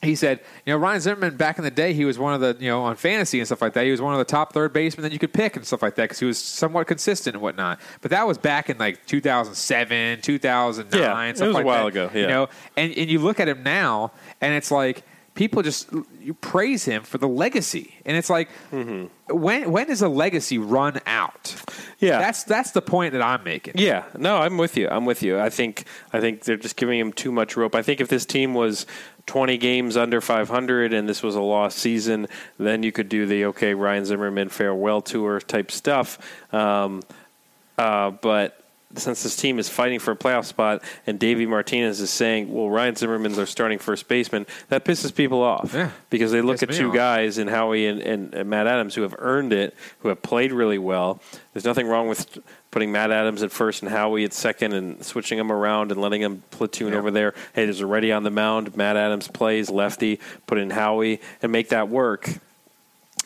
he 0.04 0.16
said, 0.16 0.40
you 0.66 0.74
know, 0.74 0.78
Ryan 0.78 1.02
Zimmerman 1.02 1.38
back 1.38 1.58
in 1.58 1.64
the 1.64 1.72
day, 1.72 1.94
he 1.94 2.06
was 2.06 2.20
one 2.20 2.34
of 2.34 2.42
the, 2.42 2.56
you 2.60 2.70
know, 2.70 2.84
on 2.84 2.96
fantasy 2.96 3.40
and 3.40 3.48
stuff 3.48 3.62
like 3.62 3.74
that. 3.74 3.86
He 3.86 3.92
was 3.92 4.02
one 4.02 4.14
of 4.14 4.20
the 4.20 4.26
top 4.26 4.54
third 4.54 4.74
basemen 4.74 5.04
that 5.04 5.12
you 5.14 5.20
could 5.20 5.34
pick 5.34 5.56
and 5.56 5.66
stuff 5.66 5.82
like 5.82 5.96
that 5.96 6.04
because 6.04 6.20
he 6.20 6.26
was 6.26 6.38
somewhat 6.38 6.88
consistent 6.88 7.36
and 7.36 7.42
whatnot. 7.42 7.80
But 8.02 8.12
that 8.12 8.28
was 8.28 8.38
back 8.38 8.70
in 8.70 8.78
like 8.78 9.06
2007, 9.06 10.22
2009, 10.22 11.02
Yeah, 11.02 11.28
it 11.28 11.32
was 11.32 11.42
a 11.42 11.46
like 11.52 11.66
while 11.66 11.86
that, 11.86 11.88
ago, 11.88 12.12
You 12.14 12.28
know, 12.28 12.50
and, 12.76 12.94
and 12.98 13.10
you 13.10 13.20
look 13.20 13.40
at 13.40 13.48
him 13.48 13.64
now, 13.64 14.12
and 14.42 14.54
it's 14.54 14.72
like 14.72 15.04
people 15.36 15.64
just 15.64 15.90
you 16.22 16.34
praise 16.36 16.86
him 16.86 17.04
for 17.04 17.18
the 17.18 17.28
legacy, 17.28 17.96
and 18.06 18.16
it's 18.18 18.30
like 18.30 18.50
when 19.30 19.72
when 19.72 19.88
does 19.88 20.02
a 20.02 20.08
legacy 20.08 20.58
run 20.58 21.00
out? 21.06 21.44
Mm-hmm. 21.44 22.06
Yeah. 22.06 22.20
that's 22.20 22.44
that's 22.44 22.72
the 22.72 22.82
point 22.82 23.14
that 23.14 23.22
I'm 23.22 23.44
making. 23.44 23.76
Yeah, 23.78 24.04
no, 24.18 24.38
I'm 24.38 24.58
with 24.58 24.78
you. 24.78 24.90
I'm 24.90 25.06
with 25.06 25.24
you. 25.24 25.40
I 25.40 25.50
think 25.50 25.86
I 26.12 26.20
think 26.20 26.44
they're 26.44 26.58
just 26.58 26.76
giving 26.76 27.00
him 27.00 27.14
too 27.14 27.32
much 27.32 27.56
rope. 27.56 27.76
I 27.76 27.82
think 27.82 28.02
if 28.02 28.10
this 28.10 28.26
team 28.26 28.54
was 28.54 28.86
20 29.26 29.58
games 29.58 29.98
under 29.98 30.22
500 30.22 30.94
and 30.94 31.08
this 31.08 31.24
was 31.24 31.36
a 31.36 31.42
lost 31.42 31.78
season, 31.78 32.28
then 32.58 32.84
you 32.84 32.92
could 32.92 33.10
do 33.10 33.26
the 33.26 33.46
okay 33.46 33.74
Ryan 33.74 34.06
Zimmerman 34.06 34.50
farewell 34.50 35.02
tour 35.02 35.40
type 35.40 35.72
stuff. 35.72 36.20
Um, 36.54 37.02
uh, 37.78 38.12
but 38.12 38.63
since 38.96 39.24
this 39.24 39.36
team 39.36 39.60
is 39.60 39.70
fighting 39.70 40.00
for 40.00 40.12
a 40.12 40.16
playoff 40.16 40.46
spot 40.46 40.82
and 41.08 41.18
Davey 41.20 41.46
Martinez 41.46 42.00
is 42.02 42.10
saying, 42.10 42.54
"Well, 42.54 42.70
Ryan 42.70 42.96
Zimmerman's 42.96 43.40
our 43.40 43.46
starting 43.46 43.80
first 43.80 44.08
baseman," 44.08 44.46
that 44.70 44.86
pisses 44.86 45.14
people 45.14 45.42
off 45.42 45.72
Yeah. 45.74 45.90
because 46.10 46.32
they 46.32 46.42
look 46.42 46.62
at 46.64 46.72
two 46.72 46.90
off. 46.90 46.96
guys 46.96 47.38
in 47.38 47.48
Howie 47.48 47.88
and, 47.88 48.00
and, 48.02 48.34
and 48.34 48.50
Matt 48.50 48.68
Adams 48.68 48.96
who 48.96 49.02
have 49.02 49.16
earned 49.20 49.52
it, 49.54 49.76
who 50.00 50.10
have 50.10 50.22
played 50.22 50.52
really 50.52 50.78
well. 50.78 51.22
There's 51.54 51.66
nothing 51.66 51.88
wrong 51.88 52.08
with 52.08 52.38
putting 52.72 52.92
Matt 52.92 53.12
Adams 53.12 53.44
at 53.44 53.52
first 53.52 53.84
and 53.84 53.92
Howie 53.92 54.24
at 54.24 54.34
second 54.34 54.74
and 54.74 55.04
switching 55.06 55.38
them 55.38 55.52
around 55.52 55.92
and 55.92 56.02
letting 56.02 56.22
them 56.22 56.44
platoon 56.52 56.94
Yeah. 56.94 57.00
over 57.00 57.12
there. 57.12 57.34
Hey, 57.54 57.66
there's 57.66 57.82
already 57.82 58.12
on 58.12 58.24
the 58.24 58.32
mound. 58.32 58.76
Matt 58.76 58.98
Adams 58.98 59.28
plays 59.28 59.70
lefty. 59.70 60.20
Put 60.48 60.58
in 60.58 60.72
Howie 60.72 61.22
and 61.42 61.52
make 61.52 61.70
that 61.70 61.90
work. 61.90 62.30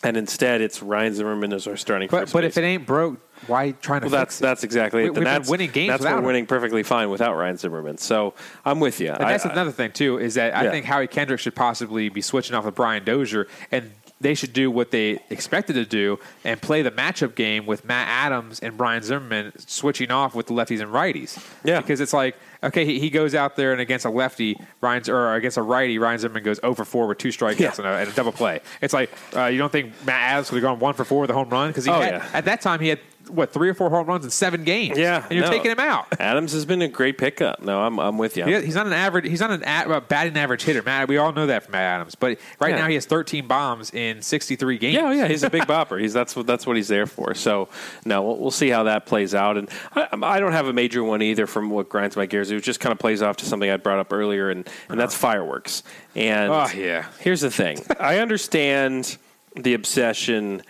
And 0.02 0.16
instead, 0.16 0.60
it's 0.60 0.80
Ryan 0.82 1.12
Zimmerman 1.14 1.52
as 1.52 1.66
our 1.66 1.76
starting 1.76 2.08
But 2.08 2.20
first 2.20 2.32
but 2.32 2.44
if 2.44 2.56
it 2.56 2.62
ain't 2.62 2.86
broke, 2.86 3.18
why 3.46 3.72
trying 3.72 4.00
to 4.02 4.06
Well, 4.06 4.18
that's 4.18 4.40
it? 4.40 4.42
that's 4.42 4.64
exactly 4.64 5.02
We- 5.04 5.08
it. 5.20 5.24
been 5.24 5.42
winning 5.48 5.70
games 5.70 5.88
That's 5.90 6.00
without 6.00 6.20
we're 6.22 6.26
winning 6.26 6.46
perfectly 6.46 6.82
fine 6.82 7.10
without 7.10 7.36
Ryan 7.36 7.56
Zimmerman. 7.56 7.98
So 7.98 8.34
I'm 8.64 8.80
with 8.80 9.00
you. 9.00 9.10
And 9.10 9.20
that's 9.28 9.44
another 9.44 9.72
thing 9.72 9.92
too 9.92 10.18
is 10.18 10.34
that 10.34 10.56
I 10.56 10.64
Yeah. 10.64 10.70
think 10.70 10.84
Howie 10.86 11.06
Kendrick 11.06 11.40
should 11.40 11.54
possibly 11.54 12.08
be 12.08 12.20
switching 12.20 12.54
off 12.56 12.64
with 12.64 12.74
Brian 12.74 13.04
Dozier, 13.04 13.46
and 13.70 13.92
they 14.20 14.34
should 14.34 14.52
do 14.52 14.68
what 14.68 14.90
they 14.90 15.20
expected 15.30 15.74
to 15.74 15.84
do 15.84 16.18
and 16.44 16.60
play 16.60 16.82
the 16.82 16.90
matchup 16.90 17.36
game 17.36 17.66
with 17.66 17.84
Matt 17.84 18.08
Adams 18.08 18.58
and 18.58 18.76
Brian 18.76 19.00
Zimmerman 19.00 19.52
switching 19.58 20.10
off 20.10 20.34
with 20.34 20.48
the 20.48 20.52
lefties 20.54 20.80
and 20.80 20.90
righties. 20.92 21.38
Yeah. 21.64 21.80
because 21.80 22.00
it's 22.00 22.12
like 22.12 22.34
okay, 22.64 22.84
he, 22.84 22.98
he 22.98 23.08
goes 23.08 23.36
out 23.36 23.54
there 23.54 23.70
and 23.70 23.80
against 23.80 24.04
a 24.04 24.10
lefty, 24.10 24.58
Ryan's 24.80 25.08
or 25.08 25.32
against 25.34 25.56
a 25.56 25.62
righty, 25.62 25.96
Ryan 26.00 26.18
Zimmerman 26.18 26.42
goes 26.42 26.58
0 26.60 26.74
for 26.74 26.84
4 26.84 27.06
with 27.06 27.18
two 27.18 27.28
strikeouts 27.28 27.60
Yeah. 27.60 27.70
and, 27.78 27.86
a, 27.86 27.90
and 27.90 28.08
a 28.08 28.12
double 28.12 28.32
play. 28.32 28.58
It's 28.82 28.92
like 28.92 29.10
uh, 29.36 29.44
you 29.44 29.58
don't 29.58 29.70
think 29.70 29.92
Matt 30.04 30.32
Adams 30.32 30.50
would 30.50 30.60
have 30.60 30.68
gone 30.68 30.80
one 30.80 30.94
for 30.94 31.04
four 31.04 31.20
with 31.20 31.30
a 31.30 31.34
home 31.34 31.50
run 31.50 31.68
because 31.68 31.84
he 31.84 31.90
Oh, 31.92 32.00
had, 32.00 32.14
yeah. 32.14 32.26
at 32.34 32.46
that 32.46 32.60
time 32.60 32.80
he 32.80 32.88
had 32.88 32.98
what 33.28 33.52
three 33.52 33.68
or 33.68 33.74
four 33.74 33.90
home 33.90 34.06
runs 34.06 34.24
in 34.24 34.30
seven 34.30 34.64
games. 34.64 34.98
Yeah, 34.98 35.22
and 35.24 35.32
you're 35.32 35.44
no. 35.44 35.50
taking 35.50 35.70
him 35.70 35.80
out. 35.80 36.06
Adams 36.20 36.52
has 36.52 36.64
been 36.64 36.82
a 36.82 36.88
great 36.88 37.18
pickup. 37.18 37.62
No, 37.62 37.80
I'm 37.80 37.98
I'm 37.98 38.18
with 38.18 38.36
you. 38.36 38.44
He- 38.44 38.66
he's 38.66 38.74
not 38.74 38.86
an 38.86 38.92
average. 38.92 39.26
He's 39.26 39.40
not 39.40 39.50
an 39.50 39.62
a, 39.64 39.66
uh, 39.96 40.00
batting 40.00 40.36
average 40.36 40.62
hitter. 40.64 40.82
Matt, 40.82 41.08
we 41.08 41.16
all 41.18 41.32
know 41.32 41.46
that 41.46 41.64
from 41.64 41.72
Matt 41.72 41.82
Adams. 41.82 42.14
But 42.14 42.38
right 42.60 42.70
Yeah. 42.70 42.80
now 42.82 42.88
he 42.88 42.94
has 42.94 43.06
13 43.06 43.46
bombs 43.46 43.92
in 43.92 44.22
63 44.22 44.78
games. 44.78 44.94
Yeah, 44.94 45.06
oh, 45.08 45.10
yeah, 45.10 45.28
he's 45.28 45.42
a 45.42 45.50
big 45.50 45.62
bopper. 45.66 46.00
He's 46.00 46.12
that's 46.12 46.34
what 46.36 46.46
that's 46.46 46.66
what 46.66 46.76
he's 46.76 46.88
there 46.88 47.06
for. 47.06 47.34
So 47.34 47.68
no, 48.04 48.22
we'll, 48.22 48.38
we'll 48.38 48.50
see 48.50 48.68
how 48.68 48.84
that 48.84 49.06
plays 49.06 49.34
out. 49.34 49.56
And 49.56 49.68
I, 49.94 50.08
I 50.22 50.40
don't 50.40 50.52
have 50.52 50.66
a 50.68 50.72
major 50.72 51.02
one 51.04 51.22
either 51.22 51.46
from 51.46 51.70
what 51.70 51.88
grinds 51.88 52.16
my 52.16 52.26
gears. 52.26 52.50
It 52.50 52.62
just 52.62 52.80
kind 52.80 52.92
of 52.92 52.98
plays 52.98 53.22
off 53.22 53.36
to 53.38 53.44
something 53.46 53.68
I 53.70 53.76
brought 53.76 53.98
up 53.98 54.12
earlier, 54.12 54.50
and 54.50 54.68
and 54.88 54.98
that's 54.98 55.14
fireworks. 55.14 55.82
And 56.14 56.50
Oh, 56.52 56.66
yeah. 56.74 57.06
here's 57.20 57.40
the 57.40 57.50
thing: 57.50 57.78
I 58.00 58.18
understand 58.18 59.16
the 59.56 59.74
obsession 59.74 60.62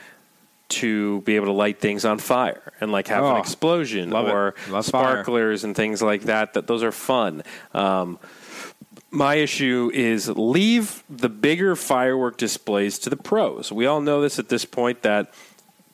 to 0.68 1.22
be 1.22 1.36
able 1.36 1.46
to 1.46 1.52
light 1.52 1.80
things 1.80 2.04
on 2.04 2.18
fire 2.18 2.72
and 2.80 2.92
like 2.92 3.08
have 3.08 3.24
Oh, 3.24 3.30
an 3.34 3.36
explosion 3.40 4.12
or 4.12 4.54
Love 4.68 4.84
fire. 4.86 5.14
sparklers 5.24 5.64
and 5.64 5.74
things 5.74 6.02
like 6.02 6.22
that. 6.24 6.54
That 6.54 6.66
those 6.66 6.82
are 6.82 6.92
fun. 6.92 7.42
Um, 7.72 8.18
my 9.10 9.36
issue 9.36 9.90
is 9.94 10.28
leave 10.28 11.02
the 11.08 11.30
bigger 11.30 11.74
firework 11.74 12.36
displays 12.36 12.98
to 13.00 13.10
the 13.10 13.16
pros. 13.16 13.72
We 13.72 13.86
all 13.86 14.02
know 14.02 14.20
this 14.20 14.38
at 14.38 14.50
this 14.50 14.66
point 14.66 15.02
that 15.02 15.32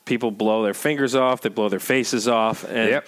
people 0.03 0.31
blow 0.31 0.63
their 0.63 0.73
fingers 0.73 1.15
off, 1.15 1.41
they 1.41 1.49
blow 1.49 1.69
their 1.69 1.79
faces 1.79 2.27
off, 2.27 2.63
and 2.65 2.89
Yep. 2.89 3.07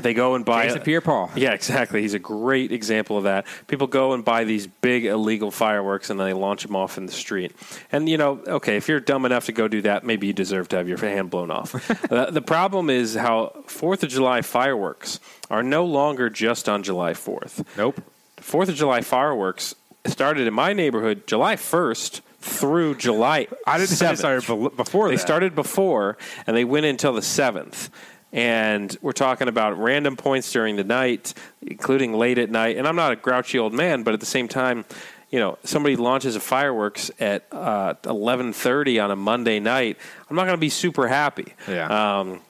They 0.00 0.14
go 0.14 0.34
and 0.34 0.44
buy. 0.44 0.66
Jason 0.66 0.82
Pierre-Paul. 0.82 1.32
Yeah, 1.36 1.52
exactly. 1.52 2.00
He's 2.00 2.14
a 2.14 2.18
great 2.18 2.72
example 2.72 3.18
of 3.18 3.24
that. 3.24 3.46
People 3.66 3.86
go 3.86 4.12
and 4.12 4.24
buy 4.24 4.44
these 4.44 4.66
big 4.66 5.04
illegal 5.04 5.50
fireworks 5.50 6.08
and 6.10 6.18
then 6.18 6.26
they 6.28 6.32
launch 6.32 6.62
them 6.62 6.74
off 6.74 6.96
in 6.96 7.06
the 7.06 7.12
street. 7.12 7.52
And 7.92 8.08
you 8.08 8.16
know, 8.16 8.40
okay, 8.46 8.76
if 8.76 8.88
you're 8.88 9.00
dumb 9.00 9.24
enough 9.26 9.46
to 9.46 9.52
go 9.52 9.68
do 9.68 9.82
that, 9.82 10.04
maybe 10.04 10.26
you 10.26 10.32
deserve 10.32 10.68
to 10.68 10.76
have 10.76 10.88
your 10.88 10.98
hand 10.98 11.30
blown 11.30 11.50
off. 11.50 11.74
uh, 12.12 12.30
the 12.30 12.42
problem 12.42 12.88
is 12.88 13.14
how 13.14 13.52
Fourth 13.66 14.02
of 14.02 14.08
July 14.08 14.40
fireworks 14.42 15.20
are 15.50 15.62
no 15.62 15.84
longer 15.84 16.30
just 16.30 16.68
on 16.68 16.82
July 16.82 17.12
Fourth. 17.14 17.62
Nope. 17.76 18.00
Fourth 18.38 18.70
of 18.70 18.74
July 18.76 19.02
fireworks 19.02 19.74
started 20.06 20.46
in 20.46 20.54
my 20.54 20.72
neighborhood 20.72 21.26
July 21.26 21.56
first 21.56 22.22
through 22.40 22.94
July. 22.94 23.46
I 23.66 23.76
didn't 23.76 23.90
say 23.90 24.08
they 24.08 24.14
started 24.16 24.46
before 24.76 25.08
They 25.08 25.16
that. 25.16 25.20
started 25.20 25.54
before, 25.54 26.16
and 26.46 26.56
they 26.56 26.64
went 26.64 26.86
until 26.86 27.12
the 27.12 27.20
seventh. 27.22 27.90
And 28.32 28.96
we're 29.02 29.12
talking 29.12 29.48
about 29.48 29.78
random 29.78 30.16
points 30.16 30.52
during 30.52 30.76
the 30.76 30.84
night, 30.84 31.34
including 31.62 32.14
late 32.14 32.38
at 32.38 32.50
night. 32.50 32.76
And 32.76 32.86
I'm 32.86 32.96
not 32.96 33.12
a 33.12 33.16
grouchy 33.16 33.58
old 33.58 33.74
man, 33.74 34.02
but 34.02 34.14
at 34.14 34.20
the 34.20 34.26
same 34.26 34.46
time, 34.46 34.84
you 35.30 35.38
know, 35.38 35.58
somebody 35.64 35.96
launches 35.96 36.36
a 36.36 36.40
fireworks 36.40 37.10
at 37.20 37.46
uh, 37.52 37.94
11:30 38.04 39.02
on 39.02 39.10
a 39.10 39.16
Monday 39.16 39.60
night. 39.60 39.96
I'm 40.28 40.36
not 40.36 40.44
going 40.44 40.56
to 40.56 40.60
be 40.60 40.70
super 40.70 41.08
happy. 41.08 41.54
Yeah. 41.68 42.20
Um, 42.20 42.40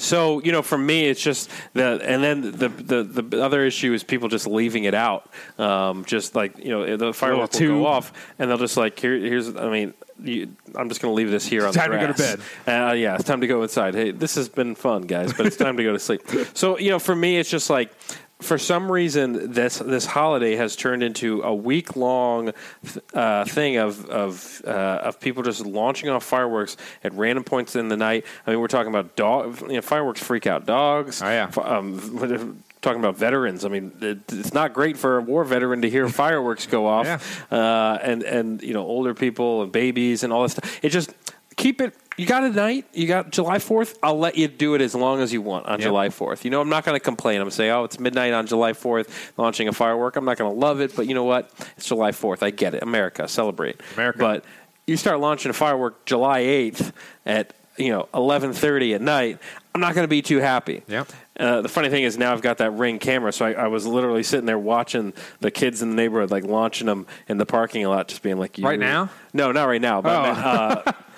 so 0.00 0.40
you 0.42 0.52
know, 0.52 0.62
for 0.62 0.78
me, 0.78 1.06
it's 1.06 1.20
just 1.20 1.50
the 1.74 2.00
and 2.02 2.22
then 2.22 2.40
the 2.40 2.68
the 2.68 3.22
the 3.22 3.42
other 3.42 3.64
issue 3.64 3.92
is 3.92 4.02
people 4.02 4.28
just 4.28 4.46
leaving 4.46 4.84
it 4.84 4.94
out. 4.94 5.30
Um, 5.58 6.04
just 6.04 6.34
like 6.34 6.58
you 6.58 6.70
know, 6.70 6.96
the 6.96 7.12
firewall 7.12 7.48
will 7.52 7.58
go 7.58 7.86
off, 7.86 8.12
and 8.38 8.50
they'll 8.50 8.58
just 8.58 8.76
like 8.76 8.98
here. 8.98 9.16
Here's 9.18 9.54
I 9.54 9.70
mean, 9.70 9.94
you, 10.22 10.56
I'm 10.74 10.88
just 10.88 11.00
going 11.00 11.12
to 11.12 11.16
leave 11.16 11.30
this 11.30 11.46
here 11.46 11.62
on 11.62 11.68
It's 11.68 11.76
the 11.76 11.82
time 11.82 11.92
to 11.92 11.98
go 11.98 12.12
to 12.12 12.14
bed. 12.14 12.40
Uh, 12.66 12.92
yeah, 12.92 13.14
it's 13.14 13.24
time 13.24 13.42
to 13.42 13.46
go 13.46 13.62
inside. 13.62 13.94
Hey, 13.94 14.10
this 14.10 14.34
has 14.36 14.48
been 14.48 14.74
fun, 14.74 15.02
guys, 15.02 15.32
but 15.32 15.46
it's 15.46 15.56
time 15.56 15.76
to 15.76 15.82
go 15.82 15.92
to 15.92 15.98
sleep. 15.98 16.22
So 16.54 16.78
you 16.78 16.90
know, 16.90 16.98
for 16.98 17.14
me, 17.14 17.38
it's 17.38 17.50
just 17.50 17.70
like. 17.70 17.92
For 18.40 18.58
some 18.58 18.90
reason, 18.90 19.52
this 19.52 19.78
this 19.78 20.06
holiday 20.06 20.56
has 20.56 20.74
turned 20.76 21.02
into 21.02 21.42
a 21.42 21.54
week 21.54 21.94
long 21.96 22.52
uh, 23.14 23.44
thing 23.44 23.76
of 23.76 24.06
of 24.06 24.62
uh, 24.66 24.70
of 24.70 25.20
people 25.20 25.42
just 25.42 25.64
launching 25.64 26.08
off 26.08 26.24
fireworks 26.24 26.76
at 27.04 27.12
random 27.14 27.44
points 27.44 27.76
in 27.76 27.88
the 27.88 27.96
night. 27.96 28.24
I 28.46 28.50
mean, 28.50 28.60
we're 28.60 28.68
talking 28.68 28.88
about 28.90 29.14
dog 29.16 29.60
you 29.62 29.74
know, 29.74 29.82
fireworks 29.82 30.22
freak 30.22 30.46
out 30.46 30.66
dogs. 30.66 31.20
Oh, 31.22 31.28
yeah. 31.28 31.50
Um, 31.62 32.62
talking 32.82 32.98
about 33.00 33.16
veterans. 33.16 33.64
I 33.64 33.68
mean, 33.68 33.92
it, 34.00 34.18
it's 34.32 34.54
not 34.54 34.72
great 34.72 34.96
for 34.96 35.18
a 35.18 35.22
war 35.22 35.44
veteran 35.44 35.82
to 35.82 35.90
hear 35.90 36.08
fireworks 36.24 36.66
go 36.66 36.86
off, 36.86 37.06
Yeah. 37.06 37.56
uh, 37.56 37.98
and 38.02 38.22
and 38.22 38.62
you 38.62 38.72
know 38.72 38.82
older 38.86 39.12
people 39.14 39.62
and 39.62 39.70
babies 39.70 40.22
and 40.24 40.32
all 40.32 40.42
that 40.42 40.48
stuff. 40.50 40.78
It 40.82 40.88
just 40.90 41.12
keep 41.56 41.80
it. 41.80 41.94
You 42.20 42.26
got 42.26 42.44
a 42.44 42.50
night. 42.50 42.86
You 42.92 43.06
got 43.06 43.30
July 43.30 43.58
Fourth. 43.58 43.98
I'll 44.02 44.18
let 44.18 44.36
you 44.36 44.46
do 44.46 44.74
it 44.74 44.82
as 44.82 44.94
long 44.94 45.20
as 45.22 45.32
you 45.32 45.40
want 45.40 45.64
on 45.64 45.78
Yep. 45.78 45.88
July 45.88 46.10
Fourth. 46.10 46.44
You 46.44 46.50
know, 46.50 46.60
I'm 46.60 46.68
not 46.68 46.84
going 46.84 46.94
to 46.96 47.00
complain. 47.02 47.36
I'm 47.36 47.44
going 47.44 47.50
to 47.50 47.56
say, 47.56 47.70
oh, 47.70 47.84
it's 47.84 47.98
midnight 47.98 48.34
on 48.34 48.46
July 48.46 48.74
Fourth, 48.74 49.32
launching 49.38 49.68
a 49.68 49.72
firework. 49.72 50.16
I'm 50.16 50.26
not 50.26 50.36
going 50.36 50.52
to 50.52 50.58
love 50.58 50.80
it, 50.82 50.94
but 50.94 51.06
you 51.06 51.14
know 51.14 51.24
what? 51.24 51.50
It's 51.78 51.86
July 51.86 52.12
Fourth. 52.12 52.42
I 52.42 52.50
get 52.50 52.74
it. 52.74 52.82
America, 52.82 53.26
celebrate. 53.26 53.80
America. 53.94 54.18
But 54.18 54.44
you 54.86 54.98
start 54.98 55.18
launching 55.20 55.48
a 55.48 55.54
firework 55.54 56.04
July 56.04 56.42
8th 56.42 56.92
at 57.24 57.54
you 57.78 57.88
know 57.88 58.06
11:30 58.12 58.96
at 58.96 59.00
night. 59.00 59.38
I'm 59.74 59.80
not 59.80 59.94
going 59.94 60.04
to 60.04 60.08
be 60.08 60.20
too 60.20 60.40
happy. 60.40 60.82
Yep. 60.88 61.08
Uh, 61.38 61.62
the 61.62 61.68
funny 61.70 61.88
thing 61.88 62.02
is 62.02 62.18
now 62.18 62.32
I've 62.32 62.42
got 62.42 62.58
that 62.58 62.72
ring 62.72 62.98
camera, 62.98 63.32
so 63.32 63.46
I, 63.46 63.52
I 63.52 63.66
was 63.68 63.86
literally 63.86 64.24
sitting 64.24 64.44
there 64.44 64.58
watching 64.58 65.14
the 65.38 65.50
kids 65.50 65.80
in 65.80 65.88
the 65.88 65.96
neighborhood, 65.96 66.30
like 66.30 66.44
launching 66.44 66.86
them 66.86 67.06
in 67.28 67.38
the 67.38 67.46
parking 67.46 67.86
lot, 67.86 68.08
just 68.08 68.20
being 68.20 68.36
like, 68.36 68.58
you- 68.58 68.64
Right 68.66 68.78
now? 68.78 69.08
No, 69.32 69.52
not 69.52 69.64
right 69.68 69.80
now. 69.80 70.02
But 70.02 70.10
Oh. 70.18 70.22
uh, 70.32 70.92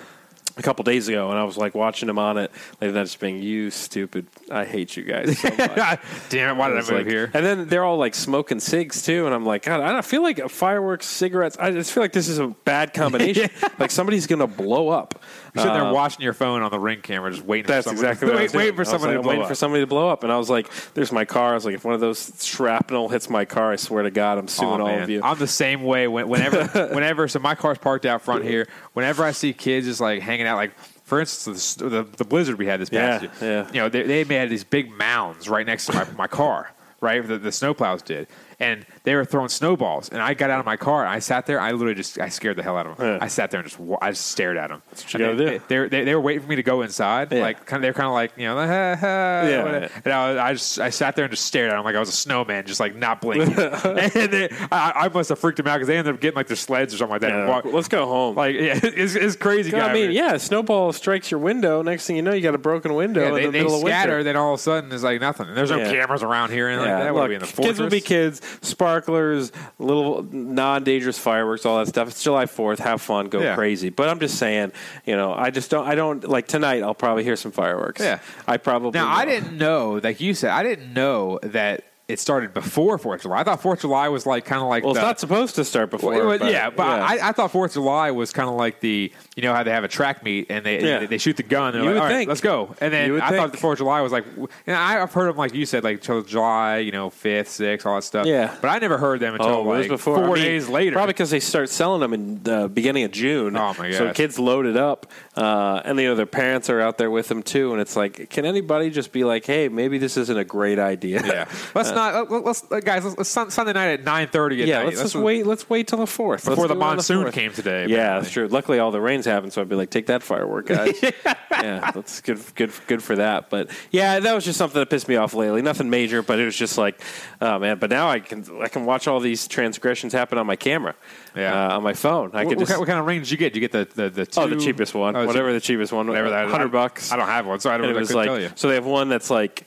a 0.57 0.61
couple 0.61 0.83
days 0.83 1.07
ago, 1.07 1.29
and 1.29 1.39
I 1.39 1.43
was 1.43 1.57
like 1.57 1.73
watching 1.73 2.07
them 2.07 2.19
on 2.19 2.37
it, 2.37 2.51
like 2.79 2.93
just 2.93 3.19
being 3.19 3.41
you 3.41 3.71
stupid. 3.71 4.27
I 4.51 4.65
hate 4.65 4.95
you 4.95 5.03
guys 5.03 5.37
so 5.39 5.49
much. 5.57 5.99
Damn 6.29 6.55
it! 6.55 6.59
Why 6.59 6.67
did 6.69 6.77
I 6.77 6.79
It's 6.81 6.89
move 6.91 6.99
like- 6.99 7.07
here? 7.07 7.31
And 7.33 7.45
then 7.45 7.67
they're 7.67 7.83
all 7.83 7.97
like 7.97 8.13
smoking 8.15 8.59
cigs 8.59 9.01
too, 9.01 9.25
and 9.25 9.33
I'm 9.33 9.45
like, 9.45 9.63
God, 9.63 9.81
I 9.81 9.91
don't 9.91 10.05
feel 10.05 10.21
like 10.21 10.49
fireworks, 10.49 11.05
cigarettes. 11.07 11.57
I 11.59 11.71
just 11.71 11.91
feel 11.91 12.03
like 12.03 12.13
this 12.13 12.27
is 12.27 12.39
a 12.39 12.47
bad 12.47 12.93
combination. 12.93 13.49
Like 13.79 13.91
somebody's 13.91 14.27
gonna 14.27 14.47
blow 14.47 14.89
up. 14.89 15.21
You're 15.55 15.63
sitting 15.63 15.77
there 15.79 15.87
Uh, 15.87 15.93
watching 15.93 16.21
your 16.23 16.33
phone 16.33 16.61
on 16.63 16.71
the 16.71 16.79
ring 16.79 17.01
camera, 17.01 17.29
just 17.31 17.45
waiting. 17.45 17.67
that's 17.67 17.83
for 17.85 17.89
someone, 17.95 18.05
exactly 18.05 18.27
what 18.27 18.35
I 18.35 18.37
wait, 18.37 18.43
was 18.43 18.51
doing. 18.53 18.61
waiting 18.63 18.75
for 18.75 18.79
I 18.79 18.81
was 18.81 18.89
somebody 18.89 19.07
like, 19.07 19.13
to 19.13 19.17
I'm 19.19 19.21
blow 19.23 19.29
waiting 19.29 19.41
up. 19.43 19.47
for 19.49 19.55
somebody 19.55 19.81
to 19.83 19.87
blow 19.87 20.09
up, 20.09 20.23
and 20.23 20.31
I 20.33 20.37
was 20.37 20.49
like, 20.49 20.69
"There's 20.95 21.11
my 21.11 21.25
car." 21.25 21.51
I 21.51 21.53
was 21.53 21.65
like, 21.65 21.75
"If 21.75 21.85
one 21.85 21.93
of 21.93 21.99
those 21.99 22.33
shrapnel 22.43 23.09
hits 23.09 23.29
my 23.29 23.45
car, 23.45 23.71
I 23.71 23.75
swear 23.75 24.03
to 24.03 24.11
God, 24.11 24.37
I'm 24.39 24.47
suing 24.47 24.81
all 24.81 24.87
man. 24.87 25.03
of 25.03 25.09
you." 25.09 25.21
I'm 25.23 25.37
the 25.37 25.45
same 25.47 25.83
way. 25.83 26.07
When, 26.07 26.27
whenever, 26.27 26.65
whenever, 26.93 27.27
so 27.27 27.39
my 27.39 27.53
car's 27.55 27.77
parked 27.77 28.05
out 28.05 28.21
front 28.23 28.43
here. 28.45 28.67
Whenever 28.93 29.23
I 29.23 29.31
see 29.31 29.53
kids 29.53 29.85
just 29.85 30.01
like 30.01 30.21
hanging 30.21 30.47
out, 30.47 30.55
like 30.57 30.71
for 31.03 31.19
instance, 31.19 31.75
the, 31.75 31.89
the, 31.89 32.03
the 32.03 32.23
blizzard 32.25 32.57
we 32.57 32.65
had 32.65 32.79
this 32.79 32.89
past 32.89 33.23
Yeah, 33.23 33.29
year. 33.47 33.53
yeah. 33.65 33.67
You 33.73 33.79
know, 33.81 33.89
they, 33.89 34.23
they 34.23 34.35
had 34.35 34.49
these 34.49 34.63
big 34.63 34.89
mounds 34.91 35.49
right 35.49 35.65
next 35.67 35.85
to 35.87 35.93
my, 35.93 36.07
my 36.17 36.27
car, 36.27 36.71
right? 37.01 37.25
The, 37.27 37.37
the 37.37 37.49
snowplows 37.49 38.03
did, 38.03 38.27
and 38.59 38.85
they 39.03 39.15
were 39.15 39.25
throwing 39.25 39.49
snowballs. 39.49 40.09
And 40.09 40.21
I 40.21 40.33
got 40.33 40.49
out 40.49 40.59
of 40.59 40.65
my 40.65 40.77
car. 40.77 41.03
And 41.05 41.09
I 41.13 41.19
sat 41.19 41.45
there. 41.45 41.59
I 41.59 41.71
literally 41.71 41.95
just 41.95 42.19
I 42.19 42.29
scared 42.29 42.55
the 42.57 42.63
hell 42.63 42.77
out 42.77 42.87
of 42.87 42.97
them. 42.97 43.07
Yeah. 43.07 43.17
I 43.21 43.27
sat 43.27 43.51
there 43.51 43.59
and 43.59 43.69
just 43.69 43.79
I 44.01 44.11
just 44.11 44.27
stared 44.27 44.57
at 44.57 44.69
them. 44.69 44.81
what 44.89 45.13
you 45.13 45.19
they, 45.19 45.45
do. 45.57 45.61
They, 45.67 45.79
were- 45.79 45.89
they, 45.89 46.03
they 46.03 46.15
were 46.15 46.21
waiting 46.21 46.41
for 46.43 46.47
me 46.49 46.55
to 46.57 46.63
go 46.63 46.81
inside. 46.81 47.31
Yeah. 47.31 47.41
Like 47.41 47.65
kind 47.65 47.77
of, 47.77 47.81
they're 47.83 47.93
kind 47.93 48.07
of 48.07 48.13
like 48.13 48.33
you 48.37 48.45
know, 48.45 48.55
ha, 48.55 48.95
ha, 48.95 49.07
Yeah. 49.47 49.89
and 50.05 50.13
I, 50.13 50.47
I 50.49 50.53
just 50.53 50.79
I 50.79 50.89
sat 50.89 51.15
there 51.15 51.25
and 51.25 51.31
just 51.31 51.45
stared 51.45 51.71
at 51.71 51.75
them 51.75 51.83
like 51.85 51.95
I 51.95 51.99
was 51.99 52.09
a 52.09 52.13
snowman, 52.13 52.65
just 52.65 52.79
like 52.79 52.95
not 52.95 53.21
blinking. 53.21 53.53
and 53.57 54.31
they, 54.31 54.49
I, 54.71 54.91
I 55.05 55.07
must 55.09 55.29
have 55.29 55.39
freaked 55.39 55.57
them 55.57 55.67
out 55.67 55.75
because 55.75 55.87
they 55.87 55.97
ended 55.97 56.13
up 56.13 56.19
getting 56.21 56.35
like 56.35 56.47
their 56.47 56.55
sleds 56.55 56.93
or 56.93 56.97
something 56.97 57.11
like 57.13 57.21
that. 57.21 57.29
Yeah, 57.31 57.47
walk- 57.47 57.65
let's 57.65 57.87
go 57.87 58.05
home. 58.05 58.35
like 58.35 58.55
yeah, 58.55 58.79
it's, 58.83 59.15
it's 59.15 59.35
crazy. 59.35 59.73
I 59.73 59.79
guy. 59.87 59.93
mean, 59.93 60.11
yeah, 60.11 60.33
a 60.33 60.39
snowball 60.39 60.93
strikes 60.93 61.31
your 61.31 61.39
window. 61.39 61.81
Next 61.81 62.05
thing 62.07 62.15
you 62.15 62.21
know, 62.21 62.33
you 62.33 62.41
got 62.41 62.55
a 62.55 62.59
broken 62.59 62.93
window 62.93 63.21
Yeah, 63.21 63.27
in 63.29 63.33
they, 63.33 63.45
the 63.45 63.51
they 63.51 63.63
middle 63.63 63.75
of 63.75 63.81
scatter, 63.81 64.11
winter. 64.11 64.23
then 64.23 64.35
all 64.35 64.53
of 64.53 64.59
a 64.59 64.63
sudden 64.63 64.91
it's 64.91 65.03
like 65.03 65.19
nothing. 65.21 65.47
And 65.47 65.57
there's 65.57 65.71
no 65.71 65.79
cameras 65.79 66.23
around 66.23 66.51
here, 66.51 66.69
and 66.69 66.79
like 66.81 66.89
that 66.89 67.13
would 67.13 67.19
look, 67.21 67.29
be 67.29 67.35
in 67.35 67.39
the 67.41 67.47
fortress. 67.47 67.67
kids 67.67 67.79
will 67.79 67.89
be 67.89 68.01
kids. 68.01 68.41
Sparklers, 68.61 69.51
little 69.79 70.23
non-dangerous 70.23 71.17
fireworks, 71.17 71.65
all 71.65 71.79
that 71.79 71.87
stuff. 71.87 72.09
It's 72.09 72.23
July 72.23 72.45
Fourth. 72.45 72.79
Have 72.79 73.01
fun, 73.01 73.27
go 73.29 73.41
Yeah. 73.41 73.55
crazy. 73.55 73.89
But 73.89 74.09
I'm 74.09 74.19
just 74.19 74.37
saying, 74.37 74.71
you 75.05 75.15
know, 75.15 75.33
I 75.33 75.49
just 75.49 75.69
don't. 75.71 75.87
I 75.87 75.95
don't 75.95 76.27
like 76.27 76.47
tonight. 76.47 76.83
I'll 76.83 76.93
probably 76.93 77.23
hear 77.23 77.35
some 77.35 77.51
fireworks. 77.51 78.01
Yeah. 78.01 78.19
I 78.47 78.57
probably. 78.57 78.91
Now 78.99 79.11
I 79.11 79.25
didn't 79.25 79.57
know, 79.57 79.99
like 80.03 80.19
you 80.21 80.33
said, 80.33 80.51
I 80.51 80.63
didn't 80.63 80.93
know 80.93 81.39
that 81.43 81.83
it 82.07 82.19
started 82.19 82.53
before 82.53 82.97
Fourth 82.97 83.19
of 83.21 83.23
July. 83.23 83.39
I 83.39 83.43
thought 83.45 83.61
Fourth 83.61 83.77
of 83.79 83.81
July 83.83 84.09
was 84.09 84.25
like 84.25 84.43
kind 84.43 84.61
of 84.61 84.67
like 84.67 84.83
Well, 84.83 84.93
the, 84.93 84.99
it's 84.99 85.05
not 85.05 85.19
supposed 85.21 85.55
to 85.55 85.63
start 85.63 85.89
before. 85.89 86.11
Well, 86.13 86.37
but, 86.37 86.51
yeah, 86.51 86.69
but 86.69 87.01
I, 87.01 87.29
I 87.29 87.31
thought 87.31 87.51
Fourth 87.51 87.71
of 87.71 87.75
July 87.75 88.11
was 88.11 88.33
kind 88.33 88.49
of 88.49 88.55
like 88.55 88.81
the 88.81 89.11
you 89.37 89.43
know 89.43 89.53
how 89.53 89.63
they 89.63 89.71
have 89.71 89.85
a 89.85 89.87
track 89.87 90.21
meet 90.21 90.47
and 90.51 90.65
they 90.65 90.83
Yeah. 90.83 90.99
they, 90.99 91.05
they 91.05 91.17
shoot 91.17 91.37
the 91.37 91.43
gun. 91.43 91.75
And 91.75 91.83
You 91.83 91.91
like, 91.91 91.93
would 91.93 92.01
All 92.01 92.07
right, 92.09 92.13
think. 92.17 92.27
let's 92.27 92.41
go. 92.41 92.75
And 92.81 92.93
then 92.93 93.21
I 93.21 93.29
thought 93.37 93.51
the 93.53 93.57
Fourth 93.57 93.75
of 93.75 93.79
July 93.79 94.01
was 94.01 94.11
like, 94.11 94.25
know, 94.37 94.47
I've 94.67 95.13
heard 95.13 95.29
them 95.29 95.37
like 95.37 95.53
you 95.53 95.65
said, 95.65 95.83
like 95.85 96.01
till 96.01 96.21
July, 96.23 96.79
you 96.79 96.91
know, 96.91 97.09
fifth, 97.09 97.49
sixth, 97.49 97.87
all 97.87 97.95
that 97.95 98.01
stuff. 98.03 98.25
Yeah. 98.25 98.53
but 98.61 98.67
I 98.67 98.79
never 98.79 98.97
heard 98.97 99.21
them 99.21 99.35
until 99.35 99.47
Oh, 99.49 99.63
was 99.63 99.81
like 99.83 99.89
before. 99.89 100.17
four 100.17 100.31
I 100.31 100.33
mean, 100.33 100.43
days 100.43 100.67
later. 100.67 100.93
Probably 100.95 101.13
because 101.13 101.29
they 101.31 101.39
start 101.39 101.69
selling 101.69 102.01
them 102.01 102.13
in 102.13 102.43
the 102.43 102.69
beginning 102.73 103.03
of 103.05 103.11
June. 103.11 103.55
Oh, 103.55 103.73
my 103.79 103.91
god! 103.91 103.97
So 103.97 104.11
kids 104.13 104.37
loaded 104.37 104.75
up, 104.75 105.09
uh, 105.37 105.81
and 105.85 105.97
you 105.99 106.07
know 106.07 106.15
their 106.15 106.25
parents 106.25 106.69
are 106.69 106.81
out 106.81 106.97
there 106.97 107.09
with 107.11 107.29
them 107.29 107.43
too. 107.43 107.71
And 107.71 107.79
it's 107.81 107.95
like, 107.95 108.29
can 108.29 108.45
anybody 108.45 108.89
just 108.89 109.11
be 109.13 109.23
like, 109.23 109.45
hey, 109.45 109.69
maybe 109.69 109.97
this 109.97 110.17
isn't 110.17 110.37
a 110.37 110.43
great 110.43 110.79
idea? 110.79 111.21
yeah, 111.25 111.45
let's 111.73 111.91
not 111.95 112.31
let- 112.31 112.43
let's 112.45 112.63
uh, 112.71 112.79
guys. 112.79 113.03
Let's, 113.05 113.35
let's 113.37 113.53
Sunday 113.53 113.73
night 113.73 113.87
at 113.99 114.03
nine 114.03 114.27
thirty 114.27 114.57
yeah, 114.57 114.79
night. 114.79 114.85
let's 114.87 115.01
just 115.01 115.15
wait. 115.15 115.45
Let's 115.45 115.69
wait 115.69 115.87
till 115.87 115.99
the 115.99 116.07
fourth 116.07 116.45
before 116.45 116.67
the 116.67 116.73
do 116.73 116.79
it 116.79 116.83
on 116.83 116.95
monsoon 116.95 117.25
4th. 117.27 117.33
came 117.33 117.51
today. 117.53 117.81
Yeah, 117.87 117.95
apparently. 117.95 118.21
that's 118.21 118.33
true. 118.33 118.47
Luckily, 118.47 118.79
all 118.79 118.91
the 118.91 119.01
rains 119.01 119.25
happened, 119.25 119.53
so 119.53 119.61
I'd 119.61 119.69
be 119.69 119.75
like, 119.75 119.89
take 119.89 120.07
that 120.07 120.23
firework, 120.23 120.67
guys. 120.67 120.99
yeah, 121.03 121.91
that's 121.91 122.21
good, 122.21 122.39
good, 122.55 122.71
good 122.87 123.03
for 123.03 123.15
that. 123.15 123.49
But 123.49 123.69
yeah, 123.91 124.19
that 124.19 124.33
was 124.33 124.45
just 124.45 124.57
something 124.57 124.79
that 124.79 124.89
pissed 124.89 125.07
me 125.07 125.15
off 125.15 125.33
lately. 125.33 125.61
Nothing 125.61 125.89
major, 125.89 126.21
but 126.21 126.39
it 126.39 126.45
was 126.45 126.55
just 126.55 126.77
like, 126.77 127.01
oh 127.41 127.59
man. 127.59 127.77
But 127.79 127.89
now 127.89 128.09
I 128.09 128.19
can 128.19 128.45
I 128.61 128.67
can 128.67 128.85
watch 128.85 129.07
all 129.07 129.19
these 129.19 129.47
transgressions 129.47 130.13
happen 130.13 130.37
on 130.37 130.45
my 130.47 130.55
camera, 130.55 130.95
Yeah. 131.35 131.69
uh, 131.69 131.77
on 131.77 131.83
my 131.83 131.93
phone. 131.93 132.31
I 132.33 132.43
What, 132.43 132.49
can 132.49 132.49
what 132.49 132.59
just 132.59 132.69
kind, 132.71 132.79
what 132.79 132.87
kind 132.87 132.99
of 132.99 133.05
ring 133.05 133.19
did 133.19 133.31
you 133.31 133.37
get? 133.37 133.53
Did 133.53 133.61
you 133.61 133.67
get 133.67 133.71
the 133.95 134.03
the, 134.03 134.09
the 134.09 134.25
two, 134.25 134.41
oh 134.41 134.47
the 134.47 134.55
cheapest 134.57 134.93
one, 134.93 135.15
Oh, 135.15 135.21
the 135.21 135.27
whatever 135.27 135.53
the 135.53 135.61
cheapest 135.61 135.91
one, 135.93 136.07
Whatever 136.07 136.29
that 136.31 136.45
is. 136.45 136.51
hundred 136.51 136.71
bucks. 136.71 137.11
I 137.11 137.15
don't 137.15 137.27
have 137.27 137.45
one, 137.45 137.59
so 137.59 137.69
I 137.69 137.73
don't 137.77 137.87
really 137.87 137.97
it 137.97 137.99
was 137.99 138.13
like 138.13 138.27
tell 138.27 138.39
you. 138.39 138.51
so 138.55 138.67
they 138.67 138.75
have 138.75 138.85
one 138.85 139.09
that's 139.09 139.29
like 139.29 139.65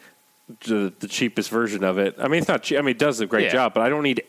the, 0.67 0.93
the 0.99 1.09
cheapest 1.09 1.51
version 1.51 1.85
of 1.85 1.99
it. 1.99 2.17
I 2.19 2.29
mean, 2.29 2.39
it's 2.41 2.49
not 2.49 2.63
cheap. 2.63 2.79
I 2.79 2.83
mean, 2.83 2.91
it 2.91 2.99
does 2.99 3.21
a 3.21 3.27
great 3.27 3.45
Yeah. 3.45 3.53
job, 3.53 3.75
but 3.75 3.83
I 3.83 3.89
don't 3.89 4.03
need 4.03 4.23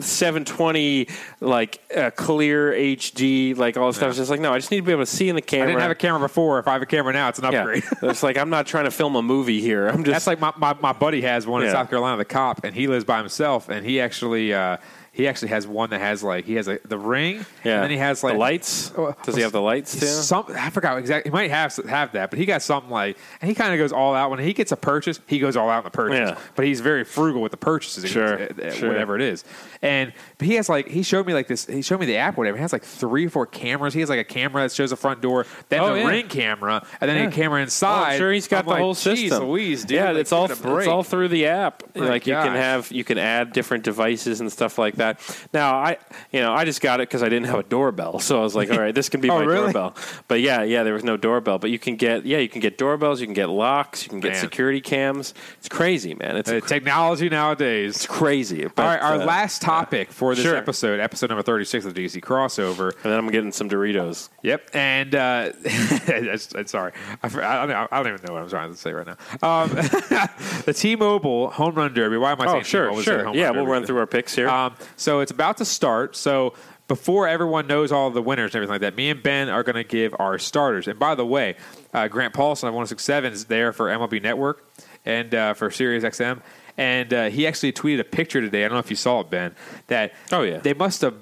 720 0.00 1.08
like 1.40 1.80
uh, 1.96 2.10
clear 2.10 2.72
HD 2.72 3.56
like 3.56 3.76
all 3.76 3.88
this 3.88 3.96
stuff. 3.96 4.08
It's 4.10 4.18
just 4.18 4.30
like 4.30 4.40
no, 4.40 4.52
I 4.52 4.58
just 4.58 4.70
need 4.70 4.78
to 4.78 4.82
be 4.86 4.92
able 4.92 5.02
to 5.02 5.06
see 5.06 5.28
in 5.28 5.34
the 5.34 5.42
camera. 5.42 5.66
I 5.66 5.70
didn't 5.70 5.82
have 5.82 5.90
a 5.90 5.96
camera 5.96 6.20
before. 6.20 6.58
If 6.58 6.68
I 6.68 6.72
have 6.72 6.82
a 6.82 6.86
camera 6.86 7.12
now, 7.12 7.28
it's 7.28 7.38
an 7.38 7.52
yeah. 7.52 7.60
upgrade. 7.60 7.84
it's 8.02 8.22
like 8.22 8.38
I'm 8.38 8.50
not 8.50 8.66
trying 8.66 8.84
to 8.84 8.90
film 8.90 9.16
a 9.16 9.22
movie 9.22 9.60
here. 9.60 9.88
I'm 9.88 10.04
just 10.04 10.14
That's 10.14 10.26
like 10.26 10.40
my, 10.40 10.52
my, 10.56 10.74
my 10.80 10.92
buddy 10.92 11.20
has 11.22 11.46
one 11.46 11.62
in 11.62 11.70
South 11.70 11.88
Carolina, 11.90 12.16
the 12.16 12.24
cop, 12.24 12.64
and 12.64 12.74
he 12.74 12.86
lives 12.86 13.04
by 13.04 13.18
himself, 13.18 13.68
and 13.68 13.84
he 13.84 14.00
actually 14.00 14.54
uh, 14.54 14.78
he 15.18 15.26
actually 15.28 15.48
has 15.48 15.66
one 15.66 15.90
that 15.90 16.00
has 16.00 16.22
like 16.22 16.44
he 16.46 16.54
has 16.54 16.68
like 16.68 16.82
the 16.84 16.96
ring, 16.98 17.44
Yeah. 17.64 17.74
and 17.74 17.82
then 17.82 17.90
he 17.90 17.96
has 17.98 18.22
like 18.22 18.34
the 18.34 18.38
lights. 18.38 18.92
Oh, 18.96 19.14
Does 19.24 19.34
he 19.34 19.42
have 19.42 19.50
the 19.52 19.60
lights 19.60 19.98
too? 19.98 20.06
Some 20.06 20.44
I 20.56 20.70
forgot 20.70 20.96
exactly. 20.96 21.28
He 21.30 21.32
might 21.34 21.50
have 21.50 21.74
have 21.88 22.12
that, 22.12 22.30
but 22.30 22.38
he 22.38 22.46
got 22.46 22.62
something 22.62 22.90
like, 22.90 23.18
and 23.42 23.48
he 23.48 23.54
kind 23.54 23.72
of 23.74 23.78
goes 23.78 23.92
all 23.92 24.14
out 24.14 24.30
when 24.30 24.38
he 24.38 24.52
gets 24.52 24.70
a 24.70 24.76
purchase. 24.76 25.18
He 25.26 25.40
goes 25.40 25.56
all 25.56 25.68
out 25.68 25.78
in 25.78 25.84
the 25.84 25.90
purchase, 25.90 26.30
Yeah. 26.30 26.38
but 26.54 26.64
he's 26.64 26.80
very 26.80 27.02
frugal 27.04 27.42
with 27.42 27.50
the 27.50 27.58
purchases. 27.58 28.08
Sure, 28.08 28.48
sure. 28.72 28.88
whatever 28.88 29.16
it 29.16 29.22
is. 29.22 29.44
And 29.82 30.12
but 30.38 30.46
he 30.46 30.54
has 30.54 30.68
like 30.68 30.86
he 30.88 31.02
showed 31.02 31.26
me 31.26 31.34
like 31.34 31.48
this. 31.48 31.66
He 31.66 31.82
showed 31.82 31.98
me 31.98 32.06
the 32.06 32.16
app, 32.16 32.38
or 32.38 32.42
whatever. 32.42 32.56
He 32.56 32.62
has 32.62 32.72
like 32.72 32.84
three 32.84 33.26
or 33.26 33.30
four 33.30 33.46
cameras. 33.46 33.94
He 33.94 34.00
has 34.00 34.08
like 34.08 34.20
a 34.20 34.24
camera 34.24 34.62
that 34.62 34.72
shows 34.72 34.90
the 34.90 34.96
front 34.96 35.20
door, 35.20 35.46
then 35.68 35.80
Oh, 35.80 35.94
the 35.94 36.00
yeah. 36.00 36.20
got 36.22 36.30
camera, 36.30 36.86
and 37.00 37.10
then 37.10 37.16
Yeah. 37.16 37.28
a 37.28 37.32
camera 37.32 37.58
Oh, 37.58 37.62
inside. 37.64 38.12
I'm 38.12 38.18
sure 38.18 38.32
he's 38.32 38.46
got 38.46 38.60
I'm 38.60 38.64
the 38.66 38.70
like, 38.70 38.80
whole 38.80 38.94
"Geez 38.94 39.02
system. 39.30 39.48
Louise, 39.48 39.82
dude, 39.82 39.96
yeah, 39.96 40.10
like, 40.12 40.20
it's 40.20 40.30
all 40.32 40.46
give 40.46 40.58
it 40.60 40.64
a 40.64 40.68
break." 40.68 40.78
it's 40.86 40.88
all 40.88 41.02
through 41.02 41.28
the 41.28 41.46
app. 41.46 41.82
Oh 41.96 42.00
my 42.02 42.08
like 42.08 42.26
you 42.28 42.34
can 42.34 42.52
have 42.54 42.92
you 42.92 43.02
can 43.02 43.18
add 43.18 43.52
different 43.52 43.82
devices 43.82 44.40
and 44.40 44.52
stuff 44.52 44.78
like 44.78 44.94
that. 44.96 45.07
Now 45.52 45.74
I 45.76 45.96
you 46.32 46.40
know 46.40 46.52
I 46.52 46.64
just 46.64 46.80
got 46.80 47.00
it 47.00 47.08
because 47.08 47.22
I 47.22 47.28
didn't 47.28 47.46
have 47.46 47.58
a 47.58 47.62
doorbell, 47.62 48.18
so 48.20 48.38
I 48.38 48.42
was 48.42 48.54
like, 48.56 48.70
all 48.70 48.78
right, 48.78 48.94
this 48.94 49.08
can 49.08 49.20
be 49.20 49.28
Oh, 49.30 49.38
my 49.38 49.44
really? 49.44 49.64
doorbell. 49.72 49.94
But 50.26 50.40
yeah, 50.40 50.62
yeah, 50.62 50.82
there 50.82 50.94
was 50.94 51.04
no 51.04 51.16
doorbell, 51.16 51.58
but 51.58 51.70
you 51.70 51.78
can 51.78 51.96
get 51.96 52.24
yeah 52.26 52.38
you 52.38 52.48
can 52.48 52.60
get 52.60 52.78
doorbells, 52.78 53.20
you 53.20 53.26
can 53.26 53.34
get 53.34 53.48
locks, 53.48 54.02
you 54.04 54.08
can 54.10 54.20
get 54.20 54.32
Man. 54.32 54.40
security 54.40 54.80
cams. 54.80 55.34
It's 55.58 55.68
crazy, 55.68 56.14
man. 56.14 56.36
It's 56.36 56.50
Uh, 56.50 56.60
technology 56.60 57.28
nowadays. 57.28 57.96
It's 57.96 58.06
crazy. 58.06 58.64
All 58.64 58.70
right, 58.76 59.00
our 59.00 59.14
uh, 59.20 59.24
last 59.24 59.62
topic 59.62 60.10
for 60.12 60.34
this 60.34 60.44
Sure. 60.44 60.56
episode, 60.56 61.00
episode 61.00 61.28
number 61.30 61.42
36 61.42 61.84
of 61.84 61.94
the 61.94 62.04
DC 62.04 62.20
crossover. 62.20 62.92
And 62.92 63.12
then 63.12 63.18
I'm 63.18 63.28
getting 63.30 63.52
some 63.52 63.68
Doritos. 63.68 64.28
Yep. 64.42 64.70
And 64.74 65.14
uh, 65.14 65.52
sorry, 66.66 66.92
I, 67.22 67.26
I, 67.26 67.66
don't, 67.66 67.88
I 67.92 68.02
don't 68.02 68.14
even 68.14 68.20
know 68.26 68.34
what 68.34 68.42
I'm 68.42 68.48
trying 68.48 68.70
to 68.70 68.76
say 68.76 68.92
right 68.92 69.06
now. 69.06 69.16
Um, 69.42 69.68
the 70.64 70.74
T-Mobile 70.76 71.50
Home 71.50 71.74
Run 71.74 71.92
Derby. 71.94 72.16
Why 72.16 72.32
am 72.32 72.40
I 72.40 72.46
Oh, 72.46 72.52
saying 72.52 72.64
sure, 72.64 72.84
T-Mobile 72.86 73.02
sure. 73.02 73.34
Yeah, 73.34 73.46
Run 73.48 73.56
we'll 73.56 73.66
run 73.66 73.84
through 73.86 73.98
our 73.98 74.06
picks 74.06 74.34
here. 74.34 74.48
Um, 74.48 74.74
so 74.98 75.20
it's 75.20 75.30
about 75.32 75.56
to 75.58 75.64
start. 75.64 76.14
So 76.16 76.52
before 76.88 77.26
everyone 77.28 77.66
knows 77.66 77.92
all 77.92 78.10
the 78.10 78.20
winners 78.22 78.50
and 78.54 78.56
everything 78.56 78.72
like 78.74 78.80
that, 78.82 78.96
me 78.96 79.08
and 79.10 79.22
Ben 79.22 79.48
are 79.48 79.62
going 79.62 79.76
to 79.76 79.84
give 79.84 80.14
our 80.18 80.38
starters. 80.38 80.88
And 80.88 80.98
by 80.98 81.14
the 81.14 81.24
way, 81.24 81.56
uh, 81.94 82.08
Grant 82.08 82.34
Paulsen 82.34 82.68
of 82.68 82.74
1067 82.74 83.32
is 83.32 83.44
there 83.46 83.72
for 83.72 83.86
MLB 83.88 84.22
Network 84.22 84.66
and 85.04 85.34
uh, 85.34 85.54
for 85.54 85.70
Sirius 85.70 86.04
XM. 86.04 86.40
And 86.76 87.12
uh, 87.12 87.28
he 87.30 87.46
actually 87.46 87.72
tweeted 87.72 88.00
a 88.00 88.04
picture 88.04 88.40
today. 88.40 88.64
I 88.64 88.68
don't 88.68 88.74
know 88.76 88.80
if 88.80 88.90
you 88.90 88.96
saw 88.96 89.20
it, 89.20 89.30
Ben. 89.30 89.54
That 89.88 90.12
Oh, 90.30 90.42
yeah. 90.42 90.58
they 90.58 90.74
must 90.74 91.00
have 91.02 91.14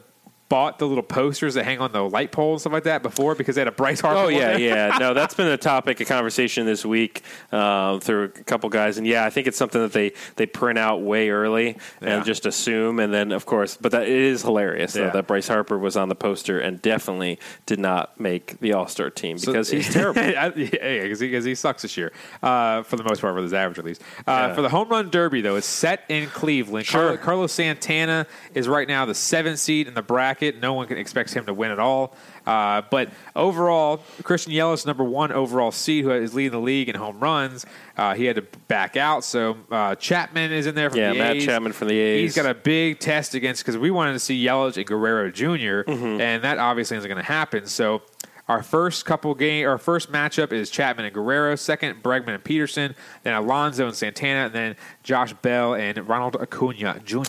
bought 0.48 0.78
the 0.78 0.86
little 0.86 1.02
posters 1.02 1.55
that 1.55 1.64
hang 1.64 1.81
on 1.81 1.90
the 1.93 2.01
light 2.09 2.31
pole 2.31 2.52
and 2.52 2.60
stuff 2.60 2.73
like 2.73 2.85
that 2.85 3.02
before 3.02 3.35
because 3.35 3.56
they 3.56 3.60
had 3.60 3.66
a 3.68 3.73
Bryce 3.73 4.01
Harper. 4.01 4.18
Oh 4.20 4.28
yeah, 4.28 4.56
yeah. 4.56 4.97
No, 5.01 5.12
that's 5.12 5.35
been 5.35 5.48
a 5.48 5.56
topic 5.56 6.01
of 6.01 6.06
conversation 6.06 6.66
this 6.66 6.86
week 6.86 7.23
uh, 7.52 7.98
through 7.98 8.24
a 8.24 8.28
couple 8.28 8.68
guys, 8.70 8.97
and 8.98 9.06
yeah, 9.06 9.24
I 9.24 9.31
think 9.31 9.47
it's 9.48 9.59
something 9.59 9.81
that 9.82 9.93
they 9.93 10.12
they 10.36 10.47
print 10.47 10.78
out 10.78 11.02
way 11.02 11.31
early 11.31 11.77
Yeah. 12.01 12.16
and 12.16 12.24
just 12.24 12.47
assume, 12.47 13.01
and 13.01 13.12
then 13.12 13.32
of 13.32 13.44
course, 13.44 13.77
but 13.77 13.90
that 13.93 14.05
it 14.05 14.09
is 14.09 14.43
hilarious 14.43 14.93
though, 14.93 15.10
that 15.10 15.27
Bryce 15.27 15.48
Harper 15.48 15.78
was 15.78 15.97
on 15.97 16.09
the 16.09 16.14
poster 16.14 16.60
and 16.60 16.81
definitely 16.81 17.39
did 17.66 17.81
not 17.81 18.18
make 18.20 18.60
the 18.60 18.73
All 18.73 18.86
Star 18.86 19.10
team 19.10 19.39
So- 19.39 19.51
because 19.52 19.70
he's 19.70 19.93
terrible. 19.93 20.23
Yeah, 20.27 20.48
because 20.51 21.20
he, 21.20 21.28
he 21.51 21.55
sucks 21.55 21.82
this 21.82 21.97
year, 21.97 22.12
uh, 22.43 22.82
for 22.85 22.97
the 22.97 23.02
most 23.05 23.20
part, 23.20 23.35
with 23.35 23.44
his 23.44 23.52
average 23.55 23.78
at 23.78 23.85
least. 23.85 24.02
Uh, 24.27 24.47
Yeah. 24.48 24.55
For 24.55 24.62
the 24.62 24.68
home 24.68 24.89
run 24.89 25.10
derby, 25.10 25.40
though, 25.40 25.56
it's 25.56 25.66
set 25.66 26.05
in 26.09 26.28
Cleveland. 26.28 26.86
Sure. 26.86 27.16
Carlos 27.16 27.52
Santana 27.52 28.27
is 28.55 28.68
right 28.68 28.86
now 28.86 29.05
the 29.06 29.14
seventh 29.14 29.59
seed 29.59 29.89
in 29.89 29.94
the 29.94 30.02
bracket. 30.02 30.35
No 30.42 30.72
one 30.74 30.86
can 30.86 30.98
expects 30.98 31.32
him 31.32 31.46
to 31.46 31.54
win 31.54 31.70
at 31.70 31.78
all. 31.78 32.14
Uh, 32.46 32.82
but 32.90 33.10
overall, 33.34 33.98
Christian 34.22 34.52
Yelich, 34.52 34.86
number 34.86 35.04
one 35.04 35.32
overall 35.32 35.70
seed, 35.72 36.04
who 36.04 36.10
is 36.12 36.34
leading 36.34 36.52
the 36.52 36.60
league 36.60 36.88
in 36.88 36.94
home 36.94 37.18
runs. 37.20 37.66
Uh, 37.96 38.14
he 38.14 38.24
had 38.24 38.36
to 38.36 38.42
back 38.68 38.96
out, 38.96 39.24
so 39.24 39.56
uh, 39.70 39.94
Chapman 39.96 40.52
is 40.52 40.66
in 40.66 40.74
there 40.74 40.90
from 40.90 40.98
Yeah, 41.00 41.12
the 41.12 41.18
Matt 41.18 41.36
A's. 41.36 41.44
Chapman 41.44 41.72
from 41.72 41.88
the 41.88 41.98
A's. 41.98 42.34
He's 42.34 42.42
got 42.42 42.50
a 42.50 42.54
big 42.54 42.98
test 42.98 43.34
against 43.34 43.62
because 43.64 43.76
we 43.78 43.90
wanted 43.90 44.12
to 44.12 44.18
see 44.20 44.42
Yelich 44.44 44.76
and 44.76 44.86
Guerrero 44.86 45.30
junior 45.30 45.84
Mm-hmm. 45.84 46.20
and 46.20 46.44
that 46.44 46.58
obviously 46.58 46.96
isn't 46.96 47.08
going 47.08 47.16
to 47.20 47.26
happen. 47.26 47.66
So 47.66 48.02
our 48.48 48.62
first 48.62 49.04
couple 49.06 49.34
game, 49.34 49.66
our 49.66 49.76
first 49.78 50.12
matchup 50.12 50.52
is 50.52 50.70
Chapman 50.70 51.04
and 51.06 51.12
Guerrero. 51.14 51.56
Second, 51.56 52.00
Bregman 52.02 52.34
and 52.34 52.44
Pederson. 52.44 52.94
Then 53.24 53.34
Alonso 53.34 53.86
and 53.86 53.94
Santana, 53.96 54.46
and 54.46 54.54
then 54.54 54.76
Josh 55.02 55.32
Bell 55.32 55.74
and 55.74 56.08
Ronald 56.08 56.36
Acuna 56.36 57.00
Jr. 57.04 57.22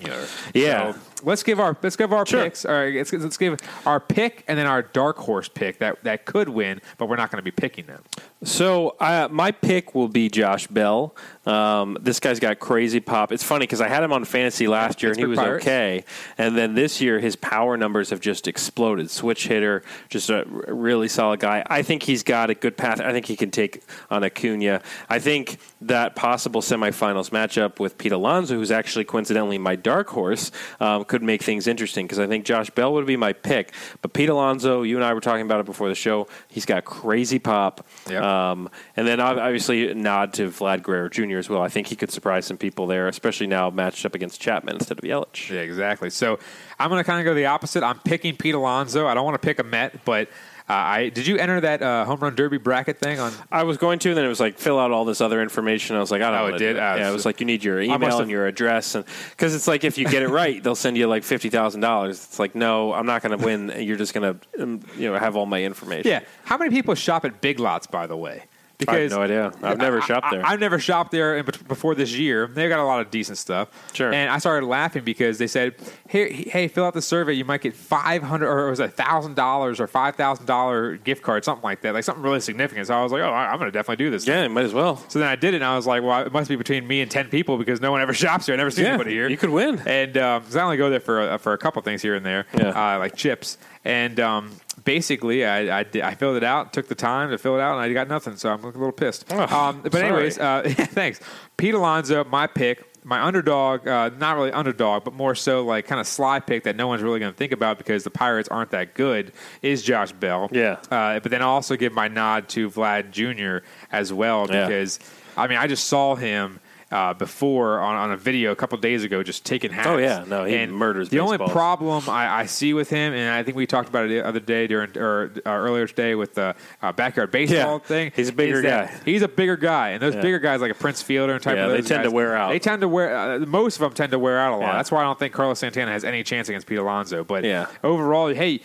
Yeah. 0.54 0.92
So 0.94 1.00
let's 1.24 1.44
give 1.44 1.60
our 1.60 1.78
let's 1.82 1.96
give 1.96 2.14
our 2.14 2.26
Sure. 2.26 2.44
picks. 2.44 2.66
All 2.66 2.74
right, 2.74 2.94
let's, 2.96 3.12
let's 3.14 3.38
give 3.38 3.60
our 3.86 4.00
pick 4.00 4.44
and 4.48 4.58
then 4.58 4.68
our 4.68 4.82
dark 4.82 5.18
horse 5.18 5.48
pick 5.48 5.80
that 5.80 6.04
that 6.04 6.26
could 6.26 6.50
win, 6.50 6.82
but 6.98 7.08
we're 7.10 7.16
not 7.16 7.32
going 7.32 7.40
to 7.40 7.44
be 7.44 7.52
picking 7.52 7.86
them. 7.86 8.04
So 8.44 8.96
uh, 9.00 9.28
my 9.32 9.52
pick 9.52 9.96
will 9.96 10.08
be 10.08 10.30
Josh 10.30 10.68
Bell. 10.68 11.16
Um, 11.46 11.98
this 12.02 12.20
guy's 12.20 12.40
got 12.40 12.60
crazy 12.60 13.00
pop. 13.00 13.32
It's 13.32 13.44
funny 13.44 13.64
because 13.64 13.82
I 13.82 13.88
had 13.88 14.04
him 14.04 14.14
on 14.14 14.26
fantasy 14.26 14.68
last 14.68 15.02
year 15.02 15.12
and 15.12 15.20
he 15.20 15.26
was 15.26 15.40
Pirates. 15.40 15.66
okay, 15.66 16.04
and 16.38 16.56
then 16.58 16.76
this 16.76 17.02
year 17.02 17.20
his 17.20 17.36
power 17.36 17.78
numbers 17.78 18.10
have 18.12 18.20
just 18.20 18.48
exploded. 18.48 19.10
Switch 19.10 19.48
hitter, 19.48 19.84
just 20.10 20.30
a 20.30 20.46
really 20.68 21.08
solid 21.08 21.40
guy. 21.40 21.64
I 21.68 21.82
think 21.82 22.04
he's 22.04 22.24
got 22.24 22.50
a 22.50 22.54
good 22.54 22.78
path. 22.78 23.00
I 23.00 23.12
think 23.12 23.26
he 23.26 23.36
can 23.36 23.50
take 23.50 23.84
on 24.12 24.24
Acuna. 24.24 24.82
I 25.10 25.20
think 25.20 25.58
that 25.82 26.16
possible 26.16 26.62
semifinals 26.62 27.30
matchup 27.32 27.80
with 27.80 27.98
Pete 27.98 28.12
Alonso, 28.12 28.56
who's 28.56 28.72
actually 28.72 29.06
coincidentally 29.06 29.58
my 29.58 29.76
dark 29.76 30.10
horse, 30.10 30.52
um, 30.80 31.06
could 31.08 31.24
make 31.24 31.42
things 31.42 31.68
interesting 31.68 32.06
because 32.06 32.20
I 32.20 32.28
think 32.28 32.46
Josh 32.46 32.70
Bell 32.70 32.94
would 32.94 33.06
be 33.06 33.18
my 33.18 33.34
pick. 33.34 33.74
But 34.02 34.14
Pete 34.14 34.30
Alonso, 34.30 34.84
you 34.84 34.96
and 34.96 35.04
I 35.06 35.14
were 35.14 35.22
talking 35.22 35.46
about 35.46 35.60
it 35.60 35.66
before 35.66 35.90
the 35.90 35.96
show. 35.96 36.28
He's 36.48 36.66
got 36.66 36.86
crazy 36.86 37.40
pop. 37.40 37.86
Yep. 38.10 38.22
Um, 38.22 38.70
and 38.96 39.08
then 39.08 39.20
obviously 39.20 39.94
nod 39.94 40.34
to 40.34 40.50
Vlad 40.50 40.84
Guerrero 40.84 41.10
Jr. 41.10 41.38
as 41.38 41.50
well. 41.50 41.62
I 41.62 41.70
think 41.70 41.88
he 41.88 41.96
could 41.96 42.12
surprise 42.12 42.46
some 42.46 42.58
people 42.58 42.88
there, 42.88 43.08
especially 43.08 43.48
now 43.48 43.70
matched 43.70 44.06
up 44.06 44.16
against 44.16 44.42
Chapman 44.42 44.76
instead 44.76 44.98
of 44.98 45.04
Yelich. 45.04 45.50
Yeah, 45.50 45.62
exactly. 45.62 46.10
So 46.10 46.40
I'm 46.80 46.90
going 46.90 47.00
to 47.00 47.06
kind 47.06 47.20
of 47.20 47.26
go 47.26 47.34
the 47.34 47.46
opposite. 47.46 47.84
I'm 47.84 48.00
picking 48.00 48.36
Pete 48.36 48.56
Alonso. 48.56 49.08
I 49.08 49.14
don't 49.14 49.26
want 49.26 49.36
to 49.42 49.46
pick 49.46 49.60
a 49.60 49.64
Met, 49.64 50.06
but 50.06 50.30
I 50.70 51.10
did 51.10 51.26
you 51.28 51.38
enter 51.38 51.62
that 51.62 51.82
uh, 51.82 52.04
home 52.04 52.20
run 52.20 52.36
derby 52.36 52.58
bracket 52.58 52.98
thing 53.00 53.20
on? 53.20 53.32
I 53.52 53.64
was 53.64 53.78
going 53.78 54.00
to, 54.00 54.10
and 54.10 54.18
then 54.18 54.26
it 54.26 54.30
was 54.30 54.42
like 54.42 54.58
fill 54.58 54.78
out 54.78 54.92
all 54.92 55.06
this 55.06 55.22
other 55.22 55.42
information. 55.42 55.96
I 55.96 56.00
was 56.00 56.12
like, 56.12 56.22
I 56.22 56.30
don't. 56.30 56.40
Know. 56.40 56.54
Oh, 56.54 56.56
it 56.56 56.58
did? 56.58 56.74
do 56.74 56.80
Oh, 56.80 56.96
yeah, 56.96 57.10
it 57.10 57.14
was 57.14 57.26
like 57.26 57.40
you 57.40 57.46
need 57.46 57.64
your 57.64 57.82
email 57.82 58.20
and 58.20 58.30
your 58.30 58.48
address, 58.48 58.96
and 58.96 59.06
because 59.32 59.56
it's 59.56 59.68
like 59.68 59.86
if 59.86 59.98
you 59.98 60.08
get 60.10 60.24
it 60.24 60.30
right, 60.30 60.62
they'll 60.62 60.76
send 60.76 60.98
you 60.98 61.08
like 61.08 61.24
fifty 61.24 61.50
thousand 61.50 61.82
dollars. 61.82 62.18
It's 62.26 62.40
like 62.40 62.54
no, 62.54 62.92
I'm 62.94 63.06
not 63.06 63.22
going 63.22 63.38
to 63.38 63.46
win. 63.46 63.74
You're 63.78 63.98
just 63.98 64.14
going 64.14 64.40
to 64.40 64.64
um, 64.64 64.82
you 64.98 65.10
know 65.10 65.18
have 65.18 65.38
all 65.38 65.46
my 65.46 65.64
information. 65.64 66.12
Yeah. 66.12 66.22
How 66.44 66.58
many 66.58 66.72
people 66.72 66.96
shop 66.96 67.24
at 67.24 67.40
Big 67.40 67.60
Lots, 67.60 67.88
by 67.88 68.06
the 68.06 68.18
way? 68.18 68.44
I 68.88 68.96
have 69.00 69.10
no 69.12 69.22
idea. 69.24 69.52
I've 69.64 69.80
never 69.80 70.02
shopped 70.02 70.30
there. 70.30 70.46
I, 70.46 70.52
have 70.52 70.60
never 70.60 70.78
shopped 70.78 71.12
there 71.12 71.42
before 71.44 71.96
this 71.96 72.14
year. 72.16 72.46
They've 72.46 72.70
got 72.70 72.80
a 72.80 72.84
lot 72.84 73.02
of 73.02 73.10
decent 73.10 73.40
stuff. 73.40 73.70
Sure. 73.94 74.14
And 74.14 74.30
I 74.30 74.38
started 74.38 74.68
laughing 74.68 75.04
because 75.04 75.40
they 75.40 75.48
said, 75.48 75.74
"Hey, 76.08 76.32
hey, 76.32 76.68
fill 76.68 76.86
out 76.86 76.94
the 76.94 77.02
survey. 77.02 77.34
You 77.34 77.44
might 77.44 77.62
get 77.62 77.76
five 77.76 78.22
hundred 78.22 78.50
or 78.50 78.68
it 78.68 78.70
was 78.70 78.80
a 78.80 78.88
thousand 78.88 79.34
dollars 79.36 79.80
or 79.80 79.88
five 79.88 80.16
thousand 80.16 80.46
dollar 80.46 80.96
gift 80.98 81.24
card, 81.24 81.44
something 81.44 81.64
like 81.64 81.82
that, 81.82 81.96
like 81.96 82.04
something 82.04 82.24
really 82.24 82.40
significant." 82.40 82.86
So 82.86 82.94
I 82.94 83.02
was 83.02 83.12
like, 83.12 83.24
"Oh, 83.24 83.30
I- 83.32 83.48
I'm 83.52 83.58
going 83.58 83.68
to 83.72 83.72
definitely 83.72 84.06
do 84.06 84.12
this." 84.12 84.28
yeah, 84.28 84.44
you 84.44 84.50
might 84.50 84.66
as 84.66 84.74
well. 84.76 84.98
So 85.08 85.18
then 85.18 85.28
I 85.28 85.36
did 85.36 85.56
it, 85.56 85.58
and 85.58 85.66
I 85.66 85.76
was 85.76 85.88
like, 85.88 86.04
"Well, 86.04 86.22
it 86.22 86.32
must 86.32 86.48
be 86.48 86.56
between 86.56 86.86
me 86.88 87.02
and 87.02 87.10
ten 87.10 87.30
people 87.30 87.58
because 87.58 87.82
no 87.82 87.92
one 87.92 88.02
ever 88.02 88.14
shops 88.26 88.46
here. 88.46 88.54
I 88.54 88.58
never 88.58 88.70
see 88.70 88.84
Yeah, 88.84 88.90
anybody 88.90 89.12
here. 89.14 89.28
you 89.28 89.38
could 89.38 89.50
win. 89.50 89.82
And 89.88 90.16
um 90.20 90.44
'cause 90.44 90.56
I 90.56 90.62
only 90.62 90.78
go 90.78 90.92
there 90.92 91.00
for 91.00 91.28
a, 91.32 91.40
for 91.40 91.54
a 91.54 91.58
couple 91.58 91.82
things 91.82 92.04
here 92.04 92.14
and 92.14 92.24
there, 92.24 92.46
Yeah. 92.56 92.70
uh, 92.96 93.00
like 93.00 93.16
chips. 93.16 93.58
And 93.88 94.20
um, 94.20 94.52
basically, 94.84 95.46
I, 95.46 95.80
I, 95.80 95.86
I 96.04 96.16
filled 96.16 96.36
it 96.36 96.44
out, 96.44 96.74
took 96.74 96.90
the 96.90 96.96
time 96.96 97.30
to 97.30 97.38
fill 97.38 97.56
it 97.56 97.62
out, 97.62 97.72
and 97.74 97.82
I 97.82 97.94
got 97.94 98.10
nothing. 98.10 98.36
So 98.36 98.52
I'm 98.52 98.62
a 98.64 98.68
little 98.68 98.92
pissed. 98.92 99.32
um, 99.32 99.80
but 99.82 99.94
sorry. 99.94 100.06
anyways, 100.06 100.38
uh, 100.38 100.64
thanks, 100.76 101.22
Pete 101.56 101.74
Alonso, 101.74 102.24
my 102.26 102.48
pick. 102.48 102.84
My 103.06 103.24
underdog, 103.24 103.88
uh, 103.88 104.10
not 104.18 104.36
really 104.36 104.52
underdog, 104.52 105.06
but 105.06 105.14
more 105.14 105.34
so 105.34 105.64
like 105.64 105.88
kind 105.88 106.02
of 106.02 106.08
sly 106.08 106.42
pick 106.42 106.64
that 106.66 106.76
no 106.76 106.88
one's 106.88 107.02
really 107.02 107.22
going 107.22 107.32
to 107.32 107.38
think 107.38 107.54
about 107.54 107.78
because 107.78 108.04
the 108.04 108.10
Pirates 108.10 108.50
aren't 108.50 108.72
that 108.72 108.96
good, 108.96 109.32
is 109.62 109.82
Josh 109.82 110.12
Bell. 110.12 110.50
Yeah. 110.52 110.74
Uh, 110.92 111.22
but 111.22 111.32
then 111.32 111.42
I'll 111.42 111.52
also 111.52 111.78
give 111.78 111.94
my 111.94 112.10
nod 112.10 112.50
to 112.50 112.70
Vlad 112.70 113.12
Jr. 113.12 113.66
as 113.94 114.12
well 114.12 114.46
Yeah. 114.50 114.68
because 114.68 115.00
I 115.38 115.48
mean 115.48 115.58
I 115.58 115.68
just 115.68 115.86
saw 115.86 116.16
him 116.16 116.60
uh, 116.92 117.14
before 117.14 117.80
on, 117.80 117.96
on 117.96 118.12
a 118.12 118.18
video 118.18 118.52
a 118.52 118.56
couple 118.56 118.78
days 118.78 119.04
ago 119.04 119.22
just 119.22 119.46
taking 119.46 119.72
hacks. 119.72 119.88
Oh, 119.88 119.98
yeah. 119.98 120.24
No, 120.28 120.46
he 120.46 120.56
and 120.56 120.72
murders 120.72 121.10
The 121.10 121.20
only 121.20 121.38
problem 121.38 122.10
I, 122.10 122.28
I 122.42 122.46
see 122.46 122.74
with 122.74 122.90
him, 122.90 123.14
and 123.14 123.30
I 123.34 123.44
think 123.44 123.58
we 123.58 123.68
talked 123.68 123.90
about 123.90 124.06
it 124.06 124.10
the 124.10 124.26
other 124.26 124.40
day 124.40 124.68
during 124.68 124.98
or 124.98 125.32
uh, 125.46 125.50
earlier 125.50 125.86
today 125.88 126.16
with 126.16 126.36
the 126.36 126.56
uh, 126.82 126.92
backyard 126.94 127.30
baseball 127.32 127.74
Yeah. 127.74 127.78
thing. 127.80 128.12
He's 128.16 128.30
a 128.30 128.34
bigger 128.34 128.62
guy. 128.62 128.90
He's 129.04 129.22
a 129.22 129.28
bigger 129.28 129.58
guy, 129.58 129.90
and 129.90 130.02
those 130.02 130.16
Yeah. 130.16 130.22
bigger 130.22 130.40
guys 130.40 130.62
like 130.62 130.72
a 130.72 130.76
Prince 130.76 131.02
Fielder 131.02 131.34
and 131.34 131.44
type 131.44 131.58
Yeah, 131.58 131.66
of 131.66 131.72
they 131.72 131.78
those 131.78 131.88
tend 131.90 132.04
to 132.04 132.12
wear 132.12 132.36
out. 132.38 132.50
They 132.52 132.60
tend 132.60 132.82
to 132.82 132.88
wear. 132.88 133.16
Uh, 133.18 133.40
most 133.40 133.76
of 133.76 133.82
them 133.82 133.94
tend 133.94 134.12
to 134.14 134.20
wear 134.20 134.40
out 134.40 134.54
a 134.54 134.58
lot. 134.58 134.74
That's 134.78 134.92
why 134.92 135.02
I 135.02 135.04
don't 135.04 135.20
think 135.20 135.34
Carlos 135.34 135.60
Santana 135.60 135.92
has 135.92 136.04
any 136.06 136.24
chance 136.24 136.48
against 136.48 136.68
Pete 136.68 136.78
Alonso. 136.80 137.24
But 137.26 137.44
Yeah. 137.44 137.66
overall, 137.84 138.34
hey, 138.34 138.62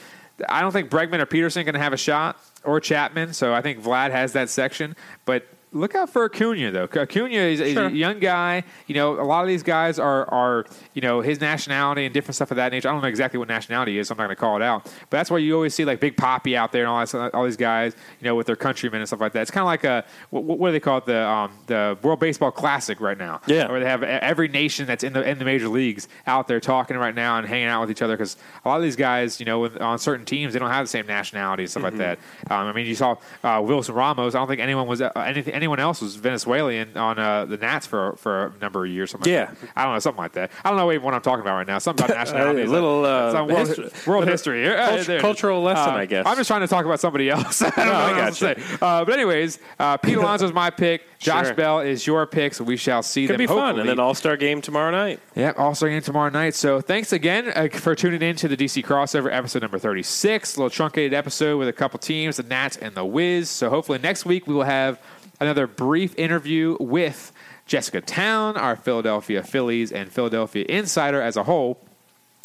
I 0.48 0.60
don't 0.60 0.72
think 0.72 0.90
Bregman 0.90 1.18
or 1.20 1.26
Pederson 1.26 1.64
can 1.64 1.74
have 1.74 1.92
a 1.92 1.96
shot 1.96 2.36
or 2.64 2.78
Chapman. 2.78 3.32
So 3.32 3.52
I 3.52 3.62
think 3.62 3.82
Vlad 3.82 4.12
has 4.12 4.32
that 4.34 4.48
section. 4.48 4.94
But 5.24 5.46
look 5.72 5.94
out 5.94 6.10
for 6.10 6.24
Acuna 6.24 6.70
though. 6.70 6.84
Acuna 6.84 7.34
is, 7.34 7.60
is 7.60 7.72
Sure. 7.74 7.86
a 7.86 7.90
young 7.90 8.18
guy. 8.18 8.62
You 8.86 8.94
know, 8.94 9.20
a 9.20 9.24
lot 9.24 9.42
of 9.42 9.48
these 9.48 9.62
guys 9.62 9.98
are 9.98 10.28
are 10.32 10.64
you 10.94 11.02
know 11.02 11.20
his 11.20 11.40
nationality 11.40 12.04
and 12.04 12.12
different 12.14 12.34
stuff 12.36 12.50
of 12.50 12.56
that 12.56 12.72
nature. 12.72 12.88
I 12.88 12.92
don't 12.92 13.02
know 13.02 13.08
exactly 13.08 13.38
what 13.38 13.48
nationality 13.48 13.98
is. 13.98 14.08
So 14.08 14.12
I'm 14.14 14.18
not 14.18 14.24
going 14.24 14.36
to 14.36 14.40
call 14.40 14.56
it 14.56 14.62
out. 14.62 14.84
But 14.84 15.16
that's 15.18 15.30
why 15.30 15.38
you 15.38 15.54
always 15.54 15.74
see 15.74 15.84
like 15.84 16.00
Big 16.00 16.16
Poppy 16.16 16.56
out 16.56 16.72
there 16.72 16.82
and 16.84 16.90
all 16.90 17.04
that, 17.04 17.34
all 17.34 17.44
these 17.44 17.56
guys. 17.56 17.94
You 18.20 18.24
know, 18.26 18.34
with 18.34 18.46
their 18.46 18.56
countrymen 18.56 19.00
and 19.00 19.08
stuff 19.08 19.20
like 19.20 19.32
that. 19.32 19.42
It's 19.42 19.50
kind 19.50 19.62
of 19.62 19.66
like 19.66 19.84
a 19.84 20.04
what, 20.30 20.44
what 20.44 20.68
do 20.68 20.72
they 20.72 20.80
call 20.80 20.98
it? 20.98 21.06
The 21.06 21.26
um, 21.26 21.52
the 21.66 21.98
World 22.02 22.20
Baseball 22.20 22.50
Classic 22.50 23.00
right 23.00 23.18
now. 23.18 23.40
Yeah. 23.46 23.70
where 23.70 23.80
they 23.80 23.86
have 23.86 24.02
every 24.02 24.48
nation 24.48 24.86
that's 24.86 25.04
in 25.04 25.12
the 25.12 25.28
in 25.28 25.38
the 25.38 25.44
major 25.44 25.68
leagues 25.68 26.08
out 26.26 26.48
there 26.48 26.60
talking 26.60 26.96
right 26.96 27.14
now 27.14 27.38
and 27.38 27.46
hanging 27.46 27.66
out 27.68 27.80
with 27.82 27.90
each 27.90 28.02
other 28.02 28.16
because 28.16 28.36
a 28.64 28.68
lot 28.68 28.76
of 28.76 28.82
these 28.82 28.96
guys, 28.96 29.40
you 29.40 29.46
know, 29.46 29.58
with, 29.60 29.80
on 29.80 29.98
certain 29.98 30.24
teams, 30.24 30.52
they 30.52 30.58
don't 30.58 30.70
have 30.70 30.84
the 30.84 30.88
same 30.90 31.06
nationality 31.06 31.62
and 31.64 31.70
stuff 31.70 31.82
Mm-hmm. 31.82 31.98
like 31.98 32.18
that. 32.48 32.54
Um, 32.54 32.66
I 32.68 32.72
mean, 32.72 32.86
you 32.86 32.94
saw 32.94 33.16
uh, 33.42 33.60
Wilson 33.64 33.94
Ramos. 33.96 34.34
I 34.34 34.38
don't 34.38 34.46
think 34.46 34.60
anyone 34.60 34.86
was 34.86 35.02
uh, 35.02 35.10
anything, 35.16 35.52
anyone 35.62 35.78
else 35.78 36.00
was 36.02 36.16
Venezuelan 36.16 36.96
on 36.96 37.18
uh, 37.18 37.44
the 37.44 37.56
Nats 37.56 37.86
for 37.86 38.16
for 38.16 38.46
a 38.46 38.52
number 38.60 38.84
of 38.84 38.90
years. 38.90 39.10
Something 39.12 39.32
Yeah. 39.32 39.50
like. 39.60 39.70
I 39.76 39.84
don't 39.84 39.94
know, 39.94 39.98
something 40.00 40.22
like 40.22 40.32
that. 40.32 40.50
I 40.64 40.68
don't 40.70 40.78
know 40.78 40.90
even 40.92 41.02
what 41.04 41.14
I'm 41.14 41.20
talking 41.22 41.40
about 41.42 41.54
right 41.56 41.66
now. 41.66 41.78
Something 41.78 42.04
about 42.04 42.16
nationality. 42.16 42.62
A 42.62 42.66
little, 42.66 43.04
uh, 43.04 43.32
Some 43.32 43.46
world, 43.48 43.68
history. 43.68 43.90
world 44.06 44.28
history. 44.28 44.68
Uh, 44.68 45.04
cultural 45.20 45.62
lesson, 45.62 45.94
Uh, 45.94 45.98
I 45.98 46.06
guess. 46.06 46.26
I'm 46.26 46.36
just 46.36 46.48
trying 46.48 46.60
to 46.62 46.68
talk 46.68 46.84
about 46.84 47.00
somebody 47.00 47.30
else. 47.30 47.62
I 47.62 47.70
don't 47.70 47.86
know 47.86 47.92
I 48.26 48.30
to 48.30 48.54
gotcha. 48.54 48.84
Uh, 48.84 49.04
but 49.04 49.14
anyways, 49.14 49.58
uh, 49.78 49.96
Pete 49.98 50.16
Alonso 50.16 50.44
is 50.46 50.52
my 50.52 50.70
pick. 50.70 51.02
Josh 51.18 51.46
Sure. 51.46 51.54
Bell 51.54 51.80
is 51.80 52.04
your 52.04 52.26
pick. 52.26 52.52
So 52.54 52.64
we 52.64 52.76
shall 52.76 53.02
see 53.04 53.26
Could 53.28 53.34
them. 53.34 53.38
be 53.38 53.46
fun. 53.46 53.78
And 53.78 53.88
then 53.88 54.00
All 54.00 54.12
Star 54.14 54.36
game 54.36 54.60
tomorrow 54.60 54.90
night. 54.90 55.20
yeah, 55.36 55.52
also 55.56 55.86
again 55.86 56.02
tomorrow 56.02 56.30
night. 56.30 56.54
So 56.56 56.80
thanks 56.80 57.12
again 57.12 57.52
uh, 57.54 57.68
for 57.68 57.94
tuning 57.94 58.22
in 58.22 58.34
to 58.36 58.48
the 58.48 58.56
DC 58.56 58.84
crossover 58.84 59.32
episode 59.32 59.62
number 59.62 59.78
36. 59.78 60.56
A 60.56 60.58
little 60.58 60.70
truncated 60.70 61.14
episode 61.14 61.58
with 61.58 61.68
a 61.68 61.72
couple 61.72 62.00
teams, 62.00 62.38
the 62.38 62.42
Nats 62.42 62.76
and 62.76 62.94
the 62.96 63.04
Wiz. 63.04 63.48
So 63.48 63.70
hopefully 63.70 63.98
next 64.00 64.24
week 64.24 64.48
we 64.48 64.54
will 64.54 64.64
have 64.64 64.98
another 65.42 65.66
brief 65.66 66.14
interview 66.16 66.76
with 66.80 67.32
Jessica 67.66 68.00
Town, 68.00 68.56
our 68.56 68.76
Philadelphia 68.76 69.42
Phillies 69.42 69.92
and 69.92 70.10
Philadelphia 70.10 70.64
insider 70.68 71.20
as 71.20 71.36
a 71.36 71.42
whole. 71.42 71.80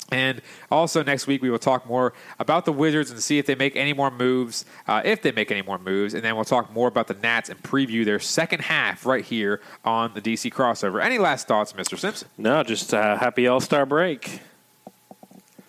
And 0.09 0.41
also 0.71 1.03
next 1.03 1.27
week 1.27 1.41
we 1.41 1.49
will 1.49 1.59
talk 1.59 1.85
more 1.85 2.13
about 2.39 2.65
the 2.65 2.71
Wizards 2.71 3.11
and 3.11 3.21
see 3.21 3.39
if 3.39 3.45
they 3.45 3.55
make 3.55 3.75
any 3.75 3.93
more 3.93 4.09
moves, 4.09 4.65
uh, 4.87 5.01
if 5.03 5.21
they 5.21 5.31
make 5.31 5.51
any 5.51 5.61
more 5.61 5.77
moves, 5.77 6.13
and 6.13 6.23
then 6.23 6.35
we'll 6.35 6.45
talk 6.45 6.71
more 6.71 6.87
about 6.87 7.07
the 7.07 7.13
Nats 7.13 7.49
and 7.49 7.61
preview 7.61 8.05
their 8.05 8.19
second 8.19 8.61
half 8.61 9.05
right 9.05 9.25
here 9.25 9.61
on 9.83 10.13
the 10.13 10.21
DC 10.21 10.51
crossover. 10.51 11.03
Any 11.03 11.17
last 11.17 11.47
thoughts, 11.47 11.73
Mr. 11.73 11.99
Simpson? 11.99 12.29
No, 12.37 12.63
just 12.63 12.93
uh, 12.93 13.17
happy 13.17 13.47
All 13.47 13.59
Star 13.59 13.85
break. 13.85 14.39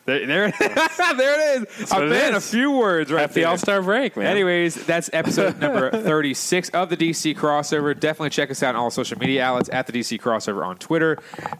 There, 0.08 0.26
there, 0.26 0.50
there 0.58 1.58
it 1.58 1.68
is. 1.78 1.90
what 1.90 2.02
A 2.02 2.06
it 2.06 2.08
man, 2.08 2.34
is. 2.34 2.46
a 2.46 2.50
few 2.50 2.70
words 2.72 3.12
right 3.12 3.20
Happy 3.20 3.40
there. 3.40 3.48
All 3.50 3.58
Star 3.58 3.82
break, 3.82 4.16
man. 4.16 4.26
Anyways, 4.26 4.74
that's 4.86 5.10
episode 5.12 5.58
number 5.60 5.90
36 6.02 6.70
of 6.70 6.88
the 6.88 6.96
DC 6.96 7.36
Crossover. 7.36 7.92
Definitely 7.92 8.30
check 8.30 8.50
us 8.50 8.62
out 8.62 8.74
on 8.74 8.80
all 8.80 8.90
social 8.90 9.18
media 9.18 9.44
outlets 9.44 9.68
at 9.70 9.86
the 9.86 9.92
DC 9.92 10.18
Crossover 10.18 10.64
on 10.64 10.78
Twitter, 10.78 11.16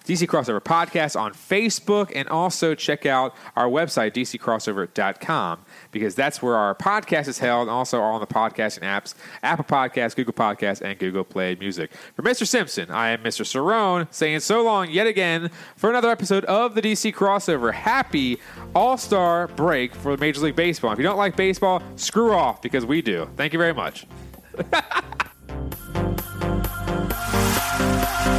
DC 0.06 0.26
Crossover 0.26 0.60
Podcast 0.60 1.20
on 1.20 1.34
Facebook, 1.34 2.10
and 2.14 2.26
also 2.30 2.74
check 2.74 3.04
out 3.04 3.36
our 3.54 3.66
website, 3.68 4.14
dccrossover.com, 4.14 5.58
because 5.98 6.14
that's 6.14 6.40
where 6.42 6.56
our 6.56 6.74
podcast 6.74 7.28
is 7.28 7.38
held, 7.38 7.68
and 7.68 7.70
also 7.70 8.00
on 8.00 8.20
the 8.20 8.26
podcasting 8.26 8.82
apps 8.82 9.14
Apple 9.42 9.64
Podcasts, 9.64 10.14
Google 10.14 10.32
Podcasts, 10.32 10.80
and 10.80 10.98
Google 10.98 11.24
Play 11.24 11.54
Music. 11.56 11.90
For 12.14 12.22
Mr. 12.22 12.46
Simpson, 12.46 12.90
I 12.90 13.10
am 13.10 13.22
Mr. 13.22 13.44
Serone, 13.44 14.06
saying 14.12 14.40
so 14.40 14.62
long 14.62 14.90
yet 14.90 15.06
again 15.06 15.50
for 15.76 15.90
another 15.90 16.10
episode 16.10 16.44
of 16.44 16.74
the 16.74 16.82
DC 16.82 17.14
Crossover. 17.14 17.72
Happy 17.72 18.38
All 18.74 18.96
Star 18.96 19.48
break 19.48 19.94
for 19.94 20.16
Major 20.16 20.40
League 20.40 20.56
Baseball. 20.56 20.92
If 20.92 20.98
you 20.98 21.04
don't 21.04 21.18
like 21.18 21.36
baseball, 21.36 21.82
screw 21.96 22.32
off 22.32 22.62
because 22.62 22.86
we 22.86 23.02
do. 23.02 23.28
Thank 23.36 23.52
you 23.52 23.58
very 23.58 23.74
much. 23.74 24.06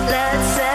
Let's 0.09 0.55
say 0.55 0.69